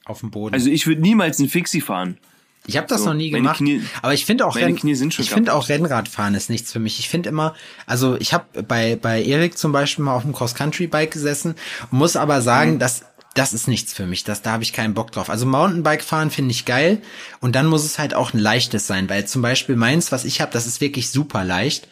Auf 0.05 0.19
dem 0.19 0.31
Boden. 0.31 0.53
Also 0.53 0.69
ich 0.69 0.85
würde 0.87 1.01
niemals 1.01 1.39
einen 1.39 1.49
Fixie 1.49 1.81
fahren. 1.81 2.17
Ich 2.65 2.77
habe 2.77 2.87
das 2.87 3.01
So, 3.01 3.07
noch 3.07 3.13
nie 3.13 3.29
gemacht, 3.29 3.57
Knie- 3.57 3.81
aber 4.01 4.13
ich 4.13 4.25
finde 4.25 4.45
auch, 4.45 4.55
meine 4.55 4.67
Renn, 4.67 4.75
Knie 4.77 4.95
sind 4.95 5.13
schon 5.13 5.23
ich 5.23 5.31
finde 5.31 5.53
auch 5.53 5.67
Rennradfahren 5.67 6.33
ist 6.33 6.49
nichts 6.49 6.71
für 6.71 6.79
mich. 6.79 6.97
Ich 6.99 7.09
finde 7.09 7.27
immer, 7.27 7.55
also 7.85 8.15
ich 8.21 8.33
habe 8.33 8.63
bei 8.63 8.95
bei 8.95 9.21
Erik 9.21 9.57
zum 9.57 9.73
Beispiel 9.73 10.05
mal 10.05 10.15
auf 10.15 10.23
dem 10.23 10.31
Cross 10.31 10.55
Country 10.55 10.87
Bike 10.87 11.11
gesessen, 11.11 11.55
muss 11.91 12.15
aber 12.15 12.37
Mhm. 12.37 12.41
sagen, 12.43 12.79
dass 12.79 13.03
das 13.33 13.53
ist 13.53 13.67
nichts 13.67 13.93
für 13.93 14.05
mich. 14.05 14.23
Das 14.23 14.41
da 14.41 14.51
habe 14.51 14.63
ich 14.63 14.73
keinen 14.73 14.93
Bock 14.93 15.11
drauf. 15.11 15.29
Also 15.29 15.45
Mountainbike 15.45 16.03
fahren 16.03 16.31
finde 16.31 16.51
ich 16.51 16.65
geil 16.65 17.01
und 17.39 17.55
dann 17.55 17.65
muss 17.65 17.83
es 17.83 17.99
halt 17.99 18.13
auch 18.13 18.33
ein 18.33 18.39
leichtes 18.39 18.87
sein, 18.87 19.09
weil 19.09 19.25
zum 19.25 19.41
Beispiel 19.41 19.75
meins, 19.75 20.11
was 20.11 20.25
ich 20.25 20.41
habe, 20.41 20.51
das 20.51 20.67
ist 20.67 20.81
wirklich 20.81 21.09
super 21.09 21.43
leicht 21.43 21.87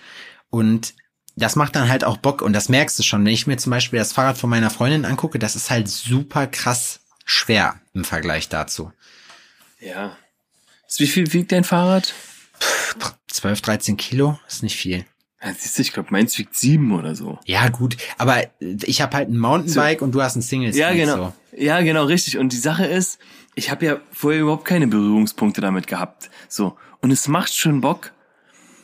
und 0.50 0.94
das 1.36 1.56
macht 1.56 1.76
dann 1.76 1.90
halt 1.90 2.04
auch 2.04 2.18
Bock 2.18 2.42
und 2.42 2.54
das 2.54 2.70
merkst 2.70 3.00
du 3.00 3.04
schon. 3.04 3.26
Wenn 3.26 3.34
ich 3.34 3.48
mir 3.48 3.58
zum 3.58 3.72
Beispiel 3.72 4.00
das 4.00 4.14
Fahrrad 4.14 4.38
von 4.38 4.50
meiner 4.50 4.70
Freundin 4.70 5.06
angucke, 5.06 5.40
das 5.40 5.56
ist 5.56 5.70
halt 5.70 5.88
super 5.88 6.46
krass 6.48 7.00
schwer 7.26 7.80
im 7.94 8.04
Vergleich 8.04 8.50
dazu. 8.50 8.92
Ja. 9.80 10.18
Wie 10.98 11.08
viel 11.08 11.32
wiegt 11.34 11.52
dein 11.52 11.64
Fahrrad? 11.64 12.14
12, 13.30 13.62
13 13.62 13.98
Kilo 13.98 14.40
ist 14.48 14.62
nicht 14.62 14.76
viel. 14.76 15.06
Ja, 15.44 15.54
siehst 15.58 15.78
du, 15.78 15.82
ich 15.82 15.94
glaube, 15.94 16.10
meins 16.12 16.38
wiegt 16.38 16.56
sieben 16.56 16.92
oder 16.92 17.16
so. 17.16 17.40
Ja, 17.46 17.70
gut, 17.70 17.98
aber 18.18 18.44
ich 18.60 19.02
habe 19.02 19.18
halt 19.18 19.30
ein 19.30 19.38
Mountainbike 19.38 20.00
so. 20.00 20.06
und 20.06 20.12
du 20.14 20.22
hast 20.22 20.36
ein 20.36 20.42
Single 20.42 20.76
Ja, 20.76 20.94
genau. 20.94 21.16
So. 21.16 21.34
Ja, 21.58 21.82
genau, 21.82 22.06
richtig. 22.06 22.38
Und 22.38 22.54
die 22.54 22.58
Sache 22.58 22.86
ist, 22.86 23.20
ich 23.56 23.72
habe 23.72 23.86
ja 23.86 23.98
vorher 24.12 24.42
überhaupt 24.42 24.66
keine 24.66 24.88
Berührungspunkte 24.88 25.62
damit 25.62 25.88
gehabt. 25.88 26.30
So. 26.48 26.78
Und 27.02 27.12
es 27.12 27.28
macht 27.28 27.56
schon 27.56 27.82
Bock, 27.82 28.12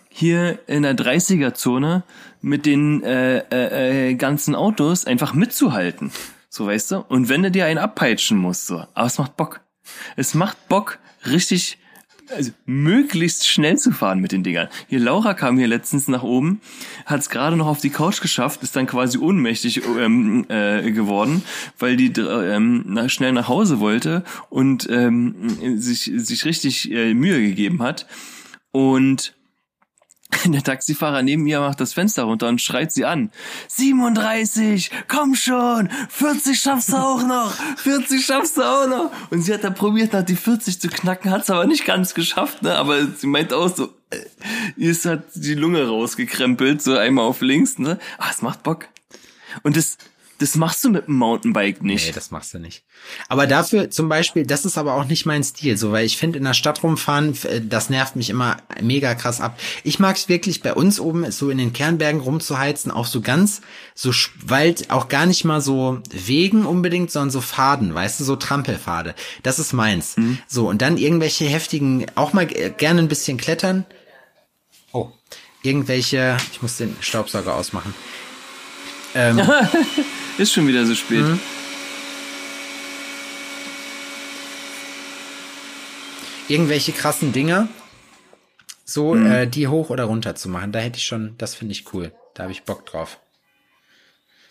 hier 0.10 0.58
in 0.68 0.82
der 0.82 0.96
30er-Zone 0.96 2.04
mit 2.42 2.66
den 2.66 3.04
äh, 3.04 3.38
äh, 3.38 4.10
äh, 4.10 4.14
ganzen 4.16 4.56
Autos 4.56 5.06
einfach 5.06 5.34
mitzuhalten. 5.34 6.12
So, 6.50 6.66
weißt 6.66 6.92
du? 6.92 6.98
Und 7.08 7.30
wenn 7.30 7.44
du 7.44 7.52
dir 7.52 7.66
einen 7.66 7.78
abpeitschen 7.78 8.38
musst, 8.38 8.66
so. 8.66 8.84
Aber 8.96 9.06
es 9.06 9.20
macht 9.20 9.38
Bock. 9.38 9.62
Es 10.16 10.34
macht 10.34 10.68
Bock, 10.70 10.98
richtig 11.28 11.78
also 12.30 12.52
möglichst 12.66 13.48
schnell 13.48 13.78
zu 13.78 13.92
fahren 13.92 14.20
mit 14.20 14.32
den 14.32 14.44
Dingern. 14.44 14.68
Hier 14.88 15.00
Laura 15.00 15.34
kam 15.34 15.58
hier 15.58 15.68
letztens 15.68 16.08
nach 16.08 16.24
oben, 16.24 16.62
hat 17.06 17.22
es 17.22 17.30
gerade 17.30 17.56
noch 17.56 17.68
auf 17.68 17.80
die 17.80 17.90
Couch 17.90 18.22
geschafft, 18.22 18.64
ist 18.64 18.76
dann 18.76 18.88
quasi 18.88 19.18
ohnmächtig 19.18 19.82
ähm, 19.86 20.46
äh, 20.50 20.92
geworden, 20.92 21.44
weil 21.80 21.96
die 21.96 22.12
ähm, 22.20 22.84
nach, 22.88 23.10
schnell 23.10 23.32
nach 23.32 23.48
Hause 23.48 23.80
wollte 23.80 24.24
und 24.50 24.88
ähm, 24.90 25.80
sich 25.80 26.12
sich 26.16 26.46
richtig 26.46 26.92
äh, 26.92 27.14
Mühe 27.14 27.42
gegeben 27.42 27.82
hat 27.82 28.08
und 28.72 29.37
der 30.46 30.64
Taxifahrer 30.64 31.22
neben 31.22 31.44
mir 31.44 31.60
macht 31.60 31.80
das 31.80 31.94
Fenster 31.94 32.24
runter 32.24 32.48
und 32.48 32.62
schreit 32.62 32.92
sie 32.92 33.06
an. 33.06 33.32
37, 33.70 34.92
komm 35.08 35.36
schon, 35.36 35.90
40 36.10 36.60
schaffst 36.60 36.90
du 36.90 36.98
auch 36.98 37.26
noch, 37.26 37.54
40 37.78 38.26
schaffst 38.26 38.58
du 38.58 38.62
auch 38.62 38.88
noch. 38.88 39.12
Und 39.30 39.42
sie 39.42 39.54
hat 39.54 39.64
dann 39.64 39.74
probiert, 39.74 40.14
nach 40.14 40.24
die 40.24 40.36
40 40.36 40.82
zu 40.82 40.90
knacken, 40.90 41.32
hat's 41.32 41.50
aber 41.50 41.66
nicht 41.66 41.86
ganz 41.86 42.14
geschafft, 42.14 42.62
ne? 42.62 42.76
Aber 42.76 43.06
sie 43.08 43.28
meint 43.28 43.54
auch 43.54 43.74
so, 43.74 43.94
äh, 44.10 44.18
ihr 44.76 44.92
ist 44.92 45.06
halt 45.06 45.24
die 45.36 45.56
Lunge 45.56 45.88
rausgekrempelt, 45.88 46.82
so 46.82 46.98
einmal 46.98 47.26
auf 47.26 47.42
links, 47.42 47.80
ne? 47.80 47.98
Ah, 48.18 48.30
es 48.30 48.42
macht 48.42 48.64
Bock. 48.64 48.88
Und 49.64 49.78
das, 49.78 49.98
das 50.40 50.56
machst 50.56 50.84
du 50.84 50.90
mit 50.90 51.08
dem 51.08 51.16
Mountainbike 51.16 51.82
nicht. 51.82 52.08
Nee, 52.08 52.12
das 52.14 52.32
machst 52.32 52.54
du 52.54 52.60
nicht. 52.60 52.84
Aber 53.28 53.48
dafür 53.48 53.90
zum 53.90 54.08
Beispiel, 54.08 54.46
das 54.46 54.66
ist 54.66 54.78
aber 54.78 54.94
auch 54.94 55.06
nicht 55.06 55.26
mein 55.26 55.44
Stil, 55.44 55.78
so, 55.78 55.92
weil 55.92 56.06
ich 56.06 56.18
finde, 56.18 56.38
in 56.38 56.44
der 56.44 56.54
Stadt 56.54 56.84
rumfahren, 56.84 57.38
äh, 57.44 57.62
das 57.62 57.90
nervt 57.90 58.16
mich 58.16 58.30
immer 58.30 58.58
mega 58.82 59.16
krass 59.16 59.42
ab. 59.42 59.60
Ich 59.84 60.00
mag 60.00 60.16
es 60.16 60.30
wirklich 60.30 60.62
bei 60.62 60.74
uns 60.74 61.00
oben, 61.00 61.32
so 61.32 61.50
in 61.50 61.58
den 61.58 61.74
Kernbergen 61.74 62.22
rumzuheizen, 62.22 62.92
auch 62.92 63.06
so 63.06 63.22
ganz, 63.22 63.62
so 63.96 64.12
Wald, 64.46 64.92
auch 64.92 65.08
gar 65.08 65.26
nicht 65.26 65.44
mal 65.44 65.62
so 65.62 66.00
Wegen 66.12 66.66
unbedingt, 66.66 67.12
sondern 67.12 67.32
so 67.32 67.42
Faden, 67.42 67.96
weißt 67.96 68.20
du, 68.20 68.24
so 68.24 68.36
Trampelpfade. 68.36 69.16
Das 69.44 69.60
ist 69.60 69.74
meins. 69.74 70.18
Mhm. 70.18 70.38
So, 70.48 70.70
und 70.70 70.82
dann 70.82 70.98
irgendwelche 70.98 71.46
heftigen, 71.46 72.06
auch 72.16 72.34
mal 72.34 72.46
gerne 72.46 73.02
ein 73.02 73.08
bisschen 73.08 73.38
klettern. 73.38 73.86
Oh, 74.92 75.12
irgendwelche, 75.64 76.38
ich 76.52 76.62
muss 76.62 76.78
den 76.78 76.96
Staubsauger 77.00 77.56
ausmachen. 77.56 77.94
Ähm, 79.18 79.42
Ist 80.38 80.54
schon 80.54 80.68
wieder 80.68 80.86
so 80.86 80.94
spät. 80.94 81.24
Mhm. 81.24 81.40
Irgendwelche 86.48 86.92
krassen 86.92 87.34
Dinger, 87.34 87.68
so 88.86 89.16
mhm. 89.16 89.32
äh, 89.32 89.48
die 89.48 89.68
hoch 89.68 89.90
oder 89.90 90.04
runter 90.04 90.36
zu 90.36 90.50
machen, 90.50 90.72
da 90.72 90.80
hätte 90.80 90.98
ich 90.98 91.06
schon, 91.06 91.34
das 91.40 91.56
finde 91.56 91.72
ich 91.72 91.92
cool. 91.94 92.14
Da 92.36 92.44
habe 92.44 92.52
ich 92.54 92.64
Bock 92.64 92.86
drauf. 92.86 93.18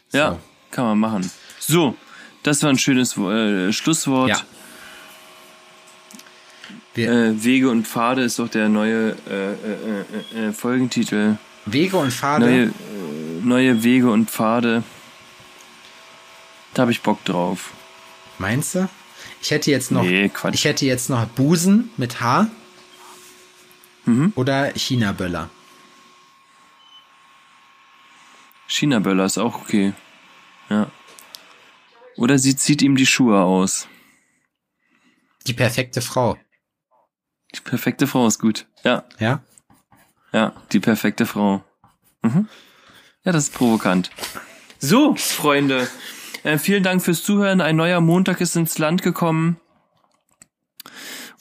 So. 0.09 0.19
Ja, 0.19 0.39
kann 0.73 0.85
man 0.85 0.99
machen. 0.99 1.31
So, 1.61 1.97
das 2.43 2.63
war 2.65 2.71
ein 2.71 2.79
schönes 2.79 3.17
äh, 3.17 3.73
Schlusswort. 3.73 4.31
Ja. 4.31 4.43
Äh, 6.97 7.45
Wege 7.45 7.71
und 7.71 7.87
Pfade 7.87 8.23
ist 8.23 8.41
doch 8.41 8.49
der 8.49 8.69
neue 8.69 9.17
äh, 9.31 9.53
äh, 9.53 10.45
äh, 10.45 10.49
äh 10.49 10.53
Folgentitel. 10.53 11.39
Wege 11.67 11.97
und 11.99 12.13
Pfade? 12.13 12.47
Neue, 12.47 12.71
neue 13.47 13.83
Wege 13.83 14.11
und 14.11 14.31
Pfade. 14.31 14.83
Da 16.75 16.83
habe 16.83 16.93
ich 16.93 17.03
Bock 17.03 17.25
drauf. 17.25 17.73
Meinst 18.39 18.75
du? 18.75 18.89
Ich 19.41 19.51
hätte 19.51 19.71
jetzt 19.71 19.91
noch, 19.91 20.03
nee, 20.03 20.31
ich 20.53 20.65
hätte 20.65 20.85
jetzt 20.85 21.09
noch 21.09 21.27
Busen 21.27 21.91
mit 21.97 22.21
H 22.21 22.49
mhm. 24.05 24.33
oder 24.35 24.73
China-Böller. 24.75 25.49
China-Böller 28.67 29.25
ist 29.25 29.39
auch 29.39 29.63
okay. 29.63 29.95
Ja. 30.69 30.91
Oder 32.17 32.39
sie 32.39 32.57
zieht 32.57 32.83
ihm 32.83 32.97
die 32.97 33.07
Schuhe 33.07 33.41
aus. 33.41 33.89
Die 35.47 35.55
perfekte 35.55 36.01
Frau. 36.01 36.37
Die 37.55 37.61
perfekte 37.61 38.07
Frau 38.07 38.27
ist 38.27 38.41
gut. 38.41 38.67
Ja. 38.85 39.05
Ja? 39.19 39.43
Ja, 40.33 40.53
die 40.73 40.81
perfekte 40.81 41.25
Frau. 41.25 41.65
Mhm. 42.23 42.49
Ja, 43.27 43.33
das 43.33 43.49
ist 43.49 43.55
provokant. 43.55 44.13
So, 44.79 45.17
Freunde. 45.17 45.89
Äh, 46.45 46.59
vielen 46.59 46.85
Dank 46.85 47.03
fürs 47.03 47.25
Zuhören. 47.25 47.61
Ein 47.61 47.75
neuer 47.75 48.01
Montag 48.01 48.41
ist 48.41 48.55
ins 48.55 48.79
Land 48.79 49.03
gekommen. 49.03 49.57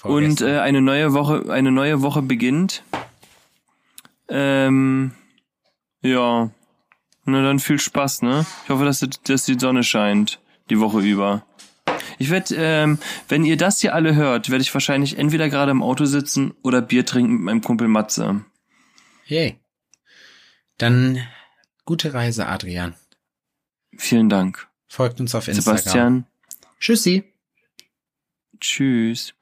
Und 0.02 0.42
äh, 0.42 0.58
eine 0.62 0.82
neue 0.82 1.14
Woche, 1.14 1.46
eine 1.52 1.72
neue 1.72 2.02
Woche 2.02 2.24
beginnt. 2.24 2.84
Ähm, 4.30 5.12
ja. 6.02 6.50
Na 7.26 7.44
dann 7.44 7.60
viel 7.60 7.80
Spaß, 7.80 8.24
ne? 8.24 8.48
Ich 8.64 8.70
hoffe, 8.72 8.84
dass, 8.84 9.08
dass 9.24 9.46
die 9.46 9.60
Sonne 9.60 9.84
scheint 9.84 10.40
die 10.72 10.80
Woche 10.80 11.02
über. 11.02 11.46
Ich 12.18 12.32
werde, 12.32 12.56
ähm, 12.58 12.98
wenn 13.28 13.46
ihr 13.46 13.58
das 13.58 13.80
hier 13.80 13.94
alle 13.94 14.16
hört, 14.16 14.50
werde 14.50 14.64
ich 14.64 14.74
wahrscheinlich 14.74 15.20
entweder 15.20 15.50
gerade 15.50 15.70
im 15.70 15.84
Auto 15.84 16.06
sitzen 16.06 16.56
oder 16.64 16.82
Bier 16.82 17.06
trinken 17.06 17.34
mit 17.34 17.42
meinem 17.42 17.62
Kumpel 17.62 17.88
Matze. 17.88 18.44
Yay. 19.28 19.60
Dann 20.80 21.22
gute 21.86 22.14
Reise, 22.14 22.48
Adrian. 22.48 22.96
Vielen 23.98 24.30
Dank. 24.30 24.68
Folgt 24.88 25.20
uns 25.20 25.34
auf 25.36 25.48
Instagram. 25.48 25.78
Sebastian. 25.78 26.26
Tschüssi. 26.80 27.24
Tschüss. 28.60 29.34